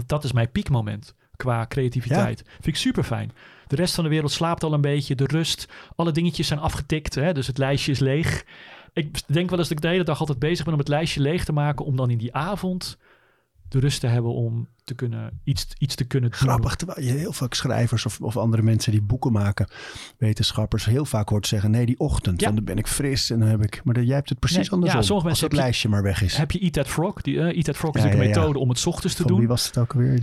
Dat 0.06 0.24
is 0.24 0.32
mijn 0.32 0.52
piekmoment 0.52 1.16
qua 1.36 1.66
creativiteit. 1.68 2.42
Ja. 2.46 2.52
Vind 2.52 2.68
ik 2.68 2.76
super 2.76 3.04
fijn. 3.04 3.32
De 3.68 3.76
rest 3.76 3.96
van 3.96 4.04
de 4.04 4.10
wereld 4.10 4.32
slaapt 4.32 4.64
al 4.64 4.74
een 4.74 4.82
beetje. 4.82 5.16
De 5.16 5.28
rust. 5.28 5.68
Alle 5.96 6.12
dingetjes 6.12 6.48
zijn 6.48 6.60
afgetikt. 6.60 7.16
Hè? 7.16 7.34
Dus 7.34 7.48
het 7.48 7.58
lijstje 7.58 7.92
is 7.92 8.00
leeg. 8.00 8.46
Ik 8.94 9.34
denk 9.34 9.50
wel 9.50 9.60
eens 9.60 9.68
dat 9.68 9.78
ik 9.78 9.84
de 9.84 9.90
hele 9.90 10.04
dag 10.04 10.20
altijd 10.20 10.40
bezig 10.40 10.64
ben 10.64 10.74
om 10.74 10.80
het 10.80 10.88
lijstje 10.88 11.22
leeg 11.22 11.46
te 11.46 11.54
maken. 11.54 11.86
Om 11.86 11.96
dan 11.96 12.10
in 12.10 12.18
die 12.18 12.34
avond 12.34 12.98
de 13.72 13.80
rust 13.80 14.00
te 14.00 14.08
hebben 14.08 14.34
om 14.34 14.68
te 14.84 14.94
kunnen, 14.94 15.40
iets, 15.44 15.68
iets 15.78 15.96
te 15.96 16.04
kunnen 16.04 16.34
Grappig, 16.34 16.76
terwijl 16.76 17.08
je 17.08 17.12
heel 17.12 17.34
vaak 17.34 17.54
schrijvers 17.54 18.06
of, 18.06 18.22
of 18.22 18.38
andere 18.38 18.62
mensen 18.62 18.92
die 18.92 19.02
boeken 19.02 19.32
maken, 19.32 19.68
wetenschappers, 20.18 20.86
heel 20.86 21.06
vaak 21.06 21.30
hoort 21.30 21.48
zeggen, 21.48 21.72
nee, 21.72 21.86
die 21.86 22.00
ochtend, 22.00 22.42
ja. 22.42 22.52
dan 22.52 22.64
ben 22.64 22.78
ik 22.78 22.88
fris 22.88 23.30
en 23.30 23.40
dan 23.40 23.48
heb 23.48 23.64
ik... 23.64 23.82
Maar 23.84 24.04
jij 24.04 24.16
hebt 24.16 24.30
het 24.30 24.40
precies 24.40 24.58
nee, 24.60 24.70
andersom, 24.70 25.00
ja, 25.00 25.06
sommige 25.06 25.28
mensen 25.28 25.48
als 25.48 25.56
het 25.56 25.66
lijstje 25.66 25.90
maar 25.90 26.04
weg 26.04 26.22
is. 26.22 26.38
Heb 26.38 26.52
je 26.52 26.60
Eat 26.60 26.74
That 26.74 26.88
Frog? 26.88 27.22
Die, 27.22 27.36
uh, 27.36 27.56
Eat 27.56 27.64
That 27.64 27.78
Frog 27.78 27.96
is 27.96 28.04
ja, 28.04 28.12
een 28.12 28.18
methode 28.18 28.60
om 28.60 28.70
het 28.70 28.86
ochtends 28.88 29.16
te 29.16 29.22
Van 29.22 29.32
doen. 29.32 29.40
wie 29.40 29.48
was 29.48 29.66
het 29.66 29.78
ook 29.78 29.94
alweer? 29.94 30.20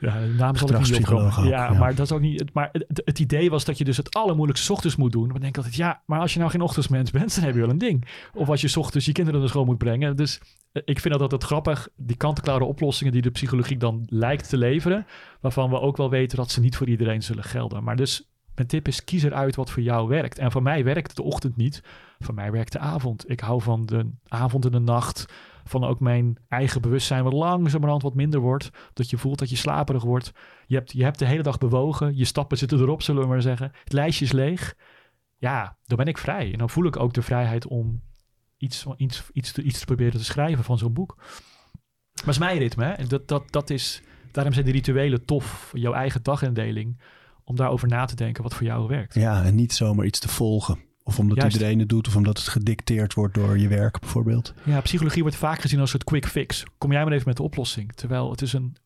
Ja, 0.00 0.20
de 0.20 0.34
naam 0.38 0.56
zal 0.56 0.70
ik 0.70 0.78
niet 0.78 0.98
opkomen. 0.98 1.48
Ja, 1.48 1.72
ja, 1.72 1.78
maar 1.78 1.94
dat 1.94 2.06
is 2.06 2.12
ook 2.12 2.20
niet. 2.20 2.44
Maar 2.52 2.68
het, 2.72 3.02
het, 3.04 3.18
idee 3.18 3.50
was 3.50 3.64
dat 3.64 3.78
je 3.78 3.84
dus 3.84 3.96
het 3.96 4.14
allermoeilijkste 4.14 4.72
ochtends 4.72 4.96
moet 4.96 5.12
doen. 5.12 5.28
Dan 5.28 5.40
denk 5.40 5.48
ik 5.48 5.56
altijd, 5.56 5.74
ja, 5.74 6.02
maar 6.06 6.20
als 6.20 6.32
je 6.32 6.38
nou 6.38 6.50
geen 6.50 6.60
ochtendmens 6.60 7.10
bent, 7.10 7.34
dan 7.34 7.44
heb 7.44 7.54
je 7.54 7.60
wel 7.60 7.70
een 7.70 7.78
ding. 7.78 8.06
Of 8.34 8.48
als 8.48 8.60
je 8.60 8.78
ochtends 8.78 9.06
je 9.06 9.12
kinderen 9.12 9.40
naar 9.40 9.48
school 9.48 9.64
moet 9.64 9.78
brengen. 9.78 10.16
Dus 10.16 10.40
eh, 10.72 10.82
ik 10.84 11.00
vind 11.00 11.14
dat 11.14 11.22
altijd 11.22 11.44
grappig. 11.44 11.88
Die 11.96 12.16
kant-en-klare 12.16 12.64
oplossingen 12.64 13.12
die 13.12 13.22
de 13.22 13.30
psychologie 13.30 13.76
dan 13.76 14.06
lijkt 14.08 14.48
te 14.48 14.56
leveren. 14.56 15.06
Waarvan 15.40 15.70
we 15.70 15.80
ook 15.80 15.96
wel 15.96 16.10
weten 16.10 16.36
dat 16.36 16.50
ze 16.50 16.60
niet 16.60 16.76
voor 16.76 16.88
iedereen 16.88 17.22
zullen 17.22 17.44
gelden. 17.44 17.84
Maar 17.84 17.96
dus 17.96 18.28
mijn 18.54 18.68
tip 18.68 18.88
is, 18.88 19.04
kies 19.04 19.22
eruit 19.22 19.56
wat 19.56 19.70
voor 19.70 19.82
jou 19.82 20.08
werkt. 20.08 20.38
En 20.38 20.52
voor 20.52 20.62
mij 20.62 20.84
werkt 20.84 21.16
de 21.16 21.22
ochtend 21.22 21.56
niet. 21.56 21.82
Voor 22.18 22.34
mij 22.34 22.52
werkt 22.52 22.72
de 22.72 22.78
avond. 22.78 23.30
Ik 23.30 23.40
hou 23.40 23.62
van 23.62 23.86
de 23.86 24.10
avond 24.28 24.64
en 24.64 24.72
de 24.72 24.78
nacht 24.78 25.26
van 25.68 25.84
ook 25.84 26.00
mijn 26.00 26.36
eigen 26.48 26.80
bewustzijn 26.80 27.24
wat 27.24 27.32
langzamerhand 27.32 28.02
wat 28.02 28.14
minder 28.14 28.40
wordt. 28.40 28.70
Dat 28.92 29.10
je 29.10 29.18
voelt 29.18 29.38
dat 29.38 29.50
je 29.50 29.56
slaperig 29.56 30.02
wordt. 30.02 30.32
Je 30.66 30.74
hebt, 30.74 30.92
je 30.92 31.02
hebt 31.02 31.18
de 31.18 31.26
hele 31.26 31.42
dag 31.42 31.58
bewogen. 31.58 32.16
Je 32.16 32.24
stappen 32.24 32.58
zitten 32.58 32.80
erop, 32.80 33.02
zullen 33.02 33.22
we 33.22 33.28
maar 33.28 33.42
zeggen. 33.42 33.72
Het 33.84 33.92
lijstje 33.92 34.24
is 34.24 34.32
leeg. 34.32 34.76
Ja, 35.36 35.76
dan 35.84 35.96
ben 35.96 36.06
ik 36.06 36.18
vrij. 36.18 36.52
En 36.52 36.58
dan 36.58 36.70
voel 36.70 36.84
ik 36.84 36.98
ook 36.98 37.14
de 37.14 37.22
vrijheid 37.22 37.66
om 37.66 38.02
iets, 38.56 38.86
iets, 38.96 39.30
iets, 39.32 39.52
te, 39.52 39.62
iets 39.62 39.78
te 39.78 39.84
proberen 39.84 40.18
te 40.18 40.24
schrijven 40.24 40.64
van 40.64 40.78
zo'n 40.78 40.92
boek. 40.92 41.16
Maar 42.24 42.34
is 42.34 42.38
mijn 42.38 42.58
ritme. 42.58 42.84
Hè? 42.84 43.06
Dat, 43.06 43.28
dat, 43.28 43.52
dat 43.52 43.70
is, 43.70 44.02
daarom 44.32 44.52
zijn 44.52 44.64
die 44.64 44.74
rituelen 44.74 45.24
tof. 45.24 45.70
Jouw 45.72 45.92
eigen 45.92 46.22
dagindeling. 46.22 47.00
Om 47.44 47.56
daarover 47.56 47.88
na 47.88 48.04
te 48.04 48.16
denken 48.16 48.42
wat 48.42 48.54
voor 48.54 48.66
jou 48.66 48.88
werkt. 48.88 49.14
Ja, 49.14 49.44
en 49.44 49.54
niet 49.54 49.72
zomaar 49.72 50.06
iets 50.06 50.18
te 50.18 50.28
volgen. 50.28 50.78
Of 51.08 51.18
omdat 51.18 51.36
Juist. 51.36 51.52
iedereen 51.52 51.78
het 51.78 51.88
doet, 51.88 52.08
of 52.08 52.16
omdat 52.16 52.38
het 52.38 52.48
gedicteerd 52.48 53.14
wordt 53.14 53.34
door 53.34 53.58
je 53.58 53.68
werk 53.68 54.00
bijvoorbeeld. 54.00 54.54
Ja, 54.64 54.80
psychologie 54.80 55.22
wordt 55.22 55.36
vaak 55.36 55.60
gezien 55.60 55.80
als 55.80 55.92
een 55.92 56.04
quick 56.04 56.26
fix. 56.26 56.64
Kom 56.78 56.92
jij 56.92 57.04
maar 57.04 57.12
even 57.12 57.28
met 57.28 57.36
de 57.36 57.42
oplossing. 57.42 57.92
Terwijl 57.92 58.30
het 58.30 58.42
is 58.42 58.52
een. 58.52 58.76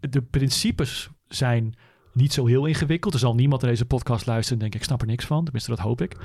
De 0.00 0.22
principes 0.22 1.08
zijn 1.26 1.74
niet 2.12 2.32
zo 2.32 2.46
heel 2.46 2.66
ingewikkeld. 2.66 3.14
Er 3.14 3.20
zal 3.20 3.34
niemand 3.34 3.62
in 3.62 3.68
deze 3.68 3.84
podcast 3.84 4.26
luisteren 4.26 4.52
en 4.52 4.58
denken: 4.58 4.80
ik 4.80 4.86
snap 4.86 5.00
er 5.00 5.06
niks 5.06 5.24
van. 5.24 5.42
Tenminste, 5.44 5.70
dat 5.70 5.78
hoop 5.78 6.00
ik. 6.00 6.16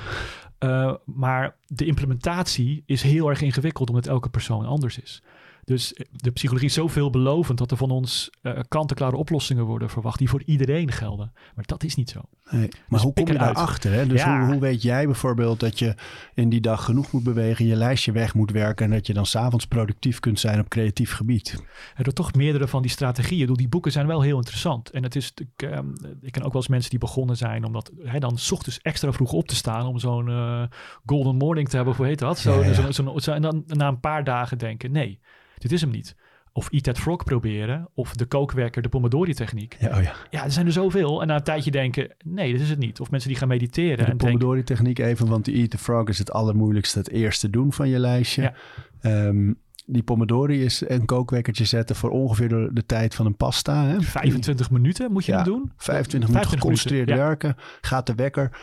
Uh, 0.60 0.94
maar 1.06 1.58
de 1.66 1.86
implementatie 1.86 2.84
is 2.86 3.02
heel 3.02 3.30
erg 3.30 3.42
ingewikkeld, 3.42 3.90
omdat 3.90 4.08
elke 4.08 4.30
persoon 4.30 4.66
anders 4.66 5.00
is. 5.00 5.24
Dus 5.66 5.94
de 6.12 6.32
psychologie 6.32 6.68
is 6.68 6.74
zo 6.74 6.88
veelbelovend 6.88 7.58
dat 7.58 7.72
er 7.72 7.78
van 7.78 7.92
ons 7.92 8.30
uh, 8.42 8.60
kant-en-klare 8.68 9.16
oplossingen 9.16 9.64
worden 9.64 9.90
verwacht 9.90 10.20
die 10.20 10.30
voor 10.30 10.44
iedereen 10.46 10.92
gelden. 10.92 11.32
Maar 11.56 11.66
dat 11.66 11.84
is 11.84 11.96
niet 11.96 12.10
zo. 12.10 12.22
Nee, 12.50 12.60
maar 12.60 12.70
dus 12.88 13.02
hoe 13.02 13.14
kom 13.14 13.28
je 13.28 13.38
daarachter? 13.38 13.92
Hè? 13.92 14.08
Dus 14.08 14.22
ja. 14.22 14.40
hoe, 14.40 14.52
hoe, 14.52 14.62
weet 14.62 14.82
jij 14.82 15.06
bijvoorbeeld 15.06 15.60
dat 15.60 15.80
je 15.80 15.96
in 16.34 16.50
die 16.50 16.62
dag 16.62 16.86
genoeg 16.86 17.12
moet 17.12 17.24
bewegen, 17.24 17.66
je 17.66 17.76
lijstje 17.76 18.12
weg 18.12 18.34
moet 18.34 18.52
werken 18.52 18.86
en 18.86 18.92
dat 18.92 19.08
je 19.08 19.14
dan 19.14 19.26
s'avonds 19.26 19.66
productief 19.66 20.20
kunt 20.20 20.40
zijn 20.40 20.60
op 20.60 20.70
creatief 20.70 21.14
gebied? 21.14 21.64
Er 21.96 22.04
door 22.04 22.14
toch 22.14 22.34
meerdere 22.34 22.68
van 22.68 22.82
die 22.82 22.92
strategieën. 22.92 23.54
Die 23.54 23.70
boeken 23.70 23.92
zijn 23.92 24.08
wel 24.08 24.22
heel 24.22 24.38
interessant. 24.38 24.90
En 24.90 25.04
het 25.04 25.16
is, 25.16 25.32
ik, 25.36 25.64
uh, 25.64 25.80
ik 26.22 26.32
ken 26.32 26.44
ook 26.44 26.54
wel 26.54 26.62
eens 26.62 26.68
mensen 26.68 26.90
die 26.90 27.00
begonnen 27.00 27.38
zijn 27.38 27.64
om 27.64 27.74
dat 27.74 27.92
hè, 28.04 28.20
dan 28.20 28.38
s 28.38 28.52
ochtends 28.52 28.82
extra 28.82 29.12
vroeg 29.12 29.32
op 29.32 29.48
te 29.48 29.56
staan 29.56 29.86
om 29.86 30.00
zo'n 30.00 30.30
uh, 30.30 30.64
golden 31.06 31.36
morning 31.36 31.70
te 31.70 31.76
hebben, 31.76 31.96
hoe 31.96 32.06
heet 32.06 32.20
dat? 32.20 32.40
Zo, 32.40 32.60
ja, 32.60 32.66
ja. 32.66 32.92
Zo, 32.92 33.20
zo, 33.20 33.32
en 33.32 33.42
dan 33.42 33.64
na 33.68 33.88
een 33.88 34.00
paar 34.00 34.24
dagen 34.24 34.58
denken, 34.58 34.92
nee 34.92 35.20
dit 35.64 35.72
is 35.72 35.82
hem 35.82 35.90
niet. 35.90 36.16
Of 36.52 36.70
Eat 36.70 36.84
That 36.84 37.00
Frog 37.00 37.24
proberen. 37.24 37.90
Of 37.94 38.14
de 38.14 38.26
kookwerker, 38.26 38.82
de 38.82 38.90
Pomodori-techniek. 38.90 39.78
Ja, 39.80 39.98
oh 39.98 40.04
ja. 40.04 40.16
ja, 40.30 40.44
er 40.44 40.52
zijn 40.52 40.66
er 40.66 40.72
zoveel. 40.72 41.22
En 41.22 41.28
na 41.28 41.36
een 41.36 41.44
tijdje 41.44 41.72
denken, 41.72 42.16
nee, 42.26 42.52
dit 42.52 42.62
is 42.62 42.70
het 42.70 42.80
niet. 42.80 43.00
Of 43.00 43.12
mensen 43.12 43.30
die 43.30 43.38
gaan 43.38 43.48
mediteren. 43.48 44.06
Ja, 44.06 44.12
de 44.12 44.16
Pomodori-techniek 44.16 45.00
even, 45.00 45.28
want 45.28 45.46
de 45.46 45.52
Eat 45.52 45.70
the 45.70 45.78
Frog 45.78 46.08
is 46.08 46.18
het 46.18 46.32
allermoeilijkste. 46.32 47.00
Het 47.00 47.10
eerste 47.10 47.50
doen 47.50 47.74
van 47.74 47.90
je 47.90 48.00
lijstje. 48.00 48.54
Ja. 49.02 49.26
Um, 49.26 49.62
die 49.86 50.04
pomodori 50.04 50.64
is 50.64 50.84
een 50.88 51.06
kookwekkertje 51.06 51.66
zetten 51.66 51.96
voor 51.96 52.10
ongeveer 52.10 52.50
de, 52.50 52.70
de 52.74 52.86
tijd 52.86 53.16
van 53.16 53.26
een 53.26 53.36
pasta. 53.36 53.86
Hè? 53.86 54.02
25 54.02 54.72
minuten 54.72 55.12
moet 55.12 55.26
je 55.26 55.32
ja, 55.32 55.38
hem 55.38 55.48
doen. 55.48 55.72
25 55.78 56.30
minuten 56.30 56.52
geconcentreerd 56.52 57.10
werken. 57.10 57.56
Gaat 57.82 58.08
de 58.08 58.16
wekker. 58.16 58.58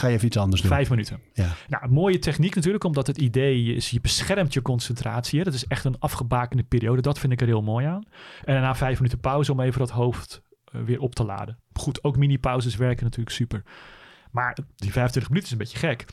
Ga 0.00 0.06
je 0.06 0.14
even 0.14 0.26
iets 0.26 0.36
anders 0.36 0.60
doen. 0.60 0.70
Vijf 0.70 0.90
minuten. 0.90 1.20
Ja. 1.32 1.48
Nou, 1.68 1.88
mooie 1.88 2.18
techniek 2.18 2.54
natuurlijk, 2.54 2.84
omdat 2.84 3.06
het 3.06 3.18
idee 3.18 3.74
is, 3.74 3.90
je 3.90 4.00
beschermt 4.00 4.54
je 4.54 4.62
concentratie. 4.62 5.38
Hè? 5.38 5.44
Dat 5.44 5.54
is 5.54 5.66
echt 5.66 5.84
een 5.84 5.98
afgebakende 5.98 6.62
periode. 6.62 7.02
Dat 7.02 7.18
vind 7.18 7.32
ik 7.32 7.40
er 7.40 7.46
heel 7.46 7.62
mooi 7.62 7.86
aan. 7.86 8.02
En 8.44 8.52
daarna 8.52 8.74
vijf 8.74 8.96
minuten 8.96 9.20
pauze 9.20 9.52
om 9.52 9.60
even 9.60 9.78
dat 9.78 9.90
hoofd 9.90 10.42
uh, 10.72 10.82
weer 10.82 11.00
op 11.00 11.14
te 11.14 11.24
laden. 11.24 11.58
Goed, 11.72 12.04
ook 12.04 12.16
mini-pauzes 12.16 12.76
werken 12.76 13.04
natuurlijk 13.04 13.36
super. 13.36 13.62
Maar 14.30 14.56
die 14.76 14.92
25 14.92 15.28
minuten 15.28 15.46
is 15.46 15.52
een 15.52 15.58
beetje 15.58 15.88
gek. 15.88 16.06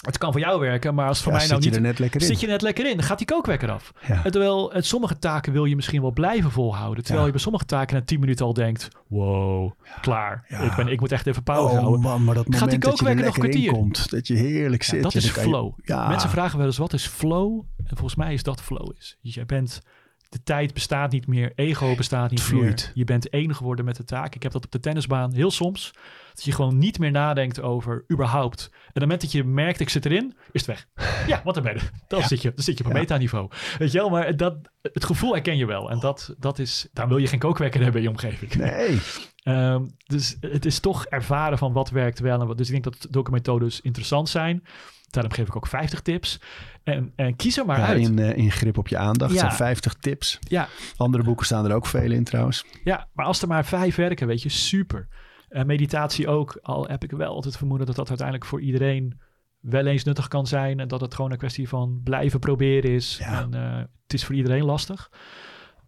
Het 0.00 0.18
kan 0.18 0.32
voor 0.32 0.40
jou 0.40 0.60
werken, 0.60 0.94
maar 0.94 1.06
als 1.08 1.22
voor 1.22 1.32
ja, 1.32 1.38
mij 1.38 1.46
nou 1.46 1.62
zit 1.62 1.70
niet... 1.72 1.80
Je 1.80 1.86
er 1.86 1.90
net 1.92 1.98
lekker 1.98 2.20
in. 2.20 2.26
Zit 2.26 2.40
je 2.40 2.46
net 2.46 2.62
lekker 2.62 2.86
in, 2.90 2.96
dan 2.96 3.04
gaat 3.06 3.18
die 3.18 3.26
kookwekker 3.26 3.70
af. 3.70 3.92
Ja. 4.08 4.24
En 4.24 4.30
terwijl 4.30 4.72
het, 4.72 4.86
sommige 4.86 5.18
taken 5.18 5.52
wil 5.52 5.64
je 5.64 5.76
misschien 5.76 6.00
wel 6.00 6.10
blijven 6.12 6.50
volhouden. 6.50 6.98
Terwijl 7.04 7.20
Ja. 7.20 7.26
je 7.26 7.32
bij 7.32 7.40
sommige 7.40 7.64
taken 7.64 7.96
na 7.96 8.02
10 8.04 8.20
minuten 8.20 8.46
al 8.46 8.52
denkt... 8.54 8.88
Wow, 9.08 9.72
klaar. 10.00 10.44
Ik, 10.48 10.72
ben, 10.76 10.88
ik 10.88 11.00
moet 11.00 11.12
echt 11.12 11.26
even 11.26 11.42
pauze 11.42 11.74
Oh 11.74 11.80
houden. 11.80 12.00
man, 12.00 12.24
maar 12.24 12.34
dat 12.34 12.44
Gaat 12.44 12.52
die 12.52 12.60
moment 12.60 12.82
dat 12.82 12.98
je 12.98 13.04
er 13.06 13.14
kookwekker 13.14 13.24
nog 13.24 13.34
kwartier? 13.34 13.72
komt. 13.72 14.10
Dat 14.10 14.26
je 14.26 14.34
heerlijk 14.34 14.82
zit. 14.82 15.02
dat 15.02 15.14
is 15.14 15.24
je- 15.24 15.30
flow. 15.30 15.72
Mensen 15.86 16.30
vragen 16.30 16.58
wel 16.58 16.66
eens 16.66 16.76
wat 16.78 16.92
is 16.92 17.06
flow? 17.06 17.60
En 17.76 17.96
volgens 17.96 18.14
mij 18.14 18.32
is 18.34 18.42
dat 18.42 18.62
flow 18.62 18.90
is. 18.98 19.18
Dus 19.22 19.34
jij 19.34 19.46
bent 19.46 19.82
de 20.30 20.42
tijd 20.42 20.74
bestaat 20.74 21.12
niet 21.12 21.26
meer, 21.26 21.52
ego 21.54 21.94
bestaat 21.94 22.30
niet 22.30 22.52
meer. 22.52 22.90
Je 22.94 23.04
bent 23.04 23.28
één 23.28 23.54
geworden 23.54 23.84
met 23.84 23.96
de 23.96 24.04
taak. 24.04 24.34
Ik 24.34 24.42
heb 24.42 24.52
dat 24.52 24.64
op 24.64 24.70
de 24.70 24.80
tennisbaan 24.80 25.32
heel 25.32 25.50
soms. 25.50 25.90
Dat 26.34 26.44
je 26.44 26.52
gewoon 26.52 26.78
niet 26.78 26.98
meer 26.98 27.10
nadenkt 27.10 27.60
over 27.62 28.04
überhaupt. 28.12 28.68
En 28.72 28.76
op 28.78 28.92
het 28.92 29.02
moment 29.02 29.20
dat 29.20 29.32
je 29.32 29.44
merkt, 29.44 29.80
ik 29.80 29.88
zit 29.88 30.04
erin, 30.04 30.34
is 30.52 30.66
het 30.66 30.66
weg. 30.66 30.86
Ja, 31.26 31.40
want 31.44 31.54
dan 31.54 31.64
ben 31.64 31.74
je. 31.74 31.80
Dan, 32.08 32.22
zit, 32.22 32.42
je, 32.42 32.52
dan 32.54 32.64
zit 32.64 32.78
je 32.78 32.84
op 32.84 32.90
een 32.90 32.96
Ja. 32.96 33.00
metaniveau. 33.02 33.50
Weet 33.78 33.92
je 33.92 33.98
wel, 33.98 34.10
maar 34.10 34.36
dat, 34.36 34.56
het 34.82 35.04
gevoel 35.04 35.32
herken 35.32 35.56
je 35.56 35.66
wel. 35.66 35.90
En 35.90 35.98
dat, 35.98 36.34
dat 36.38 36.58
is, 36.58 36.88
daar 36.92 37.08
wil 37.08 37.16
je 37.18 37.26
geen 37.26 37.38
kookwekker 37.38 37.80
hebben 37.82 38.00
in 38.00 38.06
je 38.06 38.12
omgeving. 38.12 38.54
Nee. 38.54 39.00
Ehm, 39.42 39.84
dus 40.06 40.36
het 40.40 40.64
is 40.64 40.80
toch 40.80 41.06
ervaren 41.06 41.58
van 41.58 41.72
wat 41.72 41.90
werkt 41.90 42.18
wel 42.18 42.40
en 42.40 42.46
wat. 42.46 42.56
Dus 42.58 42.70
ik 42.70 42.82
denk 42.82 42.84
dat 42.96 43.12
documentmethodes 43.12 43.80
interessant 43.80 44.28
zijn. 44.28 44.64
Daarom 45.10 45.32
geef 45.32 45.46
ik 45.46 45.56
ook 45.56 45.66
50 45.66 46.00
tips. 46.00 46.40
En, 46.82 47.12
en 47.16 47.36
kies 47.36 47.58
er 47.58 47.66
maar 47.66 47.78
Ja, 47.78 47.86
uit. 47.86 48.00
in, 48.00 48.18
eh, 48.18 48.36
in 48.36 48.50
grip 48.50 48.78
op 48.78 48.88
je 48.88 48.96
aandacht. 48.96 49.32
Ja. 49.32 49.38
zijn 49.38 49.52
50 49.52 49.94
tips. 49.94 50.38
Ja, 50.40 50.68
Andere 50.96 51.22
boeken 51.24 51.46
staan 51.46 51.64
er 51.64 51.74
ook 51.74 51.86
veel 51.86 52.10
in 52.10 52.24
trouwens. 52.24 52.64
ja, 52.84 53.08
maar 53.12 53.26
als 53.26 53.42
er 53.42 53.48
maar 53.48 53.64
vijf 53.64 53.94
werken, 53.96 54.26
weet 54.26 54.42
je, 54.42 54.48
super. 54.48 55.08
En 55.48 55.66
meditatie 55.66 56.28
ook. 56.28 56.58
Al 56.62 56.86
heb 56.88 57.04
ik 57.04 57.10
wel 57.10 57.34
altijd 57.34 57.56
vermoeden 57.56 57.86
dat 57.86 57.96
dat 57.96 58.08
uiteindelijk 58.08 58.48
voor 58.48 58.60
iedereen 58.60 59.20
wel 59.60 59.86
eens 59.86 60.04
nuttig 60.04 60.28
kan 60.28 60.46
zijn. 60.46 60.80
En 60.80 60.88
dat 60.88 61.00
het 61.00 61.14
gewoon 61.14 61.30
een 61.30 61.38
kwestie 61.38 61.68
van 61.68 62.00
blijven 62.04 62.40
proberen 62.40 62.90
is. 62.90 63.16
Ja. 63.18 63.40
En 63.40 63.54
eh, 63.54 63.76
het 64.02 64.12
is 64.12 64.24
voor 64.24 64.34
iedereen 64.34 64.64
lastig. 64.64 65.10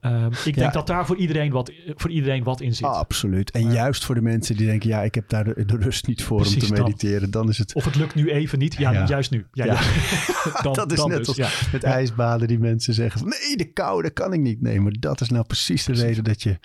Ehm, 0.02 0.26
ik 0.44 0.54
Ja. 0.54 0.60
denk 0.60 0.72
dat 0.72 0.86
daar 0.86 1.06
voor 1.06 1.16
iedereen 1.16 1.50
wat, 1.52 1.72
voor 1.86 2.10
iedereen 2.10 2.42
wat 2.44 2.60
in 2.60 2.74
zit. 2.74 2.86
Absoluut. 2.86 3.50
En 3.50 3.62
Maar- 3.64 3.72
juist 3.72 4.04
voor 4.04 4.14
de 4.14 4.20
mensen 4.22 4.56
die 4.56 4.66
denken, 4.66 4.88
ja, 4.88 5.02
ik 5.02 5.14
heb 5.14 5.28
daar 5.28 5.44
de, 5.44 5.64
de 5.64 5.76
rust 5.76 6.06
niet 6.06 6.22
voor 6.22 6.38
om 6.38 6.44
te 6.58 6.72
mediteren. 6.72 7.30
Dan 7.30 7.48
is 7.48 7.58
het 7.58 7.74
Of 7.74 7.84
het 7.84 7.94
lukt 7.94 8.14
nu 8.14 8.30
even 8.30 8.58
niet. 8.58 8.74
Ja, 8.74 8.92
Ja. 8.92 9.06
juist 9.06 9.30
nu. 9.30 9.46
Ja, 9.52 9.64
Ja. 9.64 9.72
ja. 9.72 9.80
Dan, 10.62 10.72
Dat 10.72 10.90
is 10.92 10.98
dan 10.98 11.08
net 11.08 11.18
dus, 11.18 11.28
als- 11.28 11.36
ja. 11.36 11.48
met 11.72 11.84
ijsbaden 11.84 12.48
die 12.48 12.58
mensen 12.58 12.94
zeggen 12.94 13.20
van, 13.20 13.28
nee, 13.28 13.56
de 13.56 13.72
kou, 13.72 14.02
dat 14.02 14.12
kan 14.12 14.32
ik 14.32 14.40
niet. 14.40 14.60
Nee, 14.60 14.80
maar 14.80 14.92
dat 15.00 15.20
is 15.20 15.28
nou 15.28 15.44
precies 15.46 15.84
de 15.84 15.92
reden 15.92 16.24
dat 16.24 16.42
je 16.42 16.58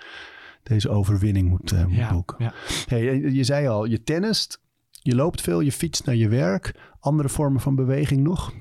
deze 0.62 0.88
overwinning 0.88 1.48
moet, 1.48 1.72
eh, 1.72 1.84
moet 1.84 1.96
Ja, 1.96 2.12
boeken. 2.12 2.36
ja. 2.38 2.52
Hey, 2.86 3.04
je, 3.04 3.34
je 3.34 3.44
zei 3.44 3.66
al, 3.68 3.84
je 3.84 4.02
tennist, 4.02 4.60
je 4.90 5.14
loopt 5.14 5.40
veel, 5.40 5.60
je 5.60 5.72
fietst 5.72 6.04
naar 6.06 6.14
je 6.14 6.28
werk. 6.28 6.74
Andere 7.00 7.28
vormen 7.28 7.60
van 7.60 7.74
beweging 7.74 8.22
nog? 8.22 8.52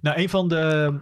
Nou, 0.00 0.18
een 0.18 0.28
van 0.28 0.48
de 0.48 0.92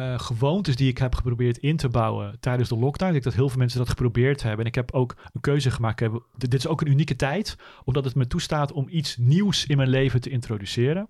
eh, 0.00 0.18
gewoontes 0.18 0.76
die 0.76 0.88
ik 0.88 0.98
heb 0.98 1.14
geprobeerd 1.14 1.58
in 1.58 1.76
te 1.76 1.88
bouwen 1.88 2.36
tijdens 2.40 2.68
de 2.68 2.76
lockdown. 2.78 3.06
Ik 3.06 3.12
denk 3.12 3.24
dat 3.24 3.34
heel 3.34 3.48
veel 3.48 3.58
mensen 3.58 3.78
dat 3.78 3.88
geprobeerd 3.88 4.42
hebben. 4.42 4.60
En 4.60 4.66
ik 4.66 4.74
heb 4.74 4.92
ook 4.92 5.16
een 5.32 5.40
keuze 5.40 5.70
gemaakt. 5.70 6.00
Heb- 6.00 6.26
Dit 6.36 6.54
is 6.54 6.66
ook 6.66 6.80
een 6.80 6.90
unieke 6.90 7.16
tijd, 7.16 7.56
omdat 7.84 8.04
het 8.04 8.14
me 8.14 8.26
toestaat 8.26 8.72
om 8.72 8.86
iets 8.88 9.16
nieuws 9.16 9.66
in 9.66 9.76
mijn 9.76 9.88
leven 9.88 10.20
te 10.20 10.30
introduceren. 10.30 11.08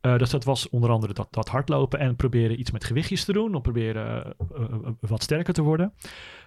Eh, 0.00 0.18
dus 0.18 0.30
dat 0.30 0.44
was 0.44 0.68
onder 0.68 0.90
andere 0.90 1.12
dat, 1.12 1.28
dat 1.30 1.48
hardlopen 1.48 1.98
en 1.98 2.16
proberen 2.16 2.60
iets 2.60 2.70
met 2.70 2.84
gewichtjes 2.84 3.24
te 3.24 3.32
doen. 3.32 3.54
Om 3.54 3.62
proberen 3.62 4.24
eh, 4.24 4.64
wat 5.00 5.22
sterker 5.22 5.54
te 5.54 5.62
worden. 5.62 5.92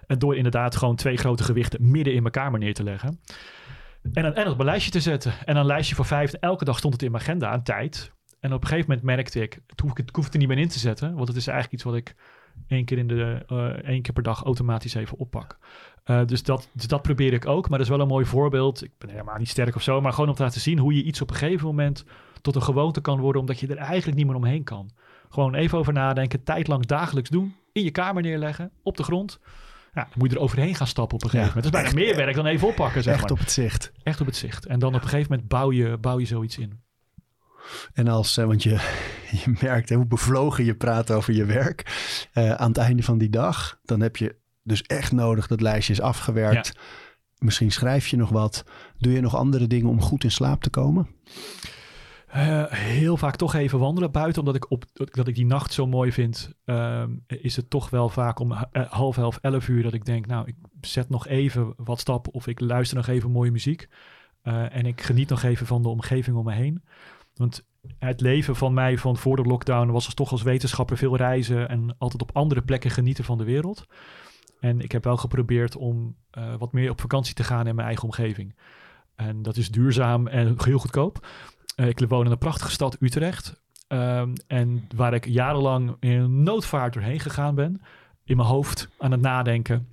En 0.06 0.18
door 0.18 0.36
inderdaad 0.36 0.76
gewoon 0.76 0.96
twee 0.96 1.16
grote 1.16 1.42
gewichten 1.44 1.90
midden 1.90 2.14
in 2.14 2.22
mijn 2.22 2.34
kamer 2.34 2.58
neer 2.58 2.74
te 2.74 2.82
leggen. 2.84 3.20
En, 4.12 4.34
en 4.34 4.48
op 4.48 4.58
een 4.58 4.64
lijstje 4.64 4.90
te 4.90 5.00
zetten. 5.00 5.32
En 5.44 5.56
een 5.56 5.66
lijstje 5.66 5.94
voor 5.94 6.04
vijf. 6.04 6.32
Elke 6.32 6.64
dag 6.64 6.78
stond 6.78 6.92
het 6.92 7.02
in 7.02 7.10
mijn 7.10 7.22
agenda 7.22 7.48
aan 7.48 7.62
tijd. 7.62 8.12
En 8.40 8.52
op 8.52 8.62
een 8.62 8.68
gegeven 8.68 8.88
moment 8.90 9.06
merkte 9.06 9.40
ik, 9.40 9.60
het 9.66 9.80
hoef 9.80 9.90
ik, 9.90 9.96
het, 9.96 10.08
ik 10.08 10.14
hoef 10.14 10.24
het 10.24 10.32
er 10.32 10.38
niet 10.40 10.48
meer 10.48 10.58
in 10.58 10.68
te 10.68 10.78
zetten. 10.78 11.14
Want 11.14 11.28
het 11.28 11.36
is 11.36 11.46
eigenlijk 11.46 11.74
iets 11.74 11.84
wat 11.84 11.94
ik 11.94 12.14
één 12.68 12.84
keer, 12.84 12.98
in 12.98 13.06
de, 13.06 13.44
eh, 13.46 13.64
één 13.66 14.02
keer 14.02 14.12
per 14.12 14.22
dag 14.22 14.44
automatisch 14.44 14.94
even 14.94 15.18
oppak. 15.18 15.58
Eh, 16.04 16.24
dus, 16.24 16.42
dat, 16.42 16.68
dus 16.72 16.86
dat 16.86 17.02
probeer 17.02 17.32
ik 17.32 17.46
ook. 17.46 17.68
Maar 17.68 17.78
dat 17.78 17.86
is 17.86 17.92
wel 17.92 18.02
een 18.02 18.08
mooi 18.12 18.24
voorbeeld. 18.24 18.84
Ik 18.84 18.92
ben 18.98 19.10
helemaal 19.10 19.38
niet 19.38 19.48
sterk 19.48 19.74
of 19.74 19.82
zo. 19.82 20.00
Maar 20.00 20.12
gewoon 20.12 20.28
om 20.28 20.34
te 20.34 20.42
laten 20.42 20.60
zien 20.60 20.78
hoe 20.78 20.94
je 20.94 21.02
iets 21.02 21.20
op 21.20 21.30
een 21.30 21.36
gegeven 21.36 21.66
moment 21.66 22.04
tot 22.40 22.54
een 22.54 22.62
gewoonte 22.62 23.00
kan 23.00 23.20
worden. 23.20 23.40
Omdat 23.40 23.60
je 23.60 23.66
er 23.66 23.76
eigenlijk 23.76 24.16
niet 24.16 24.26
meer 24.26 24.36
omheen 24.36 24.64
kan. 24.64 24.90
Gewoon 25.28 25.54
even 25.54 25.78
over 25.78 25.92
nadenken. 25.92 26.42
Tijd 26.44 26.66
lang 26.68 26.86
dagelijks 26.86 27.30
doen. 27.30 27.54
In 27.72 27.82
je 27.82 27.90
kamer 27.90 28.22
neerleggen. 28.22 28.70
Op 28.82 28.96
de 28.96 29.02
grond. 29.02 29.40
Ja, 29.94 30.02
dan 30.02 30.12
moet 30.18 30.30
je 30.30 30.36
er 30.36 30.42
overheen 30.42 30.74
gaan 30.74 30.86
stappen 30.86 31.16
op 31.16 31.22
een 31.24 31.30
gegeven 31.30 31.48
Ja, 31.50 31.54
moment. 31.56 31.72
Dat 31.72 31.84
is 31.84 31.92
bijna 31.94 32.06
meer 32.06 32.16
werk 32.24 32.36
dan 32.36 32.46
even 32.46 32.68
oppakken, 32.68 33.02
zeg 33.02 33.12
Echt 33.12 33.22
maar. 33.22 33.32
op 33.32 33.38
het 33.38 33.50
zicht. 33.50 33.92
Echt 34.02 34.20
op 34.20 34.26
het 34.26 34.36
zicht. 34.36 34.66
En 34.66 34.78
dan 34.78 34.94
op 34.94 35.02
een 35.02 35.08
gegeven 35.08 35.30
moment 35.30 35.48
bouw 35.48 35.72
je, 35.72 35.96
bouw 35.96 36.18
je 36.18 36.26
zoiets 36.26 36.58
in. 36.58 36.80
En 37.92 38.08
als, 38.08 38.36
eh, 38.36 38.44
want 38.44 38.62
je, 38.62 38.70
je 39.44 39.56
merkt 39.60 39.88
hè, 39.88 39.96
hoe 39.96 40.06
bevlogen 40.06 40.64
je 40.64 40.74
praat 40.74 41.10
over 41.10 41.34
je 41.34 41.44
werk. 41.44 42.06
Eh, 42.32 42.52
aan 42.52 42.68
het 42.68 42.78
einde 42.78 43.02
van 43.02 43.18
die 43.18 43.30
dag, 43.30 43.78
dan 43.84 44.00
heb 44.00 44.16
je 44.16 44.36
dus 44.62 44.82
echt 44.82 45.12
nodig 45.12 45.46
dat 45.46 45.60
lijstje 45.60 45.92
is 45.92 46.00
afgewerkt. 46.00 46.78
Misschien 47.38 47.72
schrijf 47.72 48.06
je 48.06 48.16
nog 48.16 48.30
wat. 48.30 48.64
Doe 48.98 49.12
je 49.12 49.20
nog 49.20 49.36
andere 49.36 49.66
dingen 49.66 49.88
om 49.88 50.00
goed 50.00 50.24
in 50.24 50.30
slaap 50.30 50.62
te 50.62 50.70
komen? 50.70 51.08
Eh, 52.26 52.64
heel 52.68 53.16
vaak 53.16 53.36
toch 53.36 53.54
even 53.54 53.78
wandelen 53.78 54.10
buiten, 54.10 54.40
omdat 54.40 54.56
ik, 54.56 54.70
op, 54.70 54.84
dat 54.92 55.28
ik 55.28 55.34
die 55.34 55.46
nacht 55.46 55.72
zo 55.72 55.86
mooi 55.86 56.12
vind. 56.12 56.52
ehm, 56.64 57.10
is 57.26 57.56
het 57.56 57.70
toch 57.70 57.90
wel 57.90 58.08
vaak 58.08 58.38
om 58.38 58.52
half 58.72 59.18
elf, 59.18 59.38
elf 59.42 59.68
uur 59.68 59.82
dat 59.82 59.92
ik 59.92 60.04
denk, 60.04 60.26
nou, 60.26 60.46
ik 60.46 60.54
zet 60.80 61.08
nog 61.08 61.26
even 61.26 61.72
wat 61.76 62.00
stappen 62.00 62.32
of 62.32 62.46
ik 62.46 62.60
luister 62.60 62.96
nog 62.96 63.06
even 63.06 63.30
mooie 63.30 63.50
muziek. 63.50 63.88
En 64.42 64.86
ik 64.86 65.00
geniet 65.00 65.28
nog 65.28 65.42
even 65.42 65.66
van 65.66 65.82
de 65.82 65.88
omgeving 65.88 66.36
om 66.36 66.44
me 66.44 66.52
heen. 66.52 66.82
Want 67.38 67.66
het 67.98 68.20
leven 68.20 68.56
van 68.56 68.74
mij 68.74 68.98
van 68.98 69.16
voor 69.16 69.36
de 69.36 69.42
lockdown 69.42 69.90
was 69.90 70.04
dus 70.04 70.14
toch 70.14 70.30
als 70.30 70.42
wetenschapper 70.42 70.96
veel 70.96 71.16
reizen 71.16 71.68
en 71.68 71.94
altijd 71.98 72.22
op 72.22 72.30
andere 72.36 72.62
plekken 72.62 72.90
genieten 72.90 73.24
van 73.24 73.38
de 73.38 73.44
wereld. 73.44 73.86
En 74.60 74.80
ik 74.80 74.92
heb 74.92 75.04
wel 75.04 75.16
geprobeerd 75.16 75.76
om 75.76 76.16
eh, 76.30 76.54
wat 76.58 76.72
meer 76.72 76.90
op 76.90 77.00
vakantie 77.00 77.34
te 77.34 77.44
gaan 77.44 77.66
in 77.66 77.74
mijn 77.74 77.86
eigen 77.86 78.04
omgeving. 78.04 78.54
En 79.16 79.42
dat 79.42 79.56
is 79.56 79.70
duurzaam 79.70 80.26
en 80.26 80.56
heel 80.64 80.78
goedkoop. 80.78 81.26
Eh, 81.76 81.86
ik 81.88 81.98
woon 82.08 82.24
in 82.24 82.30
een 82.30 82.38
prachtige 82.38 82.70
stad 82.70 82.96
Utrecht. 83.00 83.60
Ehm, 83.88 84.32
en 84.46 84.88
waar 84.96 85.14
ik 85.14 85.24
jarenlang 85.26 85.96
in 86.00 86.42
noodvaart 86.42 86.92
doorheen 86.92 87.20
gegaan 87.20 87.54
ben. 87.54 87.80
In 88.24 88.36
mijn 88.36 88.48
hoofd 88.48 88.88
aan 88.98 89.10
het 89.10 89.20
nadenken. 89.20 89.88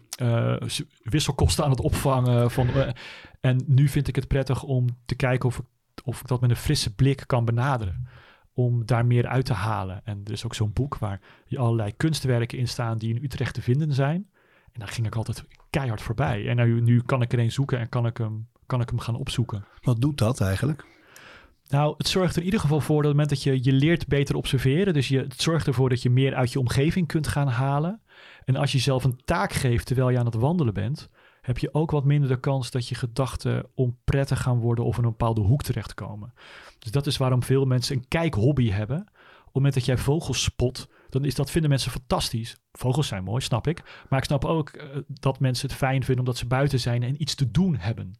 s- 0.65 0.83
wisselkosten 1.03 1.63
aan 1.63 1.69
het 1.69 1.81
opvangen. 1.81 2.51
Van, 2.51 2.67
en 3.39 3.63
nu 3.65 3.87
vind 3.87 4.07
ik 4.07 4.15
het 4.15 4.27
prettig 4.27 4.63
om 4.63 4.85
te 5.05 5.15
kijken 5.15 5.49
of 5.49 5.57
ik, 5.57 5.65
of 6.03 6.19
ik 6.19 6.27
dat 6.27 6.41
met 6.41 6.49
een 6.49 6.55
frisse 6.55 6.95
blik 6.95 7.23
kan 7.25 7.45
benaderen. 7.45 8.07
Om 8.53 8.85
daar 8.85 9.05
meer 9.05 9.27
uit 9.27 9.45
te 9.45 9.53
halen. 9.53 10.01
En 10.03 10.21
er 10.25 10.31
is 10.31 10.45
ook 10.45 10.55
zo'n 10.55 10.73
boek 10.73 10.97
waar 10.97 11.21
allerlei 11.55 11.95
kunstwerken 11.97 12.57
in 12.57 12.67
staan 12.67 12.97
die 12.97 13.15
in 13.15 13.23
Utrecht 13.23 13.53
te 13.53 13.61
vinden 13.61 13.93
zijn. 13.93 14.27
En 14.71 14.79
daar 14.79 14.87
ging 14.87 15.07
ik 15.07 15.15
altijd 15.15 15.43
keihard 15.69 16.01
voorbij. 16.01 16.47
En 16.47 16.55
nu, 16.55 16.81
nu 16.81 17.01
kan 17.01 17.21
ik 17.21 17.33
er 17.33 17.39
een 17.39 17.51
zoeken 17.51 17.79
en 17.79 17.89
kan 17.89 18.05
ik 18.05 18.17
hem, 18.17 18.47
kan 18.65 18.81
ik 18.81 18.89
hem 18.89 18.99
gaan 18.99 19.15
opzoeken. 19.15 19.65
Wat 19.81 20.01
doet 20.01 20.17
dat 20.17 20.41
eigenlijk? 20.41 20.85
Nou, 21.67 21.93
het 21.97 22.07
zorgt 22.07 22.33
er 22.33 22.39
in 22.39 22.45
ieder 22.45 22.59
geval 22.59 22.81
voor 22.81 22.95
dat 22.95 23.05
het 23.05 23.11
moment 23.11 23.29
dat 23.29 23.43
je, 23.43 23.63
je 23.63 23.71
leert 23.71 24.07
beter 24.07 24.35
observeren. 24.35 24.93
Dus 24.93 25.07
je, 25.07 25.19
het 25.19 25.41
zorgt 25.41 25.67
ervoor 25.67 25.89
dat 25.89 26.01
je 26.01 26.09
meer 26.09 26.35
uit 26.35 26.51
je 26.51 26.59
omgeving 26.59 27.07
kunt 27.07 27.27
gaan 27.27 27.47
halen. 27.47 28.01
En 28.45 28.55
als 28.55 28.71
je 28.71 28.79
zelf 28.79 29.03
een 29.03 29.21
taak 29.25 29.53
geeft 29.53 29.85
terwijl 29.85 30.09
je 30.09 30.19
aan 30.19 30.25
het 30.25 30.35
wandelen 30.35 30.73
bent, 30.73 31.09
heb 31.45 31.57
je 31.57 31.73
ook 31.73 31.91
wat 31.91 32.05
minder 32.05 32.29
de 32.29 32.39
kans 32.39 32.71
dat 32.71 32.87
je 32.87 32.95
gedachten 32.95 33.65
onprettig 33.75 34.41
gaan 34.41 34.59
worden 34.59 34.85
of 34.85 34.97
in 34.97 35.03
een 35.03 35.09
bepaalde 35.09 35.41
hoek 35.41 35.63
terechtkomen. 35.63 36.33
Dus 36.79 36.91
dat 36.91 37.07
is 37.07 37.17
waarom 37.17 37.43
veel 37.43 37.65
mensen 37.65 37.95
een 37.95 38.07
kijkhobby 38.07 38.69
hebben. 38.69 38.99
Op 38.99 39.45
het 39.45 39.53
moment 39.53 39.73
dat 39.73 39.85
jij 39.85 39.97
vogels 39.97 40.43
spot, 40.43 40.87
dan 41.09 41.25
is 41.25 41.35
dat 41.35 41.51
vinden 41.51 41.69
mensen 41.69 41.91
fantastisch. 41.91 42.57
Vogels 42.71 43.07
zijn 43.07 43.23
mooi, 43.23 43.41
snap 43.41 43.67
ik. 43.67 44.03
Maar 44.09 44.19
ik 44.19 44.25
snap 44.25 44.45
ook 44.45 44.69
eh, 44.69 44.97
dat 45.07 45.39
mensen 45.39 45.67
het 45.67 45.77
fijn 45.77 46.03
vinden 46.03 46.25
omdat 46.25 46.37
ze 46.37 46.47
buiten 46.47 46.79
zijn 46.79 47.03
en 47.03 47.21
iets 47.21 47.35
te 47.35 47.51
doen 47.51 47.75
hebben 47.77 48.15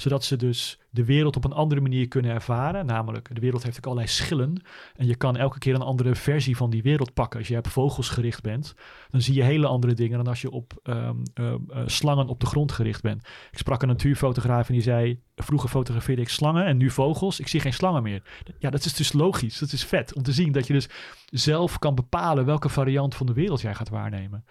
zodat 0.00 0.24
ze 0.24 0.36
dus 0.36 0.78
de 0.90 1.04
wereld 1.04 1.36
op 1.36 1.44
een 1.44 1.52
andere 1.52 1.80
manier 1.80 2.08
kunnen 2.08 2.30
ervaren. 2.30 2.86
Namelijk, 2.86 3.34
de 3.34 3.40
wereld 3.40 3.62
heeft 3.62 3.76
ook 3.76 3.84
allerlei 3.84 4.08
schillen. 4.08 4.62
En 4.96 5.06
je 5.06 5.16
kan 5.16 5.36
elke 5.36 5.58
keer 5.58 5.74
een 5.74 5.80
andere 5.80 6.14
versie 6.14 6.56
van 6.56 6.70
die 6.70 6.82
wereld 6.82 7.14
pakken. 7.14 7.38
Als 7.38 7.48
je 7.48 7.56
op 7.56 7.66
vogels 7.66 8.08
gericht 8.08 8.42
bent, 8.42 8.74
dan 9.10 9.20
zie 9.20 9.34
je 9.34 9.42
hele 9.42 9.66
andere 9.66 9.94
dingen 9.94 10.16
dan 10.16 10.26
als 10.26 10.40
je 10.40 10.50
op 10.50 10.80
ehm, 10.82 11.16
ehm, 11.34 11.58
eh, 11.68 11.82
slangen 11.86 12.28
op 12.28 12.40
de 12.40 12.46
grond 12.46 12.72
gericht 12.72 13.02
bent. 13.02 13.26
Ik 13.50 13.58
sprak 13.58 13.82
een 13.82 13.88
natuurfotograaf 13.88 14.68
en 14.68 14.74
die 14.74 14.82
zei: 14.82 15.20
Vroeger 15.36 15.68
fotografeerde 15.68 16.22
ik 16.22 16.28
slangen 16.28 16.64
en 16.64 16.76
nu 16.76 16.90
vogels. 16.90 17.40
Ik 17.40 17.48
zie 17.48 17.60
geen 17.60 17.72
slangen 17.72 18.02
meer. 18.02 18.22
Ja, 18.58 18.70
dat 18.70 18.84
is 18.84 18.94
dus 18.94 19.12
logisch. 19.12 19.58
Dat 19.58 19.72
is 19.72 19.84
vet 19.84 20.14
om 20.14 20.22
te 20.22 20.32
zien 20.32 20.52
dat 20.52 20.66
je 20.66 20.72
dus 20.72 20.88
zelf 21.24 21.78
kan 21.78 21.94
bepalen 21.94 22.44
welke 22.44 22.68
variant 22.68 23.14
van 23.14 23.26
de 23.26 23.32
wereld 23.32 23.60
jij 23.60 23.74
gaat 23.74 23.88
waarnemen. 23.88 24.44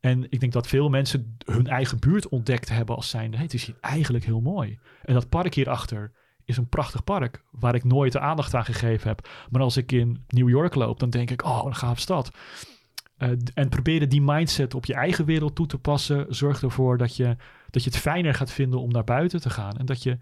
En 0.00 0.26
ik 0.30 0.40
denk 0.40 0.52
dat 0.52 0.66
veel 0.66 0.88
mensen 0.88 1.36
hun 1.44 1.66
eigen 1.66 1.98
buurt 1.98 2.28
ontdekt 2.28 2.68
hebben 2.68 2.96
als 2.96 3.08
zijnde, 3.08 3.36
het 3.36 3.54
is 3.54 3.64
hier 3.64 3.76
eigenlijk 3.80 4.24
heel 4.24 4.40
mooi. 4.40 4.78
En 5.02 5.14
dat 5.14 5.28
park 5.28 5.54
hierachter 5.54 6.12
is 6.44 6.56
een 6.56 6.68
prachtig 6.68 7.04
park 7.04 7.42
waar 7.50 7.74
ik 7.74 7.84
nooit 7.84 8.12
de 8.12 8.20
aandacht 8.20 8.54
aan 8.54 8.64
gegeven 8.64 9.08
heb. 9.08 9.28
Maar 9.50 9.62
als 9.62 9.76
ik 9.76 9.92
in 9.92 10.24
New 10.28 10.48
York 10.48 10.74
loop, 10.74 11.00
dan 11.00 11.10
denk 11.10 11.30
ik, 11.30 11.44
oh, 11.44 11.62
een 11.64 11.74
gaaf 11.74 11.98
stad. 11.98 12.30
Eh, 13.16 13.30
en 13.54 13.68
proberen 13.68 14.08
die 14.08 14.22
mindset 14.22 14.74
op 14.74 14.84
je 14.84 14.94
eigen 14.94 15.24
wereld 15.24 15.54
toe 15.54 15.66
te 15.66 15.78
passen, 15.78 16.26
zorgt 16.28 16.62
ervoor 16.62 16.98
dat 16.98 17.16
je, 17.16 17.36
dat 17.70 17.84
je 17.84 17.90
het 17.90 17.98
fijner 17.98 18.34
gaat 18.34 18.52
vinden 18.52 18.80
om 18.80 18.90
naar 18.90 19.04
buiten 19.04 19.40
te 19.40 19.50
gaan. 19.50 19.76
En 19.76 19.86
dat 19.86 20.02
je 20.02 20.18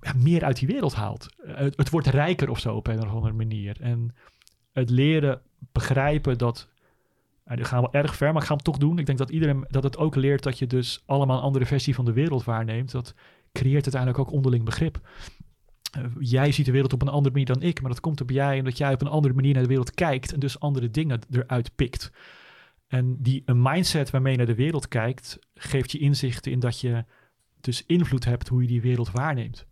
ja, 0.00 0.12
meer 0.16 0.44
uit 0.44 0.58
die 0.58 0.68
wereld 0.68 0.94
haalt. 0.94 1.28
Eh, 1.44 1.56
het, 1.56 1.76
het 1.76 1.90
wordt 1.90 2.06
rijker 2.06 2.50
of 2.50 2.60
zo 2.60 2.74
op 2.74 2.86
een 2.86 3.02
of 3.02 3.12
andere 3.12 3.34
manier. 3.34 3.80
En 3.80 4.14
het 4.72 4.90
leren 4.90 5.40
begrijpen 5.72 6.38
dat 6.38 6.68
die 7.56 7.64
gaan 7.64 7.80
wel 7.80 7.92
erg 7.92 8.16
ver, 8.16 8.32
maar 8.32 8.42
ik 8.42 8.48
ga 8.48 8.54
hem 8.54 8.62
toch 8.62 8.76
doen. 8.76 8.98
Ik 8.98 9.06
denk 9.06 9.18
dat 9.18 9.30
iedereen 9.30 9.64
dat 9.68 9.82
het 9.82 9.96
ook 9.96 10.14
leert 10.14 10.42
dat 10.42 10.58
je 10.58 10.66
dus 10.66 11.02
allemaal 11.06 11.36
een 11.36 11.42
andere 11.42 11.66
versie 11.66 11.94
van 11.94 12.04
de 12.04 12.12
wereld 12.12 12.44
waarneemt. 12.44 12.90
Dat 12.90 13.14
creëert 13.52 13.82
uiteindelijk 13.82 14.18
ook 14.18 14.32
onderling 14.32 14.64
begrip. 14.64 15.00
Uh, 15.98 16.04
jij 16.18 16.52
ziet 16.52 16.66
de 16.66 16.72
wereld 16.72 16.92
op 16.92 17.02
een 17.02 17.08
andere 17.08 17.30
manier 17.30 17.46
dan 17.46 17.62
ik, 17.62 17.80
maar 17.80 17.90
dat 17.90 18.00
komt 18.00 18.26
bij 18.26 18.36
jij 18.36 18.58
omdat 18.58 18.78
jij 18.78 18.92
op 18.92 19.00
een 19.00 19.08
andere 19.08 19.34
manier 19.34 19.52
naar 19.52 19.62
de 19.62 19.68
wereld 19.68 19.90
kijkt 19.90 20.32
en 20.32 20.40
dus 20.40 20.60
andere 20.60 20.90
dingen 20.90 21.20
eruit 21.30 21.74
pikt. 21.74 22.10
En 22.86 23.16
die 23.22 23.42
een 23.44 23.62
mindset 23.62 24.10
waarmee 24.10 24.32
je 24.32 24.38
naar 24.38 24.46
de 24.46 24.54
wereld 24.54 24.88
kijkt, 24.88 25.38
geeft 25.54 25.92
je 25.92 25.98
inzichten 25.98 26.52
in 26.52 26.60
dat 26.60 26.80
je 26.80 27.04
dus 27.60 27.86
invloed 27.86 28.24
hebt 28.24 28.48
hoe 28.48 28.62
je 28.62 28.68
die 28.68 28.80
wereld 28.80 29.10
waarneemt. 29.10 29.66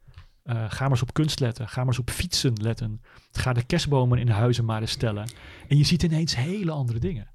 Uh, 0.45 0.55
ga 0.68 0.81
maar 0.81 0.91
eens 0.91 1.03
op 1.03 1.12
kunst 1.12 1.41
letten. 1.41 1.68
Ga 1.68 1.79
maar 1.79 1.87
eens 1.87 1.99
op 1.99 2.11
fietsen 2.11 2.53
letten. 2.62 3.03
Ga 3.33 3.53
de 3.53 3.64
kerstbomen 3.64 4.18
in 4.18 4.29
huizen 4.29 4.64
maar 4.64 4.81
eens 4.81 4.91
stellen. 4.91 5.31
En 5.68 5.77
je 5.77 5.85
ziet 5.85 6.03
ineens 6.03 6.37
hele 6.37 6.70
andere 6.70 6.99
dingen. 6.99 7.29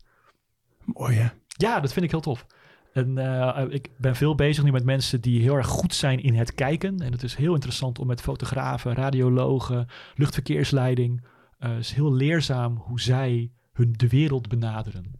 Mooi 0.93 1.15
hè? 1.15 1.27
Ja, 1.47 1.79
dat 1.79 1.93
vind 1.93 2.05
ik 2.05 2.11
heel 2.11 2.19
tof. 2.19 2.45
En 2.93 3.17
uh, 3.17 3.65
ik 3.69 3.89
ben 3.97 4.15
veel 4.15 4.35
bezig 4.35 4.63
nu 4.63 4.71
met 4.71 4.83
mensen 4.83 5.21
die 5.21 5.41
heel 5.41 5.55
erg 5.55 5.67
goed 5.67 5.93
zijn 5.93 6.23
in 6.23 6.35
het 6.35 6.55
kijken. 6.55 6.99
En 6.99 7.11
het 7.11 7.23
is 7.23 7.35
heel 7.35 7.53
interessant 7.53 7.99
om 7.99 8.07
met 8.07 8.21
fotografen, 8.21 8.93
radiologen, 8.93 9.87
luchtverkeersleiding. 10.15 11.21
Uh, 11.59 11.69
het 11.69 11.79
is 11.79 11.93
heel 11.93 12.13
leerzaam 12.13 12.75
hoe 12.77 13.01
zij 13.01 13.51
hun 13.73 13.93
de 13.97 14.07
wereld 14.07 14.47
benaderen. 14.47 15.19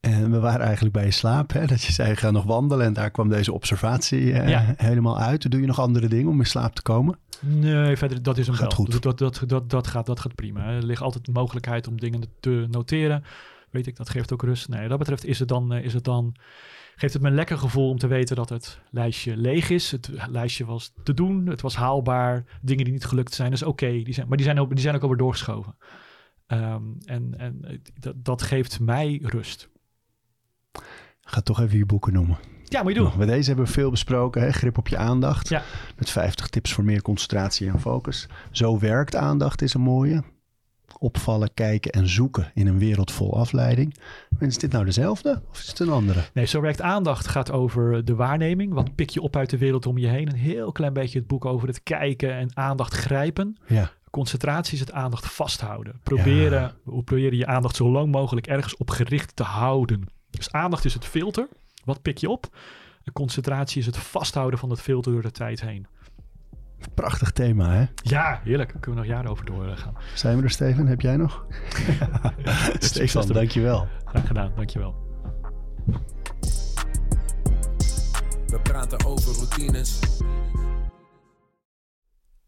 En 0.00 0.30
we 0.30 0.38
waren 0.38 0.60
eigenlijk 0.66 0.94
bij 0.94 1.04
je 1.04 1.10
slaap, 1.10 1.52
hè? 1.52 1.66
dat 1.66 1.82
je 1.82 1.92
zei 1.92 2.16
ga 2.16 2.30
nog 2.30 2.44
wandelen 2.44 2.86
en 2.86 2.92
daar 2.92 3.10
kwam 3.10 3.28
deze 3.28 3.52
observatie 3.52 4.32
eh, 4.32 4.68
helemaal 4.76 5.18
uit. 5.18 5.50
Doe 5.50 5.60
je 5.60 5.66
nog 5.66 5.80
andere 5.80 6.08
dingen 6.08 6.30
om 6.30 6.38
in 6.38 6.46
slaap 6.46 6.74
te 6.74 6.82
komen? 6.82 7.18
Nee, 7.40 7.96
verder, 7.96 8.22
dat 8.22 8.38
is 8.38 8.48
een 8.48 8.54
gaat 8.54 8.74
goed. 8.74 9.02
Dat, 9.02 9.18
dat, 9.18 9.42
dat, 9.46 9.70
dat, 9.70 9.86
gaat, 9.86 10.06
dat 10.06 10.20
gaat 10.20 10.34
prima. 10.34 10.66
Er 10.66 10.84
ligt 10.84 11.02
altijd 11.02 11.24
de 11.24 11.32
mogelijkheid 11.32 11.86
om 11.88 12.00
dingen 12.00 12.22
te 12.40 12.66
noteren. 12.70 13.24
Weet 13.70 13.86
ik, 13.86 13.96
dat 13.96 14.08
geeft 14.08 14.32
ook 14.32 14.42
rust. 14.42 14.68
Nee, 14.68 14.88
dat 14.88 14.98
betreft 14.98 15.24
is 15.24 15.38
het 15.38 15.48
dan, 15.48 15.72
eh, 15.72 15.84
is 15.84 15.94
het 15.94 16.04
dan 16.04 16.36
geeft 16.98 17.12
het 17.12 17.22
me 17.22 17.28
een 17.28 17.34
lekker 17.34 17.58
gevoel 17.58 17.88
om 17.88 17.98
te 17.98 18.06
weten 18.06 18.36
dat 18.36 18.48
het 18.48 18.80
lijstje 18.90 19.36
leeg 19.36 19.70
is. 19.70 19.90
Het 19.90 20.10
lijstje 20.30 20.64
was 20.64 20.92
te 21.02 21.14
doen, 21.14 21.46
het 21.46 21.60
was 21.60 21.76
haalbaar. 21.76 22.44
Dingen 22.62 22.84
die 22.84 22.92
niet 22.92 23.04
gelukt 23.04 23.34
zijn, 23.34 23.52
is 23.52 23.62
oké. 23.62 23.90
die 23.90 24.14
zijn, 24.14 24.28
maar 24.28 24.36
die 24.36 24.46
zijn, 24.46 24.60
ook, 24.60 24.70
die 24.70 24.80
zijn 24.80 24.94
ook 24.94 25.02
alweer 25.02 25.18
doorgeschoven. 25.18 25.76
Ehm, 26.46 26.82
en 27.04 27.38
en 27.38 27.82
dat, 27.94 28.24
dat 28.24 28.42
geeft 28.42 28.80
mij 28.80 29.20
rust. 29.22 29.68
Ga 31.20 31.40
toch 31.40 31.60
even 31.60 31.78
je 31.78 31.86
boeken 31.86 32.12
noemen. 32.12 32.38
Ja, 32.64 32.82
moet 32.82 32.92
je 32.92 32.98
doen. 32.98 33.12
Bij 33.16 33.26
deze 33.26 33.48
hebben 33.48 33.66
we 33.66 33.72
veel 33.72 33.90
besproken. 33.90 34.42
Hè? 34.42 34.52
Grip 34.52 34.78
op 34.78 34.88
je 34.88 34.96
aandacht. 34.96 35.48
Ja. 35.48 35.62
Met 35.96 36.10
50 36.10 36.48
tips 36.48 36.72
voor 36.72 36.84
meer 36.84 37.02
concentratie 37.02 37.68
en 37.68 37.80
focus. 37.80 38.28
Zo 38.50 38.78
werkt 38.78 39.16
aandacht 39.16 39.62
is 39.62 39.74
een 39.74 39.80
mooie. 39.80 40.22
Opvallen, 40.98 41.54
kijken 41.54 41.90
en 41.90 42.08
zoeken 42.08 42.50
in 42.54 42.66
een 42.66 42.78
wereld 42.78 43.12
vol 43.12 43.38
afleiding. 43.38 43.94
Is 44.38 44.58
dit 44.58 44.72
nou 44.72 44.84
dezelfde 44.84 45.42
of 45.50 45.58
is 45.58 45.68
het 45.68 45.78
een 45.78 45.90
andere? 45.90 46.20
Nee, 46.32 46.44
zo 46.44 46.60
werkt 46.60 46.80
aandacht 46.80 47.26
gaat 47.26 47.50
over 47.50 48.04
de 48.04 48.14
waarneming. 48.14 48.72
Wat 48.72 48.94
pik 48.94 49.10
je 49.10 49.20
op 49.20 49.36
uit 49.36 49.50
de 49.50 49.58
wereld 49.58 49.86
om 49.86 49.98
je 49.98 50.06
heen? 50.06 50.28
Een 50.28 50.36
heel 50.36 50.72
klein 50.72 50.92
beetje 50.92 51.18
het 51.18 51.28
boek 51.28 51.44
over 51.44 51.68
het 51.68 51.82
kijken 51.82 52.32
en 52.32 52.56
aandacht 52.56 52.94
grijpen. 52.94 53.56
Ja. 53.66 53.90
Concentratie 54.10 54.74
is 54.74 54.80
het 54.80 54.92
aandacht 54.92 55.26
vasthouden. 55.26 56.00
Proberen, 56.02 56.60
ja. 56.60 56.74
proberen 56.84 57.38
je 57.38 57.46
aandacht 57.46 57.76
zo 57.76 57.90
lang 57.90 58.12
mogelijk 58.12 58.46
ergens 58.46 58.76
op 58.76 58.90
gericht 58.90 59.36
te 59.36 59.42
houden. 59.42 60.06
Dus 60.30 60.52
aandacht 60.52 60.84
is 60.84 60.94
het 60.94 61.04
filter. 61.04 61.48
Wat 61.84 62.02
pik 62.02 62.18
je 62.18 62.30
op? 62.30 62.56
En 63.04 63.12
concentratie 63.12 63.80
is 63.80 63.86
het 63.86 63.96
vasthouden 63.96 64.58
van 64.58 64.70
het 64.70 64.80
filter 64.80 65.12
door 65.12 65.22
de 65.22 65.30
tijd 65.30 65.60
heen. 65.60 65.86
Prachtig 66.94 67.30
thema, 67.30 67.70
hè? 67.70 67.84
Ja, 68.02 68.40
heerlijk. 68.44 68.72
Daar 68.72 68.80
kunnen 68.80 69.00
we 69.00 69.06
nog 69.06 69.16
jaren 69.16 69.30
over 69.30 69.44
doorgaan. 69.44 69.94
Zijn 70.14 70.36
we 70.36 70.42
er, 70.42 70.50
Steven? 70.50 70.86
Heb 70.86 71.00
jij 71.00 71.16
nog? 71.16 71.46
Stefan, 72.78 73.26
dankjewel. 73.26 73.88
Graag 74.04 74.26
gedaan, 74.26 74.52
dankjewel. 74.56 75.06
We 78.46 78.60
praten 78.62 79.04
over 79.04 79.34
routines 79.34 79.98